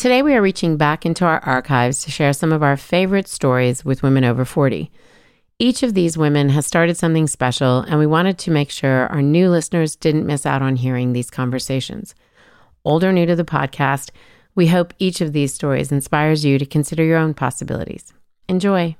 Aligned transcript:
Today, 0.00 0.22
we 0.22 0.34
are 0.34 0.40
reaching 0.40 0.78
back 0.78 1.04
into 1.04 1.26
our 1.26 1.40
archives 1.40 2.02
to 2.04 2.10
share 2.10 2.32
some 2.32 2.54
of 2.54 2.62
our 2.62 2.78
favorite 2.78 3.28
stories 3.28 3.84
with 3.84 4.02
women 4.02 4.24
over 4.24 4.46
40. 4.46 4.90
Each 5.58 5.82
of 5.82 5.92
these 5.92 6.16
women 6.16 6.48
has 6.48 6.66
started 6.66 6.96
something 6.96 7.26
special, 7.26 7.80
and 7.80 7.98
we 7.98 8.06
wanted 8.06 8.38
to 8.38 8.50
make 8.50 8.70
sure 8.70 9.08
our 9.08 9.20
new 9.20 9.50
listeners 9.50 9.96
didn't 9.96 10.24
miss 10.24 10.46
out 10.46 10.62
on 10.62 10.76
hearing 10.76 11.12
these 11.12 11.28
conversations. 11.28 12.14
Old 12.82 13.04
or 13.04 13.12
new 13.12 13.26
to 13.26 13.36
the 13.36 13.44
podcast, 13.44 14.10
we 14.54 14.68
hope 14.68 14.94
each 14.98 15.20
of 15.20 15.34
these 15.34 15.52
stories 15.52 15.92
inspires 15.92 16.46
you 16.46 16.58
to 16.58 16.64
consider 16.64 17.04
your 17.04 17.18
own 17.18 17.34
possibilities. 17.34 18.14
Enjoy. 18.48 18.96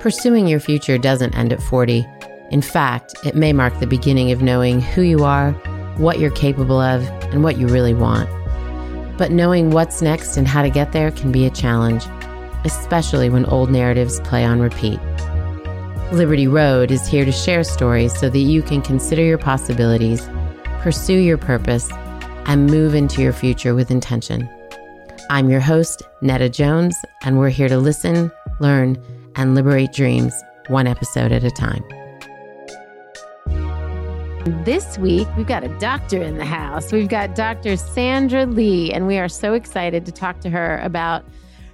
Pursuing 0.00 0.48
your 0.48 0.58
future 0.58 0.98
doesn't 0.98 1.36
end 1.36 1.52
at 1.52 1.62
40. 1.62 2.04
In 2.50 2.62
fact, 2.62 3.14
it 3.24 3.34
may 3.34 3.52
mark 3.52 3.78
the 3.80 3.86
beginning 3.86 4.30
of 4.30 4.42
knowing 4.42 4.80
who 4.80 5.02
you 5.02 5.24
are, 5.24 5.52
what 5.96 6.20
you're 6.20 6.30
capable 6.30 6.80
of, 6.80 7.02
and 7.32 7.42
what 7.42 7.58
you 7.58 7.66
really 7.66 7.94
want. 7.94 8.28
But 9.18 9.32
knowing 9.32 9.70
what's 9.70 10.02
next 10.02 10.36
and 10.36 10.46
how 10.46 10.62
to 10.62 10.70
get 10.70 10.92
there 10.92 11.10
can 11.10 11.32
be 11.32 11.44
a 11.46 11.50
challenge, 11.50 12.04
especially 12.64 13.28
when 13.30 13.46
old 13.46 13.70
narratives 13.70 14.20
play 14.20 14.44
on 14.44 14.60
repeat. 14.60 15.00
Liberty 16.12 16.46
Road 16.46 16.92
is 16.92 17.06
here 17.06 17.24
to 17.24 17.32
share 17.32 17.64
stories 17.64 18.16
so 18.16 18.30
that 18.30 18.38
you 18.38 18.62
can 18.62 18.80
consider 18.80 19.22
your 19.22 19.38
possibilities, 19.38 20.28
pursue 20.80 21.18
your 21.18 21.38
purpose, 21.38 21.90
and 22.46 22.70
move 22.70 22.94
into 22.94 23.22
your 23.22 23.32
future 23.32 23.74
with 23.74 23.90
intention. 23.90 24.48
I'm 25.30 25.50
your 25.50 25.60
host, 25.60 26.02
Netta 26.20 26.48
Jones, 26.48 26.94
and 27.22 27.38
we're 27.38 27.48
here 27.48 27.68
to 27.68 27.78
listen, 27.78 28.30
learn, 28.60 29.02
and 29.34 29.56
liberate 29.56 29.92
dreams 29.92 30.32
one 30.68 30.86
episode 30.86 31.32
at 31.32 31.42
a 31.42 31.50
time. 31.50 31.84
This 34.46 34.96
week, 34.96 35.26
we've 35.36 35.48
got 35.48 35.64
a 35.64 35.78
doctor 35.80 36.22
in 36.22 36.38
the 36.38 36.44
house. 36.44 36.92
We've 36.92 37.08
got 37.08 37.34
Dr. 37.34 37.76
Sandra 37.76 38.46
Lee, 38.46 38.92
and 38.92 39.08
we 39.08 39.18
are 39.18 39.28
so 39.28 39.54
excited 39.54 40.06
to 40.06 40.12
talk 40.12 40.38
to 40.42 40.50
her 40.50 40.78
about 40.84 41.24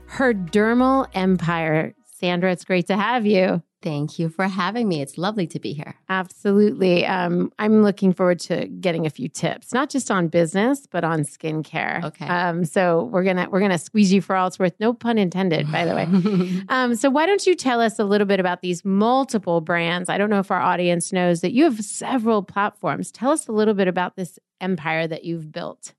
her 0.06 0.32
dermal 0.32 1.06
empire. 1.12 1.94
Sandra, 2.06 2.50
it's 2.50 2.64
great 2.64 2.86
to 2.86 2.96
have 2.96 3.26
you. 3.26 3.62
Thank 3.82 4.18
you 4.18 4.28
for 4.28 4.46
having 4.46 4.88
me. 4.88 5.02
It's 5.02 5.18
lovely 5.18 5.46
to 5.48 5.58
be 5.58 5.72
here. 5.72 5.96
Absolutely. 6.08 7.04
Um, 7.04 7.52
I'm 7.58 7.82
looking 7.82 8.12
forward 8.12 8.38
to 8.40 8.66
getting 8.66 9.06
a 9.06 9.10
few 9.10 9.28
tips, 9.28 9.72
not 9.72 9.90
just 9.90 10.10
on 10.10 10.28
business, 10.28 10.86
but 10.86 11.02
on 11.04 11.20
skincare. 11.20 12.04
Okay. 12.04 12.26
Um, 12.26 12.64
so 12.64 13.04
we're 13.04 13.24
gonna 13.24 13.48
we're 13.50 13.60
gonna 13.60 13.78
squeeze 13.78 14.12
you 14.12 14.22
for 14.22 14.36
all 14.36 14.46
it's 14.46 14.58
worth. 14.58 14.74
No 14.78 14.92
pun 14.92 15.18
intended, 15.18 15.70
by 15.70 15.84
the 15.84 15.94
way. 15.94 16.62
um, 16.68 16.94
so 16.94 17.10
why 17.10 17.26
don't 17.26 17.44
you 17.46 17.54
tell 17.54 17.80
us 17.80 17.98
a 17.98 18.04
little 18.04 18.26
bit 18.26 18.38
about 18.38 18.62
these 18.62 18.84
multiple 18.84 19.60
brands? 19.60 20.08
I 20.08 20.16
don't 20.16 20.30
know 20.30 20.38
if 20.38 20.50
our 20.50 20.60
audience 20.60 21.12
knows 21.12 21.40
that 21.40 21.52
you 21.52 21.64
have 21.64 21.80
several 21.84 22.42
platforms. 22.42 23.10
Tell 23.10 23.32
us 23.32 23.48
a 23.48 23.52
little 23.52 23.74
bit 23.74 23.88
about 23.88 24.16
this 24.16 24.38
empire 24.60 25.06
that 25.08 25.24
you've 25.24 25.50
built. 25.50 25.92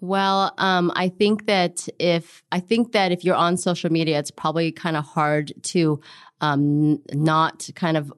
Well, 0.00 0.54
um, 0.58 0.90
I 0.96 1.08
think 1.08 1.46
that 1.46 1.88
if 1.98 2.42
I 2.50 2.60
think 2.60 2.92
that 2.92 3.12
if 3.12 3.24
you're 3.24 3.34
on 3.36 3.56
social 3.56 3.90
media, 3.92 4.18
it's 4.18 4.30
probably 4.30 4.72
kind 4.72 4.96
of 4.96 5.04
hard 5.04 5.52
to 5.64 6.00
um, 6.40 7.00
not 7.12 7.68
kind 7.74 7.96
of 7.98 8.10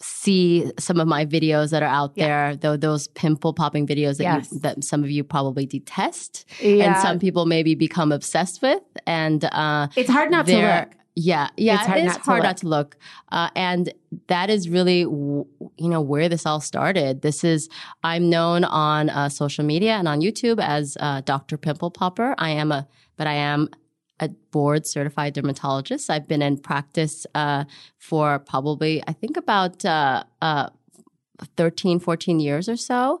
see 0.00 0.70
some 0.78 0.98
of 1.00 1.06
my 1.08 1.24
videos 1.26 1.70
that 1.70 1.82
are 1.82 1.88
out 1.88 2.12
Yeah. 2.16 2.26
there, 2.26 2.56
though 2.56 2.76
those 2.76 3.08
pimple 3.08 3.52
popping 3.52 3.86
videos 3.86 4.16
that 4.18 4.24
Yes. 4.24 4.52
you, 4.52 4.58
that 4.60 4.82
some 4.84 5.02
of 5.04 5.10
you 5.10 5.22
probably 5.24 5.64
detest, 5.66 6.44
Yeah. 6.60 6.84
and 6.86 6.96
some 6.96 7.18
people 7.18 7.46
maybe 7.46 7.74
become 7.74 8.10
obsessed 8.12 8.60
with, 8.62 8.82
and 9.06 9.44
uh, 9.44 9.88
It's 9.96 10.10
hard 10.10 10.30
not 10.30 10.46
to 10.46 10.56
look. 10.56 10.88
Yeah, 11.20 11.48
yeah, 11.56 11.78
It's 11.78 11.86
hard 11.86 11.98
it 11.98 12.04
is 12.04 12.06
not 12.06 12.22
to 12.22 12.30
hard 12.30 12.38
look. 12.38 12.44
not 12.44 12.56
to 12.58 12.68
look, 12.68 12.96
uh, 13.32 13.50
and 13.56 13.92
that 14.28 14.50
is 14.50 14.68
really, 14.68 15.02
w- 15.02 15.46
you 15.76 15.88
know, 15.88 16.00
where 16.00 16.28
this 16.28 16.46
all 16.46 16.60
started. 16.60 17.22
This 17.22 17.42
is 17.42 17.68
I'm 18.04 18.30
known 18.30 18.62
on 18.62 19.10
uh, 19.10 19.28
social 19.28 19.64
media 19.64 19.94
and 19.94 20.06
on 20.06 20.20
YouTube 20.20 20.62
as 20.62 20.96
uh, 21.00 21.22
Dr. 21.22 21.56
Pimple 21.56 21.90
Popper. 21.90 22.36
I 22.38 22.50
am 22.50 22.70
a, 22.70 22.86
but 23.16 23.26
I 23.26 23.32
am 23.32 23.68
a 24.20 24.28
board 24.52 24.86
certified 24.86 25.32
dermatologist. 25.34 26.08
I've 26.08 26.28
been 26.28 26.40
in 26.40 26.56
practice 26.56 27.26
uh, 27.34 27.64
for 27.98 28.38
probably, 28.38 29.02
I 29.08 29.12
think, 29.12 29.36
about 29.36 29.84
uh, 29.84 30.22
uh, 30.40 30.68
13, 31.56 31.98
14 31.98 32.38
years 32.38 32.68
or 32.68 32.76
so. 32.76 33.20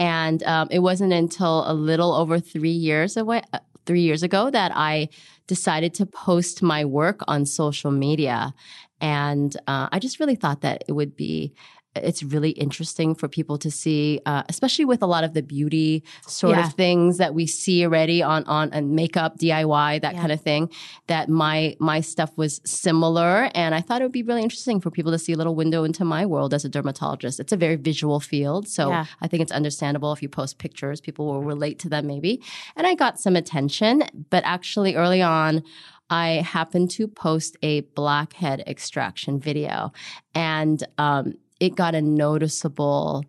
And 0.00 0.42
um, 0.42 0.66
it 0.72 0.80
wasn't 0.80 1.12
until 1.12 1.70
a 1.70 1.74
little 1.74 2.12
over 2.12 2.40
three 2.40 2.70
years 2.70 3.16
away, 3.16 3.42
three 3.86 4.02
years 4.02 4.22
ago 4.22 4.50
that 4.50 4.72
I 4.74 5.08
decided 5.46 5.94
to 5.94 6.06
post 6.06 6.62
my 6.62 6.84
work 6.84 7.20
on 7.28 7.46
social 7.46 7.90
media. 7.90 8.52
And 9.00 9.56
uh, 9.66 9.88
I 9.92 9.98
just 9.98 10.20
really 10.20 10.36
thought 10.36 10.62
that 10.62 10.84
it 10.88 10.92
would 10.92 11.16
be. 11.16 11.54
It's 12.02 12.22
really 12.22 12.50
interesting 12.50 13.14
for 13.14 13.28
people 13.28 13.58
to 13.58 13.70
see, 13.70 14.20
uh, 14.26 14.42
especially 14.48 14.84
with 14.84 15.02
a 15.02 15.06
lot 15.06 15.24
of 15.24 15.34
the 15.34 15.42
beauty 15.42 16.02
sort 16.26 16.56
Yeah. 16.56 16.66
of 16.66 16.74
things 16.74 17.18
that 17.18 17.34
we 17.34 17.46
see 17.46 17.84
already 17.84 18.22
on 18.22 18.44
on 18.44 18.70
and 18.72 18.92
makeup 18.92 19.38
DIY 19.38 19.98
that 20.00 20.14
Yeah. 20.14 20.20
kind 20.20 20.32
of 20.32 20.40
thing. 20.40 20.70
That 21.06 21.28
my 21.28 21.76
my 21.80 22.00
stuff 22.00 22.30
was 22.36 22.60
similar, 22.64 23.50
and 23.54 23.74
I 23.74 23.80
thought 23.80 24.00
it 24.00 24.04
would 24.04 24.12
be 24.12 24.22
really 24.22 24.42
interesting 24.42 24.80
for 24.80 24.90
people 24.90 25.12
to 25.12 25.18
see 25.18 25.32
a 25.32 25.36
little 25.36 25.54
window 25.54 25.84
into 25.84 26.04
my 26.04 26.26
world 26.26 26.54
as 26.54 26.64
a 26.64 26.68
dermatologist. 26.68 27.40
It's 27.40 27.52
a 27.52 27.56
very 27.56 27.76
visual 27.76 28.20
field, 28.20 28.68
so 28.68 28.88
Yeah. 28.90 29.04
I 29.20 29.28
think 29.28 29.42
it's 29.42 29.52
understandable 29.52 30.12
if 30.12 30.22
you 30.22 30.28
post 30.28 30.58
pictures, 30.58 31.00
people 31.00 31.26
will 31.26 31.42
relate 31.42 31.78
to 31.80 31.88
them 31.88 32.06
maybe. 32.06 32.40
And 32.76 32.86
I 32.86 32.94
got 32.94 33.18
some 33.20 33.36
attention, 33.36 34.02
but 34.30 34.42
actually 34.44 34.94
early 34.94 35.22
on, 35.22 35.62
I 36.08 36.44
happened 36.56 36.90
to 36.92 37.08
post 37.08 37.56
a 37.62 37.80
blackhead 37.96 38.62
extraction 38.68 39.40
video, 39.40 39.92
and 40.34 40.84
um, 40.98 41.34
it 41.60 41.74
got 41.74 41.94
a 41.94 42.02
noticeable 42.02 43.24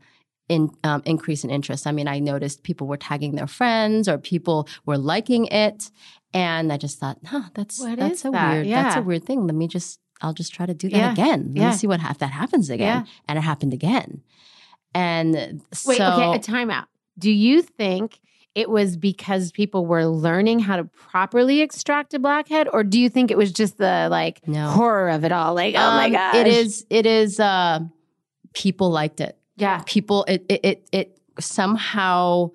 in, 0.50 0.69
um, 0.83 1.01
increase 1.06 1.44
in 1.44 1.50
interest. 1.50 1.85
I 1.88 1.91
mean, 1.91 2.07
I 2.07 2.19
noticed 2.19 2.63
people 2.63 2.88
were 2.88 2.97
tagging 2.97 3.35
their 3.35 3.47
friends 3.47 4.07
or 4.07 4.18
people 4.18 4.68
were 4.85 4.97
liking 4.97 5.45
it, 5.47 5.91
and 6.33 6.71
I 6.71 6.77
just 6.77 7.00
thought, 7.00 7.18
huh, 7.25 7.44
that's 7.53 7.79
What 7.79 8.00
that's 8.00 8.24
a 8.25 8.31
that? 8.31 8.53
weird 8.53 8.68
that's 8.69 8.95
a 8.95 9.01
weird 9.01 9.24
thing. 9.25 9.45
Let 9.45 9.56
me 9.56 9.68
just 9.68 10.00
I'll 10.21 10.33
just 10.33 10.53
try 10.53 10.65
to 10.65 10.74
do 10.74 10.89
that 10.89 10.97
Yeah. 10.97 11.12
again. 11.12 11.51
Let 11.53 11.57
Yeah. 11.57 11.69
me 11.71 11.75
see 11.75 11.88
what 11.88 12.00
ha- 12.00 12.09
if 12.12 12.18
that 12.19 12.31
happens 12.31 12.69
again. 12.69 13.03
Yeah. 13.06 13.12
And 13.27 13.38
it 13.38 13.41
happened 13.41 13.74
again. 13.74 14.21
And 14.95 15.62
Wait, 15.85 15.97
so 15.97 16.06
okay, 16.06 16.33
a 16.35 16.39
timeout. 16.39 16.85
Do 17.19 17.31
you 17.31 17.62
think 17.62 18.19
it 18.56 18.69
was 18.69 18.97
because 18.97 19.51
people 19.51 19.85
were 19.85 20.06
learning 20.07 20.59
how 20.59 20.77
to 20.77 20.85
properly 20.85 21.62
extract 21.62 22.13
a 22.15 22.19
blackhead, 22.19 22.68
or 22.73 22.83
do 22.83 23.00
you 23.00 23.09
think 23.09 23.30
it 23.30 23.38
was 23.38 23.51
just 23.51 23.77
the 23.77 24.07
like 24.09 24.47
No. 24.47 24.69
horror 24.69 25.09
of 25.09 25.23
it 25.23 25.31
all? 25.31 25.53
Like, 25.53 25.75
oh 25.75 25.91
my 25.91 26.09
god, 26.09 26.35
it 26.35 26.47
is 26.47 26.85
it 26.89 27.06
is 27.06 27.39
uh 27.39 27.81
people 28.63 28.89
liked 28.89 29.19
it. 29.27 29.33
Yeah, 29.56 29.81
People 29.86 30.19
it 30.27 30.45
it 30.50 30.59
it, 30.63 30.89
it 31.00 31.07
somehow 31.39 32.51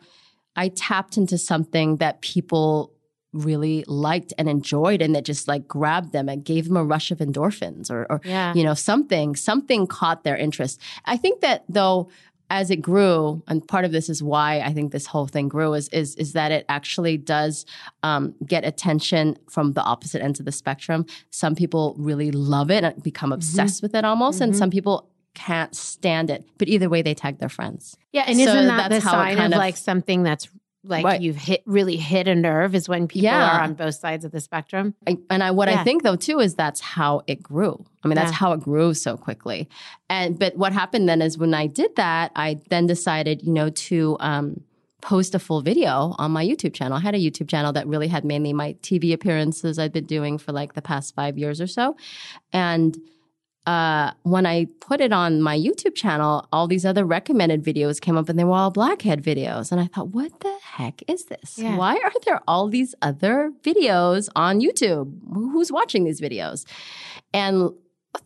I 0.56 0.69
tapped 0.69 1.16
into 1.16 1.38
something 1.38 1.96
that 1.99 2.20
people 2.20 2.93
really 3.32 3.82
liked 3.88 4.32
and 4.38 4.46
enjoyed 4.49 5.00
and 5.00 5.14
that 5.14 5.25
just 5.25 5.49
like 5.49 5.66
grabbed 5.66 6.12
them 6.12 6.28
and 6.28 6.44
gave 6.44 6.66
them 6.69 6.76
a 6.76 6.84
rush 6.84 7.10
of 7.10 7.19
endorphins 7.19 7.90
or, 7.90 8.06
or 8.10 8.20
Yeah. 8.25 8.52
you 8.54 8.62
know 8.62 8.75
something 8.75 9.34
something 9.37 9.87
caught 9.87 10.22
their 10.25 10.37
interest. 10.37 10.81
I 11.06 11.16
think 11.16 11.40
that 11.40 11.64
though 11.69 12.10
as 12.50 12.70
it 12.70 12.82
grew 12.82 13.43
and 13.49 13.66
part 13.66 13.87
of 13.87 13.93
this 13.93 14.10
is 14.10 14.22
why 14.22 14.60
i 14.60 14.70
think 14.75 14.93
this 14.93 15.06
whole 15.06 15.26
thing 15.26 15.49
grew 15.49 15.72
is 15.72 15.88
is, 15.88 16.14
is 16.16 16.34
that 16.34 16.52
it 16.52 16.66
actually 16.69 17.16
does 17.16 17.64
um, 18.02 18.34
get 18.44 18.62
attention 18.66 19.38
from 19.49 19.72
the 19.72 19.81
opposite 19.93 20.20
ends 20.20 20.38
of 20.38 20.44
the 20.44 20.52
spectrum. 20.52 21.06
Some 21.31 21.54
people 21.54 21.94
really 22.10 22.31
love 22.31 22.70
it 22.70 22.84
and 22.84 23.02
become 23.02 23.32
obsessed 23.32 23.81
with 23.82 23.94
it 23.94 24.04
almost 24.04 24.43
and 24.43 24.54
some 24.54 24.69
people 24.70 25.08
can't 25.34 25.75
stand 25.75 26.31
it 26.31 26.44
but 26.58 26.69
either 26.69 26.88
way 26.88 27.02
they 27.02 27.14
tag 27.14 27.38
their 27.38 27.49
friends 27.49 27.96
Yeah, 28.12 28.25
and 28.26 28.37
So 28.37 28.43
isn't 28.44 28.67
that 28.67 28.90
the 28.90 29.00
sign 29.00 29.32
of, 29.32 29.38
kind 29.38 29.55
of- 29.55 29.58
like 29.58 29.76
something 29.76 30.23
that's 30.23 30.49
like 30.84 31.05
Right. 31.05 31.20
you've 31.20 31.37
hit 31.37 31.62
really 31.64 31.96
hit 31.96 32.26
a 32.26 32.34
nerve 32.34 32.75
is 32.75 32.88
when 32.88 33.06
people 33.06 33.23
Yeah. 33.26 33.56
are 33.56 33.61
on 33.62 33.75
both 33.75 33.94
sides 33.94 34.25
of 34.25 34.32
the 34.32 34.40
spectrum. 34.40 34.94
I, 35.06 35.17
and 35.31 35.40
I 35.43 35.52
what 35.52 35.69
Yeah. 35.69 35.81
I 35.81 35.84
think 35.84 36.02
though 36.02 36.17
too 36.17 36.40
is 36.40 36.56
that's 36.56 36.81
how 36.81 37.23
it 37.29 37.40
grew. 37.40 37.84
I 38.02 38.08
mean, 38.08 38.17
that's 38.17 38.32
Yeah. 38.32 38.37
how 38.37 38.52
it 38.52 38.61
grew 38.61 38.93
so 38.93 39.17
quickly. 39.17 39.69
And 40.11 40.37
but 40.38 40.56
what 40.56 40.73
happened 40.73 41.08
then 41.08 41.23
is 41.23 41.38
when 41.38 41.55
I 41.55 41.69
did 41.69 41.94
that, 41.96 42.32
I 42.35 42.58
then 42.69 42.87
decided, 42.88 43.43
you 43.44 43.52
know, 43.52 43.70
to 43.70 44.17
um, 44.19 44.61
post 45.02 45.37
a 45.37 45.38
full 45.38 45.61
video 45.62 46.17
on 46.19 46.32
my 46.32 46.44
YouTube 46.44 46.75
channel. 46.75 46.96
I 46.96 47.00
had 47.00 47.14
a 47.14 47.19
YouTube 47.19 47.46
channel 47.49 47.73
that 47.75 47.87
really 47.87 48.08
had 48.08 48.25
mainly 48.25 48.52
my 48.52 48.75
TV 48.82 49.12
appearances 49.12 49.78
I'd 49.78 49.93
been 49.93 50.06
doing 50.06 50.37
for 50.37 50.50
like 50.50 50.75
the 50.75 50.82
past 50.82 51.14
five 51.14 51.38
years 51.38 51.61
or 51.61 51.69
so, 51.69 51.94
and 52.52 52.99
uh, 53.67 54.11
when 54.23 54.44
I 54.44 54.67
put 54.81 55.00
it 55.00 55.12
on 55.12 55.41
my 55.41 55.56
YouTube 55.56 55.94
channel, 55.94 56.49
all 56.53 56.67
these 56.67 56.85
other 56.85 57.05
recommended 57.05 57.62
videos 57.62 58.00
came 58.00 58.17
up 58.17 58.29
and 58.29 58.38
they 58.38 58.44
were 58.44 58.55
all 58.55 58.70
blackhead 58.70 59.23
videos. 59.23 59.70
And 59.70 59.81
I 59.81 59.87
thought, 59.87 60.09
what 60.09 60.41
the 60.41 60.56
heck 60.62 61.03
is 61.09 61.26
this? 61.26 61.59
Yeah. 61.59 61.76
Why 61.76 61.94
are 61.97 62.12
there 62.26 62.41
all 62.49 62.69
these 62.69 62.94
other 63.03 63.53
videos 63.62 64.29
on 64.35 64.61
YouTube? 64.61 65.12
Who's 65.32 65.70
watching 65.70 66.05
these 66.05 66.20
videos? 66.20 66.67
And 67.32 67.70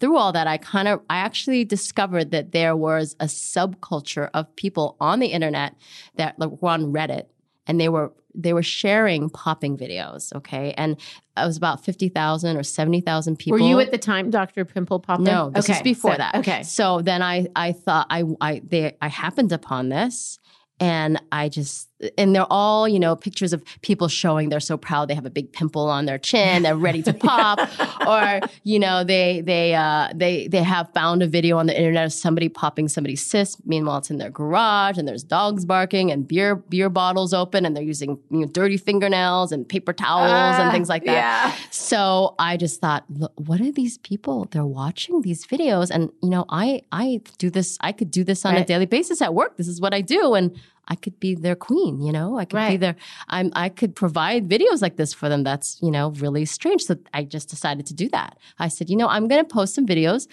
through 0.01 0.17
all 0.17 0.33
that, 0.33 0.47
I 0.47 0.57
kind 0.57 0.89
of, 0.89 1.01
I 1.11 1.19
actually 1.19 1.65
discovered 1.65 2.31
that 2.31 2.53
there 2.53 2.75
was 2.75 3.15
a 3.21 3.27
subculture 3.27 4.31
of 4.33 4.55
people 4.57 4.97
on 5.01 5.21
the 5.21 5.29
internet 5.29 5.75
that 6.17 6.39
like, 6.39 6.51
were 6.63 6.71
on 6.71 6.93
Reddit 6.93 7.27
and 7.67 7.81
they 7.81 7.89
were 7.89 8.13
they 8.35 8.53
were 8.53 8.63
sharing 8.63 9.31
popping 9.31 9.79
videos, 9.79 10.35
okay? 10.35 10.75
And 10.77 10.93
it 11.39 11.47
was 11.47 11.57
about 11.57 11.83
50,000 11.83 12.57
or 12.57 12.63
70,000 12.63 13.37
people. 13.39 13.59
Were 13.59 13.67
you 13.67 13.81
at 13.81 13.91
the 13.91 13.99
time 13.99 14.29
Dr. 14.29 14.67
Pimple 14.67 15.01
Popper? 15.01 15.23
No, 15.23 15.51
this 15.51 15.69
was 15.69 15.81
before 15.81 16.13
so- 16.13 16.19
that. 16.19 16.35
Okay. 16.37 16.63
So 16.63 17.01
then 17.01 17.23
I 17.23 17.47
I 17.57 17.73
thought 17.73 18.07
I 18.11 18.25
I 18.41 18.61
they 18.65 18.97
I 19.01 19.09
happened 19.09 19.53
upon 19.53 19.89
this 19.89 20.39
and 20.79 21.21
I 21.33 21.49
just 21.49 21.89
and 22.19 22.35
they're 22.35 22.47
all, 22.51 22.87
you 22.89 22.99
know, 23.01 23.17
pictures 23.17 23.53
of 23.53 23.63
people 23.83 24.09
showing 24.09 24.49
they're 24.51 24.61
so 24.61 24.77
proud 24.77 25.09
they 25.09 25.15
have 25.15 25.25
a 25.27 25.31
big 25.31 25.53
pimple 25.53 25.89
on 25.89 26.05
their 26.07 26.19
chin, 26.19 26.63
they're 26.63 26.77
ready 26.77 27.03
to 27.03 27.13
pop 27.15 27.59
or 28.07 28.41
you 28.65 28.79
know, 28.79 29.03
they 29.05 29.41
they 29.41 29.75
uh 29.75 30.09
they 30.15 30.47
they 30.49 30.63
have 30.63 30.93
found 30.93 31.23
a 31.23 31.27
video 31.27 31.57
on 31.59 31.67
the 31.67 31.77
internet 31.77 32.05
of 32.07 32.13
somebody 32.13 32.49
popping 32.49 32.89
somebody's 32.89 33.25
cyst 33.25 33.65
meanwhile 33.67 33.99
it's 33.99 34.11
in 34.11 34.19
their 34.19 34.31
garage 34.31 34.99
and 34.99 35.09
there's 35.09 35.23
dogs 35.23 35.65
barking 35.65 36.11
and 36.11 36.29
beer 36.29 36.57
beer 36.57 36.89
bottles 36.91 37.33
open 37.33 37.65
and 37.65 37.75
they're 37.77 37.83
using 37.83 38.19
you 38.31 38.41
know 38.41 38.47
dirty 38.47 38.77
fingernails 38.77 39.51
and 39.53 39.69
paper 39.69 39.93
towels 39.93 40.59
and 40.59 40.69
Ah, 40.69 40.73
things 40.73 40.89
like 40.89 41.05
that. 41.05 41.13
yeah. 41.13 41.55
So 41.71 42.35
I 42.39 42.57
just 42.57 42.81
thought, 42.81 43.05
what 43.37 43.61
are 43.61 43.73
these 43.73 43.99
people? 43.99 44.47
They're 44.51 44.65
watching 44.67 45.23
these 45.23 45.47
videos, 45.47 45.91
and 45.91 46.11
you 46.23 46.31
know, 46.31 46.45
I 46.49 46.83
I 46.93 47.21
do 47.39 47.51
this. 47.51 47.79
I 47.81 47.93
could 47.93 48.11
do 48.11 48.25
this 48.25 48.45
on 48.45 48.55
a 48.57 48.65
daily 48.65 48.87
basis 48.87 49.23
at 49.23 49.35
work. 49.35 49.57
This 49.57 49.69
is 49.69 49.81
what 49.81 49.95
I 49.95 50.01
do, 50.01 50.35
and 50.35 50.59
I 50.89 50.95
could 50.95 51.19
be 51.21 51.35
their 51.35 51.57
queen. 51.57 52.01
You 52.01 52.13
know, 52.13 52.39
I 52.39 52.45
could 52.45 52.69
be 52.69 52.77
their. 52.77 52.97
I'm. 53.29 53.51
I 53.55 53.69
could 53.69 53.95
provide 53.95 54.49
videos 54.49 54.83
like 54.83 54.97
this 54.97 55.13
for 55.13 55.29
them. 55.29 55.43
That's 55.43 55.79
you 55.83 55.91
know 55.91 56.11
really 56.11 56.45
strange. 56.45 56.83
So 56.83 56.97
I 57.13 57.25
just 57.25 57.49
decided 57.49 57.87
to 57.87 57.95
do 57.95 58.09
that. 58.11 58.39
I 58.59 58.69
said, 58.69 58.91
you 58.91 58.97
know, 58.97 59.09
I'm 59.09 59.29
going 59.29 59.45
to 59.45 59.49
post 59.49 59.75
some 59.75 59.87
videos 59.87 60.29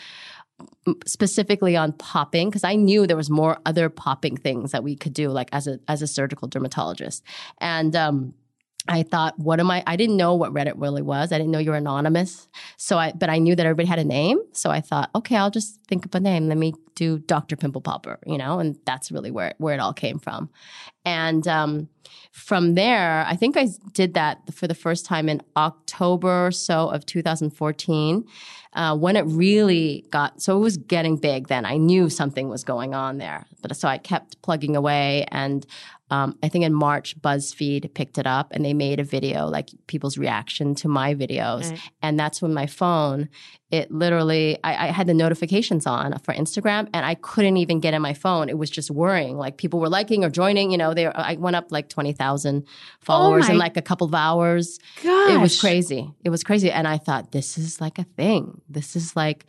specifically 1.06 1.76
on 1.76 1.94
popping 1.94 2.50
because 2.50 2.64
I 2.64 2.76
knew 2.76 3.08
there 3.08 3.18
was 3.18 3.30
more 3.30 3.58
other 3.66 3.90
popping 3.90 4.38
things 4.38 4.72
that 4.72 4.84
we 4.84 4.96
could 4.96 5.14
do, 5.14 5.30
like 5.30 5.50
as 5.52 5.68
a 5.68 5.80
as 5.88 6.02
a 6.02 6.08
surgical 6.08 6.48
dermatologist, 6.48 7.24
and. 7.60 7.96
um 7.96 8.34
I 8.88 9.03
thought, 9.03 9.39
what 9.39 9.59
am 9.62 9.71
I? 9.71 9.81
I 9.88 9.95
didn't 9.95 10.18
know 10.18 10.35
what 10.35 10.53
Reddit 10.53 10.74
really 10.75 11.01
was. 11.01 11.31
I 11.31 11.38
didn't 11.38 11.51
know 11.51 11.59
you 11.59 11.71
were 11.71 11.77
anonymous. 11.77 12.50
So 12.75 12.97
I, 12.97 13.13
but 13.13 13.30
I 13.30 13.38
knew 13.38 13.56
that 13.56 13.65
everybody 13.65 13.88
had 13.88 14.00
a 14.00 14.03
name. 14.03 14.39
So 14.51 14.69
I 14.69 14.81
thought, 14.81 15.09
okay, 15.15 15.38
I'll 15.38 15.51
just 15.51 15.80
think 15.88 16.06
up 16.06 16.15
a 16.15 16.19
name. 16.19 16.50
Let 16.50 16.57
me 16.57 16.74
do 16.95 17.19
Dr. 17.19 17.56
Pimple 17.56 17.81
Popper, 17.81 18.19
you 18.25 18.38
know, 18.38 18.59
and 18.59 18.77
that's 18.85 19.12
really 19.12 19.31
where 19.31 19.53
where 19.57 19.74
it 19.74 19.80
all 19.80 19.94
came 19.94 20.19
from. 20.19 20.50
And 21.06 21.47
um, 21.47 21.89
from 22.31 22.75
there, 22.75 23.25
I 23.25 23.35
think 23.35 23.57
I 23.57 23.69
did 23.94 24.13
that 24.15 24.53
for 24.53 24.68
the 24.68 24.75
first 24.75 25.06
time 25.06 25.30
in 25.30 25.41
October 25.56 26.47
or 26.47 26.51
so 26.51 26.89
of 26.89 27.06
2014, 27.06 28.25
uh, 28.74 28.97
when 28.97 29.15
it 29.15 29.21
really 29.21 30.06
got. 30.09 30.41
So 30.41 30.57
it 30.57 30.62
was 30.62 30.77
getting 30.77 31.18
big. 31.18 31.47
Then 31.47 31.65
I 31.65 31.77
knew 31.77 32.09
something 32.09 32.50
was 32.50 32.63
going 32.63 32.94
on 32.94 33.18
there. 33.18 33.45
But 33.62 33.75
so 33.77 33.88
I 33.88 33.97
kept 33.97 34.41
plugging 34.41 34.75
away, 34.75 35.25
and 35.31 35.65
um, 36.13 36.38
I 36.44 36.48
think 36.48 36.63
in 36.63 36.75
March, 36.75 37.19
BuzzFeed 37.21 37.92
picked 37.95 38.19
it 38.19 38.27
up 38.27 38.50
and 38.51 38.63
they 38.63 38.75
made 38.75 39.00
a 39.00 39.04
video, 39.04 39.48
like 39.48 39.69
people's 39.88 40.15
reaction 40.15 40.75
to 40.75 40.88
my 40.88 41.15
videos. 41.15 41.71
Right. 41.71 41.80
And 42.04 42.19
that's 42.19 42.39
when 42.39 42.54
my 42.54 42.68
phone, 42.68 43.30
it 43.71 43.89
literally, 43.89 44.60
I, 44.63 44.89
I 44.89 44.92
had 44.92 45.07
the 45.07 45.15
notifications 45.15 45.88
on 45.88 46.19
for 46.19 46.31
Instagram 46.36 46.88
and 46.94 47.04
I 47.04 47.15
couldn't 47.15 47.57
even 47.57 47.80
get 47.80 47.95
in 47.95 48.04
my 48.04 48.13
phone. 48.13 48.48
It 48.48 48.60
was 48.60 48.69
just 48.69 48.92
worrying. 48.92 49.38
Like 49.38 49.57
people 49.57 49.80
were 49.80 49.89
liking 49.89 50.24
or 50.24 50.30
joining, 50.30 50.69
you 50.69 50.77
know, 50.77 50.94
they 50.94 51.07
I 51.07 51.33
went 51.33 51.56
up 51.56 51.71
like 51.71 51.89
20,000 51.89 52.63
followers 53.01 53.50
in 53.50 53.57
like 53.57 53.75
a 53.75 53.81
couple 53.81 54.06
of 54.06 54.13
hours. 54.13 54.77
Gosh. 55.01 55.31
It 55.31 55.39
was 55.39 55.59
crazy. 55.59 56.12
It 56.24 56.30
was 56.30 56.44
crazy. 56.44 56.69
And 56.69 56.88
I 56.88 57.00
thought, 57.00 57.31
this 57.31 57.57
is 57.57 57.81
like 57.81 57.98
a 57.98 58.04
thing. 58.04 58.62
This 58.69 58.95
is 58.95 59.16
like, 59.16 59.48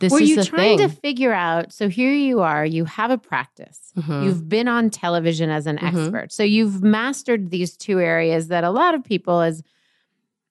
this 0.00 0.12
Were 0.12 0.20
you 0.20 0.42
trying 0.44 0.78
thing. 0.78 0.88
to 0.88 0.94
figure 0.94 1.32
out? 1.32 1.72
So 1.72 1.88
here 1.88 2.12
you 2.12 2.40
are, 2.40 2.64
you 2.64 2.84
have 2.84 3.10
a 3.10 3.18
practice. 3.18 3.92
Mhm. 3.96 4.24
You've 4.24 4.48
been 4.48 4.68
on 4.68 4.90
television 4.90 5.50
as 5.50 5.66
an 5.66 5.78
Mhm. 5.78 5.82
expert. 6.04 6.32
So 6.32 6.42
you've 6.44 6.82
mastered 6.82 7.50
these 7.50 7.76
two 7.76 7.98
areas 8.00 8.48
that 8.48 8.62
a 8.64 8.70
lot 8.70 8.94
of 8.94 9.02
people 9.02 9.40
as 9.40 9.62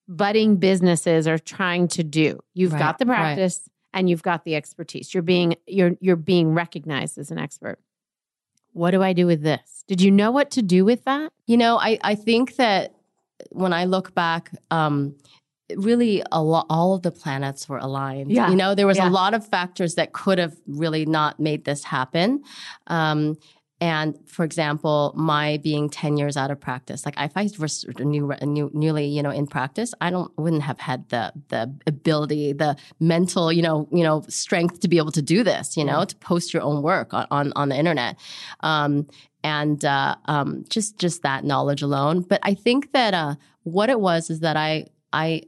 budding 0.07 0.57
businesses 0.57 1.27
are 1.27 1.37
trying 1.37 1.87
to 1.89 2.03
do. 2.03 2.39
You've 2.53 2.73
Right, 2.73 2.79
got 2.79 2.99
the 2.99 3.05
right. 3.05 3.17
practice 3.17 3.69
and 3.93 4.09
you've 4.09 4.23
got 4.23 4.43
the 4.45 4.55
expertise. 4.55 5.13
You're 5.13 5.23
being 5.23 5.55
you're 5.65 5.95
you're 5.99 6.15
being 6.15 6.53
recognized 6.53 7.17
as 7.17 7.31
an 7.31 7.37
expert. 7.39 7.79
What 8.73 8.91
do 8.91 9.01
I 9.01 9.13
do 9.13 9.25
with 9.25 9.41
this? 9.41 9.83
Did 9.87 10.01
you 10.01 10.11
know 10.11 10.31
what 10.31 10.51
to 10.51 10.61
do 10.61 10.85
with 10.85 11.03
that? 11.05 11.31
You 11.45 11.57
know, 11.57 11.77
I, 11.77 11.97
I 12.03 12.15
think 12.15 12.55
that 12.57 12.93
when 13.51 13.73
I 13.73 13.85
look 13.85 14.13
back, 14.13 14.51
um, 14.71 15.15
really 15.75 16.23
a 16.31 16.41
lot, 16.41 16.65
all 16.69 16.93
of 16.95 17.01
the 17.01 17.11
planets 17.11 17.67
were 17.67 17.77
aligned. 17.77 18.31
Yeah. 18.31 18.49
You 18.49 18.55
know, 18.55 18.73
there 18.75 18.87
was 18.87 18.97
Yeah. 18.97 19.09
a 19.09 19.11
lot 19.11 19.33
of 19.33 19.45
factors 19.45 19.95
that 19.95 20.13
could 20.13 20.37
have 20.37 20.55
really 20.65 21.05
not 21.05 21.39
made 21.39 21.65
this 21.65 21.83
happen. 21.83 22.41
Um, 22.87 23.37
and 23.79 24.17
for 24.25 24.43
example, 24.43 25.13
my 25.15 25.57
being 25.57 25.87
10 25.87 26.17
years 26.17 26.35
out 26.35 26.49
of 26.49 26.59
practice, 26.59 27.05
like 27.05 27.13
if 27.19 27.33
I 27.35 27.47
was 27.59 27.85
new, 27.99 28.33
new, 28.41 28.71
newly, 28.73 29.05
you 29.05 29.21
know, 29.21 29.29
in 29.29 29.45
practice, 29.45 29.93
I 30.01 30.09
don't, 30.09 30.31
wouldn't 30.35 30.63
have 30.63 30.79
had 30.79 31.07
the, 31.09 31.31
the 31.49 31.71
ability, 31.85 32.53
the 32.53 32.75
mental, 32.99 33.53
you 33.53 33.61
know, 33.61 33.87
you 33.91 34.01
know, 34.03 34.23
strength 34.29 34.79
to 34.79 34.87
be 34.87 34.97
able 34.97 35.11
to 35.11 35.21
do 35.21 35.43
this, 35.43 35.77
you 35.77 35.85
know, 35.85 36.05
to 36.05 36.15
post 36.15 36.55
your 36.55 36.63
own 36.63 36.81
work 36.81 37.13
on, 37.13 37.27
on, 37.29 37.53
on 37.55 37.69
the 37.69 37.75
internet. 37.77 38.17
Um, 38.61 39.05
and 39.43 39.85
uh, 39.85 40.15
um, 40.25 40.65
just 40.69 40.97
just 40.97 41.21
that 41.21 41.45
knowledge 41.45 41.83
alone. 41.83 42.21
But 42.21 42.39
I 42.43 42.55
think 42.55 42.91
that 42.93 43.13
uh, 43.13 43.35
what 43.63 43.89
it 43.89 43.99
was 43.99 44.31
is 44.31 44.39
that 44.39 44.57
I 44.57 44.87
I 45.13 45.43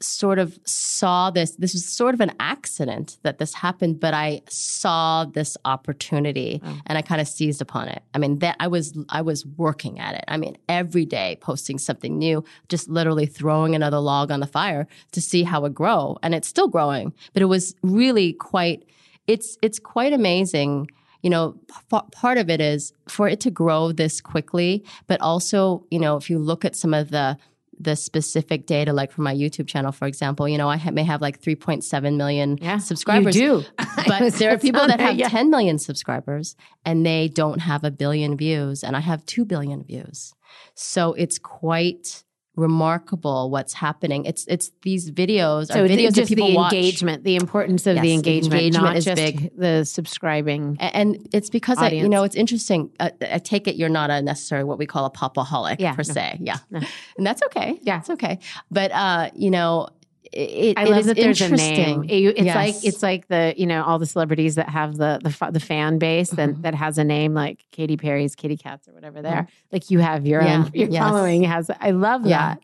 sort 0.00 0.38
of 0.38 0.58
saw 0.64 1.30
this. 1.30 1.52
This 1.56 1.72
was 1.72 1.84
sort 1.84 2.14
of 2.14 2.20
an 2.20 2.32
accident 2.38 3.18
that 3.22 3.38
this 3.38 3.54
happened, 3.54 3.98
but 4.00 4.14
I 4.14 4.42
saw 4.48 5.24
this 5.24 5.56
opportunity 5.64 6.60
Oh. 6.64 6.78
and 6.86 6.96
I 6.98 7.02
kind 7.02 7.20
of 7.20 7.28
seized 7.28 7.60
upon 7.60 7.88
it. 7.88 8.02
I 8.14 8.18
mean, 8.18 8.38
that 8.38 8.56
I 8.60 8.68
was 8.68 8.96
I 9.08 9.22
was 9.22 9.44
working 9.56 9.98
at 9.98 10.14
it. 10.14 10.24
I 10.28 10.36
mean, 10.36 10.56
every 10.68 11.04
day 11.04 11.36
posting 11.40 11.78
something 11.78 12.16
new, 12.18 12.44
just 12.68 12.88
literally 12.88 13.26
throwing 13.26 13.74
another 13.74 13.98
log 13.98 14.30
on 14.30 14.40
the 14.40 14.46
fire 14.46 14.86
to 15.12 15.20
see 15.20 15.42
how 15.42 15.64
it 15.64 15.74
grow, 15.74 16.18
and 16.22 16.34
it's 16.34 16.48
still 16.48 16.68
growing. 16.68 17.12
But 17.32 17.42
it 17.42 17.46
was 17.46 17.74
really 17.82 18.34
quite. 18.34 18.84
It's 19.26 19.58
it's 19.62 19.78
quite 19.78 20.12
amazing 20.12 20.88
you 21.20 21.30
know, 21.30 21.56
p- 21.90 21.98
part 22.12 22.38
of 22.38 22.48
it 22.48 22.60
is 22.60 22.92
for 23.08 23.26
it 23.26 23.40
to 23.40 23.50
grow 23.50 23.90
this 23.90 24.20
quickly, 24.20 24.84
but 25.08 25.20
also, 25.20 25.84
you 25.90 25.98
know, 25.98 26.16
if 26.16 26.30
you 26.30 26.38
look 26.38 26.64
at 26.64 26.76
some 26.76 26.94
of 26.94 27.10
the 27.10 27.36
the 27.80 27.94
specific 27.96 28.66
data, 28.66 28.92
like 28.92 29.12
for 29.12 29.22
my 29.22 29.34
YouTube 29.34 29.66
channel, 29.68 29.92
for 29.92 30.06
example, 30.06 30.48
you 30.48 30.58
know, 30.58 30.68
I 30.68 30.76
ha- 30.76 30.90
may 30.90 31.04
have 31.04 31.20
like 31.20 31.40
3.7 31.40 32.16
million 32.16 32.58
subscribers. 32.80 33.36
You 33.36 33.62
do. 33.62 33.64
But 34.06 34.32
there 34.34 34.52
are 34.52 34.58
people 34.58 34.86
that 34.86 35.00
have 35.00 35.16
Yeah. 35.16 35.28
10 35.28 35.50
million 35.50 35.78
subscribers 35.78 36.56
and 36.84 37.04
they 37.06 37.28
don't 37.28 37.60
have 37.60 37.84
a 37.84 37.90
billion 37.90 38.36
views, 38.36 38.82
and 38.82 38.96
I 38.96 39.00
have 39.00 39.24
2 39.26 39.44
billion 39.44 39.84
views. 39.84 40.32
So 40.74 41.12
it's 41.12 41.38
quite 41.38 42.24
remarkable 42.58 43.50
what's 43.50 43.72
happening. 43.74 44.24
It's 44.24 44.44
it's 44.46 44.70
these 44.82 45.10
videos 45.10 45.66
So 45.68 45.84
are 45.84 45.88
videos 45.88 46.06
that 46.08 46.14
just 46.14 46.28
people 46.28 46.48
the 46.48 46.54
watch. 46.56 46.72
engagement, 46.72 47.24
the 47.24 47.36
importance 47.36 47.86
of 47.86 47.96
Yes, 47.96 48.02
the 48.02 48.12
engagement, 48.14 48.54
engagement 48.54 48.84
not 48.84 48.96
is 48.96 49.04
just 49.04 49.16
big. 49.16 49.56
the 49.56 49.84
subscribing. 49.84 50.76
And 50.80 51.28
it's 51.32 51.50
because 51.50 51.78
I, 51.78 51.90
you 51.90 52.08
know, 52.08 52.24
it's 52.24 52.36
interesting. 52.36 52.90
Uh, 53.00 53.10
I 53.20 53.38
take 53.38 53.66
it 53.68 53.76
you're 53.76 53.88
not 53.88 54.10
a 54.10 54.20
necessarily 54.22 54.64
what 54.64 54.78
we 54.78 54.86
call 54.86 55.04
a 55.06 55.10
popaholic 55.10 55.76
Yeah, 55.78 55.92
per 55.94 56.02
no. 56.06 56.12
se. 56.14 56.38
Yeah, 56.40 56.56
No. 56.70 56.80
and 57.16 57.26
that's 57.26 57.42
okay. 57.44 57.78
Yeah. 57.82 57.98
it's 58.00 58.10
okay. 58.10 58.38
But 58.70 58.90
uh, 58.92 59.30
you 59.34 59.50
know, 59.50 59.88
it, 60.32 60.78
I 60.78 60.82
it 60.84 60.88
love 60.90 61.00
is 61.00 61.06
that 61.06 61.16
there's 61.16 61.40
a 61.40 61.48
name. 61.50 62.04
It- 62.04 62.10
it's 62.36 62.40
Yes. 62.42 62.54
like 62.56 62.84
it's 62.84 63.02
like 63.02 63.28
the 63.28 63.54
you 63.56 63.66
know 63.66 63.82
all 63.84 63.98
the 63.98 64.06
celebrities 64.06 64.54
that 64.56 64.68
have 64.68 64.96
the 64.96 65.18
the, 65.22 65.50
the 65.50 65.60
fan 65.60 65.98
base 65.98 66.30
that 66.30 66.50
Mhm. 66.50 66.62
that 66.62 66.74
has 66.74 66.98
a 66.98 67.04
name 67.04 67.34
like 67.34 67.64
Katy 67.72 67.96
Perry's 67.96 68.34
Kitty 68.34 68.56
Cats 68.56 68.86
or 68.88 68.92
whatever. 68.92 69.22
There, 69.22 69.48
like 69.72 69.90
you 69.90 69.98
have 70.00 70.26
your 70.26 70.42
Yeah. 70.42 70.54
own 70.64 70.70
your 70.74 70.88
Yes. 70.88 71.02
following 71.02 71.42
has. 71.44 71.70
I 71.80 71.90
love 71.92 72.26
Yeah. 72.26 72.38
that. 72.54 72.58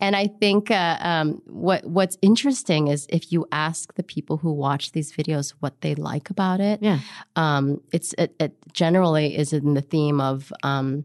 And 0.00 0.14
I 0.14 0.26
think 0.26 0.70
uh, 0.70 0.98
um, 1.00 1.40
what 1.46 1.84
what's 1.86 2.16
interesting 2.22 2.88
is 2.88 3.06
if 3.08 3.32
you 3.32 3.46
ask 3.50 3.94
the 3.94 4.02
people 4.02 4.36
who 4.36 4.52
watch 4.52 4.92
these 4.92 5.12
videos 5.12 5.54
what 5.60 5.80
they 5.80 5.94
like 5.94 6.30
about 6.30 6.60
it. 6.60 6.80
Yeah. 6.82 6.98
Um, 7.34 7.80
it's 7.92 8.14
it, 8.18 8.34
it 8.38 8.52
generally 8.72 9.36
is 9.36 9.52
in 9.52 9.74
the 9.74 9.80
theme 9.82 10.20
of 10.20 10.52
um, 10.62 11.04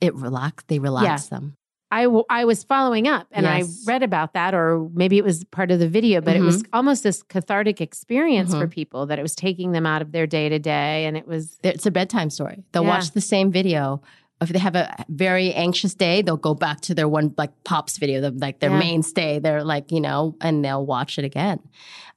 it 0.00 0.14
relax. 0.14 0.64
They 0.68 0.78
relax 0.78 1.26
them. 1.26 1.56
I, 1.90 2.04
w- 2.04 2.24
I 2.28 2.44
was 2.44 2.64
following 2.64 3.08
up 3.08 3.26
and 3.32 3.44
Yes. 3.46 3.84
I 3.86 3.90
read 3.92 4.02
about 4.02 4.34
that, 4.34 4.54
or 4.54 4.88
maybe 4.92 5.16
it 5.16 5.24
was 5.24 5.44
part 5.44 5.70
of 5.70 5.78
the 5.78 5.88
video, 5.88 6.20
but 6.20 6.36
it 6.36 6.42
was 6.42 6.62
Mm-hmm. 6.62 6.74
almost 6.74 7.02
this 7.02 7.22
cathartic 7.22 7.80
experience 7.80 8.52
for 8.54 8.66
people 8.68 9.06
that 9.06 9.18
it 9.18 9.22
was 9.22 9.34
taking 9.34 9.72
them 9.72 9.86
out 9.86 10.02
of 10.02 10.12
their 10.12 10.26
day 10.26 10.48
to 10.50 10.58
day. 10.58 11.06
And 11.06 11.16
it 11.16 11.26
was, 11.26 11.58
It's 11.64 11.86
a 11.86 11.90
bedtime 11.90 12.28
story. 12.30 12.62
They'll 12.72 12.82
Yeah. 12.82 12.90
watch 12.90 13.12
the 13.12 13.20
same 13.22 13.50
video. 13.50 14.02
If 14.40 14.50
they 14.50 14.58
have 14.58 14.76
a 14.76 15.04
very 15.08 15.52
anxious 15.54 15.94
day, 15.94 16.22
they'll 16.22 16.36
go 16.36 16.54
back 16.54 16.80
to 16.82 16.94
their 16.94 17.08
one 17.08 17.34
like 17.38 17.50
pops 17.64 17.96
video, 17.98 18.20
the, 18.20 18.30
like 18.30 18.60
their 18.60 18.70
Yeah. 18.70 18.78
mainstay. 18.78 19.38
They're 19.40 19.64
like 19.64 19.90
you 19.90 20.00
know, 20.00 20.36
and 20.40 20.64
they'll 20.64 20.84
watch 20.86 21.18
it 21.18 21.24
again. 21.24 21.58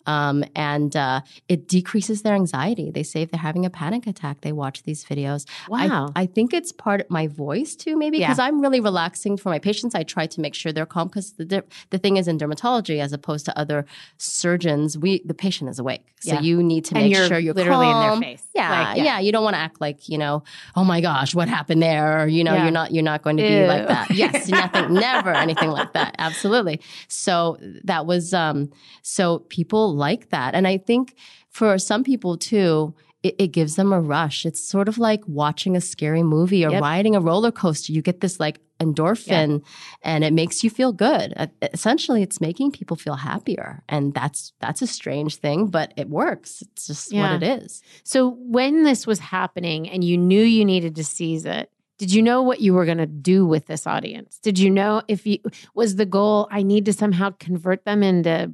Um, 0.06 0.44
and 0.56 0.96
uh, 0.96 1.22
it 1.48 1.68
decreases 1.68 2.22
their 2.24 2.34
anxiety. 2.36 2.92
They 2.92 3.04
say 3.04 3.22
if 3.22 3.32
they're 3.32 3.40
having 3.40 3.66
a 3.66 3.70
panic 3.70 4.08
attack, 4.08 4.42
they 4.42 4.52
watch 4.52 4.84
these 4.84 5.04
videos. 5.06 5.46
Wow. 5.70 6.10
I, 6.16 6.26
think 6.26 6.54
it's 6.54 6.72
part 6.72 7.02
of 7.02 7.10
my 7.10 7.28
voice 7.28 7.76
too, 7.76 7.96
maybe 7.98 8.18
Yeah. 8.18 8.28
because 8.28 8.40
I'm 8.40 8.62
really 8.62 8.80
relaxing 8.80 9.38
for 9.38 9.50
my 9.50 9.60
patients. 9.60 9.94
I 9.96 10.04
try 10.04 10.26
to 10.28 10.42
make 10.42 10.56
sure 10.56 10.72
they're 10.72 10.86
calm 10.86 11.08
because 11.08 11.34
the 11.34 11.64
the 11.90 11.98
thing 11.98 12.18
is 12.18 12.28
in 12.28 12.38
dermatology, 12.38 13.00
as 13.00 13.14
opposed 13.14 13.46
to 13.46 13.58
other 13.58 13.86
surgeons, 14.18 14.98
we 14.98 15.22
the 15.26 15.34
patient 15.34 15.70
is 15.70 15.80
awake, 15.80 16.06
so 16.20 16.34
Yeah. 16.36 16.42
you 16.42 16.64
need 16.64 16.86
to 16.86 16.96
And 16.96 17.06
make 17.06 17.14
you're 17.16 17.28
sure 17.28 17.40
you're 17.40 17.54
literally 17.54 17.90
in 17.90 18.00
their 18.00 18.16
face. 18.22 18.44
Yeah, 18.56 18.70
Like, 18.70 18.98
yeah, 18.98 19.04
yeah. 19.04 19.20
You 19.20 19.32
don't 19.32 19.44
want 19.44 19.56
to 19.56 19.60
act 19.60 19.82
like 19.82 20.08
you 20.10 20.18
know, 20.18 20.44
oh 20.76 20.84
my 20.84 21.02
gosh, 21.02 21.34
what 21.36 21.48
happened 21.50 21.82
there? 21.82 22.22
Or, 22.24 22.28
you 22.28 22.44
know, 22.44 22.54
Yeah. 22.54 22.64
you're 22.64 22.72
not 22.72 22.92
you're 22.94 23.04
not 23.04 23.22
going 23.24 23.38
to 23.38 23.44
be 23.44 23.50
Ew. 23.50 23.66
like 23.66 23.88
that. 23.88 24.12
Yes, 24.12 24.48
nothing, 24.60 24.94
never 24.94 25.32
anything 25.32 25.70
like 25.72 25.94
that. 25.94 26.16
Absolutely. 26.18 26.80
So 27.08 27.58
that 27.84 28.06
was 28.06 28.34
um. 28.34 28.72
So 29.02 29.40
people 29.50 29.91
like 29.96 30.30
that, 30.30 30.56
and 30.56 30.68
I 30.68 30.78
think 30.78 31.16
for 31.50 31.78
some 31.78 32.04
people 32.04 32.38
too. 32.38 32.94
It, 33.24 33.36
it 33.38 33.48
gives 33.52 33.76
them 33.76 33.94
a 33.94 34.02
rush. 34.02 34.48
It's 34.48 34.60
sort 34.60 34.88
of 34.88 34.98
like 34.98 35.22
watching 35.28 35.78
a 35.78 35.82
scary 35.82 36.24
movie 36.24 36.66
or 36.66 36.72
Yep. 36.72 36.82
riding 36.82 37.16
a 37.16 37.20
roller 37.22 37.52
coaster. 37.52 37.94
You 37.94 38.02
get 38.02 38.20
this 38.20 38.40
like 38.40 38.60
endorphin, 38.80 39.62
and 40.02 40.24
it 40.24 40.34
makes 40.34 40.64
you 40.64 40.72
feel 40.72 40.92
good. 40.92 41.34
Uh, 41.38 41.46
Essentially, 41.74 42.24
it's 42.24 42.42
making 42.42 42.72
people 42.72 42.98
feel 42.98 43.16
happier, 43.16 43.84
and 43.88 44.14
that's 44.16 44.54
that's 44.60 44.82
a 44.82 44.88
strange 44.88 45.36
thing, 45.36 45.68
but 45.68 45.94
it 45.98 46.10
works. 46.10 46.64
It's 46.64 46.88
just 46.88 47.12
Yeah. 47.12 47.22
what 47.34 47.44
it 47.44 47.62
is. 47.64 47.84
so 48.04 48.30
when 48.40 48.84
this 48.86 49.06
was 49.06 49.20
happening 49.20 49.88
and 49.88 50.04
you 50.04 50.18
knew 50.18 50.44
you 50.44 50.66
needed 50.66 50.96
to 50.96 51.04
seize 51.04 51.46
it, 51.46 51.70
did 52.00 52.12
you 52.12 52.24
know 52.24 52.42
what 52.42 52.60
you 52.62 52.74
were 52.74 52.86
going 52.86 52.98
to 52.98 53.06
do 53.06 53.46
with 53.46 53.68
this 53.68 53.86
audience? 53.86 54.40
Did 54.42 54.58
you 54.58 54.72
know 54.72 55.04
if 55.08 55.28
you 55.28 55.38
was 55.76 55.96
the 55.98 56.06
goal, 56.08 56.48
I 56.50 56.64
need 56.64 56.86
to 56.86 56.94
somehow 56.94 57.32
convert 57.40 57.86
them 57.86 58.02
into 58.02 58.52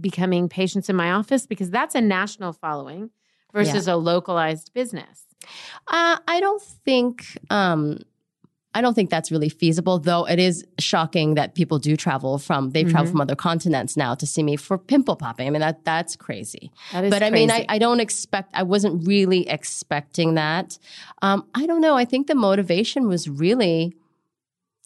becoming 0.00 0.48
patients 0.48 0.88
in 0.88 0.96
my 0.96 1.10
office? 1.12 1.46
Because 1.46 1.70
that's 1.70 1.94
a 1.94 2.00
national 2.00 2.52
following 2.52 3.10
versus 3.52 3.88
a 3.88 3.96
localized 3.96 4.72
business. 4.74 5.24
Uh, 5.88 6.18
I 6.28 6.38
don't 6.40 6.62
think 6.62 7.38
um, 7.50 7.98
I 8.72 8.80
don't 8.82 8.94
think 8.94 9.10
that's 9.10 9.32
really 9.32 9.48
feasible. 9.48 9.98
Though 9.98 10.26
it 10.28 10.38
is 10.38 10.64
shocking 10.78 11.34
that 11.34 11.54
people 11.56 11.78
do 11.80 11.96
travel 11.96 12.38
from 12.38 12.70
they 12.70 12.84
travel 12.84 13.06
Mhm. 13.06 13.10
from 13.12 13.20
other 13.22 13.34
continents 13.34 13.96
now 13.96 14.14
to 14.14 14.26
see 14.26 14.42
me 14.44 14.54
for 14.56 14.78
pimple 14.78 15.16
popping. 15.16 15.48
I 15.48 15.50
mean 15.50 15.60
that 15.60 15.84
that's 15.84 16.14
crazy. 16.14 16.70
That 16.92 17.04
is 17.04 17.10
but 17.10 17.22
I 17.24 17.30
mean 17.30 17.50
I. 17.50 17.64
I 17.68 17.78
don't 17.78 17.98
expect 18.00 18.50
I 18.54 18.62
wasn't 18.62 19.04
really 19.08 19.48
expecting 19.48 20.34
that. 20.34 20.78
Um, 21.22 21.46
I 21.54 21.66
don't 21.66 21.80
know. 21.80 21.96
I 21.96 22.04
think 22.04 22.28
the 22.28 22.34
motivation 22.36 23.08
was 23.08 23.28
really 23.28 23.94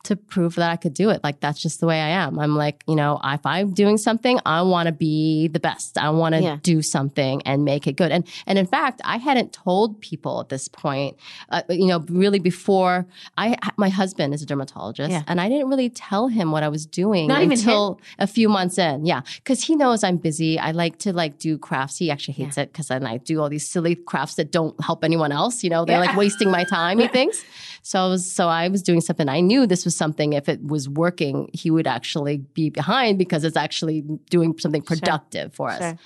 to 0.05 0.17
prove 0.17 0.55
that 0.57 0.71
I 0.71 0.77
could 0.77 0.95
do 0.95 1.11
it. 1.11 1.23
Like 1.25 1.41
that's 1.41 1.61
just 1.61 1.81
the 1.81 1.87
way 1.87 2.01
I 2.01 2.09
am. 2.09 2.39
I'm 2.39 2.55
like, 2.57 2.85
you 2.87 2.95
know, 2.95 3.21
if 3.25 3.45
I'm 3.45 3.73
doing 3.73 3.97
something, 3.99 4.39
I 4.47 4.63
want 4.63 4.87
to 4.87 4.93
be 4.93 5.49
the 5.49 5.61
best. 5.61 5.99
I 5.99 6.11
want 6.11 6.35
to 6.35 6.41
Yeah. 6.43 6.59
do 6.63 6.81
something 6.83 7.43
and 7.43 7.65
make 7.65 7.87
it 7.87 7.97
good. 7.97 8.13
And 8.13 8.25
and 8.47 8.59
in 8.59 8.67
fact, 8.67 9.01
I 9.05 9.17
hadn't 9.19 9.53
told 9.53 10.01
people 10.01 10.41
at 10.41 10.49
this 10.49 10.69
point, 10.69 11.17
uh, 11.51 11.63
you 11.69 11.87
know, 11.87 12.01
really 12.09 12.39
before 12.39 13.07
I 13.39 13.57
my 13.77 13.89
husband 13.89 14.35
is 14.35 14.43
a 14.43 14.47
dermatologist 14.47 15.11
Yeah. 15.11 15.23
and 15.27 15.41
I 15.41 15.49
didn't 15.49 15.69
really 15.69 15.91
tell 15.91 16.29
him 16.29 16.53
what 16.53 16.63
I 16.63 16.69
was 16.69 16.87
doing 16.87 17.27
Not 17.29 17.43
even 17.43 17.53
until 17.59 18.01
a 18.19 18.27
few 18.27 18.49
months 18.49 18.79
in. 18.79 19.07
Yeah, 19.07 19.23
cuz 19.45 19.63
he 19.65 19.75
knows 19.75 20.05
I'm 20.05 20.19
busy. 20.19 20.59
I 20.59 20.71
like 20.73 20.99
to 20.99 21.13
like 21.13 21.39
do 21.39 21.59
crafts. 21.59 21.97
He 21.99 22.11
actually 22.11 22.35
hates 22.35 22.57
it 22.59 22.73
cuz 22.75 22.89
then 22.89 23.07
I 23.07 23.17
do 23.19 23.41
all 23.41 23.49
these 23.49 23.67
silly 23.69 23.95
crafts 23.95 24.35
that 24.37 24.53
don't 24.53 24.79
help 24.85 25.03
anyone 25.05 25.33
else, 25.33 25.65
you 25.65 25.71
know. 25.71 25.85
They're 25.85 26.01
like 26.07 26.17
wasting 26.17 26.51
my 26.51 26.65
time, 26.65 26.99
he 26.99 27.09
thinks. 27.19 27.43
So 27.87 27.99
I 28.01 28.09
was 28.09 28.31
so 28.31 28.49
I 28.49 28.69
was 28.69 28.83
doing 28.83 29.03
something. 29.03 29.29
I 29.29 29.41
knew 29.41 29.67
this 29.67 29.85
was 29.85 29.95
something. 29.95 30.33
If 30.33 30.49
it 30.49 30.65
was 30.65 30.89
working, 30.89 31.51
he 31.53 31.71
would 31.71 31.87
actually 31.87 32.39
be 32.39 32.71
behind 32.71 33.19
because 33.19 33.45
it's 33.45 33.59
actually 33.59 34.01
doing 34.31 34.59
something 34.59 34.81
productive 34.81 35.53
for 35.55 35.69
us. 35.69 35.81
Sure. 35.81 35.99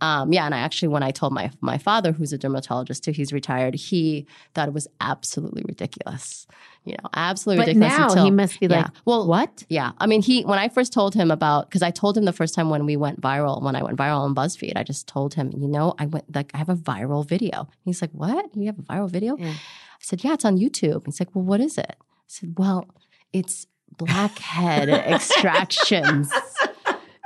Um, 0.00 0.32
yeah, 0.32 0.46
and 0.46 0.54
I 0.54 0.58
actually, 0.58 0.88
when 0.88 1.04
I 1.04 1.12
told 1.12 1.32
my 1.32 1.52
my 1.60 1.78
father, 1.78 2.10
who's 2.10 2.32
a 2.32 2.38
dermatologist 2.38 3.04
too, 3.04 3.12
he's 3.12 3.32
retired. 3.32 3.74
He 3.76 4.26
thought 4.54 4.66
it 4.66 4.74
was 4.74 4.88
absolutely 5.00 5.62
ridiculous. 5.68 6.48
You 6.84 6.94
know, 6.94 7.10
absolutely 7.14 7.60
But 7.62 7.68
ridiculous. 7.68 7.98
now 7.98 8.08
until, 8.08 8.24
he 8.24 8.30
must 8.32 8.58
be 8.58 8.66
like, 8.66 8.86
well, 9.04 9.28
what? 9.28 9.64
yeah, 9.68 9.92
I 9.98 10.06
mean, 10.06 10.22
he 10.22 10.42
when 10.42 10.58
I 10.58 10.68
first 10.68 10.92
told 10.92 11.14
him 11.14 11.30
about 11.30 11.68
because 11.68 11.82
I 11.82 11.92
told 11.92 12.16
him 12.16 12.24
the 12.24 12.32
first 12.32 12.54
time 12.54 12.70
when 12.70 12.86
we 12.86 12.96
went 12.96 13.20
viral, 13.20 13.62
when 13.62 13.76
I 13.76 13.84
went 13.84 13.96
viral 13.98 14.20
on 14.20 14.34
BuzzFeed, 14.34 14.72
I 14.74 14.82
just 14.82 15.06
told 15.06 15.34
him, 15.34 15.52
you 15.56 15.68
know, 15.68 15.94
I 15.98 16.06
went 16.06 16.34
like 16.34 16.50
I 16.54 16.58
have 16.58 16.70
a 16.70 16.76
viral 16.76 17.24
video. 17.24 17.68
He's 17.84 18.00
like, 18.02 18.10
what? 18.12 18.46
You 18.56 18.66
have 18.66 18.78
a 18.80 18.82
viral 18.82 19.08
video? 19.10 19.36
Yeah. 19.36 19.54
I 20.00 20.02
said, 20.02 20.24
yeah, 20.24 20.32
it's 20.34 20.44
on 20.44 20.56
YouTube. 20.56 21.06
He's 21.06 21.20
like, 21.20 21.34
well, 21.34 21.44
what 21.44 21.60
is 21.60 21.76
it? 21.78 21.96
I 22.00 22.04
said, 22.26 22.54
well, 22.58 22.86
it's 23.32 23.66
blackhead 23.96 24.88
extractions. 25.44 26.32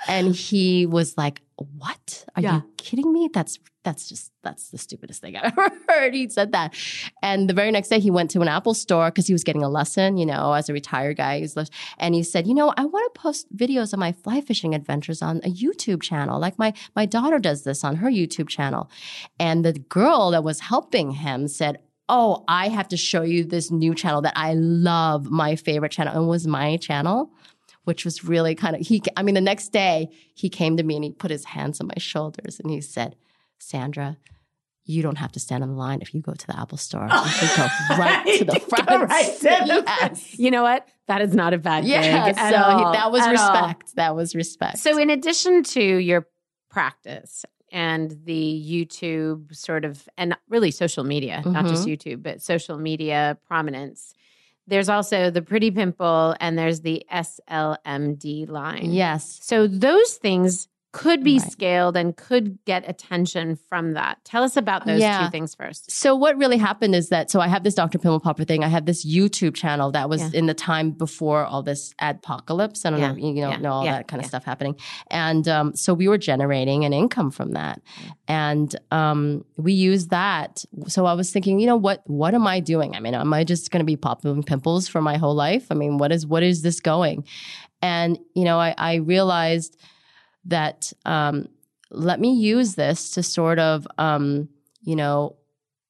And 0.07 0.35
he 0.35 0.85
was 0.85 1.17
like, 1.17 1.41
"What? 1.57 2.27
Are 2.37 2.43
Yeah. 2.43 2.57
you 2.57 2.71
kidding 2.77 3.11
me? 3.11 3.31
That's 3.33 3.59
that's 3.85 4.07
just 4.07 4.33
that's 4.43 4.69
the 4.69 4.77
stupidest 4.77 5.23
thing 5.23 5.35
I've 5.35 5.45
ever 5.59 5.71
heard." 5.89 6.13
He 6.13 6.29
said 6.29 6.53
that, 6.53 6.75
and 7.23 7.49
the 7.49 7.55
very 7.55 7.71
next 7.71 7.89
day 7.89 8.01
he 8.01 8.11
went 8.11 8.31
to 8.33 8.43
an 8.43 8.49
Apple 8.49 8.75
store 8.75 9.07
because 9.11 9.27
he 9.27 9.33
was 9.33 9.45
getting 9.45 9.63
a 9.63 9.69
lesson, 9.71 10.19
you 10.19 10.27
know, 10.27 10.53
as 10.53 10.69
a 10.69 10.75
retired 10.75 11.17
guy. 11.17 11.41
He's 11.41 11.57
lis- 11.57 11.71
and 11.97 12.15
he 12.15 12.23
said, 12.23 12.47
"You 12.47 12.53
know, 12.53 12.75
I 12.77 12.85
want 12.85 13.15
to 13.15 13.19
post 13.19 13.47
videos 13.57 13.95
of 13.95 13.99
my 13.99 14.13
fly 14.13 14.43
fishing 14.43 14.75
adventures 14.75 15.23
on 15.23 15.39
a 15.39 15.51
YouTube 15.51 16.03
channel, 16.03 16.39
like 16.39 16.59
my 16.59 16.75
my 16.95 17.07
daughter 17.07 17.39
does 17.39 17.65
this 17.65 17.83
on 17.83 17.97
her 17.97 18.11
YouTube 18.11 18.49
channel." 18.51 18.91
And 19.41 19.65
the 19.65 19.73
girl 19.73 20.33
that 20.33 20.45
was 20.45 20.61
helping 20.61 21.13
him 21.13 21.49
said. 21.49 21.79
Oh, 22.09 22.45
I 22.49 22.69
have 22.69 22.89
to 22.89 22.97
show 22.97 23.23
you 23.23 23.45
this 23.45 23.71
new 23.71 23.95
channel 23.95 24.23
that 24.23 24.35
I 24.37 24.55
love, 24.55 25.31
my 25.31 25.57
favorite 25.57 25.93
channel, 25.93 26.15
and 26.15 26.25
it 26.25 26.29
was 26.29 26.47
my 26.47 26.77
channel 26.77 27.31
which 27.85 28.05
was 28.05 28.25
really 28.25 28.55
kind 28.55 28.75
of 28.75 28.87
he 28.87 29.03
i 29.17 29.23
mean 29.23 29.35
the 29.35 29.41
next 29.41 29.69
day 29.69 30.09
he 30.35 30.49
came 30.49 30.77
to 30.77 30.83
me 30.83 30.97
and 30.97 31.05
he 31.05 31.11
put 31.11 31.31
his 31.31 31.45
hands 31.45 31.81
on 31.81 31.87
my 31.87 31.99
shoulders 31.99 32.61
and 32.61 32.71
he 32.71 32.81
said 32.81 33.15
sandra 33.59 34.17
you 34.87 35.03
don't 35.03 35.17
have 35.17 35.33
to 35.33 35.41
stand 35.41 35.63
on 35.63 35.71
the 35.71 35.77
line 35.77 36.01
if 36.03 36.13
you 36.13 36.21
go 36.21 36.33
to 36.35 36.47
the 36.47 36.59
apple 36.59 36.77
store 36.77 37.05
you 37.05 37.09
can 37.09 37.71
go 37.89 37.97
right 37.99 38.39
to 38.39 38.45
the 38.45 38.61
front 38.61 39.11
right 39.11 39.37
to 39.37 39.43
the 39.43 39.85
yes. 39.87 40.39
You 40.39 40.51
know 40.51 40.63
what? 40.63 40.89
That 41.07 41.23
is 41.23 41.35
not 41.35 41.55
a 41.55 41.59
bad 41.59 41.85
yeah 41.85 42.27
gig 42.27 42.37
so 42.37 42.57
all, 42.57 42.93
that 42.93 43.13
was 43.13 43.23
at 43.23 43.37
all. 43.37 43.53
respect 43.53 43.95
that 43.97 44.17
was 44.17 44.35
respect 44.35 44.79
So, 44.79 44.99
in 44.99 45.11
addition 45.11 45.63
to 45.65 45.83
your 45.83 46.27
practice 46.71 47.45
and 47.75 48.17
the 48.25 48.63
YouTube 48.65 49.55
sort 49.55 49.85
of, 49.85 50.09
and 50.17 50.37
really 50.49 50.71
social 50.71 51.03
media, 51.05 51.43
not 51.45 51.67
just 51.67 51.87
Mm-hmm. 51.87 51.91
YouTube, 52.09 52.23
but 52.23 52.41
social 52.41 52.79
media 52.79 53.37
prominence, 53.49 54.15
there's 54.69 54.89
also 54.89 55.29
the 55.29 55.43
Pretty 55.43 55.71
Pimple 55.73 56.37
and 56.41 56.57
there's 56.57 56.81
the 56.81 57.05
SLMD 57.13 58.49
line. 58.49 58.93
yes 58.93 59.41
So, 59.43 59.67
those 59.67 60.15
things 60.15 60.69
could 60.95 61.25
be 61.25 61.39
Right. 61.41 61.51
scaled 61.51 61.97
and 61.97 62.17
could 62.17 62.57
get 62.67 62.89
attention 62.89 63.59
from 63.69 63.95
that. 63.95 64.19
Tell 64.25 64.45
us 64.45 64.57
about 64.57 64.87
those 64.87 65.01
Yeah. 65.01 65.25
two 65.25 65.31
things 65.31 65.53
first. 65.53 65.91
So 65.91 66.15
what 66.15 66.37
really 66.39 66.57
happened 66.57 66.95
is 66.95 67.09
that 67.09 67.33
so 67.33 67.41
I 67.41 67.49
have 67.49 67.65
this 67.65 67.75
Dr. 67.75 67.99
Pimple 67.99 68.21
Popper 68.21 68.45
thing. 68.45 68.63
I 68.63 68.69
have 68.69 68.87
this 68.87 69.05
YouTube 69.05 69.55
channel 69.55 69.91
that 69.91 70.09
was 70.09 70.21
Yeah. 70.23 70.39
in 70.39 70.47
the 70.47 70.55
time 70.55 70.93
before 70.93 71.45
all 71.45 71.65
this 71.65 71.93
adpocalypse. 72.01 72.87
I 72.87 72.91
don't 72.91 73.01
Yeah. 73.01 73.11
know, 73.11 73.17
you 73.17 73.41
know, 73.41 73.57
know 73.57 73.73
all 73.73 73.85
that 73.85 74.07
kind 74.07 74.23
of 74.23 74.27
stuff 74.29 74.45
happening. 74.45 74.77
And 75.11 75.49
um, 75.49 75.75
so 75.75 75.93
we 75.95 76.07
were 76.07 76.17
generating 76.17 76.85
an 76.85 76.93
income 76.93 77.33
from 77.33 77.53
that, 77.53 77.83
and 78.29 78.75
um, 78.93 79.45
we 79.57 79.73
used 79.73 80.11
that. 80.11 80.65
So 80.87 81.07
I 81.07 81.15
was 81.15 81.33
thinking, 81.33 81.59
you 81.59 81.67
know, 81.67 81.77
what 81.77 82.03
what 82.09 82.35
am 82.35 82.47
I 82.47 82.61
doing? 82.61 82.95
I 82.95 83.01
mean, 83.01 83.15
am 83.15 83.35
I 83.35 83.43
just 83.43 83.73
going 83.73 83.81
to 83.81 83.85
be 83.85 83.97
popping 83.97 84.45
pimples 84.45 84.87
for 84.87 85.01
my 85.03 85.17
whole 85.17 85.35
life? 85.35 85.67
I 85.73 85.75
mean, 85.75 85.99
what 85.99 86.13
is 86.13 86.25
what 86.25 86.45
is 86.45 86.63
this 86.63 86.79
going? 86.79 87.25
And, 87.83 88.19
you 88.35 88.45
know, 88.45 88.59
I, 88.59 88.75
I 88.79 88.95
realized 88.95 89.77
that 90.47 90.93
um, 91.05 91.49
let 91.91 92.21
me 92.21 92.33
use 92.35 92.75
this 92.75 93.11
to 93.11 93.23
sort 93.23 93.59
of, 93.59 93.87
um, 93.99 94.49
you 94.83 94.97
know, 94.97 95.37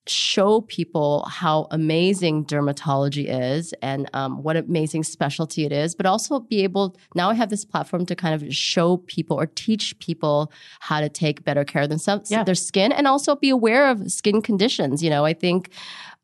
show 0.07 0.61
people 0.61 1.25
how 1.31 1.67
amazing 1.71 2.45
dermatology 2.45 3.25
is 3.27 3.73
and 3.81 4.09
um, 4.13 4.43
what 4.43 4.55
amazing 4.55 5.03
specialty 5.03 5.65
it 5.65 5.73
is, 5.73 5.95
but 5.95 6.05
also 6.05 6.41
be 6.41 6.63
able, 6.63 6.95
now 7.15 7.31
I 7.31 7.35
have 7.35 7.49
this 7.49 7.65
platform 7.65 8.05
to 8.07 8.15
kind 8.15 8.35
of 8.35 8.55
show 8.55 8.99
people 8.99 9.41
or 9.41 9.47
teach 9.47 9.99
people 10.01 10.53
how 10.81 11.01
to 11.01 11.09
take 11.09 11.43
better 11.43 11.65
care 11.65 11.83
of 11.83 11.89
themselves, 11.89 12.31
Yeah. 12.31 12.45
their 12.45 12.55
skin, 12.55 12.93
and 12.93 13.07
also 13.09 13.35
be 13.35 13.49
aware 13.49 13.89
of 13.91 14.13
skin 14.13 14.43
conditions. 14.43 15.03
You 15.03 15.09
know, 15.09 15.25
I 15.25 15.33
think 15.33 15.71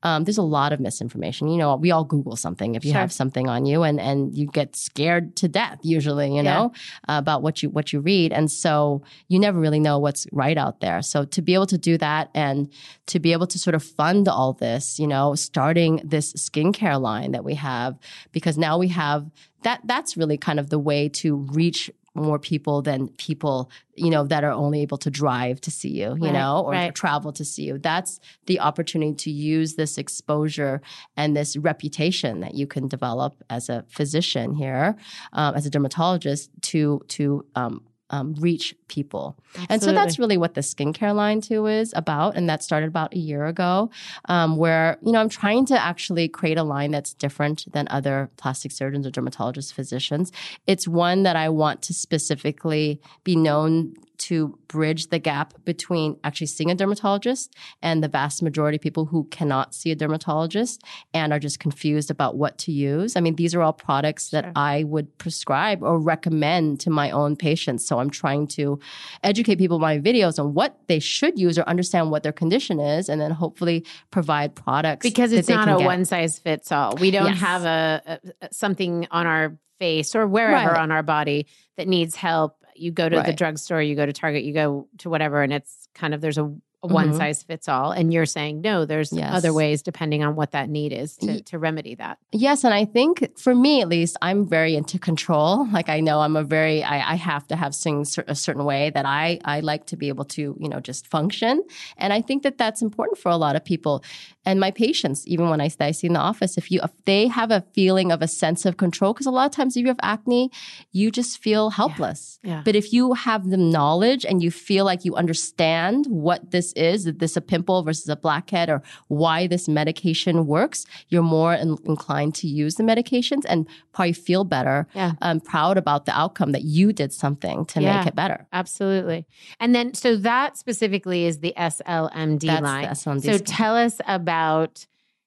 um, 0.03 0.25
there's 0.25 0.39
a 0.39 0.43
lot 0.43 0.73
of 0.73 0.81
misinformation. 0.81 1.49
You 1.49 1.59
know, 1.59 1.77
we 1.77 1.91
all 1.91 2.05
Google 2.05 2.37
something 2.37 2.75
if 2.75 2.85
you 2.85 2.93
Sure. 2.93 3.01
have 3.01 3.13
something 3.13 3.49
on 3.49 3.67
you, 3.67 3.83
and 3.83 4.01
and 4.01 4.37
you 4.37 4.47
get 4.47 4.77
scared 4.77 5.37
to 5.37 5.49
death 5.49 5.79
usually. 5.83 6.35
You 6.35 6.43
know, 6.43 6.73
uh, 7.09 7.19
about 7.19 7.43
what 7.43 7.63
you 7.63 7.71
what 7.71 7.93
you 7.93 8.01
read, 8.01 8.33
and 8.33 8.51
so 8.51 9.03
you 9.29 9.39
never 9.39 9.59
really 9.59 9.81
know 9.81 9.99
what's 9.99 10.27
right 10.33 10.57
out 10.57 10.81
there. 10.81 11.03
So 11.03 11.25
to 11.25 11.43
be 11.43 11.55
able 11.55 11.67
to 11.67 11.79
do 11.79 11.99
that 11.99 12.31
and 12.35 12.73
to 13.07 13.21
be 13.21 13.33
able 13.33 13.47
to 13.49 13.59
sort 13.59 13.75
of 13.75 13.83
fund 13.83 14.29
all 14.29 14.53
this, 14.55 14.99
you 14.99 15.07
know, 15.07 15.35
starting 15.35 16.01
this 16.05 16.33
skincare 16.35 17.01
line 17.01 17.33
that 17.33 17.45
we 17.45 17.55
have, 17.55 17.99
because 18.33 18.57
now 18.57 18.79
we 18.79 18.89
have 18.89 19.31
that. 19.63 19.81
That's 19.85 20.17
really 20.17 20.39
kind 20.39 20.59
of 20.59 20.71
the 20.71 20.79
way 20.79 21.09
to 21.09 21.37
reach 21.37 21.91
more 22.15 22.39
people 22.39 22.83
than 22.83 23.09
people 23.19 23.71
you 23.95 24.11
know 24.11 24.25
that 24.25 24.43
are 24.43 24.51
only 24.53 24.83
able 24.83 24.99
to 24.99 25.11
drive 25.11 25.61
to 25.61 25.71
see 25.71 25.89
you 25.91 26.17
you 26.17 26.25
Right, 26.25 26.33
know 26.33 26.63
or 26.67 26.73
right. 26.73 26.95
travel 26.95 27.33
to 27.33 27.45
see 27.45 27.65
you 27.65 27.79
that's 27.79 28.19
the 28.47 28.59
opportunity 28.61 29.15
to 29.15 29.31
use 29.31 29.75
this 29.75 29.97
exposure 29.99 30.81
and 31.17 31.37
this 31.37 31.57
reputation 31.57 32.41
that 32.41 32.55
you 32.55 32.67
can 32.67 32.89
develop 32.89 33.35
as 33.49 33.69
a 33.69 33.85
physician 33.89 34.55
here 34.55 34.97
um, 35.35 35.55
as 35.55 35.67
a 35.67 35.71
dermatologist 35.71 36.51
to 36.63 37.01
to 37.09 37.47
um, 37.55 37.85
um, 38.11 38.35
reach 38.35 38.75
people 38.89 39.37
and 39.69 39.83
so 39.83 39.93
that's 39.93 40.19
really 40.19 40.37
what 40.37 40.55
the 40.55 40.61
skincare 40.61 41.15
line 41.15 41.41
too 41.41 41.67
is 41.67 41.93
about. 41.97 42.37
And 42.37 42.49
that 42.49 42.63
started 42.63 42.89
about 42.89 43.15
a 43.15 43.19
year 43.19 43.47
ago, 43.47 43.91
um, 44.27 44.57
where, 44.57 44.99
you 45.03 45.13
know, 45.13 45.21
I'm 45.21 45.29
trying 45.29 45.67
to 45.67 45.79
actually 45.79 46.29
create 46.29 46.59
a 46.59 46.63
line 46.63 46.91
that's 46.91 47.15
different 47.15 47.71
than 47.73 47.87
other 47.91 48.31
plastic 48.37 48.73
surgeons 48.73 49.07
or 49.07 49.11
dermatologist 49.11 49.75
physicians. 49.75 50.33
It's 50.67 50.87
one 50.87 51.25
that 51.25 51.37
I 51.37 51.49
want 51.49 51.83
to 51.83 51.95
specifically 51.95 53.01
be 53.25 53.37
known 53.37 53.95
to 54.21 54.59
bridge 54.69 55.09
the 55.09 55.19
gap 55.19 55.55
between 55.65 56.19
actually 56.25 56.47
seeing 56.47 56.71
a 56.71 56.75
dermatologist 56.75 57.55
and 57.83 58.03
the 58.05 58.09
vast 58.09 58.43
majority 58.43 58.77
of 58.77 58.83
people 58.83 59.07
who 59.07 59.25
cannot 59.25 59.75
see 59.75 59.91
a 59.91 59.95
dermatologist 59.97 60.83
and 61.15 61.33
are 61.33 61.39
just 61.39 61.59
confused 61.59 62.11
about 62.11 62.37
what 62.37 62.59
to 62.59 62.71
use. 62.73 63.17
I 63.17 63.21
mean, 63.21 63.37
these 63.37 63.55
are 63.55 63.63
all 63.63 63.73
products 63.73 64.31
that 64.31 64.45
Sure. 64.45 64.53
I 64.57 64.85
would 64.85 65.17
prescribe 65.19 65.83
or 65.83 65.99
recommend 65.99 66.81
to 66.81 66.91
my 66.91 67.11
own 67.11 67.35
patients. 67.35 67.87
So 67.87 67.99
I'm 67.99 68.11
trying 68.11 68.47
to 68.49 68.79
educate 69.25 69.57
people 69.57 69.77
in 69.79 69.81
my 69.83 69.99
videos 69.99 70.39
on 70.39 70.55
what 70.55 70.79
they 70.87 70.99
should 70.99 71.39
use 71.39 71.59
or 71.59 71.63
understand 71.63 72.11
what 72.11 72.23
their 72.23 72.33
condition 72.33 72.79
is, 72.79 73.09
and 73.09 73.21
then 73.21 73.31
hopefully 73.31 73.85
provide 74.11 74.55
products 74.55 75.05
because 75.05 75.33
it's 75.33 75.49
not 75.49 75.69
a 75.69 75.77
get. 75.79 75.87
one 75.87 76.05
size 76.05 76.39
fits 76.39 76.71
all. 76.71 76.97
We 76.97 77.11
don't 77.11 77.27
Yes. 77.29 77.39
have 77.41 77.65
a, 77.65 78.21
a 78.43 78.49
something 78.53 79.07
on 79.11 79.27
our 79.27 79.57
face 79.79 80.15
or 80.15 80.27
wherever 80.27 80.73
Right. 80.73 80.79
on 80.81 80.93
our 80.93 81.03
body 81.03 81.47
that 81.79 81.89
needs 81.89 82.15
help. 82.15 82.60
You 82.81 82.91
go 82.91 83.09
to 83.09 83.23
the 83.23 83.33
drugstore, 83.33 83.83
you 83.83 83.95
go 83.95 84.07
to 84.07 84.13
Target, 84.13 84.43
you 84.45 84.55
go 84.55 84.89
to 84.99 85.11
whatever, 85.11 85.43
and 85.43 85.53
it's 85.53 85.89
kind 85.95 86.15
of 86.15 86.21
there's 86.21 86.39
a, 86.39 86.45
a 86.83 86.87
one 86.87 87.09
mm-hmm. 87.09 87.19
size 87.19 87.43
fits 87.43 87.69
all. 87.69 87.93
And 87.93 88.13
you're 88.13 88.25
saying 88.25 88.63
no, 88.63 88.87
there's 88.87 89.13
Yes. 89.13 89.35
other 89.35 89.53
ways 89.53 89.83
depending 89.83 90.25
on 90.25 90.35
what 90.35 90.53
that 90.53 90.71
need 90.71 90.93
is 90.93 91.17
to, 91.19 91.43
to 91.43 91.59
remedy 91.59 91.95
that. 91.97 92.19
Yes, 92.33 92.65
and 92.65 92.73
I 92.73 92.87
think 92.87 93.39
for 93.39 93.55
me 93.55 93.83
at 93.83 93.89
least, 93.89 94.17
I'm 94.23 94.49
very 94.49 94.75
into 94.75 94.99
control. 94.99 95.69
Like 95.71 95.91
I 95.91 96.01
know 96.01 96.21
I'm 96.21 96.37
a 96.37 96.43
very 96.43 96.83
I, 96.83 97.13
I 97.13 97.15
have 97.17 97.47
to 97.49 97.57
have 97.57 97.77
things 97.77 98.19
a 98.27 98.35
certain 98.35 98.65
way 98.65 98.91
that 98.91 99.05
I 99.05 99.41
I 99.45 99.61
like 99.61 99.87
to 99.87 99.97
be 99.97 100.09
able 100.09 100.25
to 100.37 100.57
you 100.59 100.69
know 100.69 100.81
just 100.81 101.07
function, 101.07 101.63
and 101.99 102.13
I 102.13 102.23
think 102.23 102.45
that 102.45 102.57
that's 102.57 102.81
important 102.81 103.19
for 103.19 103.29
a 103.29 103.37
lot 103.37 103.57
of 103.57 103.65
people. 103.65 104.03
And 104.47 104.59
my 104.59 104.71
patients, 104.71 105.27
even 105.27 105.51
when 105.51 105.61
I, 105.61 105.71
I 105.81 105.91
see 105.91 106.07
in 106.07 106.15
the 106.15 106.21
office, 106.21 106.57
if 106.57 106.71
you 106.71 106.81
if 106.83 106.91
they 107.05 107.27
have 107.29 107.51
a 107.51 107.65
feeling 107.75 108.11
of 108.11 108.23
a 108.23 108.27
sense 108.29 108.65
of 108.65 108.79
control, 108.79 109.13
because 109.13 109.27
a 109.27 109.31
lot 109.31 109.45
of 109.47 109.53
times 109.53 109.77
if 109.77 109.83
you 109.83 109.89
have 109.89 109.99
acne, 110.03 110.51
you 110.93 111.11
just 111.11 111.43
feel 111.43 111.69
helpless. 111.71 112.39
Yeah. 112.43 112.63
But 112.65 112.75
if 112.75 112.91
you 112.93 113.13
have 113.13 113.51
the 113.51 113.59
knowledge 113.59 114.25
and 114.25 114.43
you 114.43 114.51
feel 114.51 114.87
like 114.87 115.05
you 115.05 115.15
understand 115.15 116.07
what 116.07 116.53
this 116.53 116.73
is, 116.73 117.05
that 117.05 117.19
this 117.19 117.37
a 117.37 117.43
pimple 117.43 117.83
versus 117.83 118.09
a 118.09 118.17
blackhead, 118.17 118.71
or 118.71 118.83
why 119.09 119.47
this 119.47 119.69
medication 119.69 120.47
works, 120.47 120.87
you're 121.09 121.23
more 121.23 121.53
in- 121.53 121.77
inclined 121.85 122.35
to 122.37 122.47
use 122.49 122.77
the 122.77 122.83
medications 122.83 123.43
and 123.47 123.69
probably 123.93 124.15
feel 124.15 124.45
better. 124.45 124.87
Yeah. 124.95 125.13
Um, 125.21 125.41
proud 125.41 125.77
about 125.77 126.07
the 126.07 126.19
outcome 126.19 126.53
that 126.53 126.63
you 126.63 126.93
did 126.95 127.13
something 127.13 127.67
to 127.67 127.83
Yeah. 127.83 127.99
make 127.99 128.07
it 128.07 128.15
better. 128.15 128.47
Absolutely. 128.55 129.27
And 129.59 129.75
then, 129.75 129.93
so 129.93 130.17
that 130.17 130.57
specifically 130.57 131.27
is 131.27 131.41
the 131.41 131.53
SLMD 131.59 132.47
That's 132.47 132.63
line. 132.63 132.83
the 132.85 132.89
SLMD 132.91 133.23
so 133.23 133.39
tell 133.39 133.77
us 133.77 134.01
about 134.07 134.30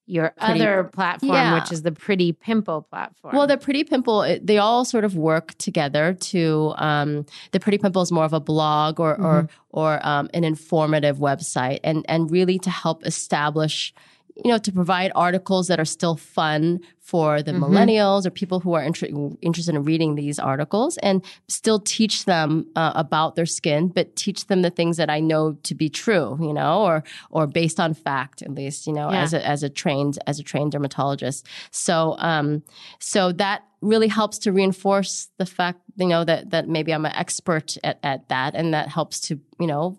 your 0.06 0.34
Pretty- 0.38 0.62
other 0.62 0.84
platform, 0.84 1.32
Yeah. 1.32 1.54
which 1.60 1.72
is 1.72 1.84
the 1.84 1.92
Pretty 1.94 2.34
Pimple 2.34 2.82
platform. 2.82 3.36
Well, 3.36 3.48
the 3.48 3.56
Pretty 3.58 3.86
Pimple, 3.86 4.38
they 4.42 4.58
all 4.58 4.84
sort 4.84 5.06
of 5.06 5.16
work 5.16 5.58
together 5.58 6.14
to, 6.14 6.74
um, 6.78 7.26
the 7.52 7.60
Pretty 7.62 7.78
Pimple 7.78 8.02
is 8.02 8.12
more 8.12 8.26
of 8.26 8.34
a 8.34 8.42
blog 8.42 9.00
or, 9.00 9.16
or, 9.16 9.48
or 9.70 10.06
um, 10.06 10.30
an 10.34 10.44
informative 10.44 11.18
website 11.20 11.80
and, 11.86 12.06
and 12.10 12.30
really 12.30 12.60
to 12.60 12.70
help 12.70 13.06
establish, 13.06 13.94
you 14.36 14.50
know, 14.52 14.58
to 14.58 14.72
provide 14.72 15.12
articles 15.16 15.68
that 15.68 15.80
are 15.80 15.86
still 15.86 16.16
fun 16.16 16.80
for 17.00 17.44
the 17.44 17.52
Mhm. 17.52 17.60
millennials 17.60 18.26
or 18.26 18.32
people 18.32 18.60
who 18.62 18.74
are 18.74 18.82
inter- 18.82 19.08
interested 19.42 19.76
in 19.76 19.84
reading 19.84 20.16
these 20.16 20.40
articles 20.40 20.98
and 20.98 21.24
still 21.48 21.80
teach 21.80 22.26
them 22.26 22.66
uh, 22.76 22.94
about 22.96 23.36
their 23.36 23.46
skin, 23.46 23.90
but 23.90 24.16
teach 24.16 24.48
them 24.48 24.62
the 24.64 24.70
things 24.70 24.98
that 24.98 25.10
I 25.10 25.20
know 25.20 25.54
to 25.64 25.76
be 25.76 25.90
true, 25.90 26.38
you 26.42 26.54
know, 26.54 26.82
or, 26.82 27.04
or 27.30 27.46
based 27.46 27.80
on 27.80 27.94
fact, 27.94 28.42
at 28.42 28.52
least, 28.56 28.88
you 28.88 28.94
know, 28.94 29.12
Yeah. 29.12 29.22
as 29.22 29.34
a, 29.34 29.46
as 29.48 29.62
a 29.64 29.70
trained, 29.70 30.18
as 30.26 30.40
a 30.40 30.44
trained 30.44 30.72
dermatologist. 30.72 31.46
So, 31.72 32.16
um, 32.20 32.64
so 33.00 33.32
that 33.34 33.64
really 33.82 34.08
helps 34.08 34.38
to 34.40 34.52
reinforce 34.52 35.28
the 35.38 35.46
fact, 35.46 35.82
you 35.98 36.08
know, 36.08 36.24
that 36.24 36.50
that 36.52 36.70
maybe 36.70 36.94
I'm 36.94 37.06
an 37.06 37.12
expert 37.16 37.78
at, 37.84 38.00
at 38.02 38.30
that, 38.30 38.56
and 38.56 38.74
that 38.74 38.88
helps 38.88 39.20
to, 39.28 39.40
you 39.60 39.68
know, 39.68 39.98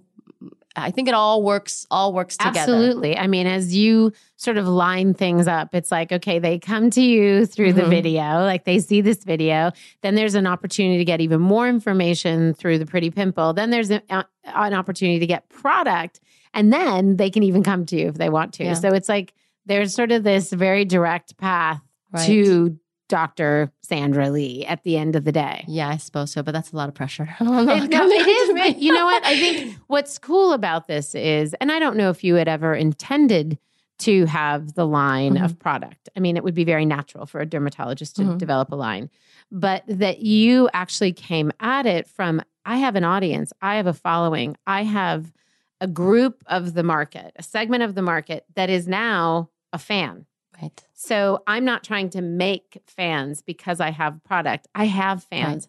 I 0.76 0.90
think 0.90 1.06
it 1.08 1.14
all 1.14 1.42
works 1.42 1.86
all 1.90 2.12
works 2.12 2.36
together. 2.36 2.58
Absolutely. 2.58 3.16
I 3.16 3.26
mean, 3.28 3.46
as 3.46 3.74
you 3.76 4.12
sort 4.36 4.56
of 4.56 4.66
line 4.66 5.14
things 5.14 5.46
up, 5.46 5.74
it's 5.74 5.92
like, 5.92 6.10
okay, 6.10 6.38
they 6.38 6.58
come 6.58 6.90
to 6.90 7.00
you 7.00 7.46
through 7.46 7.74
the 7.74 7.82
Mhm. 7.82 7.90
video, 7.90 8.22
like 8.44 8.64
they 8.64 8.80
see 8.80 9.00
this 9.00 9.22
video. 9.24 9.70
Then 10.02 10.14
there's 10.16 10.34
an 10.34 10.46
opportunity 10.46 10.98
to 10.98 11.04
get 11.04 11.20
even 11.20 11.40
more 11.40 11.68
information 11.68 12.54
through 12.54 12.78
the 12.78 12.86
Pretty 12.86 13.10
Pimple. 13.10 13.52
Then 13.52 13.70
there's 13.70 13.90
a, 13.90 14.02
uh, 14.10 14.24
an 14.44 14.74
opportunity 14.74 15.20
to 15.20 15.26
get 15.26 15.48
product. 15.48 16.20
And 16.52 16.72
then 16.72 17.16
they 17.16 17.30
can 17.30 17.42
even 17.42 17.62
come 17.62 17.86
to 17.86 17.96
you 17.96 18.08
if 18.08 18.14
they 18.14 18.28
want 18.28 18.54
to. 18.54 18.64
Yeah. 18.64 18.74
So 18.74 18.88
it's 18.90 19.08
like 19.08 19.32
there's 19.66 19.94
sort 19.94 20.12
of 20.12 20.24
this 20.24 20.52
very 20.52 20.84
direct 20.84 21.36
path 21.36 21.80
Right. 22.12 22.26
to 22.26 22.78
Dr. 23.08 23.70
Sandra 23.82 24.30
Lee 24.30 24.64
at 24.66 24.82
the 24.82 24.96
end 24.96 25.14
of 25.16 25.24
the 25.24 25.32
day. 25.32 25.64
Yeah, 25.68 25.88
I 25.88 25.98
suppose 25.98 26.32
so, 26.32 26.42
but 26.42 26.52
that's 26.52 26.72
a 26.72 26.76
lot 26.76 26.88
of 26.88 26.94
pressure. 26.94 27.28
I 27.38 27.44
don't 27.44 27.66
know. 27.66 27.74
It, 27.76 27.90
no, 27.90 28.06
it 28.08 28.26
is. 28.26 28.52
But 28.58 28.78
you 28.82 28.92
know 28.92 29.04
what? 29.04 29.24
I 29.24 29.38
think 29.38 29.76
what's 29.88 30.18
cool 30.18 30.52
about 30.52 30.86
this 30.88 31.14
is, 31.14 31.54
and 31.60 31.70
I 31.70 31.78
don't 31.78 31.96
know 31.96 32.10
if 32.10 32.24
you 32.24 32.36
had 32.36 32.48
ever 32.48 32.74
intended 32.74 33.58
to 34.00 34.26
have 34.26 34.74
the 34.74 34.86
line 34.86 35.36
of 35.36 35.58
product. 35.58 36.08
I 36.16 36.20
mean, 36.20 36.36
it 36.36 36.42
would 36.42 36.54
be 36.54 36.64
very 36.64 36.84
natural 36.84 37.26
for 37.26 37.40
a 37.40 37.46
dermatologist 37.46 38.16
to 38.16 38.22
Mhm. 38.22 38.38
develop 38.38 38.72
a 38.72 38.74
line, 38.74 39.08
but 39.52 39.84
that 39.86 40.18
you 40.20 40.68
actually 40.72 41.12
came 41.12 41.52
at 41.60 41.86
it 41.86 42.08
from 42.08 42.42
I 42.66 42.78
have 42.78 42.96
an 42.96 43.04
audience, 43.04 43.52
I 43.62 43.76
have 43.76 43.86
a 43.86 43.92
following, 43.92 44.56
I 44.66 44.82
have 44.82 45.32
a 45.80 45.86
group 45.86 46.42
of 46.46 46.74
the 46.74 46.82
market, 46.82 47.32
a 47.36 47.42
segment 47.42 47.82
of 47.84 47.94
the 47.94 48.02
market 48.02 48.46
that 48.56 48.68
is 48.70 48.88
now 48.88 49.50
a 49.72 49.78
fan. 49.78 50.26
Right. 50.64 50.84
So 50.94 51.42
I'm 51.46 51.64
not 51.64 51.84
trying 51.84 52.10
to 52.10 52.20
make 52.22 52.82
fans 52.86 53.42
because 53.42 53.80
I 53.80 53.90
have 53.90 54.22
product. 54.24 54.66
I 54.74 54.84
have 54.86 55.24
fans. 55.24 55.68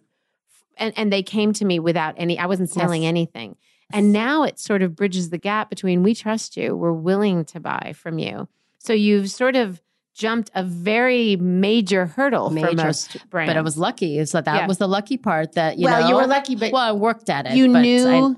And 0.78 0.94
and 0.98 1.12
they 1.12 1.24
came 1.24 1.54
to 1.54 1.66
me 1.66 1.80
without 1.80 2.16
any 2.18 2.38
I 2.38 2.46
wasn't 2.48 2.70
selling 2.70 3.04
Yes. 3.04 3.10
anything. 3.10 3.56
And 3.94 4.12
now 4.12 4.44
it 4.44 4.60
sort 4.60 4.82
of 4.82 4.96
bridges 4.96 5.30
the 5.30 5.38
gap 5.38 5.70
between 5.70 6.02
we 6.04 6.16
trust 6.16 6.58
you, 6.58 6.76
we're 6.76 6.92
willing 6.92 7.46
to 7.46 7.60
buy 7.60 7.94
from 7.96 8.18
you. 8.20 8.48
So 8.80 8.94
you've 8.94 9.30
sort 9.30 9.56
of 9.56 9.82
jumped 10.16 10.50
a 10.56 10.64
very 10.64 11.36
major 11.36 12.06
hurdle 12.06 12.48
for 12.50 12.56
Major. 12.56 12.76
most 12.76 13.30
brands. 13.30 13.50
But 13.50 13.58
I 13.58 13.62
was 13.62 13.78
lucky. 13.78 14.24
So 14.26 14.42
that 14.42 14.56
Yeah. 14.62 14.68
was 14.68 14.78
the 14.78 14.88
lucky 14.88 15.18
part 15.18 15.54
that 15.54 15.78
you 15.78 15.86
well, 15.86 16.02
know. 16.02 16.08
you 16.10 16.16
were 16.16 16.26
lucky, 16.28 16.56
but 16.56 16.72
well, 16.72 16.82
I 16.82 16.94
worked 16.94 17.30
at 17.30 17.46
it. 17.48 17.56
you 17.56 17.68
knew 17.68 18.08
I- 18.08 18.36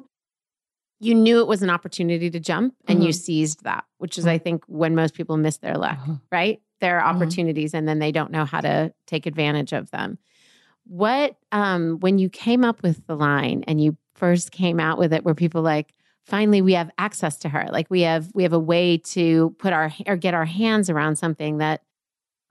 you 1.00 1.14
knew 1.14 1.40
it 1.40 1.48
was 1.48 1.62
an 1.62 1.70
opportunity 1.70 2.30
to 2.30 2.40
jump 2.40 2.74
and 2.88 3.04
you 3.04 3.10
Mhm. 3.10 3.16
seized 3.16 3.64
that, 3.64 3.84
which 4.00 4.18
is 4.18 4.26
I 4.26 4.38
think 4.38 4.64
when 4.68 4.96
most 4.96 5.14
people 5.14 5.38
miss 5.38 5.58
their 5.58 5.78
luck, 5.78 6.00
Mhm. 6.00 6.22
right? 6.32 6.62
There 6.82 7.00
are 7.00 7.12
Mhm. 7.12 7.16
opportunities 7.16 7.74
and 7.74 7.88
then 7.88 8.00
they 8.00 8.12
don't 8.12 8.32
know 8.32 8.46
how 8.46 8.62
to 8.62 8.94
take 9.06 9.26
advantage 9.26 9.74
of 9.74 9.92
them. 9.92 10.18
What 10.86 11.38
um 11.52 12.00
when 12.00 12.18
you 12.18 12.30
came 12.30 12.64
up 12.64 12.82
with 12.82 13.06
the 13.08 13.16
line 13.16 13.64
and 13.68 13.82
you 13.84 13.98
first 14.16 14.52
came 14.52 14.80
out 14.80 14.98
with 14.98 15.14
it 15.14 15.24
were 15.26 15.36
people 15.36 15.62
like 15.62 15.94
finally 16.26 16.62
we 16.62 16.74
have 16.74 16.90
access 16.98 17.38
to 17.38 17.50
her 17.50 17.68
like 17.72 17.88
we 17.90 18.02
have 18.02 18.30
we 18.34 18.44
have 18.44 18.54
a 18.54 18.60
way 18.60 18.98
to 18.98 19.52
put 19.60 19.74
our 19.74 19.92
or 20.08 20.16
get 20.16 20.34
our 20.34 20.46
hands 20.46 20.90
around 20.90 21.18
something 21.18 21.58
that 21.58 21.82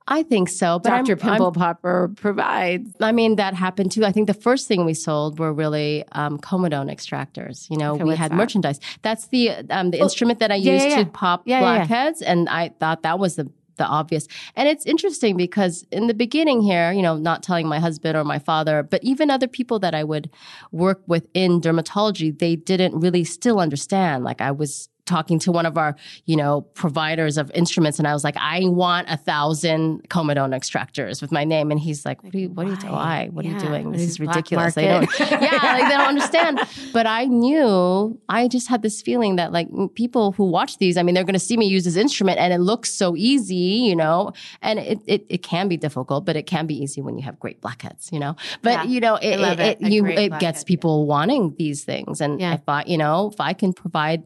I 0.09 0.23
think 0.23 0.49
so. 0.49 0.79
But 0.79 0.91
Dr. 0.91 1.13
I'm- 1.13 1.19
Pimple 1.19 1.47
I'm- 1.47 1.55
Popper 1.55 2.11
provides. 2.17 2.91
I 3.01 3.13
mean, 3.13 3.37
that 3.37 3.55
happened 3.55 3.93
too. 3.93 4.05
I 4.05 4.13
think 4.13 4.27
the 4.29 4.35
first 4.35 4.69
thing 4.69 4.85
we 4.85 4.95
sold 4.95 5.39
were 5.39 5.53
really 5.53 6.05
um, 6.13 6.39
comedone 6.39 6.91
extractors. 6.93 7.69
You 7.71 7.77
know, 7.77 7.95
Okay, 7.95 8.05
we 8.05 8.15
had 8.17 8.31
that? 8.31 8.37
merchandise. 8.37 8.79
That's 9.03 9.27
the 9.29 9.51
um, 9.71 9.91
the 9.91 9.99
instrument 10.01 10.39
that 10.39 10.53
I 10.53 10.57
yeah, 10.57 10.73
used 10.75 10.89
yeah, 10.89 10.99
yeah. 10.99 11.05
to 11.05 11.11
pop 11.11 11.45
blackheads, 11.45 12.23
and 12.23 12.49
I 12.49 12.69
thought 12.81 13.03
that 13.03 13.19
was 13.19 13.37
the 13.37 13.51
the 13.77 13.85
obvious. 13.85 14.27
And 14.55 14.69
it's 14.69 14.87
interesting 14.87 15.37
because 15.37 15.85
in 15.91 16.07
the 16.07 16.15
beginning 16.15 16.63
here, 16.63 16.93
you 16.93 17.03
know, 17.03 17.17
not 17.19 17.43
telling 17.43 17.67
my 17.69 17.79
husband 17.79 18.17
or 18.17 18.25
my 18.25 18.39
father, 18.39 18.83
but 18.83 19.05
even 19.05 19.31
other 19.31 19.47
people 19.49 19.79
that 19.81 19.95
I 19.95 20.03
would 20.03 20.31
work 20.73 21.03
with 21.07 21.27
in 21.35 21.61
dermatology, 21.61 22.39
they 22.39 22.57
didn't 22.57 22.99
really 22.99 23.23
still 23.25 23.61
understand. 23.61 24.25
Like 24.25 24.41
I 24.41 24.51
was 24.51 24.89
talking 25.07 25.39
to 25.41 25.53
one 25.53 25.65
of 25.67 25.79
our, 25.79 25.97
you 26.27 26.37
know, 26.37 26.63
providers 26.75 27.39
of 27.39 27.51
instruments 27.53 27.99
and 27.99 28.07
I 28.07 28.13
was 28.13 28.25
like, 28.25 28.37
I 28.37 28.63
want 28.65 29.09
a 29.09 29.17
thousand 29.17 30.09
comedone 30.09 30.55
extractors 30.55 31.23
with 31.23 31.33
my 31.33 31.45
name. 31.45 31.71
And 31.71 31.81
he's 31.81 32.05
like, 32.05 32.23
what 32.23 32.35
are 32.35 32.39
you, 32.39 32.51
what 32.51 32.67
are 32.67 32.71
you, 32.71 32.77
Why? 32.77 33.29
What 33.33 33.45
are 33.45 33.49
you 33.49 33.59
doing? 33.59 33.87
what 33.87 33.97
This 33.97 34.11
is 34.11 34.21
ridiculous. 34.21 34.75
They 34.75 34.87
don't, 34.89 35.09
yeah, 35.21 35.61
like 35.63 35.85
they 35.85 35.97
don't 35.97 36.09
understand. 36.09 36.61
But 36.93 37.07
I 37.07 37.25
knew, 37.25 38.21
I 38.29 38.49
just 38.49 38.69
had 38.69 38.83
this 38.83 39.01
feeling 39.01 39.37
that 39.37 39.53
like 39.53 39.69
people 39.95 40.33
who 40.33 40.45
watch 40.51 40.79
these, 40.79 40.97
I 40.97 41.03
mean, 41.03 41.15
they're 41.15 41.25
going 41.25 41.35
to 41.35 41.39
see 41.39 41.57
me 41.57 41.67
use 41.67 41.85
this 41.85 41.97
instrument 41.97 42.39
and 42.39 42.53
it 42.53 42.59
looks 42.59 42.93
so 42.93 43.17
easy, 43.17 43.55
you 43.55 43.97
know, 43.97 44.33
and 44.61 44.79
it, 44.79 45.01
it, 45.07 45.27
it 45.29 45.43
can 45.43 45.69
be 45.69 45.77
difficult, 45.77 46.27
but 46.27 46.37
it 46.37 46.47
can 46.47 46.67
be 46.67 46.75
easy 46.75 47.01
when 47.01 47.17
you 47.17 47.25
have 47.25 47.39
great 47.39 47.61
blackheads, 47.61 48.11
you 48.13 48.19
know, 48.19 48.37
but 48.63 48.71
Yeah, 48.73 48.83
you 48.85 49.01
know, 49.01 49.15
it, 49.17 49.41
it, 49.41 49.61
it. 49.81 49.93
You, 49.93 50.07
it 50.07 50.39
gets 50.41 50.65
people 50.65 51.07
wanting 51.07 51.55
these 51.59 51.85
things. 51.85 52.21
And 52.21 52.41
Yeah. 52.41 52.55
if 52.55 52.69
I, 52.69 52.85
you 52.87 52.99
know, 52.99 53.31
if 53.33 53.41
I 53.41 53.53
can 53.53 53.73
provide, 53.73 54.25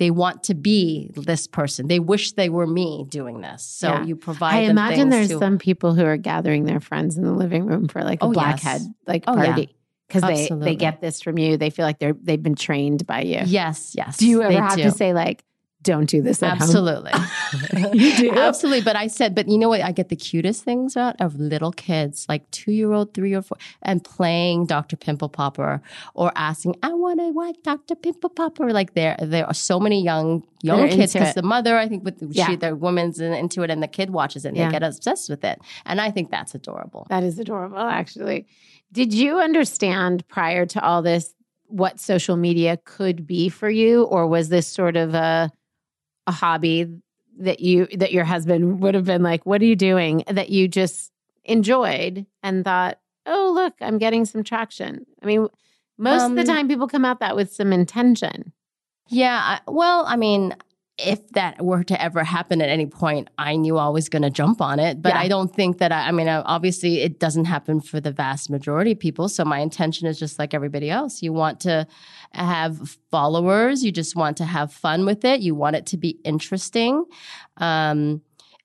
they 0.00 0.10
want 0.10 0.42
to 0.44 0.54
be 0.54 1.12
this 1.14 1.46
person. 1.46 1.86
They 1.86 2.00
wish 2.00 2.32
they 2.32 2.48
were 2.48 2.66
me 2.66 3.04
doing 3.08 3.40
this. 3.42 3.62
So 3.62 3.88
Yeah. 3.88 4.04
you 4.04 4.16
provide. 4.16 4.54
I 4.54 4.58
imagine 4.62 5.10
there's 5.10 5.28
to- 5.28 5.38
some 5.38 5.58
people 5.58 5.94
who 5.94 6.04
are 6.04 6.16
gathering 6.16 6.64
their 6.64 6.80
friends 6.80 7.16
in 7.18 7.22
the 7.24 7.32
living 7.32 7.66
room 7.66 7.86
for 7.86 8.02
like 8.02 8.20
a 8.22 8.24
Oh, 8.24 8.32
yes. 8.32 8.34
blackhead 8.34 8.80
like 9.06 9.24
Oh, 9.28 9.34
party 9.36 9.76
because 10.08 10.22
they 10.22 10.48
they 10.50 10.74
get 10.74 11.00
this 11.00 11.20
from 11.22 11.38
you. 11.38 11.56
They 11.56 11.70
feel 11.70 11.84
like 11.84 11.98
they're 11.98 12.16
they've 12.20 12.42
been 12.42 12.54
trained 12.56 13.06
by 13.06 13.20
you. 13.22 13.42
Yes, 13.44 13.92
yes. 13.94 14.16
Do 14.16 14.26
you 14.26 14.42
ever 14.42 14.60
have 14.60 14.76
do. 14.76 14.82
to 14.84 14.90
say 14.90 15.12
like, 15.12 15.44
"Don't 15.82 16.08
do 16.08 16.20
this"? 16.22 16.42
At 16.42 16.50
home? 16.58 16.62
Absolutely. 16.62 17.12
You 17.92 18.14
do? 18.16 18.30
Absolutely. 18.32 18.82
But 18.82 18.96
I 18.96 19.06
said, 19.08 19.34
but 19.34 19.48
you 19.48 19.58
know 19.58 19.68
what? 19.68 19.80
I 19.80 19.92
get 19.92 20.08
the 20.08 20.16
cutest 20.16 20.62
things 20.64 20.96
out 20.96 21.16
of 21.20 21.38
little 21.38 21.72
kids, 21.72 22.26
like 22.28 22.48
two 22.50 22.72
year 22.72 22.92
old, 22.92 23.14
three 23.14 23.34
or 23.34 23.42
four, 23.42 23.56
and 23.82 24.02
playing 24.04 24.66
Dr. 24.66 24.96
Pimple 24.96 25.28
Popper 25.28 25.80
or 26.14 26.30
asking, 26.36 26.76
I 26.82 26.92
want 26.92 27.18
to 27.20 27.30
watch 27.30 27.56
Dr. 27.64 27.94
Pimple 27.94 28.30
Popper. 28.30 28.72
Like 28.72 28.94
there, 28.94 29.16
there 29.20 29.46
are 29.46 29.54
so 29.54 29.80
many 29.80 30.02
young, 30.02 30.44
young 30.62 30.78
They're 30.80 30.88
kids 30.88 31.12
because 31.12 31.34
the 31.34 31.42
mother, 31.42 31.76
I 31.76 31.88
think 31.88 32.04
with 32.04 32.22
Yeah. 32.30 32.46
she, 32.46 32.56
the 32.56 32.76
woman's 32.76 33.18
in- 33.20 33.32
into 33.32 33.62
it 33.62 33.70
and 33.70 33.82
the 33.82 33.88
kid 33.88 34.10
watches 34.10 34.44
it 34.44 34.48
and 34.48 34.56
Yeah. 34.56 34.66
they 34.66 34.72
get 34.72 34.82
obsessed 34.82 35.28
with 35.30 35.44
it. 35.44 35.60
And 35.86 36.00
I 36.00 36.10
think 36.10 36.30
that's 36.30 36.54
adorable. 36.54 37.06
That 37.10 37.22
is 37.24 37.38
adorable, 37.38 37.78
actually. 37.78 38.46
Did 38.92 39.12
you 39.14 39.38
understand 39.40 40.26
prior 40.28 40.66
to 40.66 40.82
all 40.84 41.02
this 41.02 41.34
what 41.66 42.00
social 42.00 42.36
media 42.36 42.78
could 42.84 43.26
be 43.26 43.48
for 43.48 43.70
you, 43.70 44.02
or 44.04 44.26
was 44.26 44.48
this 44.48 44.66
sort 44.66 44.96
of 44.96 45.14
a 45.14 45.50
a 46.30 46.32
hobby 46.32 46.86
that 47.38 47.60
you 47.60 47.86
that 47.96 48.12
your 48.12 48.24
husband 48.24 48.80
would 48.80 48.94
have 48.94 49.04
been 49.04 49.22
like, 49.22 49.44
"What 49.46 49.60
are 49.62 49.66
you 49.66 49.76
doing?" 49.76 50.24
That 50.26 50.50
you 50.50 50.68
just 50.68 51.12
enjoyed 51.44 52.26
and 52.42 52.64
thought, 52.64 52.98
"Oh, 53.26 53.52
look, 53.54 53.74
I'm 53.80 53.98
getting 53.98 54.24
some 54.24 54.42
traction." 54.44 55.06
I 55.22 55.26
mean, 55.26 55.48
most 55.98 56.30
of 56.30 56.36
the 56.36 56.40
Um, 56.42 56.46
time, 56.46 56.68
people 56.68 56.88
come 56.88 57.04
out 57.04 57.20
that 57.20 57.36
with 57.36 57.52
some 57.52 57.72
intention. 57.72 58.52
Yeah. 59.08 59.40
I, 59.42 59.60
well, 59.70 60.04
I 60.06 60.16
mean, 60.16 60.54
if 60.98 61.26
that 61.30 61.64
were 61.64 61.82
to 61.84 62.00
ever 62.00 62.24
happen 62.24 62.60
at 62.60 62.68
any 62.68 62.86
point, 62.86 63.28
I 63.38 63.56
knew 63.56 63.78
I 63.78 63.88
was 63.88 64.08
going 64.08 64.22
to 64.22 64.30
jump 64.30 64.60
on 64.60 64.78
it. 64.78 65.00
But 65.00 65.14
Yeah. 65.14 65.20
I 65.20 65.28
don't 65.28 65.54
think 65.54 65.78
that 65.78 65.92
I, 65.92 66.08
I 66.08 66.12
mean, 66.12 66.28
uh, 66.28 66.42
obviously, 66.44 67.00
it 67.00 67.18
doesn't 67.18 67.46
happen 67.46 67.80
for 67.80 68.00
the 68.00 68.12
vast 68.12 68.50
majority 68.50 68.92
of 68.92 68.98
people. 68.98 69.28
So 69.28 69.44
my 69.44 69.60
intention 69.60 70.06
is 70.06 70.18
just 70.18 70.38
like 70.38 70.52
everybody 70.52 70.90
else. 70.90 71.22
You 71.22 71.32
want 71.32 71.60
to 71.60 71.86
have 72.32 72.96
followers, 73.10 73.82
you 73.82 73.92
just 73.92 74.14
want 74.14 74.36
to 74.38 74.44
have 74.44 74.72
fun 74.72 75.06
with 75.06 75.24
it, 75.24 75.40
you 75.40 75.54
want 75.54 75.76
it 75.76 75.86
to 75.86 75.96
be 75.96 76.18
interesting. 76.24 77.04
Um, 77.56 78.22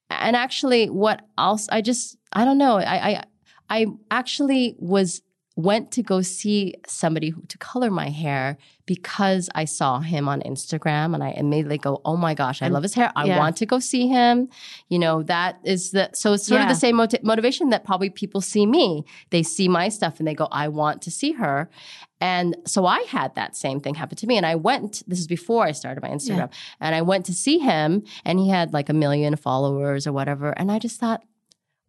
and 0.10 0.36
actually, 0.36 0.90
what 0.90 1.22
else? 1.38 1.68
I 1.72 1.82
just, 1.82 2.18
I 2.34 2.46
don't 2.46 2.58
know. 2.58 2.78
I, 2.78 3.10
I, 3.10 3.24
I 3.70 3.86
actually 4.12 4.76
was 4.78 5.22
went 5.58 5.92
to 5.92 6.04
go 6.04 6.22
see 6.22 6.76
somebody 6.86 7.30
who, 7.30 7.42
to 7.44 7.58
color 7.58 7.90
my 7.90 8.10
hair 8.10 8.58
because 8.86 9.50
I 9.56 9.66
saw 9.66 10.00
him 10.02 10.28
on 10.28 10.42
Instagram 10.42 11.14
and 11.14 11.24
I 11.24 11.30
immediately 11.32 11.78
go, 11.78 12.02
"Oh 12.04 12.18
my 12.18 12.34
gosh, 12.34 12.62
I 12.62 12.68
love 12.68 12.84
his 12.84 12.94
hair. 12.94 13.12
I 13.16 13.26
yeah. 13.26 13.38
want 13.40 13.56
to 13.58 13.66
go 13.66 13.80
see 13.80 14.08
him." 14.08 14.50
You 14.90 15.00
know, 15.00 15.24
that 15.24 15.60
is 15.64 15.92
the 15.92 16.10
so 16.14 16.34
it's 16.34 16.46
sort 16.46 16.60
Yeah. 16.60 16.64
of 16.68 16.70
the 16.70 16.80
same 16.80 16.98
moti- 16.98 17.20
motivation 17.24 17.70
that 17.70 17.86
probably 17.86 18.10
people 18.10 18.42
see 18.42 18.66
me. 18.66 19.06
They 19.30 19.44
see 19.44 19.68
my 19.70 19.90
stuff 19.90 20.20
and 20.20 20.28
they 20.28 20.34
go, 20.36 20.48
"I 20.52 20.68
want 20.68 21.02
to 21.04 21.12
see 21.12 21.32
her." 21.34 21.70
And 22.22 22.56
so 22.66 22.86
I 22.86 23.02
had 23.04 23.36
that 23.36 23.56
same 23.56 23.80
thing 23.80 23.96
happen 23.96 24.18
to 24.18 24.28
me 24.28 24.38
and 24.38 24.46
I 24.46 24.56
went 24.56 25.04
this 25.08 25.20
is 25.20 25.28
before 25.28 25.66
I 25.66 25.72
started 25.74 26.02
my 26.02 26.10
Instagram 26.10 26.50
and 26.80 26.96
I 26.96 27.02
went 27.02 27.26
to 27.26 27.34
see 27.34 27.60
him 27.60 28.04
and 28.24 28.40
he 28.40 28.50
had 28.50 28.74
like 28.74 28.90
a 28.90 28.94
million 28.94 29.36
followers 29.36 30.08
or 30.08 30.14
whatever 30.14 30.52
and 30.52 30.72
I 30.72 30.80
just 30.80 30.98
thought 31.00 31.24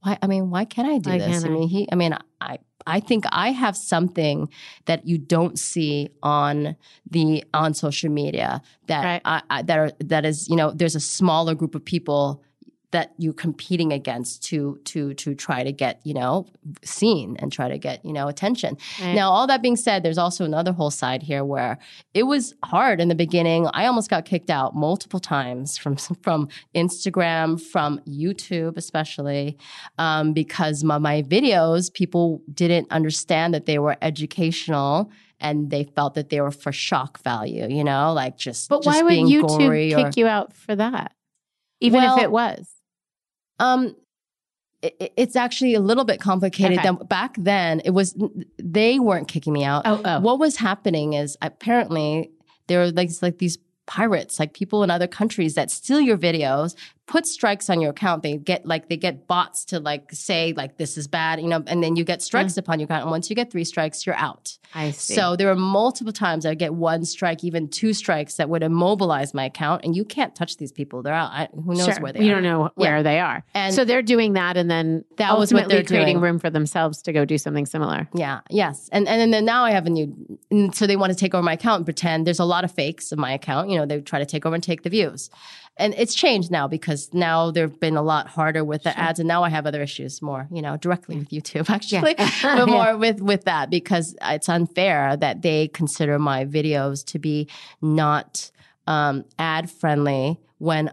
why 0.00 0.18
I 0.20 0.26
mean 0.26 0.50
why 0.50 0.64
can't 0.64 0.88
I 0.88 0.98
do 0.98 1.10
Why 1.10 1.18
this? 1.18 1.44
I 1.44 1.46
I? 1.46 1.50
mean 1.50 1.68
he 1.68 1.88
I 1.92 1.94
mean 1.94 2.16
I 2.40 2.58
I 2.86 3.00
think 3.00 3.24
I 3.32 3.50
have 3.50 3.76
something 3.76 4.48
that 4.86 5.06
you 5.06 5.18
don't 5.18 5.58
see 5.58 6.10
on 6.22 6.76
the 7.10 7.44
on 7.52 7.74
social 7.74 8.10
media 8.10 8.62
that 8.86 9.04
Right. 9.04 9.22
I, 9.24 9.42
I, 9.50 9.62
that 9.62 9.78
are, 9.78 9.90
that 10.00 10.24
is 10.24 10.48
you 10.48 10.56
know 10.56 10.70
there's 10.70 10.94
a 10.94 11.00
smaller 11.00 11.54
group 11.54 11.74
of 11.74 11.84
people 11.84 12.42
that 12.92 13.12
you're 13.18 13.32
competing 13.32 13.92
against 13.92 14.44
to 14.44 14.78
to 14.84 15.14
to 15.14 15.34
try 15.34 15.62
to 15.64 15.72
get 15.72 16.00
you 16.04 16.14
know 16.14 16.46
seen 16.82 17.36
and 17.38 17.52
try 17.52 17.68
to 17.68 17.78
get 17.78 18.04
you 18.04 18.12
know 18.12 18.28
attention. 18.28 18.76
Right. 19.00 19.14
Now 19.14 19.30
all 19.30 19.46
that 19.46 19.62
being 19.62 19.76
said, 19.76 20.02
there's 20.02 20.18
also 20.18 20.44
another 20.44 20.72
whole 20.72 20.90
side 20.90 21.22
here 21.22 21.44
where 21.44 21.78
it 22.14 22.24
was 22.24 22.54
hard 22.64 23.00
in 23.00 23.08
the 23.08 23.14
beginning. 23.14 23.68
I 23.72 23.86
almost 23.86 24.08
got 24.08 24.24
kicked 24.24 24.50
out 24.50 24.74
multiple 24.74 25.20
times 25.20 25.76
from 25.76 25.96
from 25.96 26.48
Instagram, 26.74 27.60
from 27.60 28.00
YouTube 28.06 28.76
especially 28.76 29.58
um, 29.98 30.32
because 30.32 30.84
my, 30.84 30.98
my 30.98 31.22
videos, 31.22 31.92
people 31.92 32.42
didn't 32.52 32.90
understand 32.90 33.54
that 33.54 33.66
they 33.66 33.78
were 33.78 33.96
educational 34.02 35.10
and 35.40 35.70
they 35.70 35.84
felt 35.84 36.14
that 36.14 36.30
they 36.30 36.40
were 36.40 36.50
for 36.50 36.72
shock 36.72 37.20
value, 37.22 37.66
you 37.68 37.84
know, 37.84 38.12
like 38.12 38.38
just. 38.38 38.68
But 38.68 38.82
just 38.82 38.86
why 38.86 39.02
would 39.02 39.12
YouTube 39.12 39.90
kick 39.90 40.06
or, 40.06 40.10
you 40.20 40.26
out 40.26 40.52
for 40.52 40.74
that? 40.76 41.12
Even 41.80 42.00
Well, 42.00 42.16
if 42.16 42.22
it 42.22 42.30
was. 42.30 42.75
Um, 43.58 43.96
it, 44.82 45.12
it's 45.16 45.36
actually 45.36 45.74
a 45.74 45.80
little 45.80 46.04
bit 46.04 46.20
complicated. 46.20 46.78
Okay. 46.78 46.86
Than, 46.86 46.96
back 47.06 47.34
then, 47.38 47.80
it 47.84 47.90
was 47.90 48.16
they 48.58 48.98
weren't 48.98 49.28
kicking 49.28 49.52
me 49.52 49.64
out. 49.64 49.82
Oh, 49.84 50.00
oh. 50.04 50.20
What 50.20 50.38
was 50.38 50.56
happening 50.56 51.14
is 51.14 51.36
apparently 51.42 52.30
there 52.66 52.80
were 52.80 52.90
like 52.90 53.10
like 53.22 53.38
these 53.38 53.58
pirates, 53.86 54.38
like 54.38 54.52
people 54.52 54.82
in 54.82 54.90
other 54.90 55.06
countries 55.06 55.54
that 55.54 55.70
steal 55.70 56.00
your 56.00 56.18
videos, 56.18 56.74
put 57.06 57.24
strikes 57.26 57.70
on 57.70 57.80
your 57.80 57.90
account. 57.90 58.22
They 58.22 58.36
get 58.36 58.66
like 58.66 58.88
they 58.88 58.96
get 58.96 59.26
bots 59.28 59.64
to 59.66 59.78
like 59.78 60.10
say 60.12 60.52
like 60.56 60.76
this 60.76 60.98
is 60.98 61.06
bad, 61.06 61.40
you 61.40 61.46
know, 61.46 61.62
and 61.66 61.82
then 61.82 61.94
you 61.96 62.02
get 62.04 62.20
strikes 62.20 62.56
upon 62.56 62.80
your 62.80 62.86
account. 62.86 63.02
And 63.02 63.10
once 63.12 63.30
you 63.30 63.36
get 63.36 63.50
three 63.50 63.62
strikes, 63.64 64.04
you're 64.04 64.16
out. 64.16 64.58
I 64.74 64.90
see. 64.90 65.14
So 65.14 65.36
there 65.36 65.46
were 65.46 65.54
multiple 65.54 66.12
times 66.12 66.44
I 66.44 66.54
get 66.54 66.74
one 66.74 67.04
strike, 67.04 67.44
even 67.44 67.68
two 67.68 67.92
strikes 67.92 68.34
that 68.36 68.48
would 68.48 68.64
immobilize 68.64 69.32
my 69.34 69.44
account, 69.44 69.84
and 69.84 69.94
you 69.94 70.04
can't 70.04 70.34
touch 70.34 70.56
these 70.56 70.72
people. 70.72 71.02
They're 71.02 71.14
out. 71.14 71.30
I, 71.30 71.48
who 71.54 71.74
knows 71.74 71.84
sure. 71.84 72.00
where 72.00 72.12
they 72.12 72.18
you 72.20 72.24
are? 72.24 72.28
You 72.28 72.34
don't 72.34 72.42
know 72.42 72.70
where 72.74 72.96
Yeah. 72.96 73.02
they 73.02 73.20
are. 73.20 73.44
And- 73.54 73.72
so 73.74 73.84
they're 73.84 74.02
doing 74.02 74.32
that 74.32 74.56
and 74.56 74.68
then 74.70 75.04
That 75.18 75.38
was 75.38 75.54
what 75.54 75.68
they're 75.68 75.84
creating 75.84 76.16
doing. 76.16 76.20
room 76.20 76.38
for 76.40 76.50
themselves 76.50 77.02
to 77.02 77.12
go 77.12 77.24
do 77.24 77.38
something 77.38 77.66
similar. 77.66 78.08
Yeah, 78.14 78.40
yes. 78.50 78.88
And, 78.92 79.06
and 79.06 79.32
then 79.32 79.44
now 79.44 79.64
I 79.64 79.70
have 79.70 79.86
a 79.86 79.90
new, 79.90 80.12
so 80.74 80.86
they 80.86 80.96
want 80.96 81.12
to 81.12 81.16
take 81.16 81.34
over 81.34 81.42
my 81.42 81.52
account 81.52 81.76
and 81.80 81.86
pretend 81.86 82.26
there's 82.26 82.40
a 82.40 82.44
lot 82.44 82.64
of 82.64 82.72
fakes 82.72 83.12
of 83.12 83.18
my 83.18 83.32
account. 83.32 83.70
You 83.70 83.78
know, 83.78 83.86
they 83.86 84.00
try 84.00 84.18
to 84.18 84.26
take 84.26 84.44
over 84.44 84.54
and 84.54 84.62
take 84.64 84.82
the 84.82 84.90
views. 84.90 85.30
And 85.78 85.94
it's 85.98 86.14
changed 86.14 86.50
now 86.50 86.66
because 86.68 87.10
now 87.12 87.50
they've 87.50 87.78
been 87.80 87.96
a 87.96 88.02
lot 88.02 88.28
harder 88.28 88.64
with 88.64 88.82
the 88.84 88.98
ads. 88.98 89.18
And 89.18 89.28
now 89.28 89.42
I 89.44 89.50
have 89.50 89.66
other 89.66 89.82
issues 89.82 90.22
more, 90.22 90.48
you 90.50 90.62
know, 90.62 90.76
directly 90.76 91.18
with 91.18 91.28
YouTube 91.28 91.68
actually, 91.76 92.14
but 92.42 92.66
more 92.66 92.96
with, 92.96 93.20
with 93.20 93.44
that 93.44 93.68
because 93.68 94.16
it's 94.22 94.48
unfair 94.48 95.16
that 95.18 95.42
they 95.42 95.68
consider 95.68 96.18
my 96.18 96.44
videos 96.46 97.04
to 97.06 97.18
be 97.18 97.48
not 97.82 98.50
um, 98.86 99.24
ad 99.38 99.70
friendly 99.70 100.40
when 100.58 100.90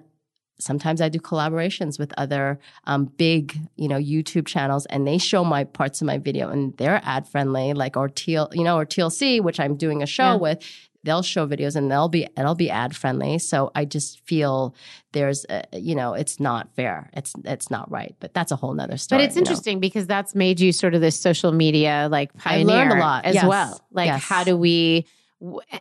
sometimes 0.60 1.02
I 1.02 1.10
do 1.10 1.20
collaborations 1.20 2.00
with 2.00 2.14
other 2.18 2.60
um, 2.86 3.06
big, 3.06 3.58
you 3.76 3.88
know, 3.88 3.98
YouTube 3.98 4.46
channels, 4.46 4.86
and 4.88 5.06
they 5.06 5.18
show 5.18 5.44
my 5.44 5.64
parts 5.66 6.02
of 6.02 6.08
my 6.08 6.18
video, 6.18 6.50
and 6.50 6.76
they're 6.78 7.02
ad 7.04 7.28
friendly, 7.28 7.74
like 7.74 7.98
or 7.98 8.08
TL, 8.10 8.56
you 8.56 8.64
know, 8.64 8.78
or 8.78 8.86
TLC, 8.86 9.42
which 9.42 9.60
I'm 9.60 9.76
doing 9.76 10.02
a 10.02 10.06
show 10.06 10.24
Yeah. 10.24 10.36
with. 10.36 10.90
They'll 11.04 11.22
show 11.22 11.46
videos, 11.48 11.76
and 11.76 11.92
they'll 11.92 12.08
be 12.08 12.28
it'll 12.38 12.56
be 12.56 12.70
ad 12.70 12.96
friendly. 12.96 13.38
So 13.40 13.72
I 13.76 13.84
just 13.86 14.20
feel 14.22 14.74
there's, 15.12 15.46
a, 15.50 15.64
you 15.74 15.96
know, 15.96 16.14
it's 16.14 16.40
not 16.40 16.74
fair. 16.76 17.10
It's 17.14 17.34
it's 17.44 17.70
not 17.70 17.92
right. 17.92 18.16
But 18.20 18.34
that's 18.34 18.52
a 18.52 18.56
whole 18.56 18.74
nother 18.74 18.98
story. 18.98 19.20
But 19.20 19.26
it's 19.26 19.36
you 19.36 19.42
know. 19.42 19.50
interesting 19.50 19.80
because 19.80 20.08
that's 20.08 20.34
made 20.34 20.60
you 20.60 20.72
sort 20.72 20.96
of 20.96 21.02
this 21.02 21.20
social 21.20 21.52
media 21.52 22.08
like 22.10 22.34
pioneer. 22.38 22.76
I 22.76 22.80
learned 22.80 22.92
a 22.94 23.00
lot, 23.00 23.26
as 23.26 23.36
yes, 23.36 23.46
well. 23.46 23.82
Like 23.92 24.08
yes. 24.08 24.24
how 24.24 24.44
do 24.46 24.56
we 24.58 25.06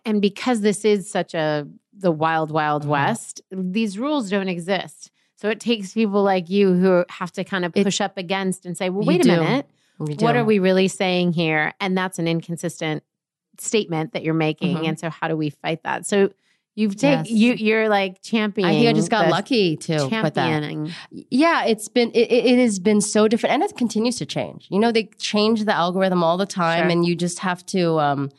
and 0.04 0.20
because 0.20 0.60
this 0.60 0.84
is 0.84 1.08
such 1.10 1.34
a 1.34 1.68
the 1.96 2.10
wild 2.10 2.50
wild 2.50 2.82
Mhm. 2.84 2.88
west, 2.88 3.42
these 3.52 3.98
rules 3.98 4.28
don't 4.28 4.48
exist. 4.48 5.10
So 5.36 5.50
it 5.50 5.60
takes 5.60 5.92
people 5.92 6.22
like 6.24 6.50
you 6.50 6.72
who 6.74 7.04
have 7.10 7.30
to 7.32 7.44
kind 7.44 7.64
of 7.64 7.72
It- 7.76 7.84
push 7.84 8.00
up 8.00 8.16
against 8.18 8.66
and 8.66 8.76
say, 8.76 8.90
well, 8.90 9.06
wait 9.06 9.20
a 9.20 9.24
do. 9.24 9.30
minute. 9.30 9.66
What 9.98 10.36
are 10.36 10.44
we 10.44 10.58
really 10.58 10.88
saying 10.88 11.34
here? 11.34 11.74
And 11.80 11.96
that's 11.96 12.18
an 12.18 12.26
inconsistent 12.26 13.04
statement 13.58 14.12
that 14.12 14.22
you're 14.22 14.34
making. 14.34 14.76
Mhm. 14.78 14.88
And 14.88 14.98
so 15.00 15.10
how 15.10 15.28
do 15.28 15.36
we 15.36 15.50
fight 15.50 15.82
that? 15.84 16.06
So 16.06 16.30
you've 16.74 16.96
taken 16.96 17.24
Yes. 17.26 17.30
you 17.30 17.52
you're 17.54 17.88
like 17.88 18.22
championing. 18.22 18.74
I 18.74 18.78
think 18.78 18.88
I 18.88 18.92
just 18.94 19.10
got 19.10 19.28
lucky 19.28 19.76
too. 19.76 20.08
Championing. 20.08 20.90
Yeah, 21.30 21.64
it's 21.66 21.88
been 21.88 22.10
it, 22.12 22.30
it 22.32 22.44
it 22.46 22.58
has 22.58 22.78
been 22.78 23.00
so 23.00 23.28
different, 23.28 23.52
and 23.54 23.62
it 23.62 23.76
continues 23.76 24.16
to 24.16 24.26
change. 24.26 24.66
You 24.70 24.78
know, 24.78 24.90
they 24.92 25.04
change 25.18 25.64
the 25.64 25.74
algorithm 25.74 26.22
all 26.24 26.36
the 26.38 26.46
time, 26.46 26.84
Sure. 26.84 26.90
and 26.90 27.04
you 27.06 27.14
just 27.14 27.40
have 27.40 27.64
to. 27.66 27.98
Um, 28.00 28.30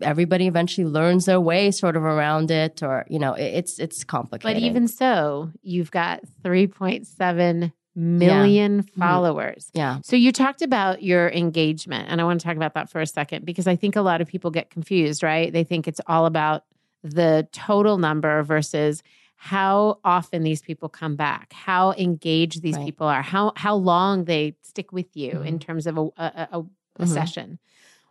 everybody 0.00 0.46
eventually 0.46 0.86
learns 0.86 1.26
their 1.26 1.40
way, 1.40 1.70
sort 1.70 1.94
of 1.94 2.02
around 2.02 2.50
it, 2.50 2.82
or 2.82 3.04
you 3.10 3.18
know, 3.18 3.34
it, 3.34 3.42
it's 3.54 3.78
it's 3.78 4.02
complicated. 4.04 4.56
But 4.56 4.62
even 4.62 4.88
so, 4.88 5.50
you've 5.62 5.90
got 5.90 6.20
3.7 6.42 7.72
million 7.98 8.82
Mm-hmm. 8.82 9.00
followers. 9.00 9.70
yeah, 9.74 9.98
So 10.02 10.16
you 10.16 10.32
talked 10.32 10.62
about 10.62 11.02
your 11.02 11.28
engagement, 11.30 12.08
and 12.08 12.20
I 12.20 12.24
want 12.24 12.40
to 12.40 12.46
talk 12.46 12.56
about 12.56 12.74
that 12.74 12.88
for 12.90 13.00
a 13.00 13.06
second 13.06 13.44
because 13.44 13.66
I 13.66 13.76
think 13.76 13.96
a 13.96 14.00
lot 14.02 14.20
of 14.20 14.28
people 14.28 14.50
get 14.50 14.70
confused, 14.70 15.22
right? 15.22 15.52
They 15.52 15.64
think 15.64 15.86
it's 15.88 16.00
all 16.06 16.26
about 16.26 16.64
the 17.02 17.46
total 17.52 17.98
number 17.98 18.42
versus 18.42 19.02
how 19.36 19.98
often 20.04 20.42
these 20.42 20.62
people 20.62 20.88
come 20.88 21.14
back, 21.16 21.52
how 21.52 21.92
engaged 21.92 22.62
these 22.62 22.76
Right. 22.76 22.84
people 22.86 23.06
are, 23.06 23.22
how 23.22 23.52
how 23.56 23.74
long 23.76 24.24
they 24.24 24.56
stick 24.62 24.92
with 24.92 25.16
you 25.16 25.42
in 25.42 25.58
Mhm. 25.58 25.60
terms 25.60 25.86
of 25.86 25.96
a 25.98 26.02
a, 26.16 26.48
a, 26.52 26.64
a 27.00 27.04
Mhm. 27.04 27.08
session. 27.08 27.58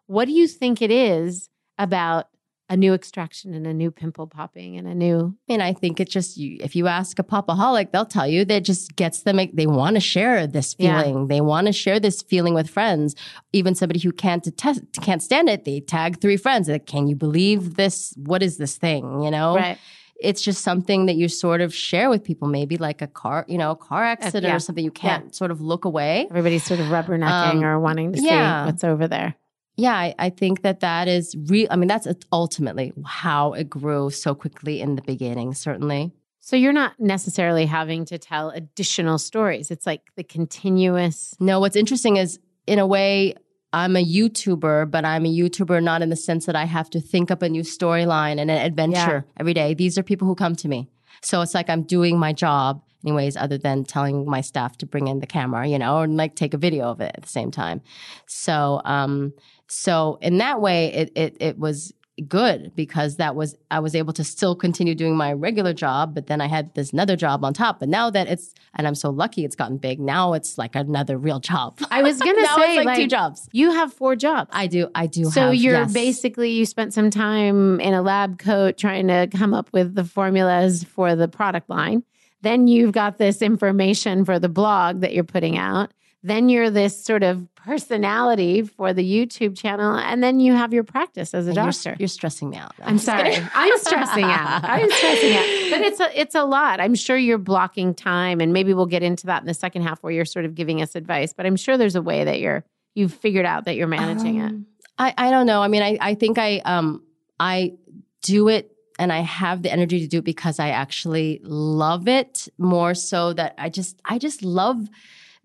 What 0.06 0.26
do 0.26 0.32
you 0.32 0.48
think 0.48 0.82
it 0.82 0.92
is 0.92 1.50
about 1.78 2.28
a 2.70 2.76
new 2.76 2.94
extraction 2.94 3.54
and 3.54 3.66
a 3.66 3.74
new 3.74 3.90
pimple 3.90 4.28
popping 4.28 4.78
and 4.78 4.88
a 4.88 4.94
new 4.94 5.36
and 5.48 5.64
I 5.64 5.72
think 5.74 6.00
it 6.00 6.10
just 6.10 6.36
you, 6.38 6.58
if 6.62 6.76
you 6.76 6.88
ask 6.88 7.18
a 7.18 7.24
popaholic, 7.24 7.92
they'll 7.92 8.06
tell 8.06 8.28
you 8.28 8.44
that 8.46 8.64
just 8.64 8.96
gets 8.96 9.24
them. 9.24 9.40
They 9.54 9.68
want 9.68 9.96
to 9.96 10.02
share 10.02 10.48
this 10.48 10.76
Yeah. 10.78 11.02
feeling. 11.02 11.28
They 11.28 11.42
want 11.42 11.68
to 11.68 11.74
share 11.74 12.00
this 12.00 12.22
feeling 12.22 12.54
with 12.54 12.70
friends. 12.70 13.16
Even 13.54 13.74
somebody 13.74 14.00
who 14.00 14.12
can't 14.12 14.44
detest, 14.44 14.82
can't 15.02 15.24
stand 15.24 15.48
it, 15.50 15.64
they 15.64 15.80
tag 15.80 16.20
three 16.20 16.38
friends. 16.38 16.68
Like, 16.68 16.86
can 16.86 17.08
you 17.08 17.16
believe 17.16 17.76
this? 17.76 18.14
What 18.18 18.44
is 18.44 18.58
this 18.58 18.78
thing? 18.78 19.22
You 19.24 19.32
know, 19.32 19.56
right? 19.56 19.78
it's 20.20 20.42
just 20.42 20.64
something 20.64 21.06
that 21.06 21.16
you 21.16 21.28
sort 21.30 21.62
of 21.62 21.74
share 21.74 22.10
with 22.10 22.24
people, 22.24 22.48
maybe 22.48 22.76
like 22.78 23.02
a 23.02 23.08
car, 23.08 23.46
you 23.48 23.58
know, 23.58 23.76
car 23.76 24.04
accident 24.04 24.46
yeah. 24.46 24.56
or 24.56 24.60
something 24.60 24.84
you 24.84 24.92
can't 24.92 25.34
sort 25.36 25.52
of 25.52 25.62
look 25.62 25.86
away. 25.86 26.28
Everybody's 26.30 26.64
sort 26.64 26.80
of 26.80 26.88
rubbernecking 26.88 27.56
Um, 27.56 27.64
or 27.64 27.80
wanting 27.80 28.14
to 28.14 28.22
yeah. 28.22 28.64
see 28.64 28.72
what's 28.72 28.84
over 28.84 29.08
there. 29.08 29.36
Yeah, 29.78 29.96
I, 29.96 30.16
I 30.18 30.30
think 30.32 30.64
that 30.64 30.80
that 30.80 31.08
is 31.08 31.36
real. 31.46 31.68
I 31.70 31.76
mean, 31.76 31.88
that's 31.88 32.08
ultimately 32.32 32.94
how 33.06 33.54
it 33.54 33.70
grew 33.70 34.10
so 34.10 34.34
quickly 34.34 34.82
in 34.82 34.96
the 34.96 35.04
beginning, 35.04 35.54
certainly. 35.54 36.12
So 36.40 36.56
you're 36.56 36.74
not 36.74 37.00
necessarily 37.00 37.66
having 37.66 38.04
to 38.06 38.18
tell 38.18 38.50
additional 38.50 39.20
stories. 39.20 39.70
It's 39.70 39.86
like 39.86 40.02
the 40.16 40.24
continuous. 40.24 41.36
No, 41.40 41.60
what's 41.60 41.76
interesting 41.76 42.18
is, 42.18 42.40
in 42.66 42.80
a 42.80 42.88
way, 42.88 43.36
I'm 43.72 43.96
a 43.96 44.04
YouTuber, 44.04 44.90
but 44.90 45.06
I'm 45.06 45.26
a 45.26 45.30
YouTuber 45.30 45.84
not 45.84 46.02
in 46.02 46.10
the 46.10 46.16
sense 46.16 46.48
that 46.48 46.56
I 46.56 46.66
have 46.66 46.90
to 46.92 47.00
think 47.00 47.30
up 47.30 47.44
a 47.44 47.50
new 47.50 47.62
storyline 47.62 48.40
and 48.40 48.50
an 48.50 48.66
adventure 48.66 49.26
every 49.38 49.54
day. 49.54 49.74
These 49.74 49.98
are 49.98 50.04
people 50.04 50.28
who 50.28 50.36
come 50.36 50.56
to 50.56 50.68
me. 50.68 50.90
So 51.22 51.42
it's 51.42 51.54
like 51.54 51.70
I'm 51.70 51.84
doing 51.84 52.18
my 52.18 52.34
job 52.34 52.82
anyways, 53.04 53.38
other 53.38 53.58
than 53.58 53.84
telling 53.84 54.26
my 54.26 54.42
staff 54.42 54.78
to 54.78 54.86
bring 54.86 55.08
in 55.08 55.20
the 55.20 55.28
camera, 55.28 55.68
you 55.68 55.80
know, 55.80 56.00
and 56.00 56.18
like 56.18 56.36
take 56.36 56.54
a 56.54 56.58
video 56.58 56.86
of 56.90 57.00
it 57.00 57.14
at 57.16 57.22
the 57.22 57.30
same 57.30 57.52
time. 57.52 57.82
So, 58.26 58.82
um, 58.86 59.34
so 59.68 60.18
in 60.22 60.38
that 60.38 60.62
way, 60.62 60.94
it, 60.94 61.12
it, 61.16 61.38
it 61.40 61.60
was 61.60 61.94
good 62.28 62.72
because 62.76 63.18
that 63.18 63.36
was, 63.36 63.56
I 63.70 63.80
was 63.80 63.96
able 63.96 64.14
to 64.14 64.24
still 64.24 64.56
continue 64.56 64.96
doing 64.96 65.16
my 65.16 65.34
regular 65.34 65.74
job, 65.74 66.16
but 66.16 66.28
then 66.28 66.42
I 66.42 66.48
had 66.48 66.74
this 66.74 66.92
another 66.92 67.16
job 67.16 67.44
on 67.46 67.54
top. 67.54 67.80
But 67.80 67.90
now 67.90 68.10
that 68.10 68.28
it's, 68.28 68.54
and 68.76 68.88
I'm 68.88 68.96
so 68.96 69.10
lucky 69.10 69.46
it's 69.46 69.56
gotten 69.56 69.78
big, 69.78 70.00
now 70.00 70.34
it's 70.34 70.58
like 70.58 70.76
another 70.76 71.18
real 71.18 71.40
job. 71.40 71.80
I 71.92 72.02
was 72.02 72.20
gonna 72.20 72.42
now 72.42 72.56
say 72.56 72.78
it's 72.78 72.86
like, 72.86 72.98
two 72.98 73.08
jobs. 73.08 73.48
You 73.52 73.72
have 73.72 73.94
four 73.94 74.16
jobs. 74.16 74.50
I 74.54 74.68
do, 74.68 74.90
I 74.96 75.06
do 75.06 75.26
so 75.26 75.48
have, 75.48 75.56
you're 75.56 75.74
yes. 75.74 75.94
basically 75.94 76.52
you 76.52 76.66
spent 76.66 76.94
some 76.94 77.10
time 77.10 77.80
in 77.80 77.94
a 77.94 78.02
lab 78.02 78.40
coat 78.40 78.78
trying 78.78 79.08
to 79.08 79.28
come 79.28 79.54
up 79.54 79.70
with 79.74 79.94
the 79.94 80.04
formulas 80.04 80.84
for 80.84 81.16
the 81.16 81.28
product 81.28 81.70
line. 81.70 82.04
Then 82.42 82.68
you've 82.68 82.92
got 82.92 83.18
this 83.18 83.42
information 83.42 84.26
for 84.26 84.40
the 84.40 84.50
blog 84.50 85.02
that 85.02 85.14
you're 85.14 85.24
putting 85.24 85.58
out. 85.58 85.92
Then 86.24 86.50
you're 86.50 86.70
this 86.70 87.04
sort 87.04 87.24
of 87.24 87.48
personality 87.68 88.62
for 88.64 88.94
the 88.94 89.04
YouTube 89.04 89.58
channel, 89.58 89.96
and 89.96 90.24
then 90.24 90.40
you 90.40 90.54
have 90.54 90.74
your 90.74 90.84
practice 90.86 91.34
as 91.34 91.48
a 91.48 91.54
You're- 91.54 91.66
doctor. 91.66 91.96
You're, 92.00 92.08
stressing 92.08 92.50
me 92.50 92.58
out. 92.58 92.74
No, 92.80 92.86
I'm 92.86 92.98
sorry. 92.98 93.36
I'm 93.54 93.78
stressing 93.80 94.24
out. 94.24 94.64
I'm 94.64 94.90
stressing 95.00 95.34
out. 95.36 95.46
But 95.72 95.82
it's 95.82 96.00
a 96.00 96.20
it's 96.20 96.36
a 96.36 96.46
lot. 96.46 96.80
I'm 96.80 96.96
sure 96.96 97.18
you're 97.18 97.38
blocking 97.38 97.94
time 97.94 98.40
and 98.40 98.54
maybe 98.54 98.74
we'll 98.74 98.86
get 98.86 99.04
into 99.04 99.28
that 99.28 99.42
in 99.42 99.48
the 99.48 99.54
second 99.54 99.82
half 99.84 100.02
where 100.02 100.14
you're 100.14 100.26
sort 100.26 100.46
of 100.46 100.56
giving 100.56 100.82
us 100.82 100.96
advice, 100.96 101.34
but 101.34 101.46
I'm 101.46 101.58
sure 101.58 101.78
there's 101.78 101.96
a 101.96 102.02
way 102.02 102.24
that 102.24 102.40
you're 102.40 102.64
you've 102.96 103.14
figured 103.14 103.46
out 103.46 103.66
that 103.66 103.76
you're 103.76 103.88
managing 103.88 104.40
it. 104.40 104.46
Um, 104.46 104.66
I, 104.98 105.14
I 105.18 105.30
don't 105.30 105.46
know. 105.46 105.62
I 105.62 105.68
mean, 105.68 105.84
I, 105.84 105.98
I 106.00 106.16
think 106.16 106.38
I 106.38 106.60
um 106.60 107.04
I 107.40 107.74
do 108.22 108.48
it 108.48 108.72
and 108.98 109.12
I 109.12 109.20
have 109.20 109.62
the 109.62 109.72
energy 109.72 110.00
to 110.00 110.08
do 110.08 110.20
it 110.20 110.26
because 110.26 110.58
I 110.60 110.70
actually 110.70 111.40
love 111.44 112.08
it 112.08 112.48
more 112.58 112.96
so 112.96 113.34
that 113.34 113.54
I 113.58 113.70
just 113.70 114.02
I 114.06 114.18
just 114.18 114.42
love 114.42 114.88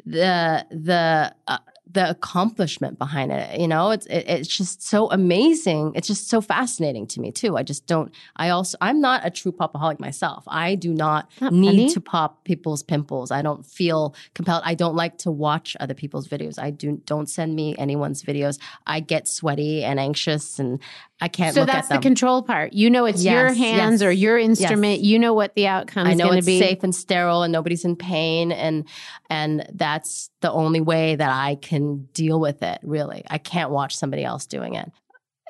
the 0.07 0.65
the 0.71 1.35
uh, 1.47 1.59
the 1.90 2.09
accomplishment 2.09 2.99
behind 2.99 3.33
it. 3.33 3.61
You 3.61 3.68
know, 3.68 3.90
it's 3.90 4.07
it, 4.07 4.25
it's 4.27 4.49
just 4.49 4.83
so 4.83 5.11
amazing. 5.11 5.92
It's 5.95 6.07
just 6.07 6.29
so 6.29 6.40
fascinating 6.40 7.07
to 7.09 7.21
me 7.21 7.33
too. 7.33 7.57
I 7.57 7.62
just 7.62 7.87
don't. 7.87 8.14
I 8.37 8.49
also 8.51 8.79
I'm 8.81 9.01
not 9.01 9.27
a 9.27 9.31
true 9.31 9.53
popaholic 9.53 10.01
myself. 10.01 10.45
I 10.47 10.75
do 10.75 10.95
not 10.95 11.31
Not 11.40 11.53
need 11.53 11.66
funny. 11.66 11.90
to 11.90 12.01
pop 12.01 12.45
people's 12.45 12.83
pimples. 12.83 13.31
I 13.31 13.42
don't 13.42 13.66
feel 13.66 14.14
compelled. 14.35 14.62
I 14.64 14.75
don't 14.75 14.95
like 14.97 15.18
to 15.18 15.31
watch 15.31 15.77
other 15.81 15.95
people's 15.95 16.29
videos. 16.29 16.59
I 16.59 16.71
do 16.71 17.03
don't 17.05 17.29
send 17.29 17.57
me 17.57 17.75
anyone's 17.79 18.23
videos. 18.23 18.59
I 18.87 19.01
get 19.01 19.29
sweaty 19.29 19.85
and 19.85 20.01
anxious 20.01 20.59
and 20.59 20.81
I 21.23 21.29
can't 21.29 21.55
So 21.55 21.65
that's 21.65 21.89
at 21.89 21.95
the 21.97 22.03
control 22.03 22.43
part. 22.43 22.73
You 22.73 22.91
know 22.91 23.05
it's 23.05 23.25
your 23.25 23.53
hands 23.55 24.01
yes, 24.01 24.03
or 24.03 24.11
your 24.11 24.37
instrument. 24.37 24.99
yes. 24.99 25.07
You 25.07 25.21
know 25.21 25.33
what 25.35 25.55
the 25.55 25.69
outcome 25.69 26.09
I 26.09 26.11
is 26.11 26.19
know 26.19 26.25
going 26.25 26.33
to 26.33 26.39
it's 26.39 26.47
be. 26.47 26.59
safe 26.59 26.83
and 26.83 26.93
sterile 26.93 27.45
and 27.45 27.53
nobody's 27.53 27.85
in 27.85 27.95
pain 27.95 28.51
and 28.51 28.89
and 29.31 29.65
that's 29.73 30.31
the 30.41 30.51
only 30.51 30.81
way 30.81 31.15
that 31.15 31.31
I 31.31 31.55
can 31.55 32.09
deal 32.13 32.41
with 32.41 32.61
it, 32.65 32.81
really. 32.83 33.23
I 33.31 33.39
can't 33.39 33.71
watch 33.71 33.97
somebody 33.97 34.25
else 34.25 34.47
doing 34.47 34.75
it. 34.75 34.91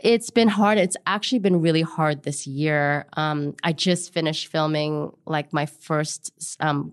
It's 0.03 0.29
been 0.31 0.49
hard. 0.49 0.77
It's 0.77 0.97
actually 1.07 1.39
been 1.39 1.63
really 1.63 1.81
hard 1.81 2.23
this 2.25 2.47
year. 2.47 3.07
Um, 3.17 3.55
I 3.65 3.73
just 3.73 4.13
finished 4.13 4.49
filming 4.49 5.11
like 5.25 5.55
my 5.55 5.65
first 5.65 6.33
um, 6.61 6.93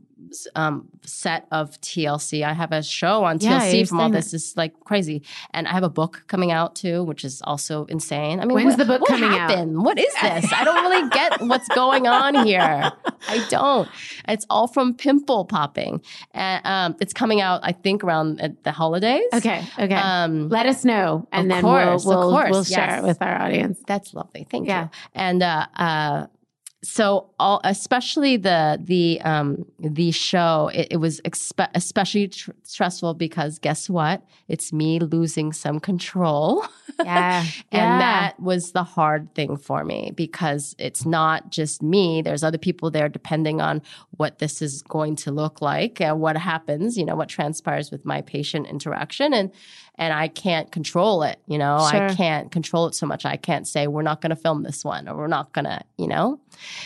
um, 0.56 0.88
set 1.04 1.48
of 1.52 1.80
TLC. 1.82 2.44
I 2.44 2.54
have 2.54 2.72
a 2.72 2.84
show 2.84 3.24
on 3.24 3.40
Yeah, 3.40 3.60
TLC 3.62 3.88
from 3.88 4.00
all 4.00 4.10
this. 4.10 4.34
It's 4.34 4.56
like 4.58 4.80
crazy. 4.82 5.24
And 5.54 5.68
I 5.68 5.72
have 5.72 5.84
a 5.84 5.90
book 5.90 6.24
coming 6.28 6.52
out 6.52 6.76
too, 6.76 7.04
which 7.04 7.24
is 7.26 7.42
also 7.44 7.86
insane. 7.86 8.40
I 8.40 8.46
mean, 8.46 8.56
When's 8.56 8.78
what- 8.78 8.78
the 8.78 8.86
book 8.86 9.08
coming 9.08 9.30
out? 9.32 9.50
happened? 9.52 9.84
What 9.84 9.98
is 9.98 10.14
this? 10.22 10.52
I 10.54 10.64
don't 10.64 10.84
really 10.84 11.10
get 11.10 11.42
what's 11.42 11.68
going 11.70 12.08
on 12.08 12.46
here. 12.46 12.92
I 13.28 13.46
don't. 13.50 13.88
It's 14.28 14.46
all 14.50 14.68
from 14.68 14.94
pimple 14.94 15.46
popping. 15.46 16.02
And 16.34 16.66
um, 16.66 16.96
it's 17.00 17.14
coming 17.14 17.42
out, 17.42 17.62
I 17.64 17.72
think, 17.72 18.04
around 18.04 18.42
at 18.42 18.64
the 18.64 18.72
holidays. 18.72 19.24
Okay. 19.34 19.64
Okay. 19.80 19.94
Um, 19.96 20.50
Let 20.50 20.66
us 20.66 20.84
know, 20.86 21.28
and 21.32 21.50
then 21.50 21.62
course, 21.62 22.06
we'll 22.06 22.32
we'll, 22.32 22.50
we'll 22.50 22.64
share 22.64 22.86
yes. 22.88 23.04
it 23.04 23.06
with 23.08 23.22
our 23.22 23.36
audience. 23.42 23.80
that's 23.88 24.14
lovely. 24.14 24.48
Thank 24.50 24.68
Yeah. 24.68 24.84
you. 24.84 24.90
And 25.16 25.44
uh, 25.44 25.66
uh, 25.76 26.28
so, 26.82 27.30
all, 27.40 27.60
especially 27.66 28.38
the 28.38 28.80
the 28.82 29.20
um, 29.22 29.66
the 29.80 30.12
show, 30.12 30.72
it, 30.74 30.88
it 30.92 30.98
was 30.98 31.20
expe- 31.22 31.70
especially 31.76 32.30
tr- 32.30 32.52
stressful 32.64 33.16
because 33.16 33.60
guess 33.60 33.90
what? 33.90 34.24
It's 34.48 34.72
me 34.72 35.00
losing 35.00 35.52
some 35.52 35.80
control. 35.80 36.66
Yeah. 37.04 37.46
And 37.72 38.02
that 38.02 38.40
was 38.40 38.72
the 38.72 38.84
hard 38.84 39.34
thing 39.36 39.56
for 39.56 39.84
me 39.84 40.12
because 40.16 40.76
it's 40.80 41.06
not 41.06 41.50
just 41.50 41.82
me. 41.84 42.22
There's 42.22 42.44
other 42.44 42.58
people 42.58 42.92
there 42.92 43.08
depending 43.08 43.62
on 43.62 43.82
what 44.18 44.40
this 44.40 44.62
is 44.62 44.82
going 44.82 45.16
to 45.18 45.32
look 45.32 45.62
like 45.62 46.02
and 46.02 46.20
what 46.20 46.36
happens, 46.36 46.98
you 46.98 47.06
know, 47.06 47.16
what 47.16 47.30
transpires 47.30 47.92
with 47.92 48.06
my 48.06 48.22
patient 48.22 48.68
interaction. 48.68 49.34
And 49.34 49.52
and 50.00 50.12
I 50.14 50.30
can't 50.30 50.72
control 50.72 51.22
it, 51.24 51.38
you 51.46 51.58
know. 51.60 51.78
Sure. 51.92 52.08
I 52.08 52.16
can't 52.16 52.52
control 52.52 52.88
it 52.88 52.96
so 52.96 53.06
much. 53.06 53.26
I 53.26 53.36
can't 53.38 53.68
say 53.68 53.86
we're 53.86 54.02
not 54.02 54.22
gonna 54.22 54.36
film 54.36 54.64
this 54.64 54.84
one 54.84 55.08
or 55.08 55.16
we're 55.16 55.28
not 55.28 55.54
gonna, 55.54 55.84
you 55.98 56.08
know. 56.08 56.40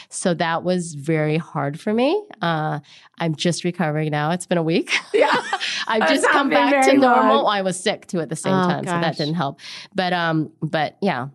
So 0.10 0.34
that 0.34 0.64
was 0.64 0.96
very 0.96 1.38
hard 1.38 1.80
for 1.80 1.94
me. 1.94 2.22
Uh, 2.42 2.80
I'm 3.20 3.36
just 3.36 3.64
recovering 3.64 4.10
now. 4.12 4.32
It's 4.32 4.46
been 4.48 4.58
a 4.58 4.64
week. 4.64 4.92
Yeah. 5.14 5.42
I've 5.88 6.10
just 6.10 6.28
come 6.28 6.50
back 6.50 6.86
to 6.90 6.98
normal. 6.98 7.44
long. 7.44 7.54
I 7.54 7.62
was 7.62 7.80
sick 7.80 8.08
too 8.08 8.20
at 8.20 8.30
the 8.30 8.36
same 8.36 8.54
Oh, 8.54 8.68
time, 8.68 8.84
so 8.86 8.92
that 8.92 9.16
didn't 9.16 9.36
help. 9.36 9.60
But 9.94 10.12
um, 10.12 10.52
but 10.62 10.98
yeah, 11.02 11.28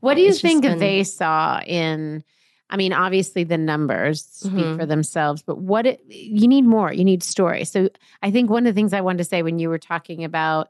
What 0.00 0.14
do 0.14 0.20
you 0.22 0.30
It's 0.30 0.40
think 0.40 0.62
been- 0.62 0.78
they 0.78 1.04
saw 1.04 1.60
in? 1.60 2.24
I 2.72 2.76
mean, 2.76 2.92
obviously 2.92 3.42
the 3.44 3.58
numbers 3.58 4.24
speak 4.24 4.52
Mhm. 4.52 4.78
for 4.78 4.86
themselves, 4.86 5.42
but 5.42 5.58
what 5.58 5.86
it, 5.86 6.00
you 6.08 6.46
need 6.48 6.62
more. 6.64 6.92
You 6.92 7.04
need 7.04 7.22
story. 7.22 7.64
So 7.64 7.88
I 8.22 8.30
think 8.30 8.48
one 8.50 8.64
of 8.66 8.72
the 8.74 8.78
things 8.78 8.92
I 8.92 9.00
wanted 9.00 9.18
to 9.18 9.24
say 9.24 9.42
when 9.42 9.58
you 9.58 9.68
were 9.68 9.78
talking 9.78 10.22
about 10.24 10.68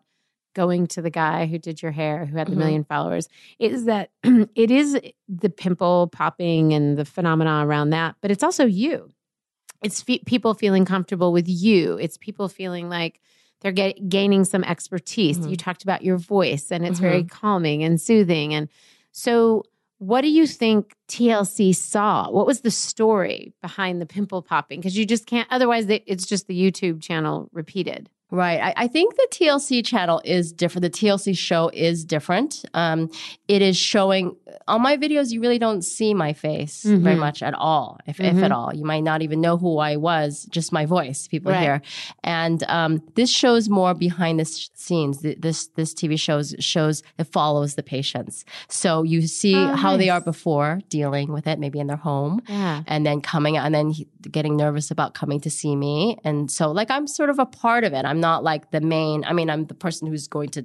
going 0.54 0.86
to 0.88 1.02
the 1.02 1.10
guy 1.10 1.46
who 1.46 1.58
did 1.58 1.80
your 1.82 1.92
hair, 1.92 2.26
who 2.26 2.36
had 2.36 2.48
the 2.48 2.52
Mhm. 2.54 2.58
million 2.58 2.84
followers, 2.84 3.28
is 3.58 3.84
that 3.84 4.10
it 4.24 4.70
is 4.70 4.98
the 5.28 5.50
pimple 5.50 6.08
popping 6.12 6.72
and 6.72 6.96
the 6.98 7.04
phenomena 7.04 7.64
around 7.66 7.90
that, 7.90 8.16
but 8.20 8.30
it's 8.30 8.42
also 8.44 8.66
you. 8.66 9.10
it's 9.82 10.02
fe- 10.02 10.22
people 10.26 10.52
feeling 10.52 10.84
comfortable 10.84 11.32
with 11.32 11.48
you. 11.48 11.96
It's 11.96 12.18
people 12.18 12.48
feeling 12.48 12.90
like 12.90 13.18
they're 13.62 13.72
get, 13.72 14.08
gaining 14.10 14.44
some 14.44 14.62
expertise. 14.64 15.38
Mhm. 15.38 15.48
You 15.50 15.56
talked 15.56 15.82
about 15.84 16.02
your 16.04 16.18
voice, 16.18 16.70
and 16.70 16.84
it's 16.84 16.98
Mm-hmm. 16.98 17.08
very 17.08 17.24
calming 17.24 17.82
and 17.82 17.98
soothing. 17.98 18.52
And 18.52 18.68
so, 19.12 19.62
what 19.98 20.20
do 20.20 20.28
you 20.28 20.46
think 20.46 20.94
TLC 21.08 21.72
saw? 21.74 22.30
What 22.30 22.46
was 22.46 22.60
the 22.60 22.70
story 22.70 23.52
behind 23.62 24.00
the 24.02 24.06
pimple 24.06 24.42
popping? 24.42 24.80
Because 24.80 24.96
you 24.98 25.06
just 25.06 25.24
can't. 25.26 25.48
Otherwise, 25.50 25.86
it's 25.88 26.26
just 26.26 26.46
the 26.46 26.58
YouTube 26.60 27.00
channel 27.02 27.48
repeated. 27.52 28.10
Right. 28.30 28.60
I, 28.60 28.84
I 28.84 28.88
think 28.88 29.16
the 29.16 29.26
TLC 29.30 29.84
channel 29.84 30.20
is 30.24 30.52
different. 30.52 30.82
The 30.82 30.90
TLC 30.90 31.36
show 31.36 31.70
is 31.72 32.04
different. 32.04 32.64
Um, 32.74 33.10
it 33.48 33.60
is 33.62 33.76
showing 33.76 34.36
on 34.68 34.82
my 34.82 34.96
videos. 34.96 35.30
You 35.32 35.40
really 35.40 35.58
don't 35.58 35.82
see 35.82 36.14
my 36.14 36.32
face 36.32 36.82
very 36.84 37.16
Mhm. 37.16 37.18
much 37.18 37.42
at 37.42 37.54
all, 37.54 37.98
if, 38.06 38.20
if 38.20 38.36
Mhm. 38.36 38.42
at 38.44 38.52
all. 38.52 38.74
You 38.74 38.84
might 38.84 39.02
not 39.02 39.22
even 39.22 39.40
know 39.40 39.56
who 39.56 39.78
I 39.78 39.96
was, 39.96 40.46
just 40.50 40.72
my 40.72 40.86
voice. 40.86 41.26
People 41.28 41.50
Right. 41.52 41.60
hear, 41.62 41.82
and 42.22 42.62
um, 42.68 43.02
this 43.16 43.30
shows 43.30 43.68
more 43.68 43.94
behind 43.94 44.38
the 44.38 44.44
scenes. 44.44 45.20
This 45.22 45.68
this 45.76 45.92
TV 45.94 46.16
shows 46.18 46.54
shows 46.60 47.02
it 47.18 47.24
follows 47.24 47.74
the 47.74 47.82
patients, 47.82 48.44
so 48.68 49.02
you 49.02 49.26
see 49.26 49.56
Oh, 49.56 49.74
how 49.74 49.96
they 49.96 50.08
are 50.08 50.20
before 50.20 50.80
dealing 50.88 51.32
with 51.32 51.46
it, 51.46 51.58
maybe 51.58 51.80
in 51.80 51.86
their 51.88 51.96
home, 51.96 52.42
Yeah. 52.48 52.82
and 52.86 53.04
then 53.04 53.20
coming 53.20 53.56
and 53.56 53.74
then 53.74 53.92
getting 54.30 54.56
nervous 54.56 54.90
about 54.90 55.14
coming 55.14 55.40
to 55.40 55.50
see 55.50 55.74
me 55.74 56.18
and 56.24 56.50
so 56.50 56.70
like 56.70 56.90
i'm 56.90 57.06
sort 57.06 57.30
of 57.30 57.38
a 57.38 57.46
part 57.46 57.84
of 57.84 57.94
it 57.94 58.04
i'm 58.04 58.19
not 58.20 58.44
like 58.44 58.70
the 58.70 58.80
main 58.80 59.24
i 59.24 59.32
mean 59.32 59.48
i'm 59.50 59.64
the 59.66 59.74
person 59.74 60.06
who's 60.08 60.28
going 60.28 60.48
to 60.50 60.64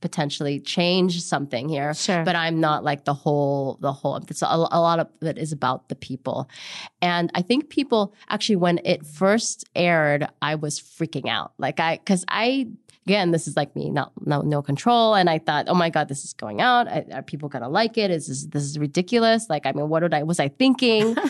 potentially 0.00 0.60
change 0.60 1.22
something 1.22 1.66
here 1.66 1.94
Sure. 1.94 2.24
but 2.24 2.36
i'm 2.36 2.60
not 2.60 2.84
like 2.84 3.06
the 3.06 3.14
whole 3.14 3.78
the 3.80 3.90
whole 3.92 4.16
it's 4.16 4.42
a, 4.42 4.46
a 4.46 4.80
lot 4.80 4.98
of 4.98 5.08
it 5.22 5.38
is 5.38 5.50
about 5.50 5.88
the 5.88 5.94
people 5.94 6.46
and 7.00 7.30
i 7.34 7.40
think 7.40 7.70
people 7.70 8.12
actually 8.28 8.56
when 8.56 8.80
it 8.84 9.06
first 9.06 9.64
aired 9.74 10.28
i 10.42 10.56
was 10.56 10.78
freaking 10.78 11.26
out 11.28 11.52
like 11.56 11.80
i 11.80 11.96
because 11.96 12.22
i 12.28 12.68
again 13.06 13.30
this 13.30 13.46
is 13.46 13.56
like 13.56 13.74
me 13.76 13.90
not 13.90 14.12
no 14.24 14.40
no 14.40 14.62
control 14.62 15.14
and 15.14 15.28
i 15.28 15.38
thought 15.38 15.66
oh 15.68 15.74
my 15.74 15.90
god 15.90 16.08
this 16.08 16.24
is 16.24 16.32
going 16.32 16.60
out. 16.60 16.88
I, 16.88 17.04
are 17.12 17.22
people 17.22 17.48
gonna 17.48 17.68
like 17.68 17.96
it? 17.98 18.10
Is 18.10 18.26
this 18.26 18.46
this 18.46 18.62
is 18.62 18.78
ridiculous? 18.78 19.48
Like 19.48 19.66
i 19.66 19.72
mean 19.72 19.88
what 19.88 20.00
did 20.00 20.14
i 20.14 20.22
was 20.22 20.40
i 20.40 20.48
thinking? 20.48 21.16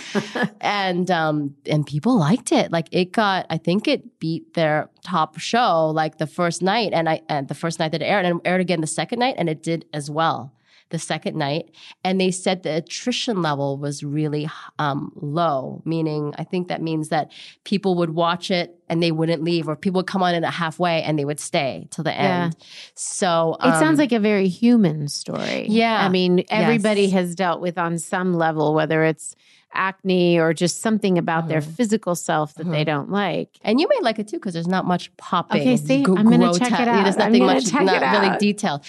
And 0.60 1.10
um 1.10 1.54
and 1.66 1.86
people 1.86 2.18
liked 2.18 2.50
it. 2.52 2.72
Like 2.72 2.88
it 2.90 3.12
got 3.12 3.46
i 3.50 3.58
think 3.58 3.86
it 3.88 4.18
beat 4.18 4.54
their 4.54 4.90
top 5.02 5.38
show 5.38 5.90
like 5.90 6.18
the 6.18 6.26
first 6.26 6.62
night 6.62 6.92
and 6.92 7.08
i 7.08 7.20
and 7.28 7.48
the 7.48 7.54
first 7.54 7.78
night 7.78 7.92
that 7.92 8.02
it 8.02 8.06
aired 8.06 8.24
and 8.24 8.40
it 8.40 8.48
aired 8.48 8.60
again 8.60 8.80
the 8.80 8.86
second 8.86 9.18
night 9.18 9.34
and 9.38 9.48
it 9.48 9.62
did 9.62 9.84
as 9.92 10.10
well 10.10 10.52
the 10.94 10.98
second 11.12 11.34
night 11.36 11.64
and 12.04 12.20
they 12.20 12.30
said 12.30 12.56
the 12.62 12.74
attrition 12.80 13.36
level 13.48 13.76
was 13.84 13.96
really 14.18 14.44
um, 14.78 15.10
low 15.40 15.82
meaning 15.84 16.22
i 16.38 16.44
think 16.50 16.68
that 16.68 16.80
means 16.90 17.06
that 17.14 17.26
people 17.64 17.92
would 17.96 18.10
watch 18.24 18.46
it 18.60 18.68
and 18.88 19.02
they 19.02 19.10
wouldn't 19.18 19.42
leave 19.50 19.68
or 19.68 19.74
people 19.84 19.98
would 19.98 20.06
come 20.14 20.22
on 20.22 20.34
in 20.34 20.44
at 20.44 20.52
halfway 20.54 21.02
and 21.02 21.18
they 21.18 21.24
would 21.24 21.40
stay 21.50 21.86
till 21.90 22.04
the 22.04 22.10
Yeah. 22.12 22.44
end 22.44 22.56
so 22.94 23.56
It 23.60 23.72
sounds 23.82 23.98
um, 23.98 24.02
like 24.04 24.12
a 24.12 24.20
very 24.20 24.48
human 24.48 25.08
story. 25.08 25.66
Yeah. 25.68 26.04
I 26.04 26.08
mean, 26.08 26.44
everybody 26.48 27.02
Yes. 27.02 27.12
has 27.12 27.34
dealt 27.34 27.60
with 27.60 27.76
on 27.78 27.98
some 27.98 28.34
level, 28.34 28.74
whether 28.74 29.02
it's 29.04 29.34
acne 29.74 30.38
or 30.38 30.52
just 30.54 30.80
something 30.80 31.18
about 31.18 31.48
their 31.48 31.60
Mhm. 31.60 31.74
physical 31.76 32.14
self 32.14 32.54
that 32.54 32.70
they 32.70 32.84
don't 32.84 33.10
like. 33.10 33.50
And 33.62 33.80
you 33.80 33.88
may 33.88 34.00
like 34.02 34.18
it 34.18 34.28
too 34.28 34.36
because 34.38 34.54
there's 34.54 34.68
not 34.68 34.86
much 34.86 35.14
popping. 35.16 35.60
Okay, 35.62 35.76
see, 35.76 36.04
I'm 36.04 36.30
gonna 36.30 36.52
check 36.58 36.72
it 36.80 36.88
out. 36.88 37.02
There's 37.04 37.16
nothing 37.16 37.44
much, 37.46 37.72
not 37.72 38.12
really 38.12 38.36
detailed. 38.38 38.82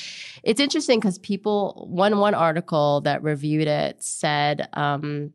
It's 0.43 0.60
interesting 0.60 1.00
because 1.00 1.17
people, 1.19 1.88
one 1.89 2.17
one 2.19 2.34
article 2.34 3.02
that 3.02 3.24
reviewed 3.24 3.67
it 3.67 4.02
said 4.04 4.67
um, 4.74 5.32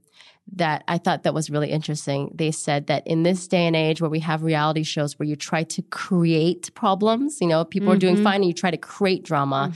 that 0.57 0.83
I 0.89 0.99
thought 0.99 1.23
that 1.23 1.33
was 1.35 1.49
really 1.49 1.71
interesting. 1.71 2.33
They 2.35 2.51
said 2.51 2.89
that 2.89 3.07
in 3.07 3.23
this 3.23 3.47
day 3.47 3.67
and 3.69 3.77
age 3.77 4.01
where 4.01 4.11
we 4.11 4.19
have 4.21 4.43
reality 4.43 4.83
shows 4.83 5.17
where 5.19 5.29
you 5.29 5.37
try 5.37 5.63
to 5.63 5.83
create 5.91 6.75
problems, 6.75 7.41
you 7.41 7.47
know, 7.47 7.65
people 7.65 7.93
are 7.93 7.97
doing 7.97 8.17
Mhm. 8.17 8.23
fine 8.25 8.35
and 8.37 8.47
you 8.47 8.53
try 8.53 8.71
to 8.73 8.77
create 8.77 9.23
drama. 9.23 9.73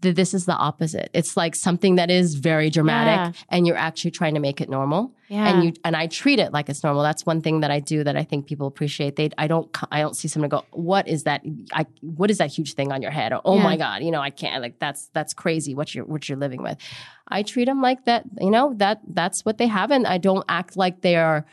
That 0.00 0.14
this 0.14 0.32
is 0.32 0.46
the 0.46 0.54
opposite. 0.54 1.10
It's 1.12 1.36
like 1.36 1.56
something 1.56 1.96
that 1.96 2.08
is 2.10 2.34
very 2.36 2.70
dramatic, 2.70 3.34
Yeah. 3.34 3.42
and 3.48 3.66
you're 3.66 3.76
actually 3.76 4.12
trying 4.12 4.34
to 4.34 4.40
make 4.40 4.60
it 4.60 4.68
normal 4.70 5.12
Yeah. 5.28 5.48
and 5.48 5.64
you 5.64 5.72
and 5.84 5.96
I 5.96 6.06
treat 6.06 6.38
it 6.38 6.52
like 6.52 6.68
it's 6.68 6.84
normal. 6.84 7.02
That's 7.02 7.26
one 7.26 7.40
thing 7.40 7.60
that 7.62 7.72
I 7.72 7.80
do 7.80 8.04
that 8.04 8.16
I 8.16 8.22
think 8.22 8.46
people 8.46 8.68
appreciate. 8.68 9.16
They 9.16 9.30
I 9.36 9.48
don't 9.48 9.68
I 9.90 10.00
don't 10.00 10.14
see 10.16 10.28
someone 10.28 10.50
go, 10.50 10.64
what 10.70 11.08
is 11.08 11.24
that? 11.24 11.42
I 11.72 11.84
what 12.00 12.30
is 12.30 12.38
that 12.38 12.50
huge 12.56 12.74
thing 12.74 12.92
on 12.92 13.02
your 13.02 13.10
head? 13.10 13.32
Or, 13.32 13.40
oh 13.44 13.56
Yeah. 13.56 13.64
my 13.64 13.76
god, 13.76 14.02
you 14.04 14.12
know 14.12 14.20
I 14.20 14.30
can't 14.30 14.62
like 14.62 14.78
that's 14.78 15.08
that's 15.14 15.34
crazy. 15.34 15.74
What 15.74 15.92
you're 15.94 16.04
what 16.04 16.28
you're 16.28 16.38
living 16.38 16.62
with. 16.62 16.78
I 17.26 17.42
treat 17.42 17.64
them 17.64 17.82
like 17.82 18.04
that. 18.04 18.22
You 18.40 18.50
know 18.50 18.74
that 18.76 19.00
that's 19.08 19.44
what 19.44 19.58
they 19.58 19.66
have, 19.66 19.90
and 19.90 20.06
I 20.06 20.18
don't 20.18 20.44
act 20.48 20.76
like 20.76 21.00
they 21.00 21.16
are. 21.16 21.44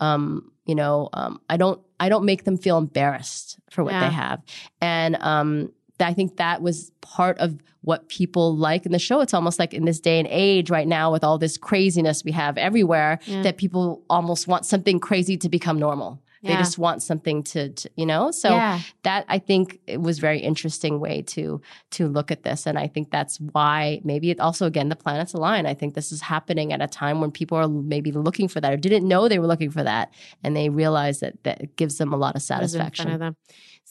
Um, 0.00 0.50
you 0.66 0.74
know, 0.74 1.08
um, 1.12 1.40
I 1.48 1.56
don't 1.56 1.80
I 2.00 2.08
don't 2.08 2.24
make 2.24 2.42
them 2.44 2.56
feel 2.56 2.78
embarrassed 2.78 3.58
for 3.70 3.84
what 3.84 3.92
Yeah. 3.94 4.08
they 4.08 4.14
have, 4.14 4.42
and 4.80 5.16
um, 5.20 5.72
I 6.02 6.12
think 6.12 6.36
that 6.36 6.62
was 6.62 6.90
part 7.00 7.38
of 7.38 7.56
what 7.82 8.08
people 8.08 8.56
like 8.56 8.86
in 8.86 8.92
the 8.92 8.98
show. 8.98 9.20
It's 9.20 9.34
almost 9.34 9.58
like 9.58 9.74
in 9.74 9.84
this 9.84 10.00
day 10.00 10.18
and 10.18 10.28
age 10.30 10.70
right 10.70 10.86
now 10.86 11.10
with 11.10 11.24
all 11.24 11.38
this 11.38 11.56
craziness 11.56 12.22
we 12.24 12.32
have 12.32 12.56
everywhere 12.58 13.18
Yeah. 13.26 13.42
that 13.42 13.56
people 13.56 14.02
almost 14.08 14.46
want 14.46 14.66
something 14.66 15.00
crazy 15.00 15.36
to 15.38 15.48
become 15.48 15.78
normal. 15.78 16.20
They 16.44 16.56
just 16.56 16.76
want 16.76 17.04
something 17.04 17.44
to, 17.44 17.68
to 17.68 17.88
you 17.94 18.04
know. 18.04 18.32
So 18.32 18.48
Yeah. 18.48 18.80
that 19.04 19.24
I 19.28 19.38
think 19.38 19.78
it 19.86 20.00
was 20.00 20.18
very 20.18 20.40
interesting 20.40 20.98
way 20.98 21.22
to 21.22 21.60
to 21.92 22.08
look 22.08 22.32
at 22.32 22.42
this, 22.42 22.66
and 22.66 22.76
I 22.76 22.88
think 22.88 23.12
that's 23.12 23.38
why 23.52 24.00
maybe 24.02 24.28
it 24.32 24.40
also 24.40 24.66
again 24.66 24.88
the 24.88 24.96
planets 24.96 25.34
align. 25.34 25.66
I 25.66 25.74
think 25.74 25.94
this 25.94 26.10
is 26.10 26.20
happening 26.20 26.72
at 26.72 26.82
a 26.82 26.88
time 26.88 27.20
when 27.20 27.30
people 27.30 27.56
are 27.58 27.68
maybe 27.68 28.10
looking 28.10 28.48
for 28.48 28.60
that 28.60 28.72
or 28.72 28.76
didn't 28.76 29.06
know 29.06 29.28
they 29.28 29.38
were 29.38 29.46
looking 29.46 29.70
for 29.70 29.84
that, 29.84 30.12
and 30.42 30.56
they 30.56 30.68
realize 30.68 31.20
that 31.20 31.34
that 31.44 31.76
gives 31.76 31.98
them 31.98 32.12
a 32.12 32.16
lot 32.16 32.30
of 32.34 32.42
was 32.42 32.50
in 32.50 32.56
front 32.56 32.72
satisfaction. 32.96 33.36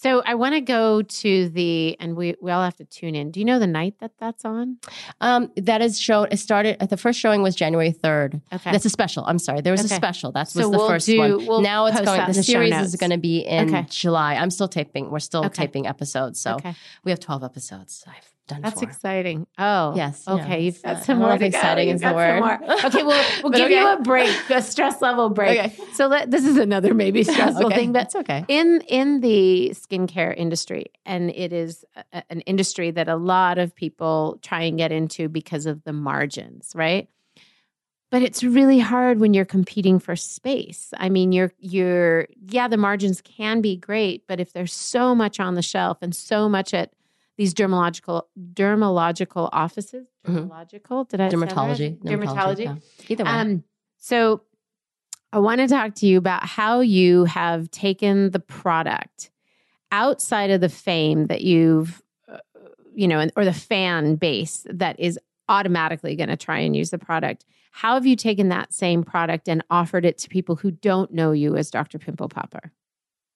So 0.01 0.23
I 0.25 0.33
want 0.33 0.55
to 0.55 0.61
go 0.61 1.03
to 1.03 1.49
the, 1.49 1.95
and 1.99 2.15
we, 2.15 2.33
we 2.41 2.49
all 2.49 2.63
have 2.63 2.75
to 2.77 2.85
tune 2.85 3.13
in. 3.13 3.29
Do 3.29 3.39
you 3.39 3.45
know 3.45 3.59
the 3.59 3.67
night 3.67 3.95
that 3.99 4.13
that's 4.19 4.43
on? 4.45 4.77
Um, 5.19 5.51
that 5.57 5.81
is 5.83 5.99
shown. 5.99 6.27
It 6.31 6.37
started. 6.37 6.79
The 6.79 6.97
first 6.97 7.19
showing 7.19 7.43
was 7.43 7.55
January 7.55 7.91
third. 7.91 8.41
Okay. 8.51 8.71
That's 8.71 8.85
a 8.85 8.89
special. 8.89 9.23
I'm 9.25 9.37
sorry. 9.37 9.61
There 9.61 9.71
was 9.73 9.85
Okay. 9.85 9.93
a 9.93 9.97
special. 9.97 10.31
That 10.31 10.41
was 10.47 10.53
So 10.53 10.61
the 10.61 10.69
we'll 10.69 10.89
1st 10.89 11.05
do- 11.05 11.19
one. 11.19 11.45
we'll 11.45 11.61
now 11.61 11.85
it's 11.85 12.01
going. 12.01 12.25
The 12.25 12.33
the 12.33 12.41
series 12.43 12.71
notes. 12.71 12.87
is 12.87 12.95
going 12.95 13.11
to 13.11 13.19
be 13.19 13.39
in 13.41 13.69
Okay. 13.69 13.85
July. 13.91 14.35
I'm 14.35 14.49
still 14.49 14.67
taping. 14.67 15.11
We're 15.11 15.19
still 15.19 15.45
Okay. 15.45 15.65
taping 15.65 15.85
episodes. 15.85 16.39
So 16.41 16.57
we 17.03 17.11
have 17.11 17.19
12 17.19 17.43
episodes. 17.43 18.03
I've 18.07 18.30
done. 18.51 18.61
That's 18.61 18.79
four. 18.81 18.89
exciting. 18.89 19.47
Oh, 19.57 19.93
Yes, 19.95 20.27
Okay, 20.27 20.47
yeah, 20.47 20.55
you've 20.57 20.81
got 20.81 21.03
some 21.03 21.19
more 21.19 21.33
exciting 21.33 21.89
is 21.89 22.01
the 22.01 22.13
word. 22.13 22.39
more. 22.39 22.59
Okay, 22.85 23.03
we'll 23.03 23.25
we'll 23.43 23.51
give 23.51 23.69
you 23.71 23.87
a 23.87 23.99
break, 24.01 24.35
a 24.49 24.61
stress 24.61 25.01
level 25.01 25.29
break. 25.29 25.59
Okay. 25.59 25.73
So 25.93 26.07
let, 26.07 26.29
this 26.31 26.45
is 26.45 26.57
another 26.57 26.93
maybe 26.93 27.23
stressful 27.33 27.65
Okay, 27.67 27.75
thing, 27.75 27.91
but 27.91 27.99
that's 27.99 28.15
okay. 28.15 28.45
in 28.47 28.81
in 28.87 29.21
the 29.21 29.71
skincare 29.73 30.35
industry, 30.35 30.85
and 31.05 31.29
it 31.31 31.51
is 31.53 31.83
a, 32.13 32.23
an 32.29 32.41
industry 32.41 32.91
that 32.91 33.07
a 33.07 33.15
lot 33.15 33.57
of 33.57 33.75
people 33.75 34.39
try 34.41 34.61
and 34.63 34.77
get 34.77 34.91
into 34.91 35.29
because 35.29 35.65
of 35.65 35.83
the 35.83 35.93
margins, 35.93 36.71
right? 36.75 37.07
But 38.09 38.23
it's 38.23 38.43
really 38.43 38.79
hard 38.79 39.19
when 39.21 39.33
you're 39.33 39.45
competing 39.45 39.97
for 39.97 40.17
space. 40.17 40.93
I 40.97 41.07
mean, 41.07 41.31
you're 41.31 41.53
you're 41.59 42.27
yeah, 42.49 42.67
the 42.67 42.75
margins 42.77 43.21
can 43.21 43.61
be 43.61 43.77
great, 43.77 44.27
but 44.27 44.39
if 44.41 44.51
there's 44.51 44.73
so 44.73 45.15
much 45.15 45.39
on 45.39 45.55
the 45.55 45.61
shelf 45.61 45.99
and 46.01 46.13
so 46.13 46.49
much 46.49 46.73
at 46.73 46.91
these 47.41 47.55
dermatological 47.55 48.21
dermatological 48.53 49.49
offices, 49.51 50.05
Mhm. 50.27 50.47
dermatological, 50.47 51.09
did 51.09 51.21
I 51.21 51.29
say 51.29 51.35
that? 51.37 51.49
Dermatology. 51.49 51.97
dermatology. 52.03 52.63
yeah. 52.65 52.75
Either 53.09 53.23
way. 53.23 53.29
Um, 53.31 53.63
so 53.97 54.41
I 55.33 55.39
want 55.39 55.59
to 55.59 55.67
talk 55.67 55.95
to 55.95 56.05
you 56.05 56.19
about 56.19 56.45
how 56.45 56.81
you 56.81 57.25
have 57.25 57.71
taken 57.71 58.29
the 58.29 58.39
product 58.39 59.31
outside 59.91 60.51
of 60.51 60.61
the 60.61 60.69
fame 60.69 61.25
that 61.27 61.41
you've, 61.41 62.03
uh, 62.31 62.37
you 62.93 63.07
know, 63.07 63.27
or 63.35 63.43
the 63.43 63.53
fan 63.53 64.17
base 64.17 64.63
that 64.69 64.99
is 64.99 65.17
automatically 65.49 66.15
going 66.15 66.29
to 66.29 66.37
try 66.37 66.59
and 66.59 66.75
use 66.75 66.91
the 66.91 66.99
product. 66.99 67.43
How 67.71 67.95
have 67.95 68.05
you 68.05 68.15
taken 68.15 68.49
that 68.49 68.71
same 68.71 69.03
product 69.03 69.49
and 69.49 69.63
offered 69.71 70.05
it 70.05 70.19
to 70.19 70.29
people 70.29 70.57
who 70.57 70.69
don't 70.69 71.11
know 71.11 71.31
you 71.31 71.55
as 71.55 71.71
Dr. 71.71 71.97
Pimple 71.97 72.29
Popper? 72.29 72.71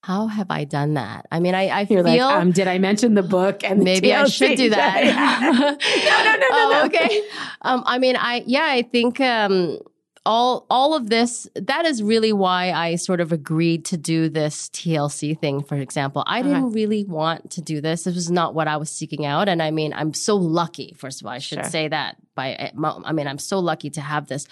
How 0.05 0.27
have 0.27 0.51
I 0.51 0.65
done 0.65 0.93
that? 0.93 1.25
I 1.31 1.39
mean, 1.39 1.55
I, 1.55 1.67
I 1.69 1.79
You're 1.79 2.03
feel 2.03 2.03
like, 2.03 2.21
um, 2.21 2.51
did 2.51 2.67
I 2.67 2.77
mention 2.77 3.15
the 3.15 3.23
book? 3.23 3.63
And 3.63 3.81
the 3.81 3.85
maybe 3.85 4.13
I 4.13 4.25
should 4.25 4.55
do 4.55 4.69
that. 4.69 5.01
no, 6.05 6.23
no, 6.23 6.31
no, 6.31 6.37
no, 6.39 6.47
Oh, 6.51 6.69
no. 6.73 6.85
okay. 6.85 7.27
Um, 7.63 7.81
I 7.87 7.97
mean, 7.97 8.15
I 8.15 8.43
yeah, 8.45 8.67
I 8.69 8.83
think 8.83 9.19
um, 9.19 9.79
all 10.23 10.67
all 10.69 10.93
of 10.95 11.09
this. 11.09 11.47
That 11.55 11.85
is 11.85 12.03
really 12.03 12.33
why 12.33 12.71
I 12.71 12.97
sort 12.97 13.19
of 13.19 13.31
agreed 13.31 13.85
to 13.85 13.97
do 13.97 14.29
this 14.29 14.69
TLC 14.69 15.39
thing. 15.39 15.63
For 15.63 15.75
example, 15.75 16.23
I 16.27 16.41
Uh-huh. 16.41 16.49
didn't 16.49 16.71
really 16.73 17.03
want 17.05 17.49
to 17.51 17.61
do 17.61 17.81
this. 17.81 18.03
This 18.03 18.13
was 18.13 18.29
not 18.29 18.53
what 18.53 18.67
I 18.67 18.77
was 18.77 18.91
seeking 18.91 19.25
out. 19.25 19.49
And 19.49 19.59
I 19.61 19.71
mean, 19.71 19.91
I'm 19.91 20.13
so 20.13 20.35
lucky. 20.35 20.93
First 20.97 21.21
of 21.21 21.25
all, 21.27 21.33
I 21.33 21.39
should 21.39 21.61
Sure. 21.61 21.69
say 21.69 21.87
that. 21.87 22.17
By 22.35 22.71
I 23.05 23.11
mean, 23.11 23.27
I'm 23.27 23.39
so 23.39 23.57
lucky 23.59 23.89
to 23.91 24.01
have 24.01 24.27
this 24.27 24.45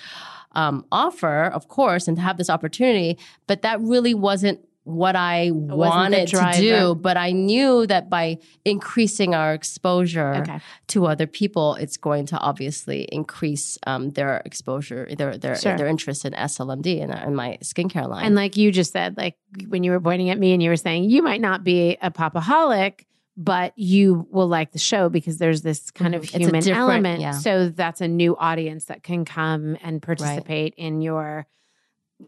um, 0.56 0.86
offer, 0.92 1.46
of 1.46 1.68
course, 1.68 2.08
and 2.08 2.18
to 2.18 2.24
have 2.24 2.38
this 2.38 2.50
opportunity. 2.50 3.20
But 3.46 3.62
that 3.62 3.80
really 3.82 4.14
wasn't 4.16 4.60
what 4.86 5.16
I 5.16 5.50
wanted 5.52 6.28
to 6.30 6.52
do, 6.58 6.96
but 6.96 7.16
I 7.16 7.32
knew 7.32 7.88
that 7.88 8.10
by 8.10 8.38
increasing 8.66 9.34
our 9.34 9.54
exposure 9.54 10.36
Okay. 10.36 10.60
to 10.88 11.06
other 11.06 11.26
people, 11.28 11.76
it's 11.76 11.96
going 11.98 12.26
to 12.28 12.38
obviously 12.38 13.04
increase 13.12 13.78
um, 13.88 14.12
their 14.12 14.42
exposure, 14.46 15.08
their 15.18 15.38
their 15.38 15.56
Sure. 15.56 15.78
their 15.78 15.88
interest 15.88 16.26
in 16.26 16.34
SLMD 16.34 17.02
and, 17.02 17.12
and 17.14 17.36
my 17.36 17.58
skincare 17.64 18.10
line. 18.10 18.26
And 18.26 18.36
like 18.36 18.58
you 18.58 18.72
just 18.72 18.92
said, 18.92 19.16
like 19.18 19.36
when 19.68 19.84
you 19.84 19.92
were 19.92 20.02
pointing 20.02 20.30
at 20.30 20.38
me 20.38 20.54
and 20.54 20.62
you 20.62 20.70
were 20.70 20.76
saying 20.76 21.06
you 21.10 21.22
might 21.24 21.42
not 21.42 21.64
be 21.64 21.98
a 22.02 22.12
popaholic, 22.12 23.06
but 23.38 23.74
you 23.78 24.28
will 24.32 24.48
like 24.48 24.74
the 24.74 24.80
show 24.80 25.10
because 25.10 25.38
there's 25.38 25.62
this 25.62 25.92
kind 25.92 26.14
of 26.14 26.24
Mhm. 26.24 26.36
A 26.36 26.40
human 26.40 26.70
element. 26.70 27.22
yeah. 27.22 27.32
So 27.32 27.70
that's 27.70 28.02
a 28.02 28.08
new 28.08 28.36
audience 28.38 28.86
that 28.86 29.02
can 29.02 29.26
come 29.26 29.78
and 29.82 30.02
participate 30.02 30.74
in 30.78 31.02
your 31.02 31.48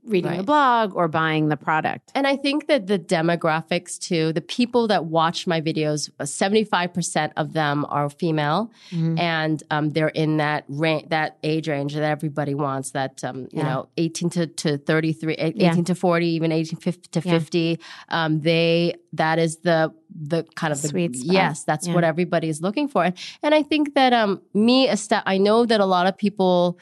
reading 0.04 0.38
the 0.38 0.44
blog 0.44 0.96
or 0.96 1.08
buying 1.08 1.50
the 1.50 1.58
product. 1.58 2.12
And 2.16 2.26
I 2.28 2.36
think 2.36 2.68
that 2.68 2.88
the 2.88 2.98
demographics 3.00 3.98
too, 4.00 4.34
the 4.34 4.42
people 4.42 4.88
that 4.88 5.06
watch 5.06 5.48
my 5.48 5.62
videos, 5.62 6.10
uh, 6.20 6.24
75% 6.26 7.32
of 7.38 7.54
them 7.54 7.86
are 7.90 8.10
female 8.10 8.72
Mhm. 8.92 9.20
and 9.20 9.64
um, 9.72 9.92
they're 9.92 10.10
in 10.10 10.38
that 10.38 10.66
range, 10.68 11.10
that 11.10 11.38
age 11.44 11.68
range 11.68 11.94
that 11.94 12.04
everybody 12.04 12.54
wants 12.54 12.92
that, 12.92 13.24
um, 13.24 13.42
you 13.52 13.60
Yeah. 13.60 13.64
know, 13.64 13.88
18 13.98 14.30
to, 14.32 14.48
to 14.48 14.78
33, 14.78 15.34
eight- 15.36 15.56
Yeah. 15.58 15.72
18 15.72 15.86
to 15.86 15.96
40, 15.96 16.28
even 16.28 16.52
18 16.52 16.80
fif- 16.80 17.10
to 17.12 17.22
Yeah. 17.24 17.32
50. 17.32 17.80
Um, 18.10 18.42
they, 18.42 18.96
that 19.14 19.40
is 19.40 19.58
the, 19.58 19.94
the 20.18 20.44
kind 20.56 20.72
of 20.74 20.82
the, 20.82 20.88
Sweet 20.90 21.16
spot. 21.16 21.34
yes, 21.34 21.64
that's 21.64 21.88
Yeah. 21.88 21.94
what 21.96 22.04
everybody 22.04 22.48
is 22.50 22.62
looking 22.62 22.88
for. 22.88 23.04
And 23.44 23.54
I 23.56 23.64
think 23.64 23.94
that 23.96 24.14
um, 24.14 24.42
me, 24.54 24.90
I 25.26 25.38
know 25.38 25.66
that 25.66 25.80
a 25.80 25.86
lot 25.86 26.08
of 26.08 26.18
people 26.18 26.78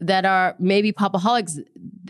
that 0.00 0.24
are 0.24 0.54
maybe 0.58 0.92
popaholics. 0.92 1.58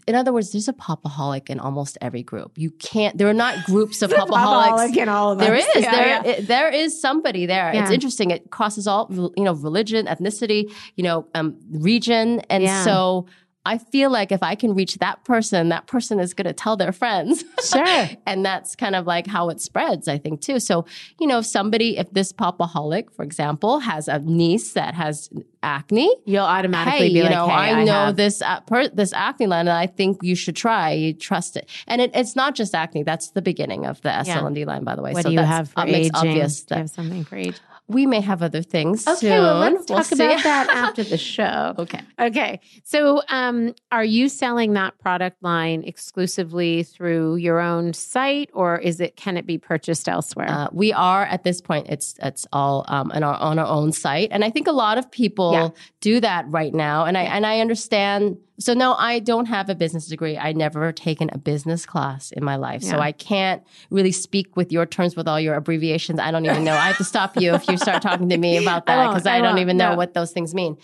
In 0.07 0.15
other 0.15 0.33
words, 0.33 0.53
there's 0.53 0.69
a 0.69 0.73
popaholic 0.73 1.51
in 1.51 1.61
almost 1.61 1.99
every 2.01 2.23
group. 2.23 2.53
You 2.57 2.71
can't. 2.71 3.17
There 3.19 3.29
are 3.29 3.35
not 3.35 3.65
groups 3.65 4.03
of 4.03 4.11
popaholics. 4.21 4.97
in 4.97 5.09
all 5.09 5.33
of 5.33 5.39
There 5.39 5.55
is. 5.55 5.67
Yeah, 5.77 5.91
there, 5.91 6.07
yeah. 6.07 6.23
It, 6.25 6.47
there 6.47 6.69
is 6.71 7.01
somebody 7.01 7.47
there. 7.47 7.71
It's 7.75 7.91
interesting. 7.91 8.31
It 8.31 8.51
crosses 8.51 8.87
all 8.87 9.09
you 9.37 9.45
know 9.45 9.55
religion, 9.55 10.07
ethnicity, 10.07 10.73
you 10.97 11.05
know, 11.05 11.27
um, 11.35 11.57
region, 11.71 12.41
and 12.51 12.63
Yeah. 12.63 12.85
so. 12.85 13.27
I 13.67 13.77
feel 13.77 14.11
like 14.11 14.33
if 14.33 14.43
I 14.43 14.55
can 14.55 14.75
reach 14.75 14.95
that 14.97 15.23
person, 15.25 15.69
that 15.69 15.87
person 15.87 16.19
is 16.19 16.33
going 16.33 16.47
to 16.47 16.55
tell 16.55 16.77
their 16.79 16.93
friends. 16.93 17.45
Sure. 17.63 18.09
and 18.27 18.45
that's 18.45 18.75
kind 18.75 18.95
of 18.95 19.07
like 19.07 19.27
how 19.27 19.51
it 19.51 19.61
spreads, 19.61 20.09
I 20.09 20.17
think, 20.17 20.41
too. 20.41 20.61
So, 20.61 20.87
you 21.19 21.27
know, 21.27 21.41
if 21.41 21.47
somebody, 21.47 21.99
if 21.99 22.11
this 22.11 22.33
popaholic, 22.33 23.13
for 23.13 23.23
example, 23.23 23.81
has 23.81 24.09
a 24.09 24.19
niece 24.21 24.73
that 24.73 24.95
has 24.95 25.29
acne, 25.63 26.11
You'll 26.25 26.45
automatically 26.45 27.09
hey, 27.09 27.09
be 27.09 27.19
you 27.19 27.23
like, 27.25 27.33
know, 27.33 27.49
hey, 27.49 27.53
I 27.55 27.85
know 27.85 27.93
have- 27.93 28.17
this 28.17 28.41
uh, 28.41 28.61
per, 28.61 28.89
this 28.89 29.13
acne 29.13 29.47
line, 29.47 29.69
and 29.69 29.77
I 29.77 29.87
think 29.87 30.21
you 30.23 30.35
should 30.35 30.57
try. 30.57 30.93
You 30.93 31.13
trust 31.13 31.57
it, 31.57 31.69
and 31.87 32.01
it, 32.01 32.13
it's 32.15 32.35
not 32.35 32.55
just 32.55 32.75
acne. 32.75 33.03
That's 33.03 33.33
the 33.33 33.43
beginning 33.43 33.85
of 33.85 34.01
the 34.01 34.09
SLMD 34.09 34.65
line, 34.67 34.85
by 34.85 34.97
the 34.97 35.03
way. 35.03 35.13
What 35.13 35.25
so 35.25 35.29
do 35.29 35.35
you 35.35 35.41
have 35.41 35.69
for 35.69 35.85
makes 35.85 36.07
aging? 36.07 36.15
obvious 36.15 36.63
Do 36.63 36.77
you 36.77 36.79
have 36.81 36.91
something 36.91 37.25
for 37.25 37.37
age? 37.37 37.61
We 37.91 38.07
may 38.07 38.21
have 38.21 38.43
other 38.43 38.63
things. 38.63 39.07
Okay, 39.07 39.19
soon. 39.19 39.43
well, 39.43 39.59
let's 39.59 39.89
We'll 39.89 39.99
talk 39.99 40.07
see. 40.07 40.15
about 40.25 40.43
that 40.45 40.69
after 40.71 41.03
the 41.05 41.19
show. 41.19 41.75
okay. 41.79 42.01
Okay. 42.19 42.61
So, 42.85 43.23
um, 43.29 43.75
are 43.93 44.05
you 44.05 44.29
selling 44.29 44.73
that 44.75 44.99
product 44.99 45.43
line 45.43 45.83
exclusively 45.85 46.83
through 46.83 47.37
your 47.37 47.61
own 47.61 47.93
site 47.93 48.51
or 48.53 48.79
is 48.79 49.01
it, 49.01 49.17
can 49.17 49.37
it 49.37 49.47
be 49.47 49.59
purchased 49.59 50.09
elsewhere? 50.09 50.49
Uh, 50.49 50.69
we 50.73 50.93
are 50.93 51.25
at 51.25 51.45
this 51.45 51.61
point. 51.61 51.89
It's 51.89 52.15
it's 52.23 52.47
all 52.53 52.85
um, 52.89 53.11
on 53.13 53.23
our 53.23 53.35
on 53.37 53.59
our 53.59 53.67
own 53.67 53.93
site, 53.93 54.29
and 54.33 54.45
I 54.45 54.51
think 54.51 54.67
a 54.67 54.73
lot 54.73 54.99
of 54.99 55.11
people 55.11 55.53
Yeah. 55.53 55.69
do 56.01 56.21
that 56.21 56.45
right 56.49 56.73
now. 56.75 57.05
And 57.05 57.17
I 57.19 57.23
and 57.23 57.45
I 57.47 57.61
understand. 57.61 58.39
So 58.61 58.75
no, 58.75 58.95
I 58.95 59.21
don't 59.21 59.47
have 59.47 59.71
a 59.71 59.75
business 59.75 60.07
degree. 60.07 60.37
I 60.37 60.53
never 60.53 60.93
taken 60.93 61.31
a 61.33 61.39
business 61.39 61.87
class 61.87 62.31
in 62.31 62.45
my 62.45 62.57
life, 62.57 62.83
so 62.83 62.99
I 62.99 63.11
can't 63.11 63.63
really 63.89 64.13
speak 64.13 64.55
with 64.55 64.71
your 64.71 64.85
terms 64.85 65.17
with 65.17 65.27
all 65.27 65.41
your 65.41 65.55
abbreviations. 65.55 66.21
I 66.21 66.31
don't 66.31 66.45
even 66.45 66.63
know. 66.63 66.75
I 66.75 66.89
have 66.89 66.99
to 66.99 67.05
stop 67.05 67.41
you 67.41 67.55
if 67.55 67.67
you 67.69 67.79
start 67.79 68.03
talking 68.03 68.29
to 68.29 68.37
me 68.37 68.59
about 68.59 68.85
that 68.85 69.09
because 69.09 69.27
I 69.27 69.37
I, 69.37 69.39
don't 69.39 69.47
won't, 69.49 69.61
even 69.61 69.79
know 69.79 69.93
no. 69.93 69.97
what 69.97 70.13
those 70.13 70.33
things 70.33 70.55
mean. 70.55 70.77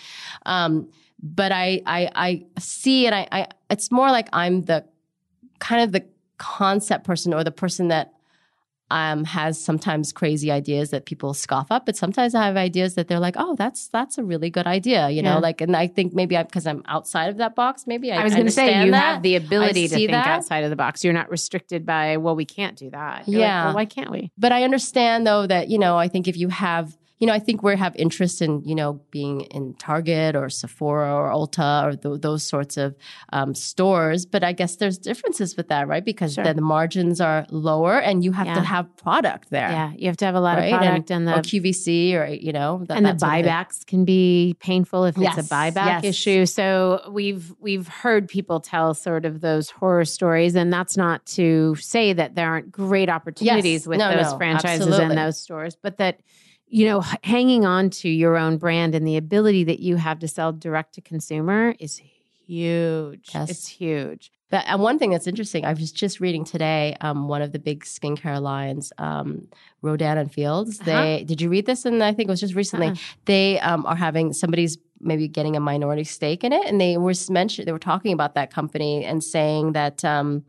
Um, 0.47 0.89
but 1.23 1.53
I 1.53 1.83
I 1.85 2.11
I 2.15 2.47
see, 2.59 3.05
and 3.07 3.15
I, 3.15 3.29
I 3.31 3.49
it's 3.69 3.93
more 3.93 4.11
like 4.11 4.29
I'm 4.33 4.63
the 4.63 4.87
kind 5.59 5.83
of 5.83 5.93
the 5.93 6.05
concept 6.39 7.05
person 7.05 7.35
or 7.35 7.45
the 7.45 7.51
person 7.51 7.89
that 7.89 8.15
um, 8.91 9.25
has 9.25 9.61
sometimes 9.63 10.13
crazy 10.13 10.51
ideas 10.51 10.91
that 10.91 11.07
people 11.07 11.35
scoff 11.35 11.67
up, 11.71 11.87
but 11.87 11.97
sometimes 11.97 12.35
I 12.35 12.47
have 12.47 12.57
ideas 12.57 12.95
that 12.95 13.09
they're 13.09 13.19
like, 13.21 13.35
"Oh, 13.37 13.57
that's 13.57 13.89
that's 13.89 14.17
a 14.19 14.23
really 14.25 14.49
good 14.51 14.67
idea," 14.67 15.11
you 15.11 15.23
know. 15.23 15.35
Yeah. 15.35 15.39
Like, 15.39 15.61
and 15.61 15.77
I 15.77 15.89
think 15.89 16.15
maybe 16.15 16.37
because 16.37 16.67
I'm 16.67 16.83
outside 16.87 17.31
of 17.31 17.39
that 17.39 17.55
box, 17.57 17.87
maybe 17.87 18.13
I, 18.13 18.21
I 18.21 18.25
was 18.25 18.35
going 18.35 18.47
to 18.47 18.53
say 18.53 18.85
you 18.85 18.93
that. 18.93 19.15
have 19.15 19.23
the 19.23 19.37
ability 19.37 19.89
to 19.89 19.95
think 19.95 20.11
that. 20.13 20.27
outside 20.27 20.63
of 20.65 20.71
the 20.71 20.77
box. 20.77 21.03
You're 21.03 21.13
not 21.15 21.31
restricted 21.31 21.85
by, 21.85 22.17
well, 22.17 22.37
we 22.37 22.45
can't 22.45 22.77
do 22.77 22.91
that. 22.91 23.27
You're 23.27 23.41
like, 23.41 23.47
Yeah. 23.49 23.65
well, 23.67 23.75
why 23.75 23.85
can't 23.87 24.11
we? 24.11 24.31
But 24.39 24.53
I 24.53 24.63
understand 24.63 25.27
though 25.27 25.47
that 25.47 25.69
you 25.69 25.79
know 25.79 25.97
I 25.97 26.09
think 26.09 26.29
if 26.29 26.37
you 26.37 26.49
have 26.49 26.97
you 27.19 27.27
know 27.27 27.33
I 27.33 27.39
think 27.39 27.63
we 27.63 27.77
have 27.77 27.95
interest 27.97 28.43
in 28.43 28.63
you 28.65 28.75
know 28.75 29.01
being 29.11 29.41
in 29.43 29.75
Target 29.75 30.37
or 30.37 30.49
Sephora 30.51 31.15
or 31.15 31.31
Ulta 31.31 31.85
or 31.87 31.97
th- 31.97 32.21
those 32.21 32.43
sorts 32.47 32.77
of 32.77 32.95
um, 33.33 33.55
stores. 33.55 34.27
But 34.27 34.45
I 34.45 34.53
guess 34.53 34.77
there's 34.77 34.99
differences 34.99 35.57
with 35.57 35.69
that, 35.69 35.89
right? 35.89 36.05
Because 36.05 36.35
Sure. 36.35 36.45
then 36.45 36.57
the 36.57 36.63
margins 36.63 37.21
are 37.21 37.47
lower 37.51 37.99
and 37.99 38.23
you 38.25 38.33
have 38.33 38.47
Yeah. 38.47 38.55
to 38.55 38.61
have 38.61 38.97
product 38.97 39.51
there. 39.51 39.71
Yeah. 39.71 39.93
You 39.97 40.07
have 40.09 40.17
to 40.19 40.25
have 40.27 40.35
a 40.35 40.41
lot 40.41 40.59
Right? 40.59 40.73
of 40.73 40.79
product 40.81 41.11
and, 41.11 41.29
or 41.29 41.37
the 41.37 41.43
QVC 41.43 42.15
or 42.15 42.27
you 42.27 42.53
know 42.53 42.83
that, 42.87 42.97
and 42.97 43.07
the 43.07 43.13
buybacks 43.15 43.87
can 43.87 44.05
be 44.05 44.55
painful 44.61 45.05
if 45.07 45.17
Yes, 45.17 45.39
it's 45.39 45.51
a 45.51 45.55
buyback 45.55 46.03
yes. 46.03 46.05
issue. 46.05 46.45
So 46.47 47.09
we've 47.11 47.55
we've 47.61 47.89
heard 47.89 48.29
people 48.29 48.61
tell 48.61 48.93
sort 48.95 49.25
of 49.25 49.41
those 49.41 49.71
horror 49.71 50.05
stories, 50.05 50.55
and 50.55 50.73
that's 50.73 50.97
not 50.97 51.25
to 51.27 51.75
say 51.77 52.13
that 52.13 52.35
there 52.35 52.49
aren't 52.49 52.71
great 52.71 53.09
opportunities 53.09 53.83
Yes. 53.83 53.87
with 53.87 53.99
No, 53.99 54.15
those 54.15 54.33
no, 54.33 54.37
franchises 54.37 54.87
absolutely. 54.87 55.05
and 55.07 55.19
those 55.19 55.39
stores, 55.41 55.77
but 55.83 55.97
that 55.99 56.21
you 56.69 56.87
know 56.87 57.01
hanging 57.23 57.65
on 57.65 57.91
to 57.91 58.09
your 58.09 58.37
own 58.37 58.59
brand 58.59 58.95
and 58.95 59.07
the 59.07 59.17
ability 59.17 59.65
that 59.65 59.81
you 59.81 59.97
have 59.97 60.19
to 60.21 60.29
sell 60.29 60.53
direct 60.53 60.95
to 60.95 61.01
consumer 61.01 61.75
is 61.79 62.01
huge. 62.47 63.31
Yes. 63.35 63.51
It's 63.51 63.69
huge. 63.69 64.33
But 64.49 64.65
and 64.67 64.81
one 64.81 64.99
thing 64.99 65.11
that's 65.11 65.27
interesting, 65.27 65.65
I 65.65 65.73
was 65.73 65.91
just 65.91 66.21
reading 66.21 66.45
today. 66.45 66.97
Um, 67.01 67.27
one 67.27 67.43
of 67.43 67.53
the 67.53 67.59
big 67.59 67.85
skincare 67.85 68.41
lines, 68.41 68.93
um, 68.99 69.49
Rodan 69.83 70.19
and 70.19 70.31
Fields. 70.31 70.81
Uh-huh. 70.81 70.91
They 70.91 71.25
did 71.25 71.41
you 71.41 71.49
read 71.49 71.67
this? 71.67 71.85
And 71.85 72.03
I 72.03 72.13
think 72.13 72.29
it 72.29 72.33
was 72.33 72.41
just 72.41 72.55
recently. 72.55 72.89
Uh-uh. 72.89 72.97
They 73.25 73.59
um, 73.61 73.85
are 73.87 73.97
having 73.97 74.33
somebody's 74.33 74.79
maybe 75.01 75.29
getting 75.29 75.57
a 75.57 75.61
minority 75.61 76.05
stake 76.05 76.45
in 76.45 76.53
it, 76.53 76.65
and 76.67 76.81
they 76.81 76.97
were 76.97 77.15
mentioned. 77.29 77.67
They 77.67 77.73
were 77.73 77.79
talking 77.79 78.13
about 78.13 78.35
that 78.35 78.53
company 78.53 79.05
and 79.05 79.23
saying 79.23 79.73
that. 79.73 80.05
Um, 80.05 80.45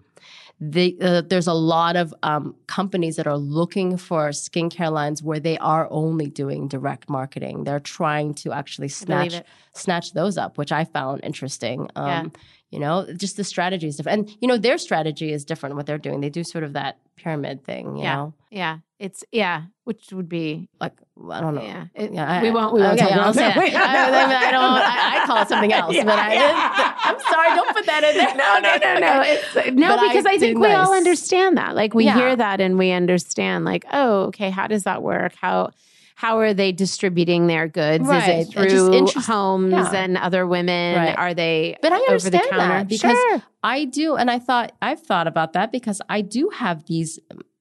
the, 0.59 0.97
uh, 1.01 1.21
there's 1.21 1.47
a 1.47 1.53
lot 1.53 1.95
of 1.95 2.13
um, 2.23 2.55
companies 2.65 3.15
that 3.17 3.27
are 3.27 3.37
looking 3.37 3.95
for 3.97 4.29
skincare 4.29 4.91
lines 4.91 5.21
where 5.21 5.39
they 5.39 5.57
are 5.59 5.87
only 5.91 6.27
doing 6.27 6.67
direct 6.67 7.09
marketing. 7.09 7.63
They're 7.63 7.79
trying 7.79 8.33
to 8.35 8.53
actually 8.53 8.87
snatch 8.89 9.35
snatch 9.73 10.13
those 10.13 10.37
up, 10.37 10.57
which 10.57 10.71
I 10.71 10.83
found 10.85 11.23
interesting. 11.23 11.87
Um, 11.95 12.07
Yeah. 12.07 12.41
You 12.69 12.79
know, 12.79 13.07
just 13.15 13.37
the 13.37 13.45
strategy 13.45 13.87
is 13.87 13.95
different, 13.95 14.27
and 14.29 14.37
you 14.41 14.47
know 14.47 14.57
their 14.57 14.77
strategy 14.77 15.31
is 15.31 15.45
different. 15.45 15.75
What 15.77 15.85
they're 15.85 15.97
doing, 15.97 16.19
they 16.19 16.29
do 16.29 16.43
sort 16.43 16.65
of 16.65 16.73
that 16.73 16.97
pyramid 17.15 17.63
thing. 17.63 17.95
You 17.95 18.03
Yeah. 18.03 18.15
know, 18.15 18.33
Yeah. 18.51 18.77
It's 18.99 19.23
yeah, 19.31 19.61
which 19.85 20.11
would 20.11 20.27
be 20.27 20.67
like 20.81 20.93
I 21.31 21.39
don't 21.39 21.55
know. 21.55 21.61
yeah. 21.61 21.85
It- 21.95 22.11
Yeah, 22.13 22.29
I- 22.29 22.41
we 22.41 22.51
won't. 22.51 22.73
We 22.73 22.81
won't 22.81 22.99
okay, 22.99 23.09
talk 23.09 23.11
I'll 23.19 23.21
about 23.31 23.35
say 23.35 23.41
that. 23.41 23.55
that. 23.55 24.31
I, 24.33 24.47
I, 24.47 24.51
don't. 24.51 24.63
I, 24.63 25.23
I 25.23 25.25
call 25.27 25.41
it 25.43 25.47
something 25.47 25.71
else, 25.71 25.95
Yeah, 25.95 26.03
but 26.03 26.19
I. 26.19 26.33
yeah. 26.41 26.93
I'm 27.03 27.19
sorry. 27.19 27.55
Don't 27.55 27.73
put 27.75 27.85
that 27.85 28.03
in 28.03 28.17
there. 28.17 28.35
no, 28.35 28.59
no, 28.59 28.77
no, 28.77 28.99
no. 29.15 29.21
It's 29.21 29.55
uh, 29.55 29.69
no, 29.73 29.87
But 29.95 29.99
I 29.99 30.07
because 30.09 30.25
I, 30.25 30.37
think 30.39 30.59
we 30.59 30.67
all 30.71 30.93
understand 30.93 31.55
that. 31.57 31.73
Like 31.75 31.93
we 31.93 32.05
Yeah. 32.05 32.15
hear 32.15 32.35
that 32.35 32.59
and 32.59 32.77
we 32.77 32.91
understand. 32.91 33.63
Like, 33.65 33.85
oh, 33.93 34.23
okay, 34.25 34.49
how 34.49 34.67
does 34.67 34.83
that 34.83 35.03
work? 35.03 35.33
How 35.39 35.69
how 36.17 36.39
are 36.39 36.51
they 36.55 36.71
distributing 36.71 37.45
their 37.45 37.67
goods? 37.67 38.03
Right. 38.07 38.39
Is 38.39 38.49
it 38.49 38.51
just 38.53 39.13
through 39.13 39.21
homes 39.21 39.71
yeah. 39.71 39.91
and 39.93 40.17
other 40.17 40.47
women? 40.47 40.95
Right. 40.95 41.15
Are 41.15 41.35
they 41.35 41.77
But 41.79 41.93
I 41.93 41.97
over 41.97 42.05
the 42.05 42.11
understand 42.13 42.43
counter? 42.49 42.67
that 42.69 42.87
because 42.87 43.11
Sure. 43.15 43.43
I 43.63 43.85
do, 43.85 44.15
and 44.15 44.31
I 44.31 44.39
thought 44.39 44.71
I've 44.81 44.99
thought 44.99 45.27
about 45.27 45.53
that 45.53 45.71
because 45.71 46.01
I 46.09 46.21
do 46.21 46.49
have 46.55 46.87
these 46.87 47.19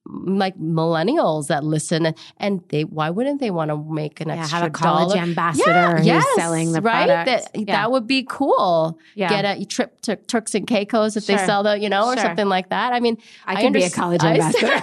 like 0.09 0.57
millennials 0.59 1.49
that 1.49 1.65
listen, 1.65 2.15
and, 2.39 2.63
they 2.69 2.85
why 2.85 3.11
wouldn't 3.11 3.41
they 3.41 3.51
want 3.51 3.71
to 3.71 3.77
make 3.77 4.21
an 4.21 4.29
yeah, 4.29 4.37
extra 4.37 4.59
have 4.59 4.69
a 4.69 4.71
college 4.71 5.09
dollar? 5.11 5.21
ambassador 5.21 5.97
who's 5.99 6.35
selling 6.35 6.73
the 6.73 6.81
right. 6.81 7.07
products. 7.07 7.51
That 7.53 7.61
yeah. 7.61 7.77
that 7.77 7.91
would 7.91 8.07
be 8.07 8.25
cool. 8.29 8.99
yeah. 9.15 9.29
Get 9.29 9.45
a 9.45 9.65
trip 9.65 10.01
to 10.03 10.17
Turks 10.17 10.55
and 10.55 10.67
Caicos 10.67 11.17
if 11.17 11.27
they 11.27 11.37
sell 11.39 11.63
the, 11.63 11.79
you 11.79 11.89
know, 11.89 12.09
or 12.09 12.15
Sure. 12.17 12.25
something 12.25 12.49
like 12.49 12.71
that. 12.71 12.93
I 12.93 13.01
mean, 13.01 13.19
I 13.47 13.63
could 13.63 13.73
be 13.73 13.85
a 13.85 13.91
college 13.91 14.23
ambassador. 14.23 14.67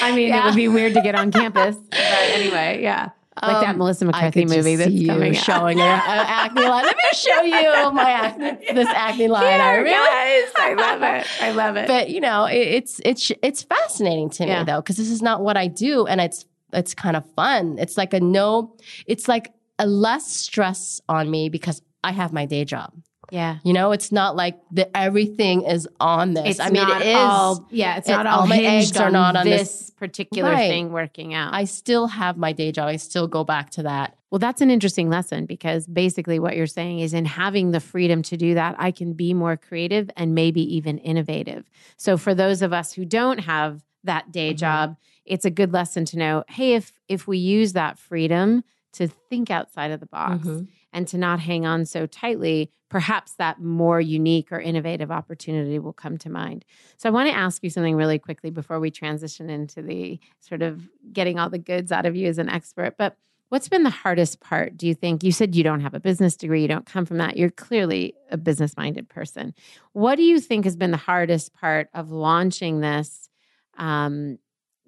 I 0.00 0.12
mean, 0.14 0.32
it 0.32 0.44
would 0.44 0.56
be 0.56 0.68
weird 0.68 0.94
to 0.94 1.00
get 1.00 1.14
on 1.14 1.30
campus, 1.32 1.76
but 1.90 1.98
anyway, 2.00 2.80
yeah, 2.82 3.10
like 3.42 3.60
that 3.62 3.70
Um, 3.70 3.78
Melissa 3.78 4.04
McCarthy 4.04 4.44
movie 4.44 4.76
that's 4.76 4.92
you 4.92 5.08
coming 5.08 5.32
showing 5.34 5.80
an 5.80 6.00
acne 6.06 6.62
line. 6.62 6.84
Let 6.84 6.96
me 6.96 7.02
show 7.14 7.42
you 7.42 7.90
my 7.92 8.10
acne, 8.10 8.72
this 8.74 8.88
acne 8.88 9.28
line. 9.28 9.60
I 9.60 9.82
guys, 9.82 10.52
I 10.56 10.74
love 10.74 11.02
it. 11.02 11.26
I 11.42 11.50
love 11.52 11.76
it. 11.76 11.88
but 11.88 12.10
you 12.10 12.20
know 12.20 12.44
it, 12.46 12.56
it's 12.56 13.00
it's 13.04 13.32
it's 13.42 13.62
fascinating 13.62 14.30
to 14.30 14.46
Yeah. 14.46 14.60
me 14.60 14.64
though 14.66 14.80
because 14.80 14.96
this 14.96 15.10
is 15.10 15.20
not 15.22 15.40
what 15.42 15.56
i 15.56 15.66
do 15.66 16.06
and 16.06 16.20
it's 16.20 16.46
it's 16.72 16.94
kind 16.94 17.16
of 17.16 17.24
fun 17.34 17.76
it's 17.78 17.96
like 17.96 18.14
a 18.14 18.20
no 18.20 18.76
it's 19.06 19.28
like 19.28 19.52
a 19.78 19.86
less 19.86 20.26
stress 20.30 21.00
on 21.08 21.30
me 21.30 21.48
because 21.48 21.82
i 22.02 22.12
have 22.12 22.32
my 22.32 22.46
day 22.46 22.64
job 22.64 22.92
Yeah. 23.30 23.58
You 23.64 23.72
know, 23.72 23.92
it's 23.92 24.10
not 24.12 24.36
like 24.36 24.58
the 24.70 24.94
everything 24.96 25.62
is 25.62 25.88
on 26.00 26.34
this. 26.34 26.44
It's 26.46 26.60
I 26.60 26.70
mean, 26.70 26.82
not 26.82 27.00
it 27.02 27.08
is. 27.08 27.16
all, 27.16 27.66
yeah, 27.70 27.96
it's 27.96 28.08
it- 28.08 28.12
not 28.12 28.26
all, 28.26 28.40
all 28.40 28.46
my 28.46 28.58
eggs 28.58 28.96
are 28.96 29.10
not 29.10 29.36
on 29.36 29.44
this, 29.44 29.60
this- 29.60 29.90
particular 29.90 30.50
Right. 30.50 30.68
thing 30.68 30.92
working 30.92 31.34
out. 31.34 31.54
I 31.54 31.64
still 31.64 32.08
have 32.08 32.36
my 32.36 32.52
day 32.52 32.72
job. 32.72 32.88
I 32.88 32.96
still 32.96 33.26
go 33.28 33.44
back 33.44 33.70
to 33.70 33.82
that. 33.84 34.16
Well, 34.30 34.38
that's 34.40 34.60
an 34.60 34.70
interesting 34.70 35.08
lesson 35.08 35.46
because 35.46 35.86
basically 35.86 36.38
what 36.38 36.56
you're 36.56 36.66
saying 36.66 36.98
is 37.00 37.14
in 37.14 37.24
having 37.24 37.70
the 37.70 37.80
freedom 37.80 38.20
to 38.24 38.36
do 38.36 38.54
that, 38.54 38.74
I 38.78 38.90
can 38.90 39.12
be 39.12 39.32
more 39.32 39.56
creative 39.56 40.10
and 40.16 40.34
maybe 40.34 40.60
even 40.76 40.98
innovative. 40.98 41.64
So 41.96 42.16
for 42.16 42.34
those 42.34 42.60
of 42.60 42.72
us 42.72 42.92
who 42.92 43.04
don't 43.04 43.38
have 43.38 43.82
that 44.02 44.32
day 44.32 44.52
Mhm. 44.52 44.58
job, 44.58 44.96
it's 45.24 45.44
a 45.46 45.50
good 45.50 45.72
lesson 45.72 46.04
to 46.06 46.18
know, 46.18 46.44
hey, 46.48 46.74
if 46.74 46.92
if 47.08 47.26
we 47.28 47.38
use 47.38 47.72
that 47.74 47.98
freedom 47.98 48.64
to 48.94 49.06
think 49.08 49.50
outside 49.50 49.90
of 49.90 50.00
the 50.00 50.06
box 50.06 50.46
Mhm. 50.46 50.66
And 50.94 51.08
to 51.08 51.18
not 51.18 51.40
hang 51.40 51.66
on 51.66 51.84
so 51.84 52.06
tightly, 52.06 52.70
perhaps 52.88 53.34
that 53.34 53.60
more 53.60 54.00
unique 54.00 54.52
or 54.52 54.60
innovative 54.60 55.10
opportunity 55.10 55.78
will 55.80 55.92
come 55.92 56.16
to 56.18 56.30
mind. 56.30 56.64
So 56.96 57.08
I 57.08 57.12
want 57.12 57.28
to 57.28 57.36
ask 57.36 57.62
you 57.64 57.68
something 57.68 57.96
really 57.96 58.20
quickly 58.20 58.50
before 58.50 58.78
we 58.78 58.92
transition 58.92 59.50
into 59.50 59.82
the 59.82 60.20
sort 60.38 60.62
of 60.62 60.88
getting 61.12 61.38
all 61.38 61.50
the 61.50 61.58
goods 61.58 61.90
out 61.90 62.06
of 62.06 62.14
you 62.14 62.28
as 62.28 62.38
an 62.38 62.48
expert. 62.48 62.94
But 62.96 63.16
what's 63.48 63.68
been 63.68 63.82
the 63.82 63.90
hardest 63.90 64.40
part, 64.40 64.76
do 64.76 64.86
you 64.86 64.94
think? 64.94 65.24
You 65.24 65.32
said 65.32 65.56
you 65.56 65.64
don't 65.64 65.80
have 65.80 65.94
a 65.94 66.00
business 66.00 66.36
degree, 66.36 66.62
you 66.62 66.68
don't 66.68 66.86
come 66.86 67.04
from 67.04 67.18
that. 67.18 67.36
You're 67.36 67.50
clearly 67.50 68.14
a 68.30 68.36
business 68.36 68.76
minded 68.76 69.08
person. 69.08 69.52
What 69.92 70.14
do 70.14 70.22
you 70.22 70.38
think 70.38 70.64
has 70.64 70.76
been 70.76 70.92
the 70.92 70.96
hardest 70.96 71.52
part 71.52 71.88
of 71.92 72.12
launching 72.12 72.80
this? 72.80 73.28
Um, 73.76 74.38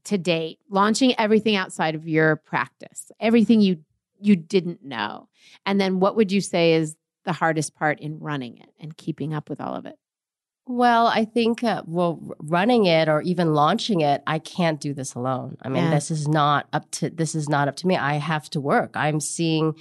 to 0.05 0.17
date, 0.17 0.61
launching 0.71 1.19
everything 1.19 1.57
outside 1.57 1.97
of 1.97 2.07
your 2.07 2.37
practice, 2.37 3.11
everything 3.19 3.61
you 3.61 3.79
you 4.21 4.37
didn't 4.37 4.85
know. 4.85 5.29
And 5.65 5.81
then 5.81 6.01
what 6.01 6.17
would 6.17 6.33
you 6.33 6.41
say 6.41 6.75
is 6.75 6.97
the 7.25 7.33
hardest 7.33 7.75
part 7.75 8.01
in 8.01 8.19
running 8.19 8.59
it 8.59 8.71
and 8.81 8.97
keeping 8.97 9.35
up 9.35 9.49
with 9.49 9.61
all 9.61 9.75
of 9.75 9.87
it? 9.87 9.97
Well, 10.69 11.07
I 11.07 11.25
think, 11.25 11.63
uh, 11.63 11.83
well, 11.87 12.19
running 12.39 12.87
it 12.87 13.09
or 13.09 13.23
even 13.23 13.55
launching 13.55 14.01
it, 14.01 14.23
I 14.27 14.41
can't 14.41 14.81
do 14.81 14.93
this 14.95 15.15
alone. 15.15 15.57
I 15.63 15.69
mean, 15.69 15.85
Yeah. 15.85 15.91
this 15.91 16.11
is 16.11 16.27
not 16.27 16.67
up 16.73 16.91
to 16.93 17.09
this 17.11 17.35
is 17.37 17.49
not 17.49 17.69
up 17.69 17.77
to 17.77 17.87
me. 17.87 17.97
I 17.97 18.15
have 18.15 18.51
to 18.51 18.61
work. 18.61 18.91
I'm 18.97 19.21
seeing, 19.21 19.75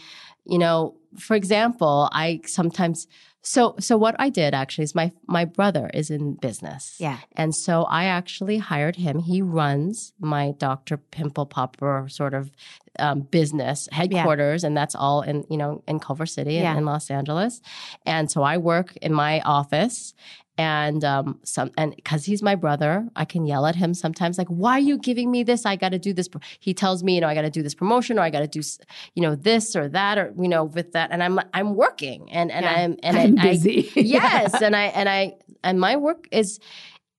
you 0.46 0.60
know, 0.60 0.96
for 1.18 1.36
example, 1.36 2.08
I 2.12 2.42
sometimes 2.46 3.08
so 3.42 3.76
so 3.80 3.96
what 3.98 4.16
I 4.20 4.30
did 4.30 4.54
actually 4.54 4.84
is 4.86 4.96
my 4.96 5.12
my 5.28 5.46
brother 5.46 5.90
is 5.94 6.10
in 6.12 6.34
business. 6.36 6.98
Yeah. 7.00 7.18
And 7.36 7.56
so 7.56 7.84
I 7.84 8.06
actually 8.06 8.58
hired 8.60 8.96
him. 8.96 9.20
He 9.20 9.42
runs 9.42 10.14
my 10.20 10.52
Dr. 10.58 10.98
Pimple 10.98 11.46
Popper 11.48 12.08
sort 12.10 12.34
of 12.36 12.52
um, 13.00 13.22
business 13.22 13.88
headquarters, 13.92 14.64
and 14.64 14.76
that's 14.78 14.96
all 14.96 15.22
in 15.22 15.46
you 15.50 15.58
know 15.58 15.84
in 15.88 16.00
Culver 16.00 16.26
City 16.28 16.58
in- 16.58 16.78
in, 16.78 16.86
Los 16.86 17.10
Angeles. 17.10 17.62
And 18.06 18.30
so 18.32 18.44
I 18.44 18.58
work 18.58 18.96
in 18.98 19.14
my 19.14 19.42
office. 19.42 20.14
And 20.58 21.04
um, 21.04 21.40
some 21.44 21.72
and 21.78 21.94
because 21.96 22.24
he's 22.24 22.42
my 22.42 22.56
brother, 22.56 23.10
I 23.18 23.26
can 23.26 23.46
yell 23.46 23.66
at 23.66 23.76
him 23.76 23.94
sometimes, 23.94 24.38
like, 24.38 24.48
"Why 24.48 24.74
are 24.74 24.80
you 24.80 24.98
giving 24.98 25.30
me 25.30 25.44
this? 25.44 25.66
I 25.66 25.76
got 25.76 25.90
to 25.90 26.00
do 26.00 26.14
this." 26.14 26.30
He 26.62 26.74
tells 26.74 27.04
me, 27.04 27.16
you 27.16 27.22
know, 27.22 27.28
I 27.28 27.36
got 27.36 27.42
to 27.42 27.50
do 27.50 27.62
this 27.62 27.76
promotion, 27.76 28.18
or 28.18 28.22
I 28.22 28.30
got 28.30 28.40
to 28.40 28.48
do, 28.48 28.62
you 29.16 29.22
know, 29.22 29.36
this 29.36 29.76
or 29.76 29.90
that, 29.90 30.18
or 30.18 30.34
you 30.40 30.48
know, 30.48 30.64
with 30.64 30.94
that. 30.94 31.12
And 31.12 31.22
I'm 31.22 31.40
I'm 31.54 31.76
working, 31.76 32.32
and 32.32 32.52
and 32.52 32.64
Yeah. 32.64 32.72
I'm 32.74 32.98
and 33.04 33.18
I'm 33.38 33.38
I, 33.38 33.42
I- 33.42 33.52
busy. 33.52 33.92
yes 33.96 34.62
and 34.62 34.76
i 34.78 34.84
and 34.86 35.10
i 35.10 35.34
and 35.64 35.80
my 35.80 35.96
work 35.98 36.28
is 36.32 36.60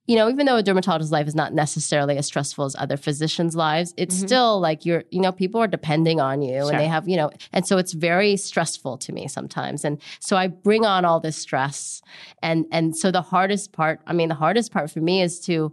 you 0.07 0.17
know 0.17 0.29
even 0.29 0.47
though 0.47 0.57
a 0.57 0.63
dermatologist's 0.63 1.13
life 1.13 1.27
is 1.27 1.35
not 1.35 1.53
necessarily 1.53 2.17
as 2.17 2.27
stressful 2.27 2.65
as 2.65 2.77
other 2.79 2.97
physicians 2.97 3.55
lives 3.57 3.93
it's 3.97 4.17
Mhm. 4.17 4.27
still 4.27 4.61
like 4.61 4.85
you're 4.87 5.05
you 5.11 5.21
know 5.21 5.33
people 5.33 5.61
are 5.61 5.67
depending 5.67 6.21
on 6.21 6.43
you 6.43 6.61
Sure. 6.63 6.71
and 6.71 6.81
they 6.81 6.87
have 6.87 7.09
you 7.09 7.17
know 7.17 7.31
and 7.53 7.67
so 7.67 7.79
it's 7.79 7.93
very 7.93 8.37
stressful 8.37 8.99
to 8.99 9.13
me 9.13 9.27
sometimes 9.29 9.85
and 9.85 10.01
so 10.21 10.37
i 10.37 10.47
bring 10.47 10.85
on 10.85 11.05
all 11.05 11.21
this 11.21 11.37
stress 11.37 12.01
and 12.43 12.67
and 12.73 12.97
so 12.97 13.11
the 13.11 13.23
hardest 13.23 13.73
part 13.73 14.01
i 14.07 14.13
mean 14.13 14.29
the 14.29 14.35
hardest 14.35 14.73
part 14.73 14.91
for 14.91 15.01
me 15.01 15.23
is 15.23 15.41
to 15.41 15.73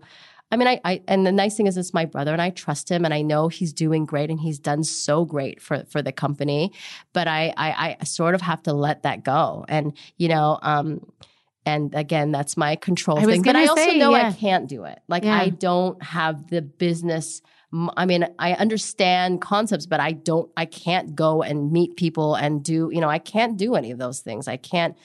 I 0.52 0.56
mean, 0.56 0.68
I, 0.68 0.80
I 0.86 1.02
and 1.08 1.26
the 1.26 1.32
nice 1.32 1.58
thing 1.58 1.66
is 1.66 1.78
it's 1.78 1.96
my 1.96 2.06
brother 2.06 2.32
and 2.32 2.40
I 2.40 2.52
trust 2.52 2.88
him 2.92 3.06
and 3.06 3.12
I 3.14 3.24
know 3.24 3.48
he's 3.48 3.74
doing 3.74 4.06
great 4.06 4.30
and 4.30 4.40
he's 4.40 4.60
done 4.60 4.84
so 4.84 5.26
great 5.26 5.60
for 5.60 5.84
for 5.90 6.04
the 6.04 6.12
company, 6.12 6.72
but 7.12 7.28
I 7.28 7.52
I, 7.58 7.98
I 8.00 8.04
sort 8.04 8.36
of 8.36 8.42
have 8.42 8.62
to 8.64 8.74
let 8.74 9.02
that 9.02 9.24
go 9.24 9.66
and 9.68 9.94
you 10.18 10.28
know 10.28 10.60
um 10.62 11.00
and 11.66 11.94
again 11.96 12.32
that's 12.32 12.58
my 12.58 12.76
control 12.76 13.20
thing 13.20 13.42
but 13.42 13.56
I 13.56 13.66
also 13.66 13.82
say, 13.84 13.98
know 13.98 14.16
yeah. 14.16 14.30
I 14.30 14.32
can't 14.32 14.68
do 14.68 14.84
it 14.84 15.00
like 15.08 15.24
Yeah. 15.24 15.40
I 15.40 15.50
don't 15.50 16.02
have 16.04 16.50
the 16.50 16.62
business 16.62 17.42
I 17.98 18.06
mean, 18.06 18.28
I 18.38 18.54
understand 18.54 19.42
concepts, 19.42 19.88
but 19.88 20.00
I 20.00 20.12
don't, 20.12 20.52
I 20.56 20.66
can't 20.66 21.16
go 21.16 21.42
and 21.42 21.72
meet 21.72 21.96
people 21.96 22.36
and 22.36 22.64
do, 22.64 22.92
you 22.94 23.02
know, 23.02 23.10
I 23.10 23.18
can't 23.18 23.58
do 23.58 23.74
any 23.74 23.90
of 23.90 23.98
those 23.98 24.20
things. 24.20 24.48
I 24.48 24.58
can't, 24.58 24.96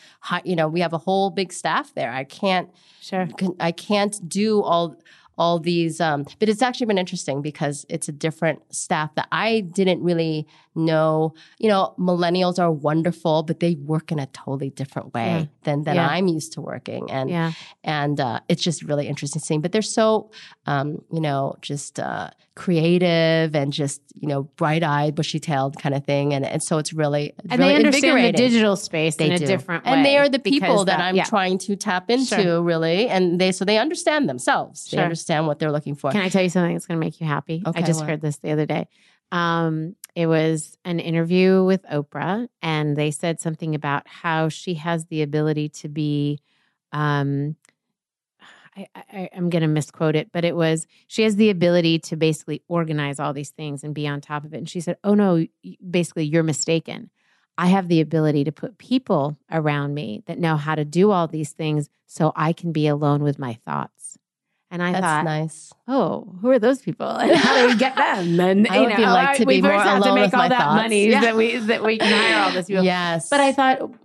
you 0.45 0.55
know, 0.55 0.69
we 0.69 0.81
have 0.81 0.93
a 0.93 0.99
whole 0.99 1.31
big 1.31 1.53
staff 1.53 1.95
there. 1.95 2.13
I 2.13 2.25
can't, 2.25 2.69
Sure. 3.01 3.27
I 3.59 3.73
can't 3.73 4.29
do 4.29 4.63
all 4.63 4.97
all 5.39 5.61
these 5.61 6.01
um 6.01 6.27
but 6.41 6.49
it's 6.49 6.61
actually 6.61 6.87
been 6.87 6.99
interesting 6.99 7.41
because 7.41 7.87
it's 7.89 8.09
a 8.09 8.13
different 8.13 8.61
staff 8.75 9.15
that 9.15 9.29
I 9.31 9.61
didn't 9.61 10.03
really 10.03 10.49
know 10.79 11.35
you 11.59 11.69
know 11.69 11.95
millennials 11.99 12.59
are 12.59 12.71
wonderful 12.71 13.43
but 13.43 13.61
they 13.61 13.75
work 13.75 14.11
in 14.13 14.19
a 14.19 14.27
totally 14.27 14.71
different 14.71 15.13
way 15.15 15.27
Yeah. 15.41 15.45
than 15.65 15.83
than 15.85 15.97
Yeah. 15.97 16.09
I'm 16.09 16.27
used 16.29 16.53
to 16.55 16.61
working 16.61 17.11
and 17.11 17.29
Yeah. 17.31 17.53
and 17.85 18.19
uh, 18.21 18.41
it's 18.49 18.63
just 18.63 18.83
really 18.83 19.07
interesting 19.09 19.43
seeing 19.43 19.61
but 19.61 19.73
they're 19.73 19.83
so 19.83 20.31
um 20.67 21.03
you 21.13 21.21
know 21.21 21.57
just 21.61 21.99
uh 22.01 22.31
creative 22.55 23.55
and 23.55 23.73
just 23.73 24.01
you 24.21 24.29
know 24.29 24.43
bright-eyed 24.57 25.15
bushy-tailed 25.15 25.79
kind 25.79 25.95
of 25.95 26.05
thing 26.05 26.35
and 26.35 26.45
and 26.45 26.63
so 26.63 26.79
it's 26.79 26.93
really 26.93 27.33
And 27.51 27.59
really 27.61 27.73
they 27.73 27.77
understand 27.85 28.25
the 28.25 28.33
digital 28.33 28.77
space 28.77 29.17
They 29.17 29.27
in 29.27 29.33
a 29.33 29.39
different 29.39 29.85
way. 29.85 29.93
And 29.93 30.05
they 30.05 30.17
are 30.19 30.29
the 30.29 30.39
people 30.39 30.69
because 30.69 30.85
that, 30.87 31.01
I'm 31.01 31.17
trying 31.25 31.59
to 31.59 31.77
tap 31.77 32.11
into, 32.11 32.27
Sure. 32.43 32.63
really. 32.63 33.09
And 33.09 33.41
they 33.41 33.53
so 33.53 33.65
they 33.65 33.79
understand 33.79 34.29
themselves. 34.29 34.91
They 34.91 34.99
understand 34.99 35.47
what 35.47 35.59
they're 35.59 35.73
looking 35.73 35.95
for. 35.95 36.11
Can 36.13 36.21
I 36.21 36.29
tell 36.29 36.43
you 36.43 36.49
something 36.51 36.75
that's 36.75 36.87
going 36.87 37.01
to 37.01 37.05
make 37.07 37.21
you 37.21 37.27
happy? 37.27 37.63
I 37.65 37.83
just 37.83 38.01
what? 38.01 38.09
heard 38.11 38.21
this 38.21 38.37
the 38.39 38.51
other 38.53 38.67
day. 38.67 38.87
Um, 39.31 39.95
it 40.15 40.27
was 40.27 40.77
an 40.85 41.01
interview 41.01 41.65
with 41.65 41.83
Oprah, 41.85 42.49
and 42.63 42.97
they 42.97 43.11
said 43.11 43.41
something 43.41 43.75
about 43.75 44.07
how 44.09 44.49
she 44.49 44.75
has 44.75 45.07
the 45.07 45.23
ability 45.23 45.69
to 45.71 45.89
be. 45.89 46.41
Um, 46.93 47.57
I, 48.77 48.87
I, 48.95 49.29
I'm 49.37 49.51
going 49.51 49.63
to 49.63 49.69
misquote 49.69 50.17
it, 50.17 50.31
but 50.33 50.45
it 50.45 50.57
was 50.57 50.87
she 51.07 51.23
has 51.23 51.37
the 51.37 51.51
ability 51.51 51.99
to 52.01 52.17
basically 52.17 52.63
organize 52.69 53.19
all 53.19 53.33
these 53.33 53.51
things 53.51 53.83
and 53.83 53.95
be 53.95 54.07
on 54.07 54.21
top 54.21 54.45
of 54.45 54.55
it. 54.55 54.59
And 54.59 54.69
she 54.69 54.81
said, 54.81 54.97
"Oh 55.05 55.15
no, 55.15 55.47
basically 55.91 56.25
you're 56.25 56.43
mistaken. 56.43 57.11
I 57.57 57.67
have 57.67 57.89
the 57.89 58.01
ability 58.01 58.45
to 58.45 58.53
put 58.53 58.79
people 58.79 59.37
around 59.51 59.95
me 59.95 60.23
that 60.27 60.39
know 60.39 60.57
how 60.57 60.77
to 60.77 60.85
do 60.85 61.11
all 61.11 61.27
these 61.27 61.53
things, 61.53 61.91
so 62.07 62.33
I 62.37 62.53
can 62.53 62.73
be 62.73 62.87
alone 62.87 63.23
with 63.23 63.39
my 63.39 63.55
thoughts." 63.65 64.19
And 64.71 64.83
I 64.83 64.93
That's 64.93 65.03
thought, 65.05 65.25
nice. 65.25 65.73
oh, 65.89 66.29
who 66.43 66.51
are 66.51 66.59
those 66.59 66.83
people, 66.83 67.09
and 67.09 67.35
how 67.37 67.57
do 67.63 67.69
we 67.69 67.77
get 67.77 67.97
them? 67.97 68.39
And 68.41 68.69
I 68.69 68.75
you 68.75 68.81
would 68.83 68.91
know, 68.91 68.97
be 68.97 69.03
like 69.07 69.37
to 69.39 69.45
we 69.45 69.57
be 69.57 69.63
more 69.63 69.73
have 69.73 70.03
to 70.03 70.15
make 70.15 70.25
with 70.27 70.35
all 70.35 70.41
my 70.41 70.49
that 70.49 70.59
thoughts. 70.61 70.83
money 70.83 71.09
Yeah. 71.09 71.21
that 71.23 71.37
we 71.37 71.57
that 71.57 71.83
we 71.83 71.97
can 71.99 72.07
hire 72.13 72.45
all 72.45 72.53
this 72.53 72.67
people. 72.69 72.85
Yes. 72.85 73.31
But 73.31 73.41
I 73.41 73.53
thought, 73.53 73.81
you 73.81 73.99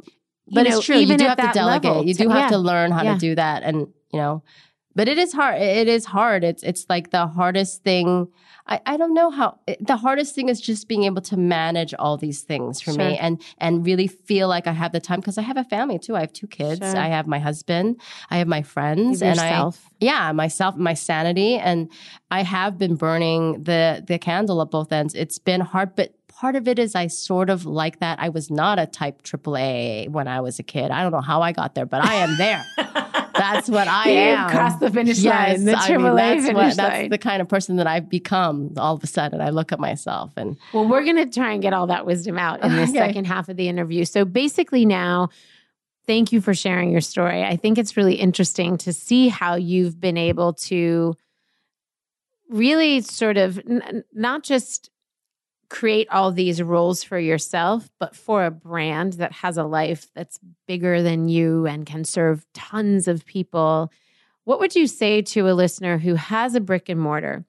but 0.53 0.63
know, 0.63 0.77
it's 0.77 0.85
true. 0.85 0.95
You 0.95 1.17
do 1.17 1.25
have 1.25 1.37
to 1.37 1.51
delegate. 1.53 1.83
level, 1.91 2.05
you 2.05 2.13
do 2.13 2.29
have 2.29 2.37
yeah. 2.43 2.47
to 2.49 2.57
learn 2.57 2.91
how 2.91 3.03
Yeah. 3.03 3.13
to 3.15 3.19
do 3.19 3.35
that. 3.35 3.63
And, 3.63 3.87
you 4.13 4.19
know, 4.19 4.43
but 4.95 5.07
it 5.07 5.17
is 5.17 5.33
hard. 5.33 5.61
It 5.61 5.87
is 5.87 6.05
hard. 6.05 6.43
It's 6.43 6.63
it's 6.63 6.85
like 6.89 7.11
the 7.11 7.27
hardest 7.27 7.83
thing. 7.83 8.27
I, 8.65 8.79
I 8.85 8.95
don't 8.95 9.13
know 9.13 9.29
how 9.29 9.59
the 9.81 9.97
hardest 9.97 10.35
thing 10.35 10.47
is 10.47 10.61
just 10.61 10.87
being 10.87 11.03
able 11.03 11.21
to 11.23 11.35
manage 11.35 11.93
all 11.95 12.15
these 12.15 12.43
things 12.43 12.79
for 12.81 12.93
me 12.93 13.17
and 13.17 13.41
and 13.57 13.85
really 13.85 14.07
feel 14.07 14.47
like 14.47 14.67
I 14.67 14.71
have 14.71 14.93
the 14.93 15.01
time 15.01 15.19
because 15.19 15.37
I 15.37 15.41
have 15.41 15.57
a 15.57 15.65
family 15.65 15.99
too. 15.99 16.15
I 16.15 16.21
have 16.21 16.31
two 16.31 16.47
kids. 16.47 16.79
Sure. 16.79 16.97
I 16.97 17.07
have 17.07 17.27
my 17.27 17.39
husband. 17.39 17.99
I 18.29 18.37
have 18.37 18.47
my 18.47 18.61
friends 18.61 19.19
Give 19.19 19.29
and 19.29 19.39
I 19.39 19.49
yourself. 19.49 19.89
yeah 19.99 20.31
myself 20.31 20.75
my 20.75 20.93
sanity 20.93 21.55
and 21.55 21.89
i 22.31 22.43
have 22.43 22.77
been 22.77 22.95
burning 22.95 23.63
the 23.63 24.03
the 24.05 24.17
candle 24.17 24.61
at 24.61 24.69
both 24.71 24.91
ends 24.91 25.13
it's 25.15 25.39
been 25.39 25.61
hard 25.61 25.95
but 25.95 26.13
part 26.39 26.55
of 26.55 26.67
it 26.67 26.77
is 26.79 26.95
i 26.95 27.07
sort 27.07 27.49
of 27.49 27.65
like 27.65 27.99
that 27.99 28.19
i 28.19 28.29
was 28.29 28.49
not 28.51 28.79
a 28.79 28.85
type 28.85 29.21
aaa 29.23 30.09
when 30.09 30.27
i 30.27 30.39
was 30.41 30.59
a 30.59 30.63
kid 30.63 30.91
i 30.91 31.01
don't 31.03 31.11
know 31.11 31.21
how 31.21 31.41
i 31.41 31.51
got 31.51 31.75
there 31.75 31.85
but 31.85 32.03
i 32.03 32.15
am 32.15 32.37
there 32.37 32.65
that's 33.35 33.67
what 33.69 33.87
i 33.87 34.09
You 34.11 34.17
am 34.17 34.49
Cross 34.51 34.77
the 34.79 34.91
finish 34.91 35.19
Yes, 35.19 35.57
line, 35.59 35.65
the 35.65 35.75
I 35.75 35.89
mean, 35.97 35.99
AAA 36.07 36.15
that's, 36.17 36.45
finish 36.45 36.55
what, 36.55 36.77
that's 36.77 36.97
line. 37.01 37.09
the 37.09 37.17
kind 37.17 37.41
of 37.41 37.47
person 37.47 37.77
that 37.77 37.87
I've 37.87 38.07
become. 38.09 38.73
All 38.77 38.95
of 38.95 39.03
a 39.03 39.07
sudden, 39.07 39.41
I 39.41 39.49
look 39.49 39.71
at 39.71 39.79
myself 39.79 40.33
and 40.37 40.55
Well, 40.73 40.87
we're 40.87 41.03
going 41.03 41.15
to 41.17 41.25
try 41.25 41.51
and 41.53 41.61
get 41.61 41.73
all 41.73 41.87
that 41.87 42.05
wisdom 42.05 42.37
out 42.37 42.63
in 42.63 42.75
the 42.75 42.83
Okay. 42.89 42.91
second 42.93 43.25
half 43.25 43.49
of 43.49 43.57
the 43.57 43.67
interview. 43.67 44.05
So 44.05 44.23
basically, 44.25 44.85
now, 44.85 45.29
thank 46.05 46.31
you 46.31 46.41
for 46.41 46.53
sharing 46.53 46.91
your 46.91 47.01
story. 47.01 47.43
I 47.43 47.55
think 47.55 47.77
it's 47.79 47.97
really 47.97 48.15
interesting 48.15 48.77
to 48.79 48.93
see 48.93 49.29
how 49.29 49.55
you've 49.55 49.99
been 49.99 50.17
able 50.17 50.53
to 50.69 51.15
really 52.49 53.01
sort 53.01 53.37
of 53.37 53.57
n- 53.59 54.03
not 54.13 54.43
just 54.43 54.89
create 55.69 56.07
all 56.09 56.31
these 56.31 56.61
roles 56.61 57.03
for 57.03 57.17
yourself, 57.17 57.89
but 57.99 58.15
for 58.15 58.45
a 58.45 58.51
brand 58.51 59.13
that 59.13 59.31
has 59.31 59.57
a 59.57 59.63
life 59.63 60.07
that's 60.13 60.39
bigger 60.67 61.01
than 61.01 61.27
you 61.27 61.65
and 61.65 61.85
can 61.85 62.03
serve 62.05 62.45
tons 62.53 63.07
of 63.07 63.25
people. 63.25 63.91
What 64.43 64.59
would 64.59 64.75
you 64.75 64.87
say 64.87 65.21
to 65.21 65.49
a 65.49 65.53
listener 65.53 65.97
who 65.97 66.15
has 66.15 66.55
a 66.55 66.61
brick 66.61 66.89
and 66.89 66.99
mortar 66.99 67.45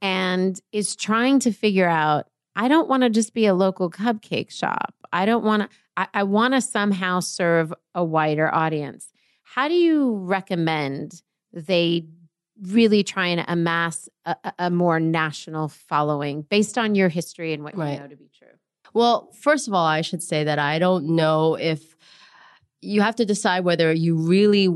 and 0.00 0.60
is 0.72 0.96
trying 0.96 1.40
to 1.40 1.52
figure 1.52 1.88
out, 1.88 2.26
I 2.56 2.68
don't 2.68 2.88
want 2.88 3.02
to 3.02 3.10
just 3.10 3.34
be 3.34 3.46
a 3.46 3.54
local 3.54 3.90
cupcake 3.90 4.50
shop. 4.50 4.94
I 5.12 5.26
don't 5.26 5.44
want 5.44 5.62
to, 5.62 5.68
I, 5.96 6.06
I 6.14 6.22
want 6.22 6.54
to 6.54 6.60
somehow 6.60 7.20
serve 7.20 7.72
a 7.94 8.04
wider 8.04 8.52
audience. 8.54 9.12
How 9.42 9.68
do 9.68 9.74
you 9.74 10.16
recommend 10.16 11.22
they 11.52 12.06
really 12.62 13.02
try 13.02 13.26
and 13.28 13.44
amass 13.48 14.08
a, 14.24 14.36
a 14.58 14.70
more 14.70 15.00
national 15.00 15.68
following 15.68 16.42
based 16.42 16.78
on 16.78 16.94
your 16.94 17.08
history 17.08 17.52
and 17.52 17.64
what 17.64 17.76
Right. 17.76 17.94
you 17.94 18.00
know 18.00 18.06
to 18.08 18.16
be 18.16 18.30
true? 18.36 18.48
Well, 18.92 19.30
first 19.40 19.66
of 19.66 19.74
all, 19.74 19.84
I 19.86 20.02
should 20.02 20.22
say 20.22 20.44
that 20.44 20.58
I 20.58 20.78
don't 20.78 21.16
know 21.16 21.56
if 21.56 21.96
you 22.80 23.00
have 23.00 23.16
to 23.16 23.24
decide 23.24 23.64
whether 23.64 23.92
you 23.92 24.16
really 24.16 24.68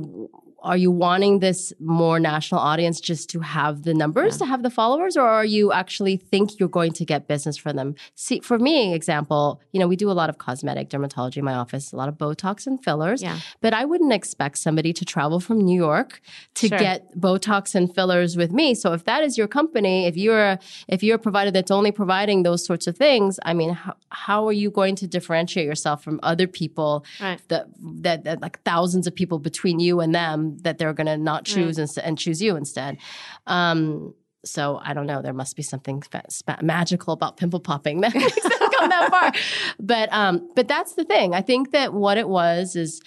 are 0.60 0.76
you 0.76 0.90
wanting 0.90 1.38
this 1.38 1.72
more 1.78 2.18
national 2.18 2.60
audience 2.60 3.00
just 3.00 3.30
to 3.30 3.38
have 3.40 3.84
the 3.84 3.94
numbers 3.94 4.34
Yeah. 4.34 4.38
to 4.38 4.46
have 4.46 4.62
the 4.64 4.70
followers 4.70 5.16
or 5.16 5.22
are 5.22 5.44
you 5.44 5.72
actually 5.72 6.16
think 6.16 6.58
you're 6.58 6.68
going 6.68 6.92
to 6.94 7.04
get 7.04 7.28
business 7.28 7.56
from 7.56 7.76
them 7.76 7.94
see 8.16 8.40
for 8.40 8.58
me 8.58 8.92
example 8.92 9.60
you 9.72 9.78
know 9.78 9.86
we 9.86 9.94
do 9.94 10.10
a 10.10 10.16
lot 10.20 10.28
of 10.28 10.38
cosmetic 10.38 10.90
dermatology 10.90 11.36
in 11.36 11.44
my 11.44 11.54
office 11.54 11.92
a 11.92 11.96
lot 11.96 12.08
of 12.08 12.16
botox 12.18 12.66
and 12.66 12.82
fillers 12.82 13.22
Yeah. 13.22 13.38
but 13.60 13.72
i 13.72 13.84
wouldn't 13.84 14.12
expect 14.12 14.58
somebody 14.58 14.92
to 14.94 15.04
travel 15.04 15.38
from 15.38 15.58
new 15.60 15.76
york 15.76 16.20
to 16.54 16.66
Sure. 16.68 16.78
get 16.78 17.16
botox 17.18 17.74
and 17.76 17.94
fillers 17.94 18.36
with 18.36 18.50
me 18.50 18.74
so 18.74 18.92
if 18.94 19.04
that 19.04 19.22
is 19.22 19.38
your 19.38 19.46
company 19.48 20.06
if 20.06 20.16
you're 20.16 20.44
a, 20.54 20.58
if 20.88 21.02
you're 21.04 21.16
a 21.16 21.18
provider 21.20 21.50
that's 21.52 21.70
only 21.70 21.92
providing 21.92 22.42
those 22.42 22.64
sorts 22.64 22.86
of 22.88 22.96
things 22.96 23.38
i 23.44 23.54
mean 23.54 23.70
how, 23.74 23.94
how 24.10 24.46
are 24.48 24.52
you 24.52 24.70
going 24.70 24.96
to 24.96 25.06
differentiate 25.06 25.66
yourself 25.66 26.02
from 26.02 26.18
other 26.24 26.46
people 26.48 27.04
Right. 27.20 27.40
that, 27.48 27.66
that 28.02 28.24
that 28.24 28.40
like 28.42 28.60
thousands 28.64 29.06
of 29.06 29.14
people 29.14 29.38
between 29.38 29.78
you 29.78 30.00
and 30.00 30.14
them 30.14 30.47
that 30.62 30.78
they're 30.78 30.92
going 30.92 31.06
to 31.06 31.16
not 31.16 31.44
choose 31.44 31.78
and, 31.78 31.90
and 32.02 32.18
choose 32.18 32.40
you 32.42 32.56
instead 32.56 32.98
um 33.46 34.14
so 34.44 34.80
I 34.82 34.94
don't 34.94 35.06
know. 35.06 35.20
There 35.22 35.32
must 35.32 35.56
be 35.56 35.62
something 35.62 36.02
fa- 36.02 36.24
magical 36.62 37.12
about 37.12 37.36
pimple 37.36 37.60
popping 37.60 38.00
that 38.02 38.14
makes 38.14 38.40
them 38.40 38.70
come 38.78 38.88
that 38.88 39.10
far. 39.10 39.32
But 39.78 40.12
um, 40.12 40.48
but 40.54 40.68
that's 40.68 40.94
the 40.94 41.04
thing. 41.04 41.34
I 41.34 41.42
think 41.42 41.72
that 41.72 41.92
what 41.92 42.18
it 42.18 42.28
was 42.28 42.76
is 42.76 43.00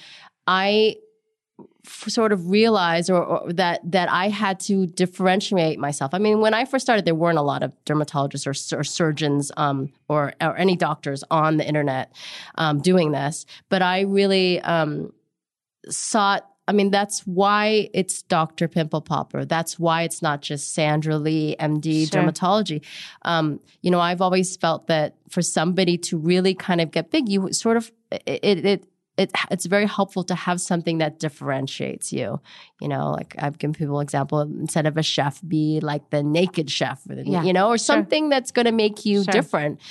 I 0.48 0.98
f- 1.86 2.10
sort 2.10 2.32
of 2.32 2.50
realized 2.50 3.10
or, 3.10 3.24
or 3.24 3.54
that 3.54 3.80
that 3.92 4.12
I 4.12 4.30
had 4.30 4.60
to 4.62 4.88
differentiate 4.88 5.80
myself. 5.80 6.14
I 6.14 6.18
mean, 6.18 6.42
when 6.42 6.54
I 6.54 6.66
first 6.66 6.86
started, 6.86 7.06
there 7.06 7.16
weren't 7.16 7.38
a 7.38 7.44
lot 7.44 7.64
of 7.64 7.74
dermatologists 7.86 8.46
or, 8.46 8.54
sur- 8.54 8.84
surgeons 8.84 9.52
um, 9.58 9.92
or 10.10 10.34
or 10.42 10.58
any 10.58 10.76
doctors 10.76 11.24
on 11.32 11.58
the 11.58 11.68
internet 11.68 12.14
um, 12.56 12.82
doing 12.82 13.12
this. 13.12 13.46
But 13.70 13.82
I 13.82 14.02
really 14.02 14.60
um, 14.62 15.14
sought. 15.90 16.48
I 16.68 16.74
mean, 16.74 16.92
that's 16.92 17.22
why 17.22 17.90
it's 17.94 18.22
Dr. 18.22 18.68
Pimple 18.68 19.02
Popper. 19.02 19.46
That's 19.46 19.78
why 19.80 20.04
it's 20.04 20.22
not 20.22 20.42
just 20.42 20.74
Sandra 20.74 21.18
Lee, 21.18 21.56
MD, 21.60 22.10
Sure. 22.10 22.22
dermatology. 22.22 22.86
Um, 23.24 23.60
you 23.82 23.92
know, 23.92 24.00
I've 24.00 24.22
always 24.22 24.56
felt 24.56 24.88
that 24.88 25.16
for 25.30 25.42
somebody 25.42 25.98
to 25.98 26.18
really 26.18 26.54
kind 26.54 26.80
of 26.80 26.92
get 26.92 27.10
big, 27.12 27.28
you 27.30 27.52
sort 27.52 27.78
of 27.78 27.92
it 28.12 28.40
it. 28.44 28.66
it 28.66 28.86
it, 29.18 29.30
it's 29.52 29.66
very 29.66 29.86
helpful 29.86 30.24
to 30.24 30.34
have 30.34 30.62
something 30.62 31.00
that 31.00 31.20
differentiates 31.20 32.14
you. 32.14 32.40
You 32.80 32.88
know, 32.88 33.12
like 33.12 33.36
I've 33.38 33.58
given 33.58 33.74
people 33.74 34.00
example 34.00 34.40
instead 34.40 34.88
of 34.88 34.98
a 34.98 35.04
chef, 35.04 35.42
be 35.46 35.80
like 35.82 36.10
the 36.12 36.24
naked 36.24 36.72
chef, 36.72 37.02
or 37.10 37.16
the, 37.16 37.26
Yeah, 37.30 37.44
you 37.44 37.52
know, 37.52 37.68
or 37.68 37.78
sure. 37.78 37.78
something 37.80 38.30
that's 38.30 38.52
going 38.52 38.66
to 38.68 38.72
make 38.72 39.06
you 39.06 39.24
Sure. 39.26 39.32
different. 39.34 39.82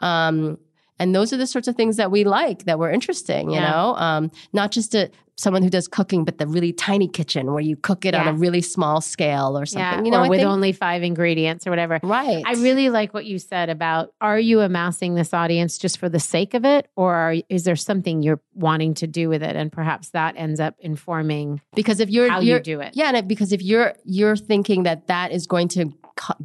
Um, 0.00 0.58
and 0.98 1.14
those 1.14 1.32
are 1.32 1.36
the 1.36 1.46
sorts 1.46 1.68
of 1.68 1.76
things 1.76 1.96
that 1.96 2.10
we 2.10 2.24
like, 2.24 2.64
that 2.64 2.78
were 2.78 2.90
interesting. 2.90 3.50
You 3.50 3.56
Yeah. 3.56 3.70
know, 3.70 3.94
um, 3.96 4.30
not 4.52 4.70
just 4.70 4.94
a 4.94 5.10
someone 5.38 5.62
who 5.62 5.68
does 5.68 5.86
cooking, 5.86 6.24
but 6.24 6.38
the 6.38 6.46
really 6.46 6.72
tiny 6.72 7.06
kitchen 7.06 7.52
where 7.52 7.60
you 7.60 7.76
cook 7.76 8.06
it 8.06 8.14
on 8.14 8.26
a 8.26 8.32
really 8.32 8.62
small 8.62 9.02
scale 9.02 9.58
or 9.58 9.66
something. 9.66 9.98
Yeah. 9.98 10.02
You 10.02 10.10
know, 10.10 10.24
or 10.24 10.30
with 10.30 10.38
think- 10.40 10.48
only 10.48 10.72
five 10.72 11.02
ingredients 11.02 11.66
or 11.66 11.70
whatever. 11.70 12.00
right. 12.02 12.42
I 12.46 12.52
really 12.54 12.88
like 12.88 13.12
what 13.12 13.26
you 13.26 13.38
said 13.38 13.68
about 13.68 14.14
are 14.22 14.38
you 14.40 14.60
amassing 14.62 15.14
this 15.14 15.34
audience 15.34 15.76
just 15.76 15.98
for 15.98 16.08
the 16.08 16.18
sake 16.18 16.54
of 16.54 16.64
it, 16.64 16.88
or 16.96 17.14
are, 17.14 17.34
is 17.50 17.64
there 17.64 17.76
something 17.76 18.22
you're 18.22 18.40
wanting 18.54 18.94
to 18.94 19.06
do 19.06 19.28
with 19.28 19.42
it, 19.42 19.56
and 19.56 19.70
perhaps 19.70 20.08
that 20.12 20.32
ends 20.38 20.58
up 20.58 20.74
informing 20.80 21.60
because 21.74 22.00
if 22.00 22.08
you're 22.08 22.30
how 22.30 22.40
you 22.40 22.52
you're 22.52 22.60
do 22.60 22.80
it? 22.80 22.92
Yeah, 22.94 23.12
and 23.14 23.28
because 23.28 23.52
if 23.52 23.60
you're 23.62 23.92
you're 24.06 24.36
thinking 24.36 24.84
that 24.84 25.06
that 25.08 25.32
is 25.32 25.46
going 25.46 25.68
to 25.68 25.92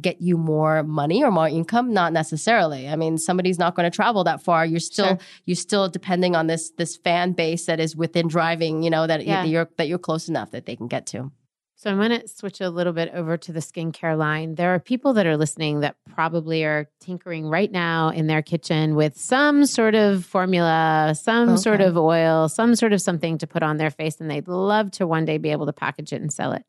get 0.00 0.20
you 0.20 0.36
more 0.36 0.82
money 0.82 1.22
or 1.24 1.30
more 1.30 1.48
income, 1.48 1.92
not 1.92 2.12
necessarily. 2.12 2.88
I 2.88 2.96
mean, 2.96 3.16
somebody's 3.18 3.58
not 3.58 3.74
going 3.74 3.90
to 3.90 3.94
travel 3.94 4.24
that 4.24 4.42
far. 4.42 4.66
You're 4.66 4.80
still 4.80 5.06
Sure. 5.06 5.18
you're 5.46 5.54
still 5.56 5.88
depending 5.88 6.36
on 6.36 6.46
this 6.46 6.70
this 6.76 6.96
fan 6.96 7.32
base 7.32 7.66
that 7.66 7.80
is 7.80 7.96
within 7.96 8.28
driving. 8.28 8.82
You 8.82 8.90
know 8.90 9.06
that 9.06 9.24
Yeah. 9.24 9.44
you're 9.44 9.68
that 9.78 9.88
you're 9.88 9.98
close 9.98 10.28
enough 10.28 10.50
that 10.50 10.66
they 10.66 10.76
can 10.76 10.88
get 10.88 11.06
to. 11.06 11.30
So 11.74 11.90
I'm 11.90 11.96
going 11.96 12.10
to 12.20 12.28
switch 12.28 12.60
a 12.60 12.70
little 12.70 12.92
bit 12.92 13.10
over 13.12 13.36
to 13.36 13.50
the 13.52 13.58
skincare 13.58 14.16
line. 14.16 14.54
There 14.54 14.72
are 14.72 14.78
people 14.78 15.14
that 15.14 15.26
are 15.26 15.36
listening 15.36 15.80
that 15.80 15.96
probably 16.14 16.62
are 16.64 16.88
tinkering 17.00 17.46
right 17.48 17.72
now 17.72 18.10
in 18.10 18.28
their 18.28 18.40
kitchen 18.40 18.94
with 18.94 19.18
some 19.18 19.66
sort 19.66 19.96
of 19.96 20.24
formula, 20.24 21.12
some 21.20 21.56
sort 21.56 21.80
of 21.80 21.96
oil, 21.96 22.48
some 22.48 22.76
sort 22.76 22.92
of 22.92 23.00
something 23.00 23.36
to 23.38 23.48
put 23.48 23.64
on 23.64 23.78
their 23.78 23.90
face, 23.90 24.20
and 24.20 24.30
they'd 24.30 24.46
love 24.46 24.92
to 24.92 25.08
one 25.08 25.24
day 25.24 25.38
be 25.38 25.50
able 25.50 25.66
to 25.66 25.72
package 25.72 26.12
it 26.12 26.20
and 26.22 26.32
sell 26.32 26.52
it. 26.52 26.64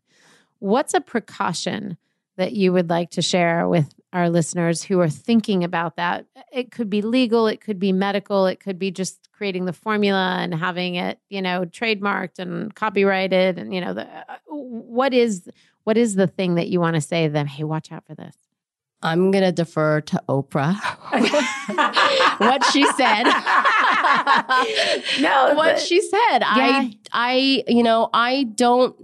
What's 0.57 0.95
a 0.95 1.01
precaution 1.01 1.97
that 2.37 2.53
you 2.53 2.73
would 2.73 2.89
like 2.89 3.11
to 3.11 3.21
share 3.21 3.67
with 3.67 3.93
our 4.11 4.29
listeners 4.29 4.83
who 4.83 4.99
are 4.99 5.09
thinking 5.09 5.63
about 5.63 5.95
that? 5.97 6.25
It 6.51 6.71
could 6.71 6.89
be 6.89 7.01
legal, 7.01 7.47
it 7.47 7.61
could 7.61 7.79
be 7.79 7.91
medical, 7.91 8.45
it 8.47 8.59
could 8.59 8.77
be 8.79 8.91
just 8.91 9.29
creating 9.31 9.65
the 9.65 9.73
formula 9.73 10.37
and 10.39 10.53
having 10.53 10.95
it, 10.95 11.19
you 11.29 11.41
know, 11.41 11.65
trademarked 11.65 12.39
and 12.39 12.73
copyrighted 12.73 13.57
and 13.57 13.73
you 13.73 13.81
know, 13.81 13.93
the, 13.93 14.07
uh, 14.07 14.37
what 14.47 15.13
is 15.13 15.49
what 15.83 15.97
is 15.97 16.15
the 16.15 16.27
thing 16.27 16.55
that 16.55 16.69
you 16.69 16.79
want 16.79 16.95
to 16.95 17.01
say 17.01 17.27
to 17.27 17.33
them, 17.33 17.45
"Hey, 17.45 17.63
watch 17.63 17.91
out 17.91 18.05
for 18.05 18.15
this." 18.15 18.35
I'm 19.01 19.31
gonna 19.31 19.51
defer 19.51 19.99
to 20.01 20.23
Oprah. 20.29 20.75
what 22.39 22.63
she 22.71 22.85
said. 22.93 23.23
No, 25.21 25.53
what 25.55 25.75
but- 25.75 25.79
she 25.79 26.01
said. 26.01 26.39
Yeah. 26.39 26.45
I, 26.51 26.97
I, 27.11 27.63
you 27.67 27.83
know, 27.83 28.09
I 28.13 28.43
don't, 28.43 28.95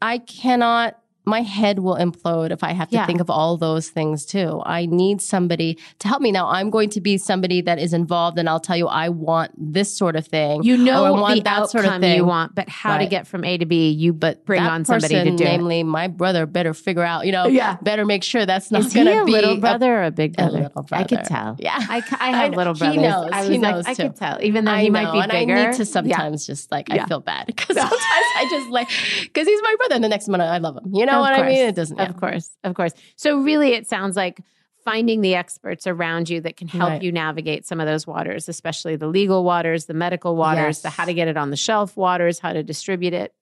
I 0.00 0.18
cannot. 0.18 0.99
My 1.26 1.42
head 1.42 1.80
will 1.80 1.96
implode 1.96 2.50
if 2.50 2.64
I 2.64 2.72
have 2.72 2.88
to 2.90 2.96
Yeah. 2.96 3.06
think 3.06 3.20
of 3.20 3.28
all 3.30 3.56
those 3.56 3.88
things 3.90 4.24
too. 4.24 4.62
I 4.64 4.86
need 4.86 5.20
somebody 5.20 5.78
to 5.98 6.08
help 6.08 6.22
me. 6.22 6.32
Now, 6.32 6.48
I'm 6.48 6.70
going 6.70 6.88
to 6.90 7.00
be 7.00 7.18
somebody 7.18 7.60
that 7.62 7.78
is 7.78 7.92
involved, 7.92 8.38
and 8.38 8.48
I'll 8.48 8.58
tell 8.60 8.76
you, 8.76 8.86
I 8.88 9.10
want 9.10 9.52
this 9.56 9.94
sort 9.96 10.16
of 10.16 10.26
thing. 10.26 10.62
You 10.62 10.74
or 10.74 10.78
I 10.78 10.82
know 10.84 11.12
want 11.14 11.44
that 11.44 11.50
outcome 11.52 11.68
sort 11.68 11.84
of 11.84 12.00
thing. 12.00 12.16
you 12.16 12.24
want, 12.24 12.54
but 12.54 12.68
how 12.68 12.96
to 12.98 13.06
get 13.06 13.26
from 13.26 13.44
A 13.44 13.58
to 13.58 13.66
B, 13.66 13.90
you 13.90 14.12
But 14.12 14.44
bring 14.46 14.62
on 14.62 14.84
somebody 14.84 15.14
person, 15.14 15.36
to 15.36 15.36
do 15.36 15.44
it. 15.44 15.56
namely 15.56 15.82
my 15.82 16.08
brother, 16.08 16.46
better 16.46 16.72
figure 16.74 17.02
out. 17.02 17.26
You 17.26 17.32
know, 17.32 17.46
Yeah. 17.46 17.76
better 17.82 18.04
make 18.06 18.24
sure 18.24 18.46
that's 18.46 18.70
not 18.70 18.82
going 18.92 19.06
to 19.06 19.24
be 19.24 19.32
A 19.32 19.34
little 19.36 19.56
brother 19.58 20.00
or 20.00 20.04
a 20.04 20.10
big 20.10 20.34
a 20.38 20.48
brother? 20.48 20.70
I 20.92 21.04
could 21.04 21.24
tell. 21.24 21.56
Yeah. 21.58 21.76
I, 21.78 22.02
I 22.18 22.30
I 22.30 22.30
have 22.42 22.50
know. 22.52 22.56
little 22.56 22.74
He 22.74 22.96
knows. 22.96 23.28
I 23.32 23.40
was 23.40 23.48
He 23.48 23.58
like, 23.58 23.74
knows 23.74 23.86
I 23.86 23.94
could 23.94 24.16
tell, 24.16 24.38
even 24.42 24.64
though 24.64 24.72
I 24.72 24.82
he 24.82 24.88
know, 24.88 25.02
might 25.02 25.12
be 25.12 25.18
and 25.20 25.30
bigger. 25.30 25.54
I 25.54 25.66
need 25.66 25.72
to 25.74 25.82
Yeah. 25.84 25.84
sometimes 25.84 26.46
just 26.46 26.70
like 26.72 26.88
Yeah. 26.88 27.04
I 27.04 27.06
feel 27.06 27.20
bad 27.20 27.46
because 27.50 27.76
sometimes 27.76 28.00
I 28.38 28.46
just 28.50 28.70
like 28.70 28.88
because 29.22 29.46
he's 29.46 29.60
my 29.62 29.74
brother. 29.78 29.96
And 29.96 30.04
the 30.04 30.08
next 30.08 30.28
minute 30.28 30.44
I 30.44 30.58
love 30.58 30.76
him. 30.76 30.90
You 30.94 31.06
know 31.06 31.09
Of 31.16 31.20
what 31.22 31.34
I 31.34 31.46
mean? 31.46 31.66
It 31.68 31.74
doesn't. 31.74 31.98
Of 31.98 32.16
course, 32.16 32.50
of 32.64 32.74
course. 32.74 32.92
So 33.16 33.40
really, 33.40 33.74
it 33.74 33.86
sounds 33.88 34.16
like 34.16 34.40
finding 34.84 35.20
the 35.20 35.34
experts 35.34 35.86
around 35.86 36.30
you 36.30 36.40
that 36.40 36.56
can 36.56 36.66
help 36.66 36.90
Right. 36.90 37.02
you 37.02 37.12
navigate 37.12 37.66
some 37.66 37.80
of 37.80 37.86
those 37.86 38.06
waters, 38.06 38.48
especially 38.48 38.96
the 38.96 39.06
legal 39.08 39.44
waters, 39.44 39.84
the 39.86 39.94
medical 39.94 40.36
waters, 40.36 40.78
Yes. 40.78 40.82
the 40.82 40.90
how 40.90 41.04
to 41.04 41.12
get 41.12 41.28
it 41.28 41.36
on 41.36 41.50
the 41.50 41.56
shelf 41.56 41.96
waters, 41.96 42.38
how 42.38 42.52
to 42.54 42.62
distribute 42.62 43.12
it. 43.12 43.34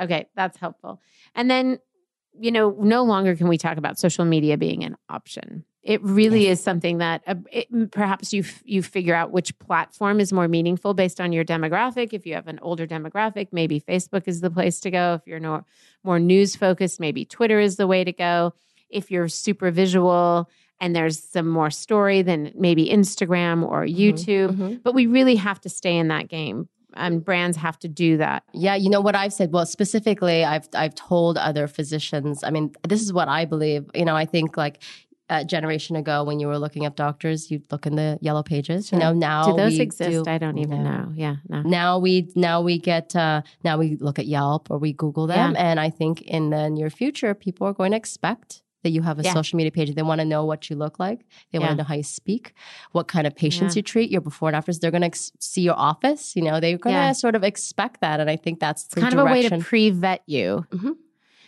Okay, 0.00 0.26
that's 0.36 0.56
helpful. 0.58 1.00
And 1.34 1.50
then, 1.50 1.78
you 2.38 2.50
know, 2.50 2.76
no 2.80 3.04
longer 3.04 3.36
can 3.36 3.48
we 3.48 3.58
talk 3.58 3.76
about 3.76 3.98
social 3.98 4.24
media 4.24 4.56
being 4.56 4.84
an 4.84 4.96
option. 5.08 5.64
It 5.82 6.02
really 6.02 6.46
is 6.48 6.62
something 6.62 6.98
that 6.98 7.22
uh, 7.26 7.34
it, 7.52 7.90
perhaps 7.92 8.32
you 8.32 8.40
f- 8.42 8.62
you 8.64 8.82
figure 8.82 9.14
out 9.14 9.32
which 9.32 9.58
platform 9.58 10.18
is 10.18 10.32
more 10.32 10.48
meaningful 10.48 10.94
based 10.94 11.20
on 11.20 11.30
your 11.30 11.44
demographic. 11.44 12.14
If 12.14 12.24
you 12.24 12.34
have 12.34 12.48
an 12.48 12.58
older 12.62 12.86
demographic, 12.86 13.48
maybe 13.52 13.80
Facebook 13.80 14.22
is 14.26 14.40
the 14.40 14.50
place 14.50 14.80
to 14.80 14.90
go. 14.90 15.14
If 15.14 15.26
you're 15.26 15.40
no, 15.40 15.64
more 16.02 16.18
news 16.18 16.56
focused, 16.56 17.00
maybe 17.00 17.26
Twitter 17.26 17.60
is 17.60 17.76
the 17.76 17.86
way 17.86 18.02
to 18.02 18.12
go. 18.12 18.54
If 18.88 19.10
you're 19.10 19.28
super 19.28 19.70
visual 19.70 20.48
and 20.80 20.96
there's 20.96 21.22
some 21.22 21.48
more 21.48 21.70
story, 21.70 22.22
then 22.22 22.52
maybe 22.56 22.88
Instagram 22.88 23.62
or 23.62 23.84
YouTube. 23.84 24.56
mhm. 24.56 24.82
But 24.82 24.94
we 24.94 25.06
really 25.06 25.36
have 25.36 25.60
to 25.62 25.68
stay 25.68 25.96
in 25.98 26.08
that 26.08 26.28
game. 26.28 26.68
And 26.96 27.24
brands 27.24 27.56
have 27.56 27.78
to 27.80 27.88
do 27.88 28.16
that. 28.18 28.42
Yeah, 28.52 28.74
you 28.76 28.88
know 28.90 29.00
what 29.00 29.14
I've 29.16 29.32
said. 29.32 29.52
Well, 29.52 29.66
specifically, 29.66 30.44
I've 30.44 30.68
I've 30.74 30.94
told 30.94 31.36
other 31.38 31.66
physicians. 31.66 32.42
I 32.44 32.50
mean, 32.50 32.72
this 32.88 33.02
is 33.02 33.12
what 33.12 33.28
I 33.28 33.44
believe. 33.44 33.90
You 33.94 34.04
know, 34.04 34.16
I 34.16 34.24
think 34.26 34.56
like 34.56 34.82
a 35.30 35.42
generation 35.44 35.96
ago 35.96 36.22
when 36.22 36.38
you 36.38 36.46
were 36.46 36.58
looking 36.58 36.84
up 36.84 36.96
doctors, 36.96 37.50
you'd 37.50 37.64
look 37.72 37.86
in 37.86 37.96
the 37.96 38.18
yellow 38.20 38.42
pages. 38.42 38.92
You 38.92 38.98
know, 38.98 39.12
now 39.14 39.50
do 39.50 39.56
those 39.56 39.78
exist? 39.78 40.10
do- 40.10 40.30
I 40.30 40.36
don't 40.36 40.58
even 40.58 40.84
No. 40.84 40.90
know. 40.90 41.12
Yeah, 41.14 41.36
no. 41.48 41.62
Now 41.62 41.98
we 41.98 42.28
now 42.36 42.60
we 42.60 42.78
get 42.78 43.16
uh, 43.16 43.40
now 43.64 43.78
we 43.78 43.96
look 43.96 44.18
at 44.18 44.26
Yelp 44.26 44.70
or 44.70 44.78
we 44.78 44.92
Google 44.92 45.26
them, 45.26 45.54
Yeah. 45.54 45.64
and 45.70 45.80
I 45.80 45.88
think 45.90 46.20
in 46.22 46.50
the 46.50 46.68
near 46.68 46.90
future, 46.90 47.32
people 47.34 47.66
are 47.66 47.72
going 47.72 47.92
to 47.92 47.96
expect 47.96 48.60
that 48.84 48.90
you 48.90 49.02
have 49.02 49.18
a 49.18 49.22
Yeah. 49.22 49.32
social 49.34 49.56
media 49.56 49.72
page. 49.72 49.92
They 49.94 50.02
want 50.02 50.20
to 50.20 50.24
know 50.24 50.44
what 50.44 50.70
you 50.70 50.76
look 50.76 51.00
like. 51.00 51.26
They 51.50 51.58
want 51.58 51.72
to 51.72 51.76
know 51.78 51.84
how 51.84 51.96
you 51.96 52.04
speak, 52.04 52.52
what 52.92 53.08
kind 53.08 53.26
of 53.26 53.34
patients 53.34 53.74
Yeah. 53.74 53.80
you 53.80 53.82
treat, 53.82 54.10
your 54.10 54.20
before 54.20 54.48
and 54.50 54.54
afters. 54.56 54.78
They're 54.78 54.92
going 54.92 55.00
to 55.02 55.06
ex- 55.08 55.32
see 55.40 55.62
your 55.62 55.76
office. 55.76 56.36
You 56.36 56.42
know, 56.42 56.60
they're 56.60 56.78
going 56.78 56.94
to 56.94 57.00
Yeah. 57.00 57.12
sort 57.12 57.34
of 57.34 57.42
expect 57.42 58.00
that, 58.02 58.20
and 58.20 58.30
I 58.30 58.36
think 58.36 58.60
that's 58.60 58.86
kind 58.94 59.12
of 59.12 59.18
a 59.18 59.24
way 59.24 59.48
to 59.48 59.58
pre-vet 59.58 60.22
you. 60.26 60.64
Mhm. 60.70 60.92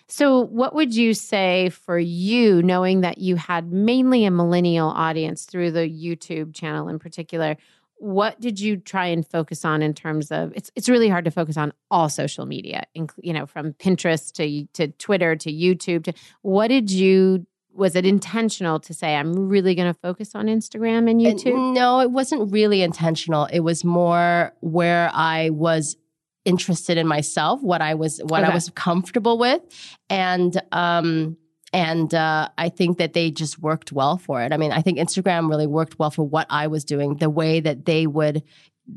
So, 0.08 0.40
what 0.40 0.74
would 0.74 0.94
you 0.94 1.14
say 1.14 1.68
for 1.70 1.98
you, 1.98 2.62
knowing 2.62 3.00
that 3.00 3.18
you 3.18 3.36
had 3.36 3.72
mainly 3.72 4.24
a 4.24 4.30
millennial 4.30 4.88
audience 4.88 5.44
through 5.44 5.72
the 5.72 5.80
YouTube 5.88 6.54
channel 6.54 6.88
in 6.88 6.98
particular? 7.00 7.56
What 7.98 8.40
did 8.40 8.60
you 8.60 8.76
try 8.76 9.06
and 9.06 9.26
focus 9.26 9.64
on 9.64 9.82
in 9.82 9.94
terms 9.94 10.30
of 10.30 10.52
it's 10.54 10.70
it's 10.76 10.88
really 10.88 11.08
hard 11.08 11.24
to 11.24 11.30
focus 11.30 11.56
on 11.56 11.72
all 11.90 12.08
social 12.08 12.46
media, 12.46 12.84
inc- 12.96 13.10
you 13.22 13.32
know, 13.32 13.46
from 13.46 13.72
Pinterest 13.74 14.32
to 14.34 14.66
to 14.74 14.92
Twitter 14.98 15.34
to 15.36 15.52
YouTube 15.52 16.04
to 16.04 16.12
what 16.42 16.68
did 16.68 16.90
you 16.90 17.46
was 17.72 17.94
it 17.94 18.06
intentional 18.06 18.80
to 18.80 18.94
say 18.94 19.14
I'm 19.16 19.48
really 19.48 19.74
going 19.74 19.92
to 19.92 19.98
focus 20.00 20.34
on 20.34 20.46
Instagram 20.46 21.10
and 21.10 21.20
And 21.20 21.38
YouTube? 21.38 21.74
no, 21.74 22.00
it 22.00 22.10
wasn't 22.10 22.50
really 22.50 22.82
intentional. 22.82 23.44
It 23.46 23.60
was 23.60 23.84
more 23.84 24.52
where 24.60 25.10
I 25.12 25.50
was 25.50 25.96
interested 26.46 26.96
in 26.96 27.06
myself, 27.06 27.62
what 27.62 27.82
I 27.82 27.94
was 27.94 28.18
what 28.24 28.44
I 28.44 28.54
was 28.54 28.70
comfortable 28.74 29.36
with, 29.36 29.60
and 30.08 30.60
um 30.72 31.36
and 31.72 32.14
uh, 32.14 32.48
I 32.56 32.68
think 32.68 32.98
that 32.98 33.12
they 33.12 33.30
just 33.30 33.58
worked 33.58 33.92
well 33.92 34.16
for 34.18 34.40
it. 34.42 34.52
I 34.52 34.56
mean, 34.56 34.72
I 34.72 34.82
think 34.82 34.98
Instagram 34.98 35.48
really 35.50 35.66
worked 35.66 35.98
well 35.98 36.10
for 36.10 36.22
what 36.22 36.46
I 36.48 36.66
was 36.68 36.84
doing, 36.84 37.16
the 37.16 37.30
way 37.30 37.60
that 37.60 37.84
they 37.86 38.06
would. 38.06 38.42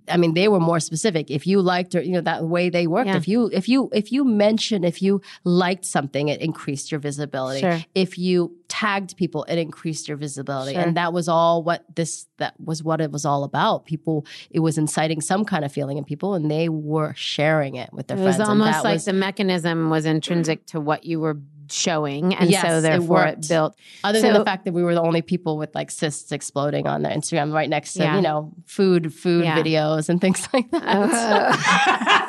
I 0.07 0.17
mean, 0.17 0.36
they 0.36 0.47
were 0.47 0.59
more 0.59 0.80
specific. 0.80 1.32
If 1.32 1.47
you 1.47 1.61
liked, 1.63 1.95
or 1.95 2.01
you 2.01 2.11
know, 2.11 2.22
that 2.22 2.43
way 2.43 2.70
they 2.70 2.86
worked. 2.86 3.07
Yeah. 3.07 3.17
If 3.17 3.28
you, 3.28 3.49
if 3.51 3.67
you, 3.67 3.89
if 3.91 4.11
you 4.11 4.24
mentioned, 4.24 4.86
if 4.86 5.01
you 5.01 5.20
liked 5.43 5.84
something, 5.84 6.28
it 6.28 6.41
increased 6.41 6.91
your 6.91 6.99
visibility 6.99 7.61
Sure. 7.61 7.80
if 7.95 8.15
you 8.17 8.55
tagged 8.67 9.17
people 9.17 9.45
it 9.45 9.57
increased 9.57 10.07
your 10.07 10.15
visibility 10.15 10.74
Sure. 10.74 10.82
and 10.84 10.95
that 10.95 11.11
was 11.11 11.28
all 11.28 11.63
what 11.63 11.84
this 11.95 12.28
that 12.38 12.53
was 12.63 12.84
what 12.84 13.01
it 13.01 13.11
was 13.11 13.26
all 13.26 13.43
about 13.43 13.84
people 13.86 14.28
it 14.51 14.59
was 14.59 14.78
inciting 14.78 15.22
some 15.22 15.43
kind 15.43 15.65
of 15.65 15.72
feeling 15.72 15.97
in 15.97 16.03
people 16.03 16.36
and 16.36 16.51
they 16.51 16.70
were 16.70 17.11
sharing 17.15 17.74
it 17.74 17.91
with 17.91 18.05
their 18.07 18.15
It 18.17 18.22
friends 18.22 18.38
was 18.38 18.47
and 18.47 18.61
almost 18.61 18.84
like 18.84 18.93
was, 18.93 19.05
the 19.05 19.13
mechanism 19.13 19.89
was 19.89 20.05
intrinsic 20.05 20.67
to 20.67 20.80
what 20.80 21.03
you 21.03 21.20
were 21.20 21.39
showing, 21.72 22.34
and 22.36 22.49
Yes, 22.49 22.61
so 22.61 22.78
it 22.78 22.82
therefore 22.82 23.24
it, 23.26 23.36
worked. 23.36 23.49
built. 23.49 23.76
other 24.03 24.22
than 24.22 24.34
the 24.34 24.45
fact 24.45 24.65
that 24.65 24.74
we 24.74 24.84
were 24.84 24.93
the 24.95 25.01
only 25.01 25.22
people 25.22 25.57
with 25.57 25.74
like 25.76 25.89
cysts 25.91 26.32
exploding 26.32 26.88
on 26.88 27.01
their 27.01 27.11
instagram 27.15 27.53
right 27.53 27.70
next 27.70 27.93
to 27.93 27.99
Yeah. 28.03 28.15
you 28.17 28.22
know 28.22 28.51
food 28.65 29.13
food 29.13 29.43
Yeah. 29.43 29.57
videos 29.61 30.09
and 30.09 30.20
things 30.22 30.47
like 30.53 30.70
that 30.72 30.84
uh-huh. 30.84 32.26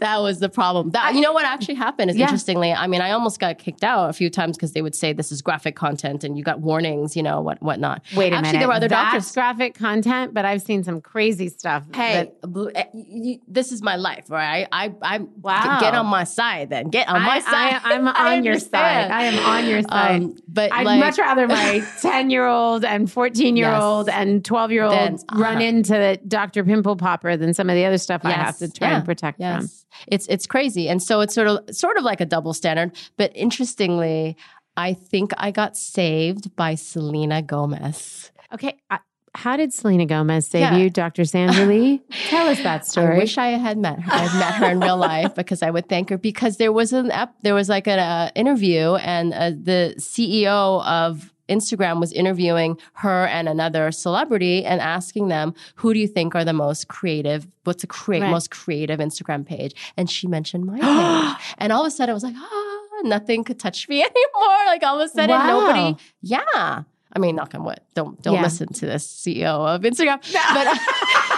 that 0.00 0.18
was 0.20 0.38
the 0.40 0.48
problem 0.48 0.90
that 0.90 1.14
you 1.14 1.20
know 1.20 1.32
what 1.32 1.44
actually 1.44 1.74
happened 1.74 2.10
is 2.10 2.16
Yeah. 2.16 2.24
interestingly 2.24 2.72
i 2.72 2.86
mean 2.86 3.00
i 3.00 3.10
almost 3.10 3.38
got 3.40 3.58
kicked 3.58 3.84
out 3.84 4.10
a 4.10 4.12
few 4.12 4.30
times 4.30 4.56
because 4.56 4.72
they 4.72 4.82
would 4.82 4.94
say 4.94 5.12
this 5.12 5.30
is 5.32 5.42
graphic 5.42 5.76
content 5.76 6.24
and 6.24 6.36
you 6.38 6.44
got 6.44 6.60
warnings 6.60 7.16
you 7.16 7.22
know 7.22 7.40
what 7.40 7.62
whatnot 7.62 8.02
Wait 8.14 8.32
a 8.32 8.36
actually 8.36 8.48
minute. 8.52 8.58
there 8.60 8.68
were 8.68 8.74
other 8.74 8.88
That's 8.88 9.10
doctors 9.12 9.32
graphic 9.32 9.74
content, 9.74 10.34
but 10.34 10.44
I've 10.44 10.62
seen 10.62 10.84
some 10.84 11.00
crazy 11.00 11.48
stuff. 11.48 11.84
Hey, 11.94 12.30
that- 12.42 12.72
eh, 12.74 12.84
you- 12.94 13.40
this 13.48 13.72
is 13.72 13.82
my 13.82 13.96
life, 13.96 14.30
right? 14.30 14.66
I, 14.72 14.92
I, 15.02 15.18
Wow. 15.40 15.78
get 15.80 15.94
on 15.94 16.06
my 16.06 16.24
side 16.24 16.70
then. 16.70 16.88
Get 16.88 17.08
on 17.08 17.22
my 17.22 17.40
side. 17.52 17.80
I, 17.84 17.94
am 17.94 18.08
on 18.08 18.44
your 18.44 18.58
side. 18.58 19.10
I 19.10 19.24
am 19.24 19.38
on 19.44 19.66
your 19.68 19.82
side. 19.82 20.22
Um, 20.22 20.36
but 20.48 20.72
I'd 20.72 20.84
like, 20.86 21.00
much 21.00 21.18
rather 21.18 21.46
my 21.46 21.84
10 22.02 22.30
year 22.30 22.46
old 22.46 22.84
and 22.84 23.10
14 23.10 23.56
year 23.56 23.72
old 23.74 24.06
Yes. 24.08 24.16
and 24.16 24.44
12 24.44 24.72
year 24.72 24.84
old 24.84 25.22
run 25.34 25.56
uh-huh. 25.56 25.60
into 25.60 26.16
Dr. 26.26 26.64
Pimple 26.64 26.96
Popper 26.96 27.36
than 27.36 27.54
some 27.54 27.68
of 27.70 27.74
the 27.76 27.84
other 27.84 27.98
stuff 27.98 28.22
I 28.24 28.30
have 28.32 28.58
to 28.58 28.70
try 28.70 28.89
Yeah. 28.90 28.96
and 28.96 29.04
protect 29.04 29.36
from. 29.38 29.44
yes, 29.44 29.86
it's 30.06 30.26
it's 30.28 30.46
crazy, 30.46 30.88
and 30.88 31.02
so 31.02 31.20
it's 31.20 31.34
sort 31.34 31.46
of 31.48 31.74
sort 31.74 31.96
of 31.96 32.04
like 32.04 32.20
a 32.20 32.26
double 32.26 32.52
standard. 32.52 32.92
But 33.16 33.32
interestingly, 33.34 34.36
I 34.76 34.94
think 34.94 35.32
I 35.36 35.50
got 35.50 35.76
saved 35.76 36.54
by 36.56 36.74
Selena 36.74 37.42
Gomez. 37.42 38.30
Okay. 38.52 38.76
I, 38.90 38.98
how 39.32 39.56
did 39.56 39.72
Selena 39.72 40.06
Gomez 40.06 40.48
save 40.48 40.62
Yeah. 40.62 40.76
you, 40.76 40.90
Dr. 40.90 41.24
Sandra 41.24 41.64
Lee? 41.64 42.00
Tell 42.28 42.48
us 42.48 42.60
that 42.64 42.84
story. 42.84 43.14
I 43.14 43.18
wish 43.18 43.38
I 43.38 43.50
had 43.50 43.78
met 43.78 44.00
her. 44.00 44.12
I've 44.12 44.34
met 44.34 44.54
her 44.54 44.70
in 44.72 44.80
real 44.80 44.96
life 44.96 45.36
because 45.36 45.62
I 45.62 45.70
would 45.70 45.88
thank 45.88 46.10
her 46.10 46.18
because 46.18 46.56
there 46.56 46.72
was 46.72 46.92
an 46.92 47.12
ep- 47.12 47.36
there 47.42 47.54
was 47.54 47.68
like 47.68 47.86
an 47.86 48.00
uh, 48.00 48.30
interview 48.34 48.96
and 48.96 49.32
uh, 49.32 49.50
the 49.50 49.94
CEO 49.98 50.84
of 50.84 51.32
Instagram 51.50 52.00
was 52.00 52.12
interviewing 52.12 52.78
her 52.94 53.26
and 53.26 53.48
another 53.48 53.90
celebrity 53.92 54.64
and 54.64 54.80
asking 54.80 55.28
them 55.28 55.52
who 55.74 55.92
do 55.92 55.98
you 56.00 56.06
think 56.08 56.34
are 56.34 56.44
the 56.44 56.52
most 56.52 56.88
creative 56.88 57.46
what's 57.64 57.82
the 57.82 57.88
Right. 58.06 58.30
most 58.30 58.50
creative 58.50 58.98
Instagram 59.00 59.44
page 59.44 59.74
and 59.96 60.08
she 60.08 60.26
mentioned 60.26 60.64
my 60.64 60.78
page 60.88 61.54
and 61.58 61.72
all 61.72 61.82
of 61.82 61.86
a 61.88 61.90
sudden 61.90 62.10
I 62.10 62.14
was 62.14 62.22
like 62.24 62.34
ah 62.38 63.00
nothing 63.04 63.44
could 63.44 63.58
touch 63.58 63.88
me 63.88 64.00
anymore 64.10 64.60
like 64.66 64.82
all 64.82 64.98
of 65.00 65.04
a 65.06 65.12
sudden 65.12 65.30
Wow. 65.36 65.46
nobody 65.60 65.96
yeah 66.22 66.82
I 67.12 67.18
mean 67.18 67.34
knock 67.36 67.54
on 67.54 67.64
wood 67.64 67.80
don't 67.94 68.20
don't 68.22 68.34
Yeah. 68.34 68.42
listen 68.42 68.68
to 68.80 68.86
this 68.86 69.04
CEO 69.06 69.52
of 69.74 69.82
Instagram 69.82 70.18
but 70.54 70.66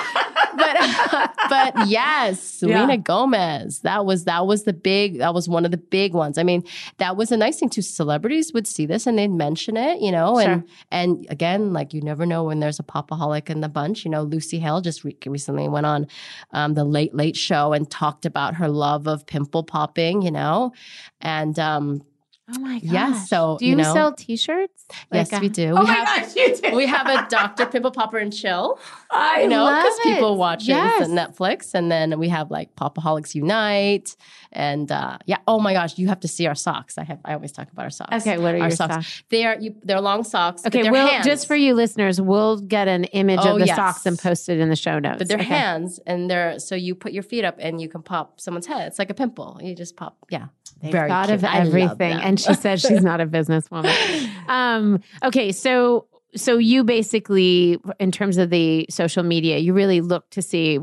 but 0.56 1.30
but 1.48 1.88
yes, 1.88 2.40
Selena 2.42 2.92
Yeah. 2.94 2.96
Gomez. 2.96 3.80
That 3.80 4.04
was 4.06 4.24
that 4.24 4.46
was 4.46 4.64
the 4.64 4.72
big 4.72 5.18
that 5.18 5.34
was 5.34 5.48
one 5.48 5.64
of 5.64 5.70
the 5.70 5.76
big 5.76 6.14
ones. 6.14 6.38
I 6.38 6.42
mean, 6.42 6.62
that 6.98 7.16
was 7.16 7.32
a 7.32 7.36
nice 7.36 7.58
thing 7.58 7.70
too. 7.70 7.82
Celebrities 7.82 8.52
would 8.52 8.66
see 8.66 8.86
this 8.86 9.06
and 9.06 9.18
they'd 9.18 9.28
mention 9.28 9.76
it, 9.76 10.00
you 10.00 10.12
know, 10.12 10.40
sure. 10.40 10.50
and 10.50 10.68
and 10.90 11.26
again, 11.28 11.72
like 11.72 11.92
you 11.94 12.00
never 12.02 12.26
know 12.26 12.44
when 12.44 12.60
there's 12.60 12.78
a 12.80 12.84
popaholic 12.84 13.50
in 13.50 13.60
the 13.60 13.68
bunch. 13.68 14.04
You 14.04 14.10
know, 14.10 14.22
Lucy 14.22 14.58
Hale 14.58 14.80
just 14.80 15.04
re- 15.04 15.16
recently 15.26 15.68
went 15.68 15.86
on 15.86 16.06
um, 16.52 16.74
the 16.74 16.84
Late 16.84 17.14
Late 17.14 17.36
Show 17.36 17.72
and 17.72 17.90
talked 17.90 18.26
about 18.26 18.54
her 18.56 18.68
love 18.68 19.06
of 19.06 19.26
pimple 19.26 19.62
popping, 19.62 20.22
you 20.22 20.30
know, 20.30 20.72
and 21.20 21.58
um, 21.58 22.02
oh 22.50 22.58
my 22.58 22.78
gosh. 22.80 22.92
Yes, 22.92 23.28
so, 23.28 23.56
do 23.58 23.64
you, 23.66 23.70
you 23.70 23.76
know- 23.76 23.92
sell 23.94 24.12
t 24.12 24.36
shirts? 24.36 24.84
yes, 25.12 25.30
we 25.40 25.48
do. 25.48 25.70
Oh 25.76 25.80
we 25.80 25.86
my 25.86 25.92
have 25.94 26.26
gosh, 26.26 26.36
you 26.36 26.56
do. 26.56 26.76
we 26.76 26.86
have 26.86 27.06
a 27.06 27.26
Dr. 27.30 27.66
Pimple 27.66 27.90
Popper 27.92 28.18
and 28.18 28.32
Chill. 28.32 28.78
I 29.10 29.42
you 29.42 29.48
know, 29.48 29.64
because 29.66 29.98
people 30.00 30.36
watch 30.36 30.66
yes. 30.66 31.00
it 31.02 31.04
on 31.04 31.16
Netflix, 31.16 31.74
and 31.74 31.90
then 31.90 32.18
we 32.18 32.28
have 32.30 32.50
like 32.50 32.74
Popaholics 32.76 33.34
Unite, 33.34 34.16
and 34.52 34.90
uh, 34.90 35.18
yeah. 35.26 35.38
Oh 35.46 35.60
my 35.60 35.72
gosh, 35.72 35.98
you 35.98 36.08
have 36.08 36.20
to 36.20 36.28
see 36.28 36.46
our 36.46 36.54
socks. 36.54 36.98
I 36.98 37.04
have. 37.04 37.20
I 37.24 37.34
always 37.34 37.52
talk 37.52 37.70
about 37.70 37.84
our 37.84 37.90
socks. 37.90 38.12
Okay, 38.26 38.38
what 38.38 38.54
are 38.54 38.58
our 38.58 38.68
your 38.68 38.70
socks? 38.70 39.22
They 39.28 39.44
are 39.44 39.56
you, 39.58 39.74
they're 39.82 40.00
long 40.00 40.24
socks. 40.24 40.62
but 40.62 40.74
Okay, 40.74 40.82
they're 40.82 40.92
we'll 40.92 41.06
hands. 41.06 41.26
just 41.26 41.46
for 41.46 41.56
you 41.56 41.74
listeners, 41.74 42.20
we'll 42.20 42.58
get 42.60 42.88
an 42.88 43.04
image 43.04 43.40
Oh, 43.42 43.54
of 43.54 43.60
the 43.60 43.66
yes. 43.66 43.76
socks 43.76 44.06
and 44.06 44.18
post 44.18 44.48
it 44.48 44.58
in 44.58 44.68
the 44.68 44.76
show 44.76 44.98
notes. 44.98 45.18
But 45.18 45.28
they're 45.28 45.38
Okay. 45.38 45.46
hands, 45.46 46.00
and 46.06 46.30
they're 46.30 46.58
so 46.58 46.74
you 46.74 46.94
put 46.94 47.12
your 47.12 47.22
feet 47.22 47.44
up, 47.44 47.56
and 47.58 47.80
you 47.80 47.88
can 47.88 48.02
pop 48.02 48.40
someone's 48.40 48.66
head. 48.66 48.88
It's 48.88 48.98
like 48.98 49.10
a 49.10 49.14
pimple. 49.14 49.58
You 49.62 49.74
just 49.74 49.96
pop. 49.96 50.16
Yeah, 50.30 50.46
They've 50.82 50.92
very 50.92 51.08
thought 51.08 51.28
cute. 51.28 51.38
of 51.38 51.44
everything, 51.44 52.12
and 52.22 52.38
she 52.38 52.54
says 52.54 52.80
she's 52.80 53.02
not 53.02 53.20
a 53.20 53.26
businesswoman. 53.26 54.48
Um, 54.48 55.00
okay, 55.24 55.52
so 55.52 56.06
so 56.34 56.58
you 56.58 56.82
basically, 56.82 57.78
in 58.00 58.10
terms 58.10 58.38
of 58.38 58.50
the 58.50 58.86
social 58.90 59.22
media, 59.22 59.58
you 59.58 59.74
really 59.74 60.00
look 60.00 60.28
to 60.30 60.42
see 60.42 60.80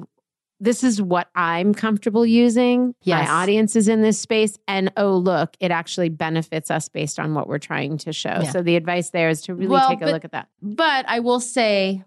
this 0.61 0.83
is 0.83 1.01
what 1.01 1.29
I'm 1.35 1.73
comfortable 1.73 2.25
using. 2.25 2.93
Yes. 3.03 3.27
My 3.27 3.33
audience 3.33 3.75
is 3.75 3.87
in 3.87 4.01
this 4.01 4.19
space, 4.19 4.57
and 4.67 4.91
oh 4.97 5.15
look, 5.15 5.55
it 5.59 5.71
actually 5.71 6.09
benefits 6.09 6.69
us 6.69 6.89
based 6.89 7.19
on 7.19 7.33
what 7.33 7.47
we're 7.47 7.59
trying 7.59 7.97
to 7.99 8.13
show. 8.13 8.39
Yeah. 8.41 8.51
So 8.51 8.61
the 8.61 8.75
advice 8.75 9.09
there 9.11 9.29
is 9.29 9.41
to 9.43 9.55
really 9.55 9.67
Well, 9.69 9.89
take 9.89 10.01
a 10.01 10.05
but- 10.05 10.13
look 10.13 10.25
at 10.25 10.31
that. 10.33 10.49
But 10.61 11.05
I 11.07 11.19
will 11.19 11.39
say, 11.39 12.03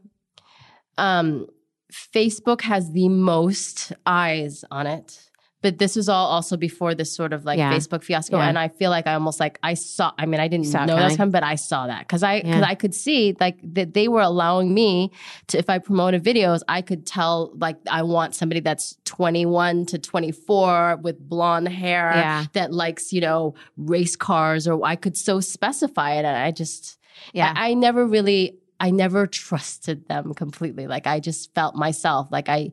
um, 0.98 1.46
Facebook 1.92 2.62
has 2.62 2.92
the 2.92 3.08
most 3.08 3.92
eyes 4.06 4.64
on 4.70 4.86
it. 4.86 5.30
But 5.62 5.78
this 5.78 5.96
was 5.96 6.08
all 6.08 6.26
also 6.26 6.56
before 6.56 6.94
this 6.94 7.14
sort 7.14 7.32
of 7.32 7.44
like 7.44 7.58
Yeah. 7.58 7.72
Facebook 7.72 8.02
fiasco, 8.02 8.36
Yeah. 8.36 8.48
and 8.48 8.58
I 8.58 8.68
feel 8.68 8.90
like 8.90 9.06
I 9.06 9.14
almost 9.14 9.40
like 9.40 9.58
I 9.62 9.74
saw. 9.74 10.12
I 10.18 10.26
mean, 10.26 10.40
I 10.40 10.48
didn't 10.48 10.66
Saw 10.66 10.84
know 10.84 10.96
that 10.96 11.16
coming, 11.16 11.30
but 11.32 11.42
I 11.44 11.54
saw 11.54 11.86
that 11.86 12.00
because 12.00 12.22
I 12.22 12.40
because 12.40 12.56
Yeah. 12.60 12.66
I 12.66 12.74
could 12.74 12.94
see 12.94 13.36
like 13.40 13.58
that 13.74 13.94
they 13.94 14.08
were 14.08 14.20
allowing 14.20 14.74
me 14.74 15.10
to 15.48 15.58
if 15.58 15.70
I 15.70 15.78
promoted 15.78 16.22
videos, 16.24 16.60
I 16.68 16.82
could 16.82 17.06
tell 17.06 17.52
like 17.56 17.76
I 17.90 18.02
want 18.02 18.34
somebody 18.34 18.60
that's 18.60 18.96
twenty 19.04 19.46
one 19.46 19.86
to 19.86 19.98
twenty 19.98 20.32
four 20.32 20.98
with 21.02 21.18
blonde 21.28 21.68
hair 21.68 22.46
that 22.52 22.72
likes 22.72 23.12
you 23.12 23.20
know 23.20 23.54
race 23.76 24.16
cars, 24.16 24.66
or 24.68 24.84
I 24.84 24.96
could 24.96 25.16
so 25.16 25.40
specify 25.40 26.14
it, 26.14 26.24
and 26.24 26.36
I 26.36 26.50
just 26.50 26.98
Yeah. 27.32 27.52
I, 27.56 27.70
I 27.70 27.74
never 27.74 28.04
really 28.06 28.58
I 28.80 28.90
never 28.90 29.28
trusted 29.28 30.08
them 30.08 30.34
completely. 30.34 30.88
Like 30.88 31.06
I 31.06 31.20
just 31.20 31.54
felt 31.54 31.76
myself. 31.76 32.26
Like 32.32 32.48
I 32.48 32.72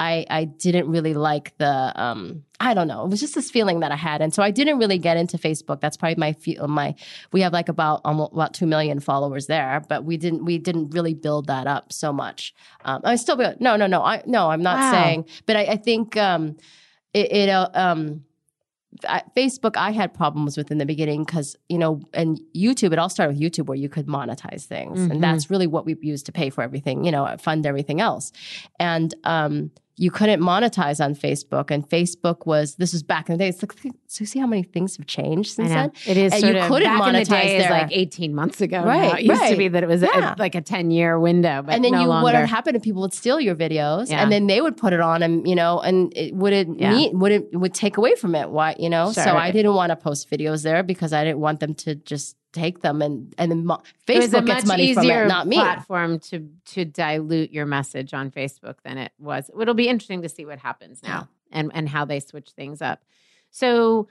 I 0.00 0.24
I 0.30 0.44
didn't 0.44 0.88
really 0.88 1.14
like 1.14 1.56
the 1.58 1.92
um 2.00 2.44
I 2.60 2.74
don't 2.74 2.88
know. 2.88 3.04
It 3.04 3.08
was 3.10 3.20
just 3.20 3.34
this 3.34 3.50
feeling 3.50 3.80
that 3.80 3.92
I 3.92 3.96
had. 3.96 4.20
And 4.20 4.32
so 4.34 4.42
I 4.42 4.50
didn't 4.50 4.78
really 4.78 4.98
get 4.98 5.16
into 5.16 5.38
Facebook. 5.38 5.80
That's 5.80 5.96
probably 5.96 6.16
my 6.16 6.32
fe- 6.32 6.58
my 6.66 6.94
we 7.32 7.40
have 7.42 7.52
like 7.52 7.68
about 7.68 8.00
almost 8.04 8.32
about 8.32 8.54
2 8.54 8.66
million 8.66 9.00
followers 9.00 9.46
there, 9.46 9.82
but 9.88 10.04
we 10.04 10.16
didn't 10.16 10.44
we 10.44 10.58
didn't 10.58 10.90
really 10.90 11.14
build 11.14 11.46
that 11.48 11.66
up 11.66 11.92
so 11.92 12.12
much. 12.12 12.54
Um 12.84 13.00
I 13.04 13.16
still 13.16 13.36
be- 13.36 13.56
no 13.60 13.76
no 13.76 13.86
no. 13.86 14.02
I 14.02 14.22
no, 14.26 14.50
I'm 14.50 14.62
not 14.62 14.78
Wow. 14.78 14.90
saying, 14.90 15.24
but 15.46 15.56
I, 15.56 15.62
I 15.62 15.76
think 15.76 16.16
um 16.16 16.56
it, 17.12 17.32
it 17.32 17.48
uh, 17.48 17.68
um 17.74 18.24
I, 19.06 19.22
Facebook, 19.36 19.76
I 19.76 19.90
had 19.90 20.14
problems 20.14 20.56
with 20.56 20.70
in 20.70 20.78
the 20.78 20.86
beginning 20.86 21.22
because 21.24 21.56
you 21.68 21.78
know, 21.78 22.00
and 22.14 22.40
YouTube. 22.56 22.92
It 22.92 22.98
all 22.98 23.10
started 23.10 23.36
with 23.36 23.42
YouTube, 23.42 23.66
where 23.66 23.76
you 23.76 23.88
could 23.88 24.06
monetize 24.06 24.64
things, 24.64 24.98
Mhm. 24.98 25.10
and 25.10 25.22
that's 25.22 25.50
really 25.50 25.66
what 25.66 25.84
we 25.84 25.94
used 26.00 26.26
to 26.26 26.32
pay 26.32 26.48
for 26.50 26.62
everything. 26.62 27.04
You 27.04 27.12
know, 27.12 27.36
fund 27.38 27.66
everything 27.66 28.00
else, 28.00 28.32
and 28.80 29.14
um, 29.24 29.70
you 29.98 30.10
couldn't 30.10 30.40
monetize 30.40 31.04
on 31.04 31.14
Facebook. 31.14 31.70
And 31.70 31.88
Facebook 31.88 32.46
was 32.46 32.76
this 32.76 32.92
was 32.92 33.02
back 33.02 33.28
in 33.28 33.36
the 33.36 33.44
day. 33.44 33.48
It's 33.48 33.62
like 33.62 33.94
so. 34.08 34.22
You 34.22 34.26
see 34.26 34.38
how 34.38 34.46
many 34.46 34.62
things 34.62 34.96
have 34.96 35.06
changed 35.06 35.52
since 35.54 35.68
then. 35.68 35.92
It 36.06 36.16
is 36.16 36.32
And 36.32 36.42
you 36.42 36.62
couldn't 36.64 36.82
back 36.98 37.08
in 37.08 37.12
the 37.14 37.20
monetize 37.20 37.42
day 37.42 37.70
like 37.70 37.88
18 37.92 38.34
months 38.34 38.60
ago. 38.60 38.82
Right, 38.82 39.12
now. 39.12 39.18
It 39.18 39.22
used 39.24 39.46
to 39.48 39.56
be 39.56 39.68
that 39.68 39.82
it 39.82 39.88
was 39.88 40.02
a- 40.02 40.34
like 40.38 40.54
a 40.54 40.60
10 40.60 40.90
year 40.90 41.18
window, 41.20 41.62
but 41.62 41.74
and 41.74 41.84
then 41.84 41.92
no 41.92 42.00
you, 42.00 42.06
longer. 42.08 42.24
what 42.24 42.34
would 42.34 42.48
happen 42.48 42.74
if 42.74 42.82
people 42.82 43.02
would 43.02 43.14
steal 43.14 43.38
your 43.40 43.54
videos, 43.54 44.10
Yeah. 44.10 44.22
and 44.22 44.32
then 44.32 44.46
they 44.48 44.60
would 44.60 44.76
put 44.76 44.92
it 44.92 45.00
on, 45.00 45.22
and 45.22 45.46
you 45.46 45.54
know, 45.54 45.78
and 45.80 46.12
it 46.16 46.34
wouldn't 46.34 46.80
Yeah. 46.80 46.90
meet, 46.92 47.14
would 47.14 47.32
it 47.32 47.52
would 47.54 47.74
take 47.74 47.96
away 47.96 48.14
from 48.16 48.34
it. 48.34 48.50
Why, 48.50 48.74
you 48.78 48.88
know? 48.88 49.12
Sure. 49.12 49.24
So 49.24 49.36
I 49.36 49.50
didn't 49.52 49.74
want 49.74 49.90
to 49.90 49.96
post 49.96 50.28
videos 50.30 50.62
there 50.64 50.82
because 50.82 51.12
I 51.12 51.22
didn't 51.24 51.38
want 51.40 51.60
them 51.60 51.74
to 51.74 51.94
just 51.94 52.36
take 52.54 52.80
them 52.80 53.02
and 53.02 53.34
and 53.36 53.50
then 53.50 53.66
mo- 53.66 53.82
It 54.08 54.16
was 54.18 54.32
a 54.32 54.38
Facebook 54.40 54.46
gets 54.46 54.64
much 54.64 54.68
money 54.68 54.94
from 54.94 55.04
easier 55.04 55.24
it, 55.24 55.28
not 55.28 55.46
me. 55.46 55.56
platform 55.56 56.18
to 56.30 56.48
to 56.72 56.84
dilute 56.86 57.52
your 57.52 57.66
message 57.66 58.14
on 58.14 58.30
Facebook 58.30 58.76
than 58.84 58.96
it 58.96 59.12
was. 59.18 59.50
It'll 59.60 59.74
be 59.74 59.86
interesting 59.88 60.22
to 60.22 60.30
see 60.30 60.46
what 60.46 60.58
happens 60.58 61.02
now 61.02 61.28
and 61.52 61.70
and 61.74 61.90
how 61.90 62.06
they 62.06 62.20
switch 62.20 62.50
things 62.56 62.80
up. 62.80 63.02
So 63.50 64.08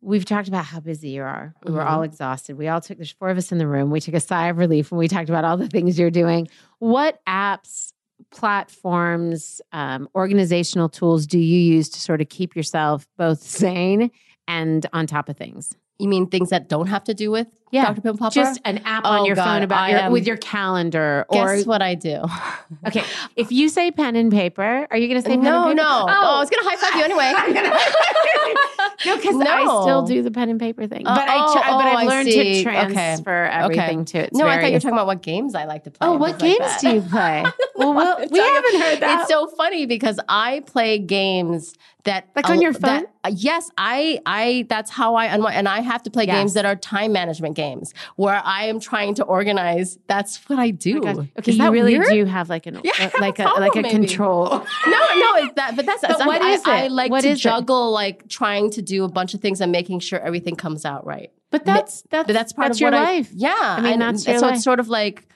we've 0.00 0.24
talked 0.24 0.48
about 0.48 0.64
how 0.64 0.80
busy 0.80 1.10
you 1.10 1.22
are. 1.22 1.54
We 1.64 1.72
were 1.72 1.82
all 1.82 2.02
exhausted. 2.02 2.56
We 2.56 2.68
all 2.68 2.80
took 2.80 2.98
there's 2.98 3.10
four 3.10 3.28
of 3.28 3.38
us 3.38 3.50
in 3.50 3.58
the 3.58 3.66
room. 3.66 3.90
We 3.90 4.00
took 4.00 4.14
a 4.14 4.20
sigh 4.20 4.48
of 4.48 4.58
relief 4.58 4.90
when 4.90 4.98
we 4.98 5.08
talked 5.08 5.28
about 5.28 5.44
all 5.44 5.56
the 5.56 5.68
things 5.68 5.98
you're 5.98 6.10
doing. 6.10 6.48
What 6.78 7.20
apps, 7.28 7.92
platforms, 8.30 9.60
um, 9.72 10.08
organizational 10.14 10.88
tools 10.88 11.26
do 11.26 11.38
you 11.38 11.58
use 11.58 11.88
to 11.90 12.00
sort 12.00 12.20
of 12.20 12.28
keep 12.28 12.54
yourself 12.54 13.06
both 13.18 13.42
sane 13.42 14.10
and 14.46 14.86
on 14.92 15.06
top 15.06 15.28
of 15.28 15.36
things? 15.36 15.76
You 15.98 16.08
mean 16.08 16.26
things 16.26 16.50
that 16.50 16.68
don't 16.68 16.88
have 16.88 17.04
to 17.04 17.14
do 17.14 17.30
with 17.30 17.46
Yeah, 17.70 17.86
Dr. 17.86 18.02
Pimple 18.02 18.18
Popper? 18.18 18.34
Just 18.34 18.60
an 18.66 18.78
app 18.84 19.04
on 19.06 19.20
Oh, 19.20 19.24
your 19.24 19.34
God, 19.34 19.44
phone 19.44 19.62
about 19.62 19.88
your 19.90 20.10
with 20.10 20.26
your 20.26 20.36
calendar 20.36 21.24
or 21.30 21.56
Guess 21.56 21.66
what 21.66 21.80
I 21.82 21.94
do? 21.94 22.22
Okay, 22.86 23.02
if 23.36 23.50
you 23.52 23.68
say 23.68 23.90
pen 23.90 24.14
and 24.16 24.30
paper, 24.30 24.86
are 24.90 24.96
you 24.96 25.08
going 25.08 25.20
to 25.20 25.26
say 25.26 25.34
pen 25.36 25.42
no, 25.44 25.72
no. 25.72 25.82
paper? 25.82 25.82
Oh, 25.84 26.36
I 26.36 26.40
was 26.40 26.50
gonna 26.50 26.68
high 26.68 26.76
five 26.76 26.96
you 26.96 27.04
anyway. 27.04 27.32
no, 29.06 29.16
because 29.16 29.36
I 29.40 29.62
still 29.82 30.02
do 30.02 30.22
the 30.22 30.30
pen 30.30 30.48
and 30.50 30.58
paper 30.60 30.86
thing, 30.86 31.06
Uh, 31.06 31.14
but 31.14 31.28
I 31.28 31.36
oh, 31.38 31.54
but 31.54 31.62
oh, 31.68 31.78
I've 31.78 31.96
I 31.98 32.04
learned 32.06 32.28
to 32.28 32.40
Okay. 32.40 32.62
transfer 32.62 33.44
everything 33.44 34.04
to 34.06 34.18
it. 34.18 34.30
no, 34.32 34.46
I 34.46 34.56
thought 34.60 34.66
you 34.66 34.72
were 34.74 34.80
talking 34.80 34.90
about 34.96 35.06
what 35.06 35.22
games 35.22 35.54
I 35.54 35.64
like 35.64 35.84
to 35.84 35.90
play. 35.90 36.06
Oh, 36.08 36.16
what 36.16 36.38
games 36.38 36.58
like 36.60 36.80
do 36.80 36.90
you 36.94 37.00
play? 37.02 37.44
Well, 37.76 37.92
we'll 37.94 38.28
we 38.30 38.38
haven't 38.40 38.80
heard 38.80 39.00
that. 39.00 39.20
It's 39.20 39.28
so 39.28 39.48
funny 39.48 39.84
because 39.84 40.18
I 40.30 40.60
play 40.60 40.98
games 40.98 41.74
that 42.06 42.28
Like 42.34 42.48
on 42.50 42.60
your 42.60 42.72
phone? 42.72 42.82
that- 42.82 43.06
uh, 43.24 43.30
yes, 43.34 43.70
I 43.78 44.20
I 44.26 44.66
that's 44.68 44.90
how 44.90 45.14
I 45.14 45.26
unwind, 45.26 45.56
and 45.56 45.68
I 45.68 45.80
have 45.80 46.02
to 46.04 46.10
play 46.10 46.26
Yes. 46.26 46.36
games 46.36 46.54
that 46.54 46.64
are 46.64 46.74
time 46.76 47.12
management 47.12 47.54
games 47.56 47.92
where 48.16 48.40
I 48.44 48.64
am 48.66 48.80
trying 48.80 49.14
to 49.16 49.24
organize. 49.24 49.98
That's 50.08 50.38
what 50.48 50.58
I 50.58 50.70
do. 50.70 51.02
Oh. 51.04 51.26
Okay, 51.38 51.52
you 51.52 51.70
really 51.70 51.98
weird? 51.98 52.10
do 52.10 52.24
have 52.24 52.48
like 52.48 52.66
an 52.66 52.80
Yeah, 52.84 52.92
uh, 53.00 53.10
like 53.20 53.38
a 53.38 53.44
a 53.46 53.60
like 53.60 53.76
a 53.76 53.82
maybe. 53.82 53.90
control. 53.90 54.46
No, 54.86 54.98
no, 55.22 55.34
it's 55.44 55.54
that. 55.56 55.76
But 55.76 55.86
that's 55.86 56.00
But 56.06 56.20
I- 56.20 56.26
what 56.26 56.42
I, 56.42 56.50
is 56.52 56.62
I 56.64 56.86
like 56.88 57.10
What 57.10 57.20
to 57.22 57.28
is 57.30 57.38
it? 57.38 57.42
juggle, 57.42 57.90
like 57.92 58.28
trying 58.28 58.70
to 58.70 58.82
do 58.82 59.04
a 59.04 59.08
bunch 59.08 59.34
of 59.34 59.40
things 59.40 59.60
and 59.60 59.70
making 59.72 60.00
sure 60.00 60.18
everything 60.20 60.56
comes 60.56 60.84
out 60.84 61.04
right. 61.06 61.30
But 61.50 61.64
that's 61.64 62.02
that's 62.10 62.26
But 62.26 62.32
that's 62.32 62.52
part 62.52 62.68
that's 62.68 62.78
of 62.78 62.80
your 62.82 62.90
life. 62.90 63.28
I, 63.30 63.34
yeah, 63.34 63.54
I 63.60 63.80
mean, 63.80 63.92
and 63.94 64.02
that's 64.02 64.24
so 64.24 64.32
life. 64.38 64.54
it's 64.56 64.64
sort 64.64 64.80
of 64.80 64.88
like 64.88 65.28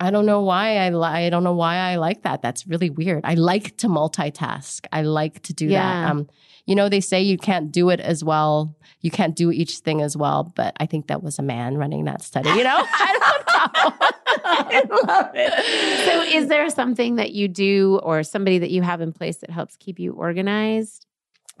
I 0.00 0.10
don't 0.10 0.24
know 0.26 0.40
why 0.40 0.78
I 0.78 0.88
li- 0.90 1.06
I 1.26 1.28
don't 1.30 1.44
know 1.44 1.52
why 1.54 1.76
I 1.76 1.96
like 1.96 2.22
that. 2.22 2.40
That's 2.42 2.66
really 2.66 2.88
weird. 2.90 3.20
I 3.24 3.34
like 3.34 3.76
to 3.78 3.86
multitask. 3.88 4.86
I 4.92 5.02
like 5.02 5.42
to 5.42 5.52
do 5.52 5.66
Yeah. 5.66 5.82
that. 6.04 6.10
Um, 6.10 6.28
you 6.66 6.74
know, 6.74 6.88
they 6.88 7.00
say 7.00 7.20
you 7.20 7.36
can't 7.36 7.70
do 7.72 7.90
it 7.90 8.00
as 8.00 8.22
well. 8.24 8.74
You 9.00 9.10
can't 9.10 9.34
do 9.36 9.50
each 9.50 9.78
thing 9.78 10.00
as 10.02 10.16
well. 10.16 10.52
But 10.56 10.74
I 10.78 10.86
think 10.86 11.08
that 11.08 11.22
was 11.22 11.38
a 11.38 11.42
man 11.42 11.76
running 11.76 12.04
that 12.04 12.22
study. 12.22 12.48
You 12.50 12.64
know, 12.64 12.82
I 12.82 13.18
don't 13.20 13.46
know. 13.48 14.06
I 14.44 14.82
love 15.06 15.30
it. 15.34 16.06
So, 16.06 16.22
is 16.38 16.48
there 16.48 16.68
something 16.70 17.16
that 17.16 17.32
you 17.32 17.48
do 17.48 17.98
or 18.02 18.22
somebody 18.22 18.58
that 18.58 18.70
you 18.70 18.82
have 18.82 19.00
in 19.00 19.12
place 19.12 19.38
that 19.38 19.50
helps 19.50 19.76
keep 19.76 19.98
you 19.98 20.12
organized? 20.12 21.06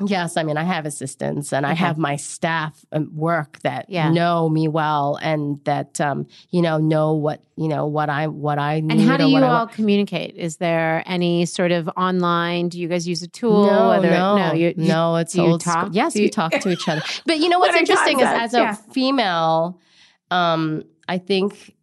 Yes, 0.06 0.36
I 0.36 0.42
mean 0.42 0.56
I 0.56 0.62
have 0.64 0.86
assistants 0.86 1.52
and 1.52 1.66
I 1.66 1.74
have 1.74 1.98
my 1.98 2.16
staff 2.16 2.84
um, 2.92 3.10
work 3.14 3.58
that 3.60 3.86
Yeah. 3.88 4.10
know 4.10 4.48
me 4.48 4.68
well 4.68 5.18
and 5.20 5.58
that 5.64 6.00
um, 6.00 6.26
you 6.50 6.62
know 6.62 6.78
know 6.78 7.14
what 7.14 7.42
you 7.56 7.68
know 7.68 7.86
what 7.86 8.08
I 8.08 8.26
what 8.28 8.58
I 8.58 8.80
need 8.80 8.92
And 8.92 9.00
how 9.02 9.16
do 9.16 9.28
you 9.28 9.42
all 9.44 9.66
communicate? 9.66 10.34
Is 10.36 10.56
there 10.56 11.02
any 11.06 11.46
sort 11.46 11.72
of 11.72 11.88
online? 11.96 12.68
Do 12.70 12.78
you 12.80 12.88
guys 12.88 13.06
use 13.06 13.22
a 13.22 13.28
tool? 13.28 13.66
No, 13.66 13.88
Whether- 13.90 14.10
no, 14.10 14.36
no, 14.38 14.52
you, 14.54 14.68
you- 14.76 14.88
no. 14.88 15.16
It's 15.16 15.34
you 15.34 15.42
old 15.42 15.62
school. 15.62 15.74
talk? 15.74 15.88
Yes, 15.92 16.14
Do 16.14 16.20
we 16.20 16.24
you- 16.24 16.30
talk 16.30 16.52
to 16.52 16.68
each 16.70 16.88
other. 16.88 17.02
But 17.26 17.38
you 17.38 17.48
know 17.48 17.58
what's 17.58 17.72
What 17.74 17.80
interesting 17.80 18.20
is 18.20 18.26
as 18.26 18.54
a 18.54 18.58
yeah. 18.58 18.74
female, 18.74 19.78
um, 20.30 20.84
I 21.08 21.18
think 21.18 21.74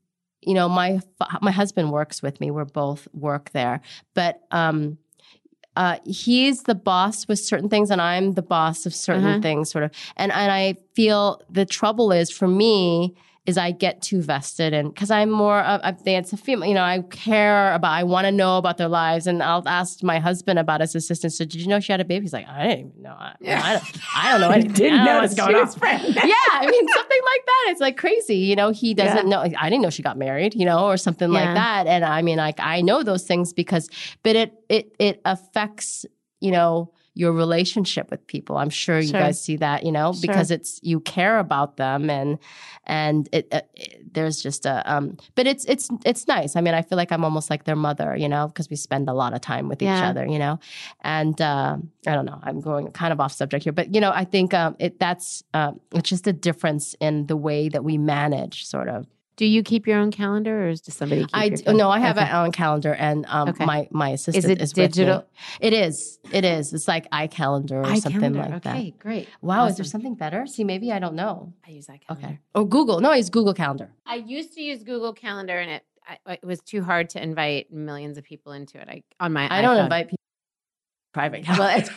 you 0.42 0.54
know 0.54 0.70
my 0.70 1.00
my 1.42 1.52
husband 1.52 1.92
works 1.92 2.22
with 2.22 2.40
me. 2.42 2.52
We're 2.52 2.66
both 2.66 3.08
work 3.14 3.52
there, 3.52 3.82
but 4.14 4.42
um, 4.52 4.98
uh, 5.82 5.98
he's 6.06 6.64
the 6.64 6.76
boss 6.76 7.28
with 7.30 7.40
certain 7.40 7.70
things, 7.70 7.92
and 7.92 8.02
I'm 8.02 8.34
the 8.34 8.42
boss 8.56 8.86
of 8.88 8.94
certain 8.94 9.26
Uh-huh. 9.26 9.42
things, 9.42 9.70
sort 9.74 9.84
of. 9.86 9.92
And 10.22 10.32
and 10.32 10.52
I 10.52 10.64
feel 10.98 11.22
the 11.58 11.66
trouble 11.66 12.12
is 12.22 12.30
for 12.40 12.48
me 12.48 13.14
is 13.48 13.58
I 13.58 13.72
get 13.72 14.02
too 14.02 14.22
vested 14.22 14.74
and 14.74 14.94
because 14.94 15.10
I'm 15.10 15.32
more 15.32 15.62
of 15.62 15.80
I 15.84 15.94
think 15.94 16.20
it's 16.22 16.34
a 16.34 16.38
female, 16.38 16.68
you 16.68 16.76
know, 16.76 16.84
I 16.84 17.00
care 17.10 17.74
about 17.74 17.94
I 17.94 18.04
want 18.04 18.26
to 18.26 18.32
know 18.32 18.58
about 18.58 18.76
their 18.78 18.90
lives 18.90 19.26
and 19.26 19.42
I'll 19.42 19.64
ask 19.68 20.04
my 20.04 20.20
husband 20.20 20.60
about 20.60 20.82
his 20.82 20.94
assistant. 20.96 21.32
So 21.32 21.46
did 21.46 21.56
you 21.56 21.68
know 21.68 21.80
she 21.80 21.94
had 21.94 22.02
a 22.02 22.06
baby? 22.06 22.24
He's 22.26 22.34
like, 22.34 22.46
I 22.48 22.68
didn't 22.68 22.90
even 22.90 23.02
know. 23.02 23.16
I, 23.18 23.34
I, 23.48 23.74
don't, 23.74 24.00
I 24.16 24.32
don't 24.32 24.42
know 24.42 24.50
anything. 24.60 24.92
I 24.94 24.98
don't 24.98 25.06
know 25.06 25.20
what's 25.22 25.34
going 25.34 25.56
on. 25.56 25.66
yeah, 25.82 26.34
I 26.52 26.68
mean 26.70 26.88
something 26.90 27.22
like 27.24 27.46
that. 27.46 27.66
It's 27.70 27.82
like 27.82 27.96
crazy, 27.98 28.36
you 28.36 28.56
know. 28.58 28.72
He 28.72 28.94
doesn't 28.94 29.30
know. 29.30 29.40
I 29.40 29.70
didn't 29.70 29.82
know 29.82 29.90
she 29.90 30.04
got 30.04 30.18
married, 30.18 30.54
you 30.54 30.66
know, 30.66 30.86
or 30.86 30.98
something 30.98 31.32
Yeah. 31.32 31.46
like 31.46 31.56
that. 31.56 31.88
And 31.88 32.04
I 32.04 32.22
mean, 32.22 32.38
like 32.38 32.60
I 32.60 32.82
know 32.82 33.02
those 33.02 33.24
things 33.24 33.54
because, 33.54 33.90
but 34.24 34.36
it 34.36 34.54
it 34.68 34.94
it 35.00 35.22
affects, 35.24 36.06
you 36.42 36.52
know, 36.52 36.92
your 37.18 37.32
relationship 37.32 38.12
with 38.12 38.26
people. 38.28 38.58
I'm 38.58 38.70
sure 38.70 39.00
you 39.00 39.10
Sure. 39.10 39.20
guys 39.20 39.42
see 39.42 39.58
that, 39.58 39.84
you 39.86 39.92
know, 39.92 40.14
Sure. 40.14 40.22
because 40.22 40.52
it's 40.52 40.80
you 40.84 41.00
care 41.00 41.40
about 41.40 41.78
them 41.78 42.10
and 42.10 42.38
and 42.86 43.28
it, 43.32 43.48
it, 43.52 43.70
it- 43.76 44.14
there's 44.14 44.42
just 44.42 44.66
a 44.66 44.76
um. 44.92 45.18
But 45.36 45.46
it's 45.48 45.66
it's 45.66 45.90
it's 46.06 46.28
nice. 46.28 46.56
I 46.56 46.62
mean, 46.62 46.74
I 46.74 46.82
feel 46.82 46.98
like 46.98 47.12
I'm 47.12 47.24
almost 47.26 47.50
like 47.50 47.66
their 47.66 47.76
mother, 47.76 48.16
you 48.16 48.30
know, 48.30 48.48
because 48.48 48.70
we 48.70 48.76
spend 48.78 49.10
a 49.10 49.14
lot 49.14 49.34
of 49.34 49.42
time 49.42 49.68
with 49.70 49.82
each 49.82 49.90
other, 50.10 50.26
you 50.26 50.40
know. 50.40 50.60
And 51.02 51.40
uh, 51.42 51.78
I 52.08 52.14
don't 52.16 52.26
know. 52.26 52.40
I'm 52.44 52.62
going 52.62 52.90
kind 52.92 53.12
of 53.14 53.20
off 53.20 53.34
subject 53.34 53.64
here, 53.66 53.74
but 53.74 53.94
you 53.94 54.02
know, 54.02 54.12
I 54.12 54.24
think 54.24 54.54
um, 54.54 54.76
it 54.80 55.00
that's 55.00 55.44
um, 55.54 55.80
it's 55.94 56.10
just 56.10 56.26
a 56.28 56.34
difference 56.34 56.96
in 57.00 57.28
the 57.28 57.36
way 57.38 57.70
that 57.70 57.84
we 57.84 57.98
manage, 57.98 58.66
sort 58.66 58.90
of. 58.90 59.06
Do 59.38 59.46
you 59.46 59.62
keep 59.64 59.86
your 59.88 60.00
own 60.00 60.10
calendar, 60.12 60.68
or 60.68 60.72
does 60.74 60.94
somebody 60.96 61.22
keep 61.22 61.30
I 61.34 61.44
your 61.46 61.74
no, 61.76 61.90
I 61.92 62.00
have 62.00 62.18
Okay. 62.18 62.28
an 62.28 62.36
own 62.36 62.52
calendar, 62.52 62.94
and 62.94 63.26
um, 63.30 63.50
Okay. 63.50 63.66
my 63.66 63.88
my 63.92 64.10
assistant 64.10 64.44
Is 64.46 64.50
it 64.50 64.62
is 64.62 64.70
with 64.72 64.78
me. 64.78 64.88
digital? 64.88 65.26
It 65.62 65.74
is. 65.74 66.20
It 66.32 66.44
is. 66.44 66.74
It's 66.74 66.88
like 66.88 67.10
iCalendar 67.12 67.86
or 67.86 67.96
something 68.02 68.34
iCalendar. 68.34 68.36
like 68.36 68.48
okay, 68.48 68.60
that. 68.64 68.76
Okay, 68.76 68.92
great. 68.98 69.30
Wow, 69.42 69.68
is 69.68 69.76
there 69.78 69.86
something 69.86 70.16
better? 70.16 70.48
See, 70.48 70.64
maybe 70.64 70.92
I 70.92 70.98
don't 71.00 71.14
know. 71.16 71.54
I 71.66 71.70
use 71.70 71.86
iCalendar. 71.88 72.12
Okay. 72.18 72.40
Or 72.56 72.68
Google. 72.68 73.00
No, 73.00 73.12
I 73.12 73.18
use 73.18 73.30
Google 73.30 73.54
Calendar. 73.54 73.92
I 74.08 74.16
used 74.16 74.54
to 74.56 74.62
use 74.62 74.84
Google 74.84 75.14
Calendar, 75.14 75.60
and 75.60 75.70
it 75.72 75.84
I, 76.26 76.34
it 76.34 76.46
was 76.46 76.60
too 76.62 76.82
hard 76.82 77.10
to 77.12 77.22
invite 77.22 77.72
millions 77.72 78.18
of 78.18 78.24
people 78.24 78.54
into 78.54 78.80
it. 78.82 78.88
I 78.90 79.04
on 79.24 79.34
my 79.34 79.48
I 79.56 79.62
don't 79.62 79.78
invite 79.78 80.08
people 80.08 80.18
private 81.14 81.48
Well, 81.48 81.58
calendar. 81.58 81.92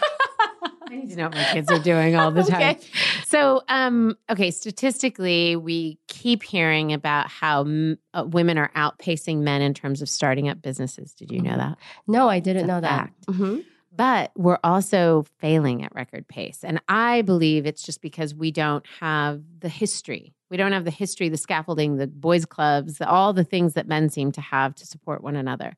I 0.91 0.97
need 0.97 1.11
to 1.11 1.17
know 1.17 1.25
what 1.25 1.35
my 1.37 1.45
kids 1.45 1.71
are 1.71 1.79
doing 1.79 2.17
all 2.17 2.31
the 2.33 2.43
time. 2.51 2.77
Okay. 2.77 2.79
So, 3.27 3.63
um, 3.69 4.17
okay, 4.29 4.51
statistically, 4.51 5.55
we 5.57 5.99
keep 6.09 6.43
hearing 6.43 6.93
about 6.93 7.29
how 7.29 7.61
m- 7.61 7.99
uh, 8.13 8.25
women 8.27 8.59
are 8.59 8.71
outpacing 8.75 9.39
men 9.39 9.63
in 9.63 9.73
terms 9.73 10.03
of 10.03 10.09
starting 10.09 10.49
up 10.49 10.61
businesses. 10.61 11.13
Did 11.15 11.31
you 11.31 11.41
know 11.41 11.53
Mhm. 11.53 11.59
that? 11.59 11.79
No, 12.09 12.29
I 12.29 12.41
didn't 12.41 12.67
know 12.67 12.81
that. 12.81 13.11
Mhm. 13.27 13.65
But 13.95 14.33
we're 14.37 14.59
also 14.65 15.25
failing 15.39 15.85
at 15.85 15.95
record 15.95 16.27
pace. 16.29 16.65
And 16.65 16.81
I 16.89 17.23
believe 17.23 17.67
it's 17.67 17.83
just 17.83 18.01
because 18.01 18.35
we 18.35 18.51
don't 18.51 18.85
have 19.01 19.43
the 19.61 19.69
history. 19.69 20.35
We 20.49 20.57
don't 20.57 20.73
have 20.73 20.85
the 20.85 20.91
history, 20.91 21.29
the 21.29 21.37
scaffolding, 21.37 21.97
the 21.97 22.07
boys' 22.07 22.45
clubs, 22.47 22.99
the, 22.99 23.09
all 23.09 23.33
the 23.33 23.45
things 23.45 23.75
that 23.75 23.87
men 23.87 24.09
seem 24.09 24.33
to 24.33 24.41
have 24.41 24.75
to 24.77 24.87
support 24.87 25.23
one 25.23 25.37
another. 25.37 25.77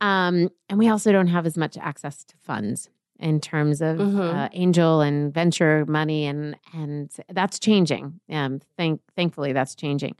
Um, 0.00 0.50
and 0.68 0.78
we 0.78 0.88
also 0.88 1.10
don't 1.12 1.28
have 1.28 1.46
as 1.46 1.56
much 1.56 1.78
access 1.78 2.22
to 2.24 2.36
funds 2.36 2.90
in 3.18 3.40
terms 3.40 3.80
of 3.80 3.98
Mhm. 3.98 4.34
uh, 4.34 4.48
angel 4.52 5.00
and 5.00 5.32
venture 5.32 5.84
money, 5.86 6.26
and 6.26 6.56
and 6.72 7.10
that's 7.30 7.58
changing. 7.58 8.20
Um, 8.30 8.60
thank 8.76 9.00
thankfully 9.16 9.52
that's 9.52 9.74
changing. 9.74 10.14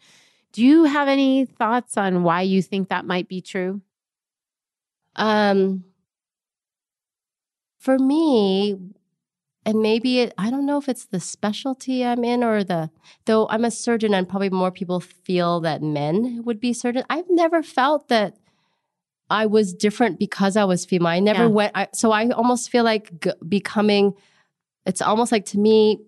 Do 0.53 0.64
you 0.64 0.84
have 0.84 1.09
any 1.09 1.44
thoughts 1.44 1.97
on 1.97 2.22
why 2.22 2.42
you 2.42 2.62
think 2.62 2.88
that 2.88 3.05
might 3.05 3.28
be 3.28 3.40
true? 3.40 3.82
Um, 5.16 5.84
for 7.78 7.99
me, 7.99 8.76
and 9.64 9.80
maybe 9.80 10.20
it, 10.20 10.34
I 10.38 10.51
don't 10.51 10.66
know 10.66 10.78
if 10.78 10.88
it's 10.88 11.07
the 11.07 11.20
specialty 11.20 12.05
I'm 12.05 12.24
in 12.24 12.42
or 12.44 12.62
the, 12.64 12.90
though 13.26 13.49
I'm 13.49 13.64
a 13.64 13.70
surgeon 13.70 14.14
and 14.14 14.28
probably 14.28 14.51
more 14.51 14.70
people 14.70 15.01
feel 15.01 15.61
that 15.61 15.82
men 15.82 16.42
would 16.44 16.61
be 16.61 16.72
surgeons. 16.72 17.05
I've 17.11 17.28
never 17.28 17.62
felt 17.62 18.09
that 18.09 18.36
I 19.31 19.47
was 19.47 19.74
different 19.74 20.18
because 20.18 20.57
I 20.57 20.64
was 20.64 20.85
female. 20.85 21.09
I 21.09 21.20
never 21.20 21.43
Yeah. 21.45 21.49
went, 21.49 21.72
I, 21.74 21.89
so 21.93 22.12
I 22.12 22.29
almost 22.31 22.70
feel 22.70 22.85
like 22.85 23.20
g- 23.20 23.31
becoming, 23.49 24.14
it's 24.85 25.03
almost 25.03 25.33
like 25.33 25.45
to 25.47 25.59
me, 25.59 25.99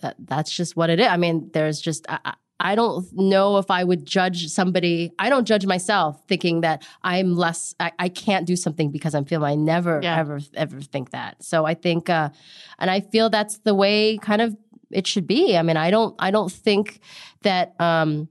that 0.00 0.16
that's 0.18 0.50
just 0.50 0.76
what 0.76 0.90
it 0.90 1.00
is. 1.00 1.06
I 1.06 1.16
mean, 1.16 1.50
there's 1.52 1.80
just, 1.80 2.06
I, 2.08 2.34
I- 2.60 2.74
don't 2.76 3.06
know 3.12 3.58
if 3.58 3.70
I 3.70 3.82
would 3.84 4.06
judge 4.06 4.46
somebody. 4.46 5.10
I 5.18 5.28
don't 5.28 5.44
judge 5.44 5.66
myself 5.66 6.22
thinking 6.28 6.60
that 6.62 6.86
I'm 7.02 7.34
less, 7.34 7.74
I, 7.80 7.92
I 7.98 8.08
can't 8.08 8.46
do 8.46 8.56
something 8.56 8.90
because 8.90 9.14
I'm 9.14 9.24
female. 9.24 9.44
I 9.44 9.54
never, 9.56 10.00
Yeah. 10.02 10.18
ever, 10.18 10.40
ever 10.54 10.80
think 10.80 11.10
that. 11.10 11.42
So 11.42 11.64
I 11.66 11.74
think, 11.74 12.08
uh, 12.08 12.30
and 12.78 12.90
I 12.90 13.00
feel 13.00 13.28
that's 13.28 13.58
the 13.58 13.74
way 13.74 14.16
kind 14.18 14.40
of 14.40 14.56
it 14.90 15.06
should 15.06 15.26
be. 15.26 15.56
I 15.58 15.62
mean, 15.62 15.76
I 15.76 15.90
don't, 15.90 16.14
I 16.18 16.30
don't 16.30 16.50
think 16.50 17.00
that, 17.42 17.74
um, 17.80 18.28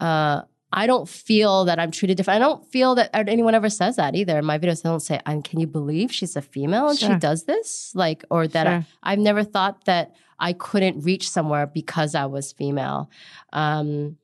uh, 0.00 0.42
I 0.76 0.88
don't 0.88 1.08
feel 1.08 1.64
that 1.66 1.78
I'm 1.78 1.92
treated 1.92 2.16
different. 2.16 2.42
I 2.42 2.46
don't 2.46 2.66
feel 2.66 2.96
that 2.96 3.10
anyone 3.14 3.54
ever 3.54 3.70
says 3.70 3.94
that 3.96 4.16
either. 4.16 4.38
In 4.38 4.44
my 4.44 4.58
videos, 4.58 4.84
I 4.84 4.88
don't 4.88 5.00
say, 5.00 5.20
"And 5.24 5.44
can 5.44 5.60
you 5.60 5.68
believe 5.68 6.12
she's 6.12 6.34
a 6.34 6.42
female 6.42 6.88
and 6.88 6.98
she 6.98 7.14
does 7.14 7.44
this?" 7.44 7.92
Like, 7.94 8.24
or 8.28 8.48
that 8.48 8.66
Sure. 8.66 8.86
I, 9.02 9.12
I've 9.12 9.20
never 9.20 9.44
thought 9.44 9.84
that 9.84 10.14
I 10.38 10.52
couldn't 10.52 11.04
reach 11.04 11.30
somewhere 11.30 11.66
because 11.66 12.14
I 12.16 12.26
was 12.26 12.52
female. 12.52 13.08
Um, 13.52 14.16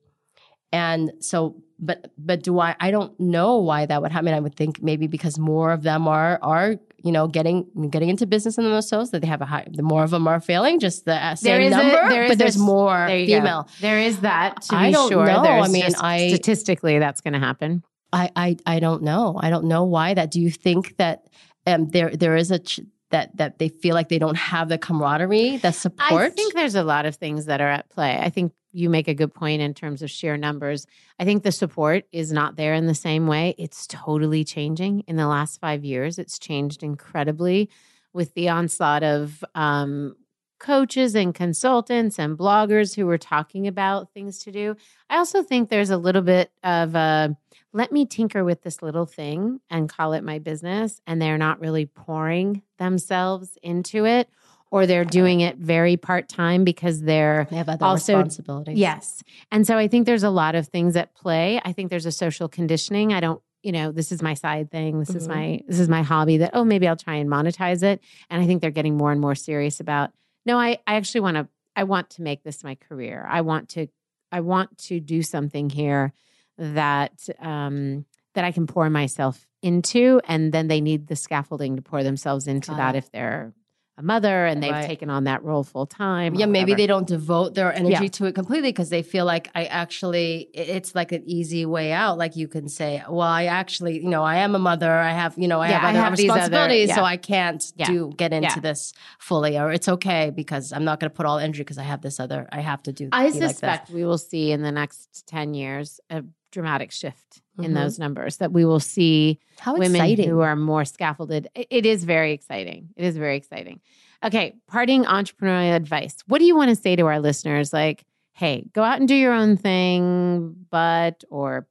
and 0.73 1.13
so, 1.19 1.55
but 1.79 2.11
but 2.17 2.43
do 2.43 2.59
I? 2.59 2.75
I 2.79 2.91
don't 2.91 3.17
know 3.19 3.57
why 3.57 3.85
that 3.85 4.01
would 4.01 4.11
happen. 4.11 4.33
I 4.33 4.39
would 4.39 4.55
think 4.55 4.83
maybe 4.83 5.07
because 5.07 5.39
more 5.39 5.71
of 5.71 5.83
them 5.83 6.07
are 6.07 6.37
are 6.41 6.75
you 7.03 7.11
know 7.11 7.27
getting 7.27 7.65
getting 7.89 8.09
into 8.09 8.25
business 8.25 8.57
in 8.57 8.63
the 8.63 8.69
most 8.69 8.89
so 8.89 9.03
that 9.03 9.19
they 9.21 9.27
have 9.27 9.41
a 9.41 9.45
high. 9.45 9.67
The 9.71 9.83
more 9.83 10.03
of 10.03 10.11
them 10.11 10.27
are 10.27 10.39
failing, 10.39 10.79
just 10.79 11.05
the 11.05 11.15
uh, 11.15 11.29
There 11.41 11.59
same 11.59 11.61
is 11.63 11.73
a- 11.73 11.77
number, 11.77 12.09
there 12.09 12.23
is 12.23 12.29
but 12.31 12.37
there's 12.37 12.53
this- 12.55 12.61
more 12.61 13.05
There 13.07 13.17
you 13.19 13.27
go. 13.27 13.33
female. 13.39 13.69
There 13.79 13.99
is 13.99 14.19
that 14.21 14.61
to 14.63 14.75
I 14.75 14.87
be 14.87 14.93
don't 14.93 15.09
sure. 15.11 15.25
know. 15.25 15.43
There's 15.43 15.65
I 15.65 15.71
mean, 15.71 15.83
I- 15.99 16.27
statistically 16.29 16.99
that's 16.99 17.21
going 17.21 17.33
to 17.33 17.39
happen. 17.39 17.83
I, 18.13 18.29
I 18.35 18.57
I 18.65 18.79
don't 18.79 19.03
know. 19.03 19.37
I 19.39 19.49
don't 19.49 19.65
know 19.65 19.83
why 19.85 20.13
that. 20.13 20.31
Do 20.31 20.41
you 20.41 20.51
think 20.51 20.97
that 20.97 21.23
um, 21.65 21.89
there 21.89 22.09
there 22.15 22.35
is 22.35 22.51
a 22.51 22.59
ch- 22.59 22.81
that 23.11 23.35
that 23.37 23.57
they 23.59 23.69
feel 23.69 23.95
like 23.95 24.09
they 24.09 24.19
don't 24.19 24.37
have 24.37 24.67
the 24.69 24.77
camaraderie, 24.77 25.57
the 25.57 25.71
support? 25.71 26.11
I 26.23 26.29
think 26.29 26.53
there's 26.53 26.75
a 26.75 26.83
lot 26.83 27.05
of 27.05 27.15
things 27.15 27.45
that 27.45 27.61
are 27.61 27.69
at 27.69 27.89
play. 27.89 28.17
I 28.19 28.29
think 28.29 28.51
you 28.73 28.89
make 28.89 29.07
a 29.07 29.13
good 29.13 29.33
point 29.33 29.61
in 29.61 29.73
terms 29.73 30.01
of 30.01 30.09
sheer 30.09 30.37
numbers. 30.37 30.87
I 31.19 31.25
think 31.25 31.43
the 31.43 31.51
support 31.51 32.05
is 32.11 32.31
not 32.31 32.55
there 32.55 32.73
in 32.73 32.87
the 32.87 32.95
same 32.95 33.27
way. 33.27 33.55
It's 33.57 33.87
totally 33.87 34.43
changing 34.43 35.01
in 35.07 35.15
the 35.15 35.27
last 35.27 35.59
five 35.59 35.83
years. 35.83 36.17
It's 36.17 36.39
changed 36.39 36.83
incredibly 36.83 37.69
with 38.13 38.33
the 38.33 38.49
onslaught 38.49 39.03
of 39.03 39.43
um, 39.55 40.15
coaches 40.59 41.15
and 41.15 41.33
consultants 41.33 42.19
and 42.19 42.37
bloggers 42.37 42.95
who 42.95 43.05
were 43.05 43.17
talking 43.17 43.67
about 43.67 44.13
things 44.13 44.37
to 44.43 44.51
do. 44.51 44.75
I 45.09 45.17
also 45.17 45.43
think 45.43 45.69
there's 45.69 45.89
a 45.89 45.97
little 45.97 46.21
bit 46.21 46.51
of 46.63 46.95
a 46.95 47.35
let 47.73 47.91
me 47.91 48.05
tinker 48.05 48.43
with 48.43 48.61
this 48.61 48.81
little 48.81 49.05
thing 49.05 49.61
and 49.69 49.89
call 49.89 50.13
it 50.13 50.23
my 50.23 50.39
business. 50.39 51.01
And 51.07 51.21
they're 51.21 51.37
not 51.37 51.61
really 51.61 51.85
pouring 51.85 52.63
themselves 52.77 53.57
into 53.63 54.05
it 54.05 54.29
or 54.71 54.87
they're 54.87 55.05
doing 55.05 55.41
it 55.41 55.57
very 55.57 55.97
part 55.97 56.29
time 56.29 56.63
because 56.63 57.01
they're 57.01 57.45
they 57.51 57.57
have 57.57 57.69
other 57.69 57.85
also- 57.85 58.15
responsibilities. 58.15 58.77
Yes. 58.77 59.21
And 59.51 59.67
so 59.67 59.77
I 59.77 59.87
think 59.87 60.05
there's 60.05 60.23
a 60.23 60.29
lot 60.29 60.55
of 60.55 60.67
things 60.69 60.95
at 60.95 61.13
play. 61.13 61.61
I 61.63 61.73
think 61.73 61.89
there's 61.89 62.05
a 62.05 62.11
social 62.11 62.47
conditioning. 62.47 63.13
I 63.13 63.19
don't, 63.19 63.41
you 63.63 63.73
know, 63.73 63.91
this 63.91 64.11
is 64.11 64.21
my 64.23 64.33
side 64.33 64.71
thing. 64.71 64.99
This 64.99 65.09
is 65.13 65.27
Mhm. 65.27 65.35
my 65.35 65.61
this 65.67 65.79
is 65.79 65.89
my 65.89 66.01
hobby 66.03 66.37
that 66.37 66.51
oh 66.53 66.63
maybe 66.63 66.87
I'll 66.87 66.95
try 66.95 67.15
and 67.15 67.29
monetize 67.29 67.83
it. 67.83 68.01
And 68.29 68.41
I 68.41 68.47
think 68.47 68.61
they're 68.61 68.71
getting 68.71 68.95
more 68.97 69.11
and 69.11 69.19
more 69.21 69.35
serious 69.35 69.79
about 69.79 70.11
no, 70.45 70.57
I 70.57 70.79
I 70.87 70.95
actually 70.95 71.21
want 71.21 71.35
to 71.37 71.47
I 71.75 71.83
want 71.83 72.09
to 72.11 72.21
make 72.21 72.43
this 72.43 72.63
my 72.63 72.75
career. 72.75 73.25
I 73.29 73.41
want 73.41 73.69
to 73.69 73.87
I 74.31 74.39
want 74.39 74.77
to 74.87 74.99
do 75.01 75.21
something 75.21 75.69
here 75.69 76.13
that 76.57 77.27
um 77.39 78.05
that 78.33 78.45
I 78.45 78.51
can 78.53 78.65
pour 78.67 78.89
myself 78.89 79.45
into 79.61 80.21
and 80.25 80.51
then 80.53 80.67
they 80.67 80.79
need 80.81 81.07
the 81.07 81.15
scaffolding 81.15 81.75
to 81.75 81.81
pour 81.81 82.01
themselves 82.03 82.47
into 82.47 82.71
Got 82.71 82.77
that 82.77 82.95
it. 82.95 82.99
if 82.99 83.11
they're 83.11 83.53
a 83.97 84.03
mother 84.03 84.45
and 84.45 84.63
they've 84.63 84.71
Right. 84.71 84.87
taken 84.87 85.09
on 85.09 85.25
that 85.25 85.43
role 85.43 85.63
full 85.63 85.85
time. 85.85 86.33
Yeah, 86.35 86.45
maybe 86.45 86.73
they 86.73 86.87
don't 86.87 87.05
devote 87.05 87.55
their 87.55 87.73
energy 87.73 88.03
Yeah. 88.03 88.07
to 88.07 88.25
it 88.25 88.33
completely 88.35 88.69
because 88.69 88.89
they 88.89 89.03
feel 89.03 89.25
like 89.25 89.49
I 89.53 89.65
actually, 89.65 90.47
it's 90.53 90.95
like 90.95 91.11
an 91.11 91.23
easy 91.25 91.65
way 91.65 91.91
out. 91.91 92.17
Like 92.17 92.35
you 92.37 92.47
can 92.47 92.69
say, 92.69 93.03
well, 93.09 93.27
I 93.27 93.45
actually, 93.45 94.01
you 94.01 94.09
know, 94.09 94.23
I 94.23 94.37
am 94.37 94.55
a 94.55 94.59
mother. 94.59 94.91
I 94.91 95.11
have, 95.11 95.37
you 95.37 95.47
know, 95.47 95.59
I 95.59 95.69
Yeah, 95.69 95.73
have 95.79 95.83
I 95.83 95.89
other 95.89 95.99
have 95.99 96.15
these 96.15 96.29
other- 96.29 96.39
responsibilities, 96.39 96.95
so. 96.95 97.03
I 97.03 97.17
can't 97.17 97.63
Yeah. 97.75 97.87
do 97.87 98.13
get 98.15 98.31
into 98.31 98.47
Yeah. 98.55 98.59
this 98.61 98.93
fully, 99.19 99.57
or 99.59 99.71
it's 99.71 99.89
okay 99.89 100.31
because 100.33 100.71
I'm 100.71 100.85
not 100.85 100.99
going 101.01 101.09
to 101.11 101.15
put 101.15 101.25
all 101.25 101.37
energy 101.37 101.59
because 101.61 101.77
I 101.77 101.83
have 101.83 102.01
this 102.01 102.19
other, 102.19 102.47
I 102.51 102.61
have 102.61 102.81
to 102.83 102.93
do. 102.93 103.09
I 103.11 103.29
be 103.29 103.39
like 103.39 103.49
suspect 103.49 103.89
we 103.91 104.05
will 104.05 104.17
see 104.17 104.51
in 104.51 104.61
the 104.61 104.71
next 104.71 105.27
10 105.27 105.53
years 105.53 105.99
a 106.09 106.23
dramatic 106.51 106.91
shift 106.91 107.41
in 107.61 107.71
Mhm. 107.71 107.75
those 107.75 107.99
numbers 107.99 108.37
that 108.37 108.51
we 108.51 108.65
will 108.65 108.79
see 108.79 109.39
How 109.59 109.73
women 109.73 109.95
exciting! 110.01 110.29
who 110.29 110.39
are 110.41 110.55
more 110.55 110.85
scaffolded. 110.85 111.47
It 111.55 111.85
is 111.85 112.03
very 112.03 112.31
exciting. 112.33 112.89
It 112.95 113.05
is 113.05 113.17
very 113.17 113.35
exciting. 113.37 113.79
Okay, 114.23 114.53
parting 114.67 115.03
entrepreneurial 115.05 115.75
advice. 115.75 116.15
What 116.27 116.39
do 116.39 116.45
you 116.45 116.55
want 116.55 116.69
to 116.69 116.75
say 116.75 116.95
to 116.95 117.05
our 117.07 117.19
listeners? 117.19 117.73
Like, 117.73 118.05
hey, 118.33 118.65
go 118.73 118.83
out 118.83 118.99
and 118.99 119.07
do 119.07 119.15
your 119.15 119.33
own 119.33 119.57
thing, 119.57 120.55
but, 120.69 121.23
or 121.29 121.67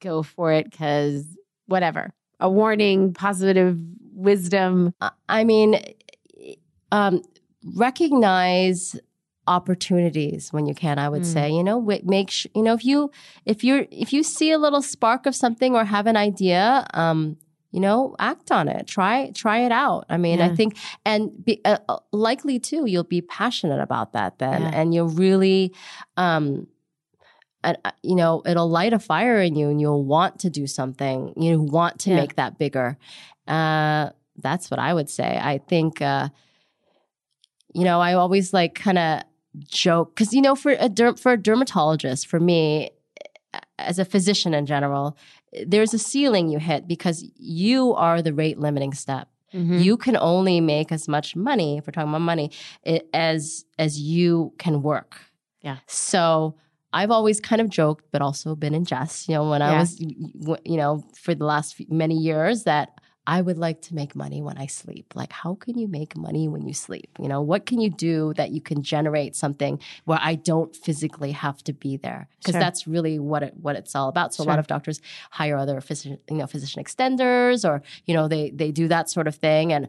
go 0.00 0.22
for 0.22 0.52
it 0.52 0.70
because 0.70 1.24
whatever. 1.66 2.12
A 2.40 2.50
warning, 2.50 3.12
positive 3.14 3.78
wisdom. 4.12 4.92
I- 5.00 5.10
I 5.28 5.44
mean, 5.44 5.80
um, 6.92 7.22
recognize 7.76 8.96
opportunities 9.46 10.52
when 10.52 10.66
you 10.66 10.74
can. 10.74 10.98
I 10.98 11.08
would 11.08 11.22
Mm. 11.22 11.32
say, 11.32 11.50
you 11.50 11.62
know, 11.64 11.80
make 12.04 12.30
sure 12.30 12.50
you 12.54 12.62
know 12.62 12.74
if 12.74 12.84
you 12.84 13.10
if 13.44 13.62
you're 13.64 13.86
if 13.90 14.12
you 14.12 14.22
see 14.22 14.50
a 14.50 14.58
little 14.58 14.82
spark 14.82 15.26
of 15.26 15.34
something 15.34 15.74
or 15.74 15.84
have 15.84 16.06
an 16.06 16.16
idea, 16.16 16.86
um, 16.94 17.36
you 17.70 17.80
know, 17.80 18.14
act 18.18 18.52
on 18.52 18.68
it. 18.68 18.86
Try 18.86 19.30
try 19.34 19.58
it 19.60 19.72
out. 19.72 20.04
I 20.08 20.16
mean, 20.16 20.38
Yeah. 20.38 20.46
I 20.46 20.54
think, 20.54 20.76
and 21.04 21.44
be, 21.44 21.60
uh, 21.64 21.78
uh, 21.88 21.98
likely 22.12 22.58
too, 22.60 22.86
you'll 22.86 23.02
be 23.02 23.20
passionate 23.20 23.80
about 23.80 24.12
that 24.12 24.38
then, 24.38 24.62
Yeah. 24.62 24.70
and 24.72 24.94
you'll 24.94 25.08
really. 25.08 25.72
Um, 26.16 26.68
and, 27.64 27.78
uh, 27.84 27.92
you 28.02 28.14
know, 28.14 28.42
it'll 28.44 28.68
light 28.68 28.92
a 28.92 28.98
fire 28.98 29.40
in 29.40 29.56
you, 29.56 29.70
and 29.70 29.80
you'll 29.80 30.04
want 30.04 30.38
to 30.40 30.50
do 30.50 30.66
something. 30.66 31.32
You 31.36 31.60
want 31.62 31.98
to 32.00 32.10
Yeah. 32.10 32.16
make 32.16 32.36
that 32.36 32.58
bigger. 32.58 32.98
Uh, 33.48 34.10
that's 34.36 34.70
what 34.70 34.78
I 34.78 34.92
would 34.92 35.08
say. 35.08 35.38
I 35.42 35.58
think, 35.58 36.02
uh, 36.02 36.28
you 37.72 37.84
know, 37.84 38.00
I 38.00 38.14
always 38.14 38.52
like 38.52 38.74
kind 38.74 38.98
of 38.98 39.22
joke 39.68 40.14
because 40.14 40.32
you 40.32 40.42
know, 40.42 40.54
for 40.54 40.72
a 40.72 40.88
derm- 40.88 41.18
for 41.18 41.32
a 41.32 41.36
dermatologist, 41.36 42.26
for 42.26 42.40
me, 42.40 42.90
as 43.78 43.98
a 43.98 44.04
physician 44.04 44.54
in 44.54 44.66
general, 44.66 45.16
there's 45.66 45.94
a 45.94 45.98
ceiling 45.98 46.48
you 46.48 46.58
hit 46.58 46.88
because 46.88 47.24
you 47.36 47.94
are 47.94 48.22
the 48.22 48.32
rate 48.34 48.58
limiting 48.58 48.92
step. 48.94 49.28
Mm-hmm. 49.52 49.78
You 49.78 49.96
can 49.96 50.16
only 50.16 50.60
make 50.60 50.90
as 50.90 51.06
much 51.06 51.36
money 51.36 51.78
if 51.78 51.86
we're 51.86 51.92
talking 51.92 52.08
about 52.08 52.20
money 52.22 52.50
i- 52.86 53.02
as 53.12 53.64
as 53.78 54.00
you 54.00 54.52
can 54.58 54.82
work. 54.82 55.16
Yeah. 55.62 55.76
So 55.86 56.56
I've 56.92 57.10
always 57.10 57.40
kind 57.40 57.60
of 57.60 57.68
joked, 57.70 58.04
but 58.12 58.22
also 58.22 58.54
been 58.56 58.74
in 58.74 58.84
jest. 58.84 59.28
You 59.28 59.34
know, 59.36 59.48
when 59.50 59.62
I 59.62 59.78
was, 59.78 59.98
you 60.00 60.76
know, 60.76 61.04
for 61.16 61.34
the 61.34 61.44
last 61.44 61.74
few, 61.74 61.86
many 61.88 62.16
years, 62.16 62.64
that 62.64 63.00
I 63.26 63.40
would 63.40 63.56
like 63.56 63.80
to 63.82 63.94
make 63.94 64.14
money 64.14 64.42
when 64.42 64.58
I 64.58 64.66
sleep. 64.66 65.14
Like, 65.14 65.32
how 65.32 65.54
can 65.54 65.78
you 65.78 65.88
make 65.88 66.14
money 66.16 66.46
when 66.46 66.66
you 66.66 66.74
sleep? 66.74 67.08
You 67.18 67.28
know, 67.28 67.40
what 67.40 67.64
can 67.64 67.80
you 67.80 67.88
do 67.88 68.34
that 68.34 68.50
you 68.50 68.60
can 68.60 68.82
generate 68.82 69.34
something 69.34 69.80
where 70.04 70.18
I 70.20 70.34
don't 70.34 70.76
physically 70.76 71.32
have 71.32 71.64
to 71.64 71.72
be 71.72 71.96
there? 71.96 72.28
Because 72.40 72.52
Sure. 72.52 72.60
that's 72.60 72.86
really 72.86 73.18
what 73.18 73.42
it 73.42 73.54
what 73.60 73.76
it's 73.76 73.94
all 73.96 74.08
about. 74.08 74.34
So 74.34 74.44
a 74.44 74.46
lot 74.46 74.58
of 74.58 74.66
doctors 74.66 75.00
hire 75.30 75.56
other 75.56 75.80
physician, 75.80 76.18
you 76.28 76.36
know, 76.36 76.46
physician 76.46 76.84
extenders, 76.84 77.66
or 77.68 77.82
you 78.04 78.14
know, 78.14 78.28
they 78.28 78.50
they 78.50 78.70
do 78.70 78.88
that 78.88 79.08
sort 79.08 79.26
of 79.26 79.34
thing. 79.36 79.72
And 79.72 79.88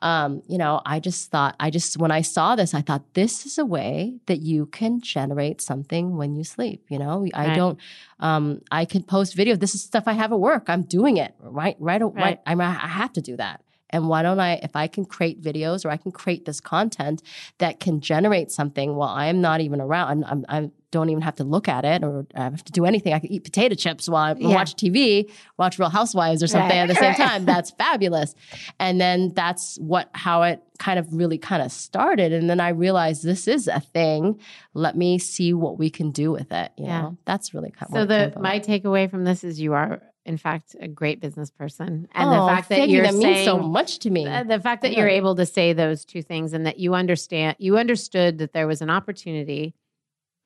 um, 0.00 0.42
you 0.46 0.58
know, 0.58 0.80
I 0.86 1.00
just 1.00 1.30
thought, 1.30 1.56
I 1.58 1.70
just 1.70 1.96
when 1.98 2.10
I 2.10 2.22
saw 2.22 2.56
this, 2.56 2.74
I 2.74 2.82
thought 2.82 3.02
this 3.14 3.44
is 3.46 3.58
a 3.58 3.64
way 3.64 4.14
that 4.26 4.40
you 4.40 4.66
can 4.66 5.00
generate 5.00 5.60
something 5.60 6.16
when 6.16 6.36
you 6.36 6.44
sleep. 6.44 6.84
You 6.88 6.98
know, 6.98 7.26
I 7.34 7.46
Right. 7.48 7.54
don't. 7.56 7.78
Um, 8.20 8.60
I 8.70 8.84
can 8.84 9.02
post 9.02 9.34
video. 9.34 9.56
This 9.56 9.74
is 9.74 9.82
stuff 9.82 10.04
I 10.06 10.12
have 10.12 10.32
at 10.32 10.40
work. 10.40 10.64
I'm 10.68 10.82
doing 10.82 11.16
it 11.16 11.34
right, 11.40 11.76
right, 11.78 12.00
right. 12.02 12.14
Right. 12.14 12.40
I'm, 12.46 12.60
I 12.60 12.70
have 12.72 13.12
to 13.14 13.20
do 13.20 13.36
that. 13.36 13.60
And 13.90 14.08
why 14.08 14.22
don't 14.22 14.40
I, 14.40 14.54
if 14.62 14.76
I 14.76 14.86
can 14.86 15.04
create 15.04 15.42
videos 15.42 15.84
or 15.84 15.90
I 15.90 15.96
can 15.96 16.12
create 16.12 16.44
this 16.44 16.60
content 16.60 17.22
that 17.58 17.80
can 17.80 18.00
generate 18.00 18.50
something 18.50 18.94
while 18.96 19.08
I'm 19.10 19.40
not 19.40 19.60
even 19.60 19.80
around, 19.80 20.24
I'm, 20.24 20.44
I 20.48 20.70
don't 20.90 21.10
even 21.10 21.22
have 21.22 21.34
to 21.36 21.44
look 21.44 21.68
at 21.68 21.84
it 21.84 22.02
or 22.02 22.26
I 22.34 22.44
have 22.44 22.64
to 22.64 22.72
do 22.72 22.86
anything. 22.86 23.12
I 23.12 23.18
can 23.18 23.30
eat 23.30 23.44
potato 23.44 23.74
chips 23.74 24.08
while 24.08 24.34
I 24.34 24.38
Yeah. 24.38 24.54
watch 24.54 24.74
TV, 24.74 25.30
watch 25.58 25.78
Real 25.78 25.90
Housewives 25.90 26.42
or 26.42 26.46
something 26.46 26.70
Right, 26.70 26.82
at 26.82 26.88
the 26.88 26.94
same 26.94 27.14
time. 27.26 27.44
That's 27.44 27.70
fabulous. 27.72 28.34
And 28.78 28.98
then 29.00 29.32
that's 29.34 29.76
what, 29.80 30.08
how 30.14 30.42
it 30.42 30.62
kind 30.78 30.98
of 30.98 31.12
really 31.12 31.36
kind 31.38 31.62
of 31.62 31.70
started. 31.72 32.32
And 32.32 32.48
then 32.48 32.60
I 32.60 32.70
realized 32.70 33.22
this 33.22 33.46
is 33.48 33.68
a 33.68 33.80
thing. 33.80 34.40
Let 34.72 34.96
me 34.96 35.18
see 35.18 35.52
what 35.52 35.78
we 35.78 35.90
can 35.90 36.10
do 36.10 36.30
with 36.30 36.52
it. 36.52 36.72
You 36.78 36.86
Yeah. 36.86 37.02
know, 37.02 37.18
that's 37.26 37.52
really 37.52 37.70
kind 37.70 37.90
of 37.94 37.98
So 37.98 38.06
the 38.06 38.40
my 38.40 38.58
takeaway 38.58 39.10
from 39.10 39.24
this 39.24 39.44
is 39.44 39.60
you 39.60 39.74
are 39.74 40.00
in 40.28 40.36
fact 40.36 40.76
a 40.80 40.86
great 40.86 41.20
business 41.20 41.50
person, 41.50 42.06
and 42.12 42.28
oh, 42.30 42.34
the 42.34 42.46
fact 42.46 42.68
that 42.68 42.88
you. 42.88 42.96
you're 42.96 43.06
that 43.06 43.14
saying 43.14 43.34
means 43.34 43.44
so 43.44 43.58
much 43.58 43.98
to 44.00 44.10
me. 44.10 44.24
the, 44.24 44.44
the 44.46 44.60
fact 44.60 44.82
that 44.82 44.92
Yeah. 44.92 45.00
you're 45.00 45.08
able 45.08 45.34
to 45.36 45.46
say 45.46 45.72
those 45.72 46.04
two 46.04 46.22
things, 46.22 46.52
and 46.52 46.66
that 46.66 46.78
you 46.78 46.94
understand, 46.94 47.56
you 47.58 47.78
understood 47.78 48.38
that 48.38 48.52
there 48.52 48.66
was 48.68 48.80
an 48.82 48.90
opportunity 48.90 49.74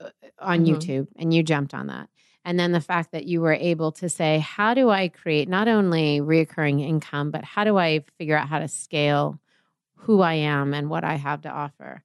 uh, 0.01 0.09
on 0.39 0.64
Mhm. 0.64 0.68
YouTube, 0.68 1.09
and 1.16 1.35
you 1.35 1.43
jumped 1.43 1.74
on 1.74 1.89
that. 1.89 2.09
And 2.45 2.59
then 2.59 2.72
the 2.72 2.80
fact 2.80 3.12
that 3.12 3.24
you 3.26 3.41
were 3.41 3.53
able 3.55 3.93
to 3.93 4.09
say, 4.09 4.39
how 4.41 4.74
do 4.74 4.91
I 4.91 5.09
create 5.09 5.49
not 5.49 5.68
only 5.68 6.20
reoccurring 6.20 6.80
income, 6.80 7.30
but 7.30 7.45
how 7.45 7.64
do 7.64 7.76
I 7.78 8.05
figure 8.18 8.37
out 8.37 8.49
how 8.49 8.59
to 8.59 8.68
scale 8.68 9.39
who 9.95 10.20
I 10.22 10.35
am 10.35 10.74
and 10.74 10.91
what 10.91 11.05
I 11.05 11.14
have 11.14 11.43
to 11.43 11.49
offer? 11.51 12.03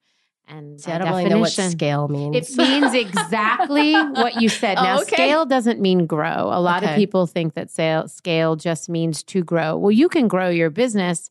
And 0.50 0.80
See, 0.80 0.92
I 0.92 0.98
don't 0.98 1.10
really 1.10 1.26
know 1.26 1.40
what 1.40 1.52
scale 1.52 2.08
means. 2.08 2.36
it 2.36 2.58
means 2.58 2.94
exactly 2.94 3.94
what 4.12 4.42
you 4.42 4.48
said. 4.48 4.78
Oh, 4.78 4.84
Now, 4.84 5.02
okay. 5.02 5.16
scale 5.16 5.46
doesn't 5.46 5.82
mean 5.82 6.06
grow. 6.06 6.50
A 6.52 6.62
lot 6.62 6.84
of 6.84 6.96
people 6.96 7.28
think 7.28 7.54
that 7.56 7.70
sale, 7.70 8.08
scale 8.08 8.56
just 8.56 8.88
means 8.90 9.24
to 9.24 9.44
grow. 9.44 9.76
Well, 9.78 9.92
you 9.92 10.08
can 10.08 10.28
grow 10.30 10.50
your 10.50 10.70
business 10.70 11.30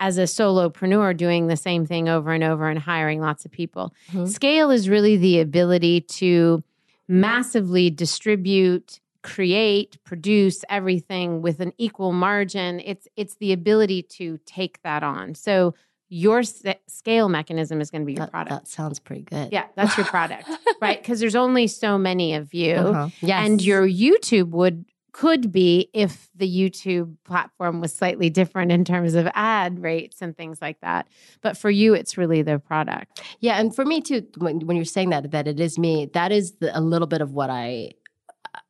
as 0.00 0.18
a 0.18 0.22
solopreneur 0.24 1.16
doing 1.16 1.46
the 1.46 1.56
same 1.56 1.86
thing 1.86 2.08
over 2.08 2.32
and 2.32 2.44
over 2.44 2.68
and 2.68 2.78
hiring 2.78 3.20
lots 3.20 3.44
of 3.44 3.50
people. 3.50 3.94
Mhm. 4.12 4.28
Scale 4.28 4.70
is 4.70 4.88
really 4.88 5.16
the 5.16 5.40
ability 5.40 6.02
to 6.02 6.62
massively 7.08 7.90
distribute 7.90 9.00
create, 9.22 9.98
produce 10.04 10.64
everything 10.70 11.42
with 11.42 11.58
an 11.60 11.72
equal 11.76 12.12
margin. 12.12 12.80
It's 12.80 13.08
it's 13.16 13.34
the 13.36 13.52
ability 13.52 14.02
to 14.18 14.38
take 14.46 14.80
that 14.82 15.02
on. 15.02 15.34
So 15.34 15.74
your 16.08 16.40
s- 16.40 16.62
scale 16.86 17.28
mechanism 17.28 17.80
is 17.80 17.90
going 17.90 18.02
to 18.02 18.06
be 18.06 18.12
your 18.14 18.26
That, 18.26 18.30
product. 18.30 18.50
that 18.64 18.68
sounds 18.68 18.98
pretty 18.98 19.22
good. 19.22 19.50
yeah, 19.52 19.66
that's 19.76 19.96
your 19.96 20.06
product, 20.06 20.48
right? 20.80 21.00
Because 21.00 21.20
there's 21.20 21.36
only 21.36 21.66
so 21.66 21.98
many 21.98 22.34
of 22.34 22.54
you, 22.54 22.74
Uh-huh. 22.76 23.08
Yes. 23.20 23.46
and 23.46 23.62
your 23.62 23.86
YouTube 23.86 24.50
would 24.50 24.84
could 25.12 25.50
be 25.50 25.90
if 25.94 26.28
the 26.36 26.46
YouTube 26.46 27.16
platform 27.24 27.80
was 27.80 27.92
slightly 27.92 28.30
different 28.30 28.70
in 28.70 28.84
terms 28.84 29.14
of 29.14 29.26
ad 29.34 29.82
rates 29.82 30.22
and 30.22 30.36
things 30.36 30.62
like 30.62 30.80
that. 30.80 31.08
But 31.40 31.56
for 31.56 31.70
you, 31.70 31.94
it's 31.94 32.16
really 32.16 32.42
the 32.42 32.60
product. 32.60 33.20
Yeah, 33.40 33.58
and 33.58 33.74
for 33.74 33.84
me 33.84 34.00
too, 34.00 34.24
when, 34.36 34.60
when 34.60 34.76
you're 34.76 34.84
saying 34.84 35.10
that 35.10 35.28
that 35.32 35.48
it 35.48 35.58
is 35.58 35.76
me, 35.76 36.08
that 36.14 36.30
is 36.30 36.52
the, 36.60 36.76
a 36.78 36.80
little 36.80 37.08
bit 37.08 37.20
of 37.20 37.32
what 37.32 37.50
I 37.50 37.92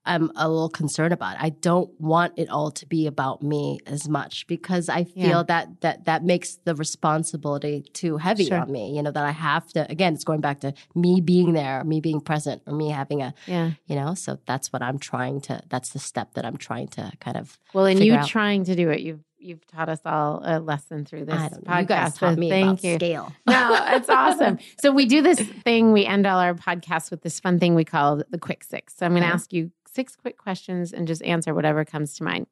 I'm 0.08 0.32
a 0.36 0.48
little 0.48 0.68
concerned 0.68 1.12
about. 1.12 1.36
I 1.38 1.50
don't 1.50 1.90
want 2.00 2.32
it 2.36 2.48
all 2.48 2.70
to 2.72 2.86
be 2.86 3.06
about 3.06 3.42
me 3.42 3.78
as 3.86 4.08
much 4.08 4.46
because 4.46 4.88
I 4.88 5.04
feel 5.04 5.38
Yeah. 5.38 5.42
that 5.44 5.80
that 5.82 6.04
that 6.06 6.24
makes 6.24 6.56
the 6.64 6.74
responsibility 6.74 7.84
too 7.92 8.16
heavy 8.16 8.46
Sure. 8.46 8.58
on 8.60 8.72
me. 8.72 8.94
You 8.96 9.02
know 9.02 9.10
that 9.10 9.24
I 9.24 9.30
have 9.32 9.68
to. 9.74 9.90
Again, 9.90 10.14
it's 10.14 10.24
going 10.24 10.40
back 10.40 10.60
to 10.60 10.72
me 10.94 11.20
being 11.20 11.52
there, 11.52 11.84
me 11.84 12.00
being 12.00 12.20
present, 12.20 12.62
or 12.66 12.72
me 12.74 12.90
having 12.90 13.22
a 13.22 13.34
Yeah. 13.46 13.72
you 13.86 13.96
know. 13.96 14.14
So 14.14 14.38
that's 14.46 14.72
what 14.72 14.82
I'm 14.82 14.98
trying 14.98 15.40
to. 15.42 15.60
That's 15.68 15.90
the 15.90 15.98
step 15.98 16.34
that 16.34 16.44
I'm 16.44 16.56
trying 16.56 16.88
to 16.88 17.12
kind 17.20 17.36
of. 17.36 17.58
Well, 17.74 17.86
and 17.86 18.02
you 18.02 18.14
out. 18.14 18.26
trying 18.28 18.64
to 18.64 18.74
do 18.76 18.90
it, 18.90 19.00
you've 19.00 19.20
you've 19.40 19.64
taught 19.68 19.88
us 19.88 20.00
all 20.04 20.40
a 20.44 20.58
lesson 20.58 21.04
through 21.04 21.24
this 21.24 21.36
I 21.40 21.48
don't 21.48 21.64
know. 21.64 21.72
podcast. 21.72 21.80
You 21.80 21.86
guys 21.86 22.14
so 22.14 22.26
taught 22.26 22.38
me 22.38 22.50
thank 22.50 22.82
you. 22.82 22.94
scale. 22.96 23.32
No, 23.46 23.78
it's 23.94 24.08
awesome. 24.08 24.58
So 24.82 24.90
we 24.90 25.06
do 25.06 25.22
this 25.22 25.38
thing. 25.40 25.92
We 25.92 26.04
end 26.06 26.26
all 26.26 26.40
our 26.40 26.54
podcasts 26.54 27.10
with 27.12 27.22
this 27.22 27.38
fun 27.38 27.60
thing 27.60 27.76
we 27.76 27.84
call 27.84 28.20
the 28.28 28.38
quick 28.38 28.64
six. 28.64 28.96
So 28.96 29.06
I'm 29.06 29.12
going 29.12 29.22
to 29.22 29.28
Okay. 29.28 29.34
ask 29.34 29.52
you 29.52 29.70
six 29.98 30.14
quick 30.14 30.38
questions 30.38 30.92
and 30.92 31.08
just 31.08 31.20
answer 31.24 31.52
whatever 31.52 31.84
comes 31.84 32.14
to 32.14 32.22
mind. 32.22 32.46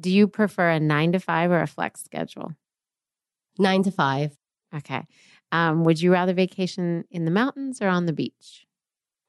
Do 0.00 0.10
you 0.10 0.26
prefer 0.26 0.70
a 0.70 0.80
nine 0.80 1.12
to 1.12 1.20
five 1.20 1.52
or 1.52 1.60
a 1.62 1.66
flex 1.68 2.02
schedule? 2.02 2.54
Nine 3.56 3.84
to 3.84 3.92
five, 3.92 4.36
Okay. 4.76 5.06
Um, 5.52 5.84
would 5.84 6.02
you 6.02 6.12
rather 6.12 6.34
vacation 6.34 7.04
in 7.10 7.24
the 7.24 7.30
mountains 7.30 7.80
or 7.80 7.86
on 7.88 8.06
the 8.06 8.12
beach? 8.12 8.66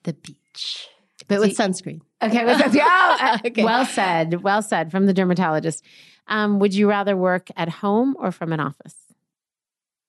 the 0.03 0.13
beach, 0.13 0.87
but 1.27 1.39
with 1.41 1.55
sunscreen. 1.57 1.99
Okay. 2.23 2.43
Well, 2.45 2.57
that's- 2.57 2.73
yeah, 2.83 3.17
uh, 3.43 3.47
Okay. 3.47 3.63
well 3.63 3.85
said. 3.85 4.41
Well 4.41 4.61
said 4.63 4.89
from 4.91 5.05
the 5.05 5.13
dermatologist. 5.13 5.83
Um, 6.27 6.57
would 6.59 6.73
you 6.73 6.89
rather 6.89 7.15
work 7.15 7.49
at 7.55 7.69
home 7.69 8.15
or 8.17 8.31
from 8.31 8.51
an 8.53 8.59
office? 8.59 8.95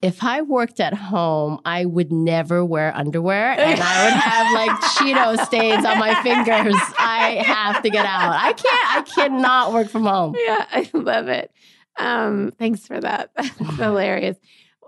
If 0.02 0.24
I 0.24 0.40
worked 0.42 0.80
at 0.80 0.94
home, 0.94 1.60
I 1.64 1.84
would 1.84 2.10
never 2.10 2.64
wear 2.64 2.94
underwear 2.96 3.52
and 3.52 3.80
I 3.82 4.04
would 4.04 4.14
have 4.14 4.54
like 4.54 4.70
Cheeto 4.96 5.44
stains 5.44 5.84
on 5.84 5.98
my 5.98 6.14
fingers. 6.22 6.74
I 6.98 7.42
have 7.44 7.82
to 7.82 7.90
get 7.90 8.06
out. 8.06 8.32
I 8.32 8.52
can't, 8.54 8.96
I 8.96 9.02
cannot 9.02 9.72
work 9.74 9.88
from 9.88 10.04
home. 10.04 10.34
Yeah, 10.38 10.64
I 10.70 10.88
love 10.94 11.28
it. 11.28 11.52
Um, 11.98 12.52
thanks 12.58 12.86
for 12.86 12.98
that. 12.98 13.30
That's 13.36 13.76
hilarious. 13.76 14.38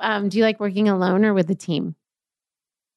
Um, 0.00 0.30
do 0.30 0.38
you 0.38 0.44
like 0.44 0.58
working 0.60 0.88
alone 0.88 1.24
or 1.24 1.34
with 1.34 1.50
a 1.50 1.54
team? 1.54 1.94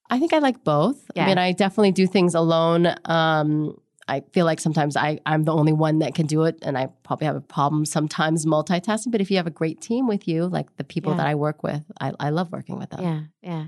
I 0.09 0.19
think 0.19 0.31
I 0.33 0.39
like 0.39 0.63
both. 0.63 1.03
Yeah. 1.15 1.25
I 1.25 1.27
mean, 1.27 1.37
I 1.37 1.51
definitely 1.51 1.91
do 1.91 2.07
things 2.07 2.33
alone. 2.33 2.95
Um, 3.05 3.77
I 4.07 4.21
feel 4.33 4.45
like 4.45 4.59
sometimes 4.59 4.95
I, 4.95 5.19
I'm 5.25 5.43
the 5.43 5.53
only 5.53 5.73
one 5.73 5.99
that 5.99 6.13
can 6.13 6.27
do 6.27 6.43
it, 6.43 6.59
and 6.61 6.77
I 6.77 6.89
probably 7.03 7.25
have 7.25 7.35
a 7.35 7.41
problem 7.41 7.85
sometimes 7.85 8.45
multitasking. 8.45 9.11
But 9.11 9.21
if 9.21 9.31
you 9.31 9.37
have 9.37 9.47
a 9.47 9.51
great 9.51 9.81
team 9.81 10.07
with 10.07 10.27
you, 10.27 10.45
like 10.45 10.75
the 10.77 10.83
people 10.83 11.13
Yeah. 11.13 11.17
that 11.17 11.27
I 11.27 11.35
work 11.35 11.63
with, 11.63 11.83
I, 11.99 12.13
I 12.19 12.29
love 12.29 12.51
working 12.51 12.77
with 12.77 12.91
them. 12.91 13.01
Yeah, 13.01 13.21
yeah. 13.41 13.67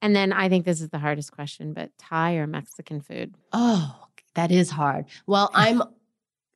And 0.00 0.14
then 0.16 0.32
I 0.32 0.48
think 0.48 0.64
this 0.64 0.80
is 0.80 0.90
the 0.90 0.98
hardest 0.98 1.32
question, 1.32 1.72
but 1.74 1.90
Thai 1.98 2.34
or 2.34 2.46
Mexican 2.46 3.00
food? 3.00 3.34
Oh, 3.52 4.06
that 4.34 4.50
is 4.50 4.70
hard. 4.70 5.06
Well, 5.26 5.50
I'm 5.54 5.82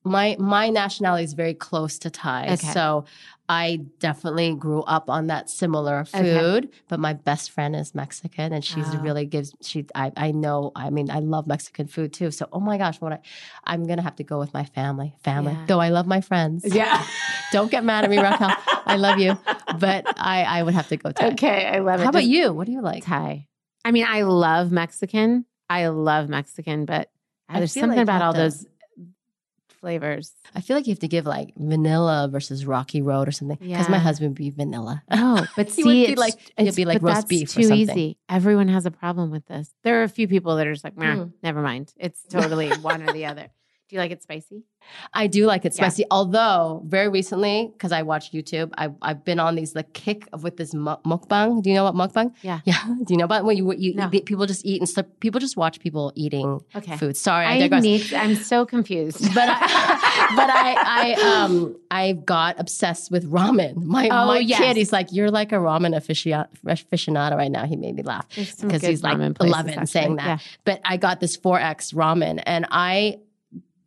my 0.07 0.37
my 0.39 0.71
nationality 0.71 1.25
is 1.25 1.35
very 1.35 1.55
close 1.55 1.99
to 2.01 2.11
Thai, 2.11 2.45
Okay. 2.55 2.73
so 2.73 3.05
I 3.49 3.81
definitely 4.01 4.55
grew 4.57 4.83
up 4.83 5.09
on 5.09 5.29
that 5.29 5.49
similar 5.51 6.01
Okay. 6.13 6.37
food. 6.39 6.71
But 6.89 6.99
my 6.99 7.13
best 7.13 7.51
friend 7.53 7.77
is 7.77 7.95
Mexican, 7.95 8.53
and 8.53 8.65
she's 8.65 8.93
Oh. 8.95 8.99
really 8.99 9.25
gives 9.27 9.53
she. 9.63 9.87
I 9.95 10.13
I 10.17 10.31
know. 10.33 10.73
I 10.75 10.91
mean, 10.91 11.11
I 11.11 11.19
love 11.21 11.47
Mexican 11.47 11.87
food 11.87 12.13
too. 12.13 12.31
So, 12.31 12.49
oh 12.53 12.61
my 12.61 12.77
gosh, 12.79 13.01
what 13.01 13.13
I 13.13 13.19
I'm 13.65 13.85
gonna 13.87 14.03
have 14.03 14.17
to 14.17 14.25
go 14.25 14.39
with 14.39 14.53
my 14.55 14.65
family. 14.65 15.15
Family, 15.23 15.53
Yeah. 15.53 15.65
though 15.67 15.81
I 15.81 15.91
love 15.91 16.07
my 16.07 16.21
friends. 16.21 16.65
Yeah. 16.65 17.05
Don't 17.53 17.71
get 17.71 17.85
mad 17.85 18.03
at 18.05 18.11
me, 18.11 18.19
Raquel. 18.19 18.51
I 18.87 18.97
love 18.97 19.19
you, 19.21 19.37
but 19.79 20.05
I 20.19 20.43
I 20.43 20.63
would 20.63 20.75
have 20.75 20.89
to 20.89 20.97
go 20.97 21.13
Thai. 21.13 21.29
okay, 21.33 21.67
I 21.67 21.79
love 21.79 22.01
it. 22.01 22.05
How 22.05 22.11
about 22.11 22.21
Just 22.21 22.31
you? 22.31 22.53
What 22.53 22.67
do 22.67 22.73
you 22.73 22.83
like? 22.83 23.05
Thai? 23.05 23.47
I 23.85 23.93
mean, 23.93 24.07
I 24.09 24.23
love 24.23 24.73
Mexican. 24.73 25.45
I 25.71 25.87
love 25.89 26.29
Mexican, 26.29 26.85
but 26.87 27.11
I 27.49 27.59
there's 27.59 27.73
something 27.73 27.91
like 27.99 28.03
about 28.03 28.23
all 28.23 28.33
to- 28.33 28.39
those 28.41 28.67
flavors. 29.87 30.35
I 30.55 30.61
feel 30.61 30.77
like 30.77 30.87
you 30.89 30.93
have 30.93 30.99
to 31.01 31.09
give 31.09 31.27
like 31.27 31.53
vanilla 31.57 32.29
versus 32.31 32.67
Rocky 32.67 33.01
Road 33.03 33.29
or 33.29 33.31
something. 33.33 33.59
Because 33.61 33.89
my 33.89 33.99
husband 33.99 34.31
would 34.31 34.37
be 34.37 34.51
vanilla. 34.51 35.03
Oh, 35.13 35.47
but 35.57 35.71
see, 35.71 35.85
would 35.85 35.93
be 35.93 36.05
it's, 36.13 36.19
like- 36.21 36.35
he'd 36.59 36.75
be 36.75 36.85
like 36.85 37.03
roast 37.03 37.29
beef 37.29 37.51
or 37.57 37.63
too 37.63 37.73
easy. 37.73 38.19
Everyone 38.29 38.69
has 38.69 38.85
a 38.87 38.91
problem 38.91 39.31
with 39.31 39.47
this. 39.47 39.73
There 39.85 40.01
are 40.01 40.03
a 40.03 40.09
few 40.09 40.27
people 40.29 40.57
that 40.57 40.67
are 40.67 40.73
just 40.73 40.85
like, 40.85 40.97
"Meh, 40.97 41.15
Hmm. 41.15 41.25
never 41.43 41.63
mind. 41.63 41.93
It's 41.97 42.23
totally 42.29 42.71
one 42.79 43.03
or 43.03 43.13
the 43.13 43.27
other. 43.31 43.49
Do 43.89 43.95
you 43.95 44.01
like 44.01 44.11
it 44.11 44.21
spicy? 44.21 44.65
I 45.15 45.29
do 45.29 45.47
like 45.47 45.65
it 45.65 45.73
Yeah. 45.73 45.89
spicy. 45.89 46.05
Although 46.11 46.83
very 46.87 47.09
recently, 47.09 47.71
because 47.73 47.93
I 47.93 48.03
watch 48.03 48.33
YouTube, 48.33 48.73
I've 48.77 48.95
I've 49.01 49.25
been 49.25 49.39
on 49.39 49.55
these 49.55 49.77
like 49.77 49.93
kick 49.93 50.29
of 50.33 50.43
with 50.43 50.57
this 50.57 50.75
mukbang. 50.75 51.63
Do 51.63 51.71
you 51.71 51.77
know 51.77 51.85
what 51.85 51.95
mukbang? 51.95 52.33
Yeah. 52.43 52.61
Yeah. 52.67 52.83
Do 53.05 53.15
you 53.15 53.17
know 53.17 53.25
about 53.25 53.45
when 53.45 53.57
you 53.57 53.73
you, 53.75 53.95
No. 53.95 54.09
you 54.13 54.21
people 54.23 54.45
just 54.47 54.65
eat 54.67 54.81
and 54.81 54.89
stuff? 54.89 55.07
People 55.21 55.39
just 55.41 55.57
watch 55.57 55.79
people 55.79 56.13
eating 56.17 56.61
Okay. 56.75 56.97
food. 56.97 57.17
Sorry, 57.17 57.47
I, 57.47 57.53
I 57.55 57.59
digress. 57.61 57.83
need. 57.85 58.13
I'm 58.15 58.35
so 58.35 58.67
confused. 58.67 59.21
but 59.35 59.49
I, 59.49 60.33
but 60.37 60.51
I, 60.51 60.75
I, 61.15 61.43
um, 61.45 61.77
I 61.91 62.13
got 62.15 62.59
obsessed 62.59 63.13
with 63.13 63.31
ramen. 63.31 63.77
My 63.85 64.09
Oh, 64.09 64.27
my 64.27 64.39
yes. 64.41 64.59
kid, 64.59 64.77
he's 64.77 64.93
like, 64.93 65.13
you're 65.13 65.31
like 65.31 65.53
a 65.53 65.57
ramen 65.57 65.95
aficionado 66.65 67.37
right 67.37 67.51
now. 67.51 67.67
He 67.67 67.77
made 67.77 67.95
me 67.97 68.03
laugh 68.03 68.27
because 68.35 68.83
he's 68.83 69.03
like 69.03 69.17
ramen 69.17 69.35
places, 69.37 69.55
11 69.55 69.87
saying 69.87 70.19
actually. 70.19 70.27
that. 70.27 70.43
But 70.65 70.81
I 70.85 70.97
got 70.97 71.21
this 71.21 71.37
4X 71.37 71.95
ramen 71.95 72.43
and 72.47 72.67
I 72.71 73.19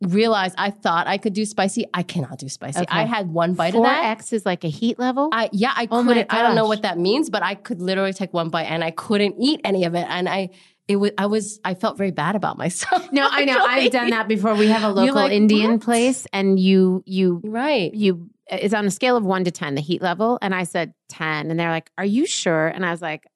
realized 0.00 0.54
I 0.58 0.70
thought 0.70 1.06
I 1.06 1.18
could 1.18 1.32
do 1.34 1.44
spicy. 1.44 1.84
I 1.92 2.02
cannot 2.02 2.38
do 2.38 2.48
spicy. 2.48 2.80
Okay. 2.80 2.86
I 2.98 3.04
had 3.04 3.28
one 3.30 3.54
bite 3.54 3.72
Four 3.74 3.86
of 3.86 3.92
that. 3.92 4.04
X 4.06 4.32
is 4.32 4.46
like 4.46 4.64
a 4.64 4.68
heat 4.68 4.98
level. 4.98 5.28
I 5.32 5.48
yeah, 5.52 5.72
I 5.74 5.86
Oh 5.90 6.02
couldn't. 6.02 6.32
I 6.32 6.42
don't 6.42 6.54
know 6.54 6.66
what 6.66 6.82
that 6.82 6.98
means, 6.98 7.30
but 7.30 7.42
I 7.42 7.54
could 7.54 7.80
literally 7.82 8.12
take 8.12 8.32
one 8.32 8.48
bite 8.48 8.64
and 8.64 8.82
I 8.82 8.90
couldn't 8.90 9.36
eat 9.38 9.60
any 9.64 9.84
of 9.84 9.94
it. 9.94 10.06
And 10.08 10.28
I, 10.28 10.50
it 10.88 10.96
was, 10.96 11.12
I 11.18 11.26
was, 11.26 11.60
I 11.64 11.74
felt 11.74 11.96
very 11.98 12.10
bad 12.10 12.34
about 12.34 12.58
myself. 12.58 13.12
no, 13.12 13.28
I 13.30 13.44
know. 13.44 13.58
I've 13.64 13.92
done 13.92 14.10
that 14.10 14.26
before. 14.26 14.54
We 14.54 14.68
have 14.68 14.82
a 14.82 14.88
local 14.88 15.14
like, 15.14 15.32
Indian 15.32 15.72
"What?" 15.72 15.82
place, 15.82 16.26
and 16.32 16.58
you 16.58 17.02
you 17.06 17.40
Right. 17.44 17.92
you 17.94 18.30
it's 18.52 18.74
on 18.74 18.84
a 18.84 18.90
scale 18.90 19.16
of 19.16 19.24
one 19.24 19.44
to 19.44 19.52
ten, 19.52 19.76
the 19.76 19.80
heat 19.80 20.02
level, 20.02 20.38
and 20.42 20.52
I 20.54 20.64
said 20.64 20.92
ten, 21.08 21.50
and 21.50 21.60
they're 21.60 21.70
like, 21.70 21.90
"Are 21.96 22.04
you 22.04 22.26
sure?" 22.26 22.66
And 22.66 22.84
I 22.84 22.90
was 22.90 23.00
like, 23.00 23.26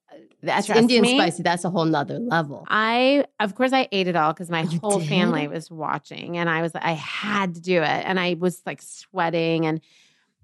That's 0.44 0.66
Trust 0.66 0.80
Indian 0.80 1.02
me. 1.02 1.18
spicy. 1.18 1.42
That's 1.42 1.64
a 1.64 1.70
whole 1.70 1.84
nother 1.84 2.18
level. 2.18 2.64
I, 2.68 3.24
of 3.40 3.54
course, 3.54 3.72
I 3.72 3.88
ate 3.92 4.08
it 4.08 4.16
all 4.16 4.32
because 4.32 4.50
my 4.50 4.62
You 4.70 4.78
whole 4.80 4.98
did? 4.98 5.08
family 5.08 5.48
was 5.48 5.70
watching, 5.70 6.36
and 6.38 6.48
I 6.48 6.62
was, 6.62 6.72
I 6.74 6.92
had 6.92 7.54
to 7.56 7.60
do 7.60 7.78
it, 7.82 7.86
and 8.06 8.18
I 8.20 8.34
was 8.38 8.62
like 8.66 8.82
sweating, 8.82 9.66
and, 9.66 9.80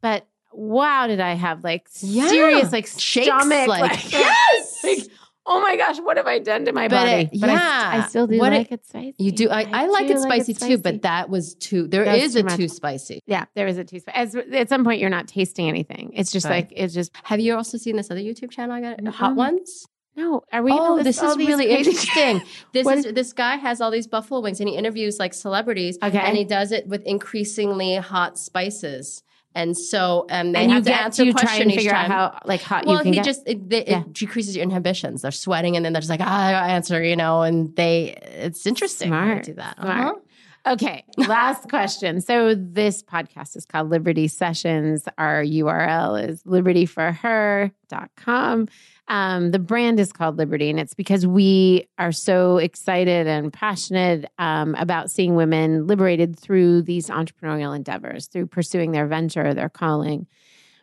but 0.01 0.26
wow, 0.53 1.07
did 1.07 1.20
I 1.20 1.34
have 1.34 1.62
like 1.64 1.86
Yeah. 2.01 2.28
serious 2.28 2.72
like 2.72 2.86
Shakes, 2.86 3.26
stomach, 3.26 3.68
like- 3.68 4.11
yes, 4.12 4.80
like, 4.82 4.98
oh 5.46 5.61
my 5.61 5.76
gosh, 5.76 5.98
what 6.01 6.16
have 6.16 6.26
I 6.26 6.38
done 6.38 6.64
to 6.66 6.72
my 6.72 6.88
But 6.88 7.05
body? 7.07 7.11
it- 7.32 7.40
but 7.40 7.51
yeah. 7.51 7.90
I 8.05 8.09
still 8.09 8.26
do 8.26 8.38
What 8.38 8.53
it- 8.53 8.57
like 8.57 8.72
it, 8.72 8.84
spicy. 8.86 9.14
You 9.18 9.32
do. 9.32 9.48
I, 9.48 9.62
I, 9.72 9.86
like 9.86 10.07
do 10.09 10.14
it 10.14 10.18
spicy 10.20 10.55
too, 10.55 10.78
but 10.78 11.03
that 11.03 11.30
was 11.30 11.55
too. 11.55 11.86
There 11.88 12.05
That's 12.05 12.22
is 12.24 12.32
too 12.34 12.40
a 12.40 12.42
much. 12.44 12.57
too 12.57 12.68
spicy. 12.68 13.20
yeah, 13.26 13.44
there 13.55 13.66
is 13.66 13.78
a 13.78 13.84
too 13.84 14.01
spicy. 14.01 14.16
As, 14.18 14.34
at 14.34 14.68
some 14.68 14.84
point, 14.84 15.01
you're 15.01 15.09
not 15.11 15.28
tasting 15.28 15.68
anything. 15.68 16.11
It's 16.14 16.30
just 16.32 16.46
Right. 16.46 16.68
like 16.68 16.72
it's 16.76 16.94
just 16.94 17.12
Have 17.24 17.40
you 17.40 17.55
also 17.57 17.78
seen 17.78 17.96
this 17.96 18.11
other 18.11 18.20
YouTube 18.20 18.51
channel? 18.51 18.74
I 18.74 18.80
got 18.80 18.98
Mhm. 18.98 19.09
Hot 19.09 19.34
Ones. 19.36 19.86
No. 20.16 20.42
Are 20.52 20.62
we? 20.62 20.72
Oh, 20.72 21.02
this 21.02 21.22
is 21.22 21.36
really 21.36 21.70
interesting. 21.70 22.42
This 22.72 22.86
is 22.86 23.12
this 23.14 23.32
guy 23.32 23.56
has 23.56 23.80
all 23.80 23.90
these 23.90 24.06
buffalo 24.06 24.40
wings 24.40 24.61
and 24.61 24.68
he 24.68 24.76
interviews 24.76 25.18
like 25.18 25.34
celebrities. 25.34 25.98
Okay. 26.02 26.18
and 26.18 26.36
he 26.36 26.44
does 26.44 26.72
it 26.72 26.86
with 26.86 27.02
increasingly 27.04 27.96
hot 27.96 28.38
spices. 28.38 29.22
And 29.52 29.76
so, 29.76 30.26
um, 30.30 30.52
they 30.52 30.61
and 30.61 30.70
you 30.70 30.74
have 30.76 30.84
to 30.84 30.90
get 30.90 31.00
answer 31.02 31.24
to 31.24 31.30
a 31.30 31.32
try 31.32 31.40
question 31.42 31.62
and 31.62 31.70
each 31.72 31.78
figure 31.78 31.90
time. 31.90 32.12
out 32.12 32.34
how 32.34 32.40
like 32.44 32.62
hot 32.62 32.86
well, 32.86 32.98
you 32.98 33.02
can 33.02 33.12
he 33.12 33.18
get. 33.18 33.24
just 33.24 33.42
it, 33.48 33.68
they, 33.68 33.84
Yeah. 33.84 34.02
it 34.02 34.12
decreases 34.12 34.54
your 34.54 34.62
inhibitions. 34.62 35.22
They're 35.22 35.32
sweating, 35.32 35.74
and 35.74 35.84
then 35.84 35.92
they're 35.92 36.00
just 36.00 36.08
like, 36.11 36.20
ah, 36.22 36.48
I 36.50 36.68
answer, 36.70 37.02
you 37.02 37.16
know, 37.16 37.43
and 37.43 37.74
they. 37.74 38.14
It's 38.22 38.64
interesting. 38.64 39.09
Smart, 39.09 39.43
do 39.43 39.55
that. 39.55 39.74
smart. 39.80 39.98
Uh-huh. 39.98 40.14
Okay, 40.74 41.02
last 41.16 41.68
question. 41.70 42.20
So 42.20 42.55
this 42.55 43.02
podcast 43.02 43.56
is 43.56 43.64
called 43.64 43.89
Liberty 43.90 44.28
Sessions. 44.28 45.09
Our 45.18 45.43
URL 45.43 46.28
is 46.28 46.43
libertyforher.com. 46.44 48.68
Um, 49.11 49.51
the 49.51 49.59
brand 49.59 49.99
is 49.99 50.12
called 50.12 50.39
Liberty, 50.39 50.70
and 50.70 50.78
it's 50.78 50.95
because 50.95 51.27
we 51.27 51.89
are 51.99 52.12
so 52.12 52.59
excited 52.59 53.27
and 53.27 53.53
passionate 53.53 54.31
um, 54.39 54.77
about 54.77 55.11
seeing 55.11 55.35
women 55.35 55.89
liberated 55.89 56.39
through 56.39 56.82
these 56.82 57.09
entrepreneurial 57.09 57.74
endeavors, 57.74 58.28
through 58.28 58.47
pursuing 58.47 58.93
their 58.93 59.09
venture, 59.09 59.53
their 59.53 59.69
calling. 59.69 60.28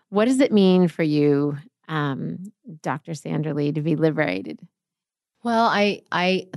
What 0.10 0.26
does 0.26 0.42
it 0.42 0.52
mean 0.52 0.90
for 0.90 1.04
you, 1.04 1.58
um, 1.88 2.52
Dr. 2.82 3.14
Sandra 3.14 3.54
Lee, 3.54 3.72
to 3.72 3.82
be 3.82 3.96
liberated? 3.96 4.60
Well, 5.44 5.66
I 5.66 6.02
I 6.12 6.48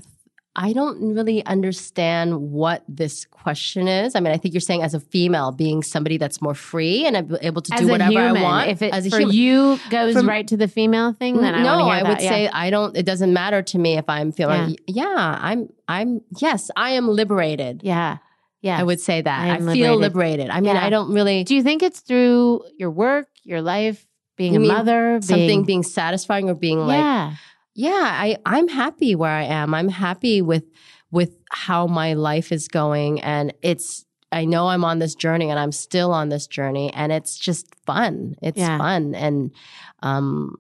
I 0.56 0.72
don't 0.72 1.14
really 1.14 1.47
understand 1.47 2.51
what 2.51 2.82
this 2.89 3.24
question 3.24 3.86
is. 3.86 4.16
I 4.16 4.20
mean, 4.20 4.32
I 4.32 4.36
think 4.36 4.52
you're 4.52 4.60
saying 4.60 4.82
as 4.82 4.94
a 4.94 5.01
female, 5.01 5.52
being 5.52 5.82
somebody 5.82 6.16
that's 6.18 6.43
more 6.43 6.55
free 6.55 7.06
and 7.06 7.16
able 7.40 7.62
to 7.62 7.74
As 7.74 7.81
do 7.82 7.89
whatever 7.89 8.10
human, 8.12 8.36
I 8.39 8.43
want. 8.43 8.70
if 8.70 8.82
it 8.82 8.93
as 8.93 9.06
a 9.06 9.10
for 9.10 9.18
human. 9.20 9.35
you 9.36 9.78
goes 9.90 10.14
From- 10.14 10.28
right 10.28 10.47
to 10.48 10.56
the 10.56 10.66
female 10.66 11.12
thing, 11.12 11.36
then 11.36 11.55
I 11.55 11.62
no, 11.62 11.89
I 11.89 12.02
that, 12.02 12.09
would 12.09 12.20
yeah. 12.22 12.28
say 12.31 12.48
I 12.48 12.70
don't. 12.70 12.97
It 12.97 13.06
doesn't 13.06 13.32
matter 13.32 13.62
to 13.62 13.78
me 13.78 13.97
if 13.97 14.09
I'm 14.09 14.32
feeling. 14.32 14.77
Yeah, 14.89 15.39
I'm. 15.40 15.68
I'm. 15.86 16.20
Yes, 16.39 16.68
I 16.77 16.90
am 16.90 17.06
liberated. 17.09 17.82
yeah, 17.85 18.18
yeah. 18.60 18.78
I 18.78 18.82
would 18.82 19.01
say 19.01 19.22
that. 19.22 19.40
I 19.40 19.55
I, 19.55 19.59
feel 19.59 19.66
liberated. 19.97 20.01
liberated. 20.01 20.51
I 20.51 20.60
mean, 20.60 20.74
Yeah. 20.74 20.85
I 20.85 20.90
don't 20.90 21.12
really 21.14 21.44
Do 21.44 21.55
you 21.55 21.62
think 21.62 21.82
it's 21.85 22.01
through 22.01 22.64
your 22.77 22.90
work, 22.90 23.28
your 23.44 23.62
life, 23.62 24.05
being 24.36 24.55
You 24.55 24.64
a 24.64 24.66
mother, 24.66 25.20
something 25.22 25.62
being 25.64 25.85
satisfying 25.85 26.51
or 26.51 26.55
being 26.55 26.81
like 26.81 27.35
yeah, 27.75 27.91
i 28.25 28.37
i'm 28.47 28.69
happy 28.69 29.15
where 29.15 29.31
i 29.31 29.43
am 29.45 29.75
i'm 29.75 29.89
happy 29.89 30.43
with 30.43 30.65
with 31.11 31.37
how 31.51 31.87
my 31.87 32.15
life 32.15 32.53
is 32.53 32.69
going 32.69 33.21
and 33.23 33.53
it's 33.63 34.05
i 34.33 34.45
know 34.45 34.69
i'm 34.69 34.85
on 34.85 34.99
this 34.99 35.15
journey 35.15 35.51
and 35.51 35.59
i'm 35.59 35.73
still 35.73 36.13
on 36.13 36.29
this 36.29 36.47
journey 36.47 36.93
and 36.95 37.13
it's 37.13 37.37
just 37.39 37.75
fun 37.87 38.35
it's 38.43 38.59
Yeah. 38.59 38.79
fun 38.79 39.15
and 39.15 39.51
um 40.03 40.57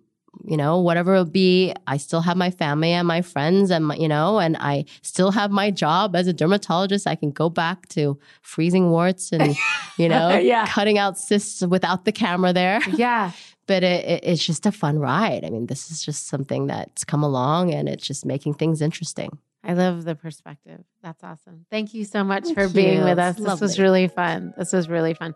you 0.46 0.56
know 0.56 0.80
whatever 0.80 1.12
it'll 1.14 1.24
be 1.26 1.74
i 1.86 1.96
still 1.98 2.22
have 2.22 2.36
my 2.36 2.50
family 2.50 2.92
and 2.92 3.06
my 3.06 3.20
friends 3.20 3.70
and 3.70 3.88
my, 3.88 3.96
you 3.96 4.08
know 4.08 4.38
and 4.38 4.56
i 4.58 4.84
still 5.02 5.32
have 5.32 5.50
my 5.50 5.70
job 5.70 6.16
as 6.16 6.26
a 6.26 6.32
dermatologist 6.32 7.06
i 7.06 7.14
can 7.14 7.30
go 7.30 7.50
back 7.50 7.88
to 7.88 8.18
freezing 8.40 8.90
warts 8.90 9.32
and 9.32 9.54
you 9.98 10.08
know 10.08 10.30
Yeah. 10.38 10.66
cutting 10.66 10.96
out 10.98 11.18
cysts 11.18 11.60
without 11.66 12.04
the 12.06 12.12
camera 12.12 12.52
there 12.52 12.80
yeah. 12.96 13.32
But 13.70 13.84
it, 13.84 14.04
it, 14.04 14.20
it's 14.24 14.44
just 14.44 14.66
a 14.66 14.72
fun 14.72 14.98
ride. 14.98 15.44
I 15.44 15.48
mean, 15.48 15.66
this 15.66 15.92
is 15.92 16.04
just 16.04 16.26
something 16.26 16.66
that's 16.66 17.04
come 17.04 17.22
along 17.22 17.72
and 17.72 17.88
it's 17.88 18.04
just 18.04 18.26
making 18.26 18.54
things 18.54 18.82
interesting. 18.82 19.38
I 19.62 19.74
love 19.74 20.02
the 20.02 20.16
perspective. 20.16 20.80
That's 21.04 21.22
awesome. 21.22 21.66
Thank 21.70 21.94
you 21.94 22.04
so 22.04 22.24
much 22.24 22.46
Thank 22.46 22.58
for 22.58 22.68
being 22.68 23.04
with 23.04 23.20
us. 23.20 23.38
It's 23.38 23.46
This 23.46 23.60
was 23.60 23.78
really 23.78 24.08
fun. 24.08 24.54
This 24.58 24.72
was 24.72 24.88
really 24.88 25.14
fun. 25.14 25.34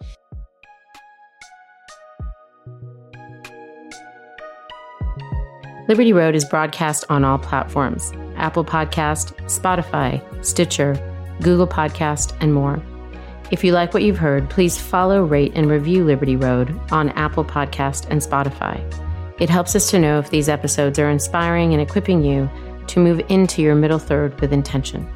Liberty 5.86 6.12
Road 6.12 6.34
is 6.34 6.44
broadcast 6.44 7.04
on 7.08 7.24
all 7.24 7.38
platforms 7.38 8.10
Apple 8.34 8.64
Podcast, 8.64 9.36
Spotify, 9.44 10.44
Stitcher, 10.44 10.94
Google 11.40 11.68
Podcast, 11.68 12.36
and 12.40 12.52
more. 12.52 12.82
If 13.50 13.62
you 13.62 13.72
like 13.72 13.92
what 13.92 14.02
you've 14.02 14.18
heard, 14.18 14.48
please 14.48 14.78
follow, 14.78 15.22
rate, 15.22 15.52
and 15.54 15.70
review 15.70 16.04
Liberty 16.04 16.34
Road 16.34 16.78
on 16.90 17.10
Apple 17.10 17.44
Podcast 17.44 18.06
and 18.08 18.20
Spotify. 18.20 18.80
It 19.38 19.50
helps 19.50 19.76
us 19.76 19.90
to 19.90 19.98
know 19.98 20.18
if 20.18 20.30
these 20.30 20.48
episodes 20.48 20.98
are 20.98 21.10
inspiring 21.10 21.72
and 21.72 21.82
equipping 21.82 22.24
you 22.24 22.48
to 22.86 23.00
move 23.00 23.20
into 23.28 23.62
your 23.62 23.74
middle 23.74 23.98
third 23.98 24.40
with 24.40 24.52
intention. 24.52 25.08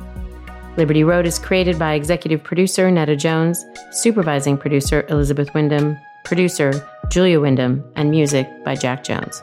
Liberty 0.77 1.05
Road 1.05 1.27
is 1.27 1.39
created 1.39 1.79
by 1.79 1.95
executive 1.95 2.43
producer 2.45 2.91
Netta 2.91 3.17
Jones, 3.17 3.65
supervising 3.93 4.59
producer 4.59 5.07
Elizabeth 5.09 5.53
Wyndham, 5.55 5.99
producer 6.25 6.73
Julia 7.11 7.41
Wyndham, 7.41 7.83
and 7.97 8.11
music 8.11 8.47
by 8.65 8.75
Jack 8.75 9.05
Jones. 9.05 9.43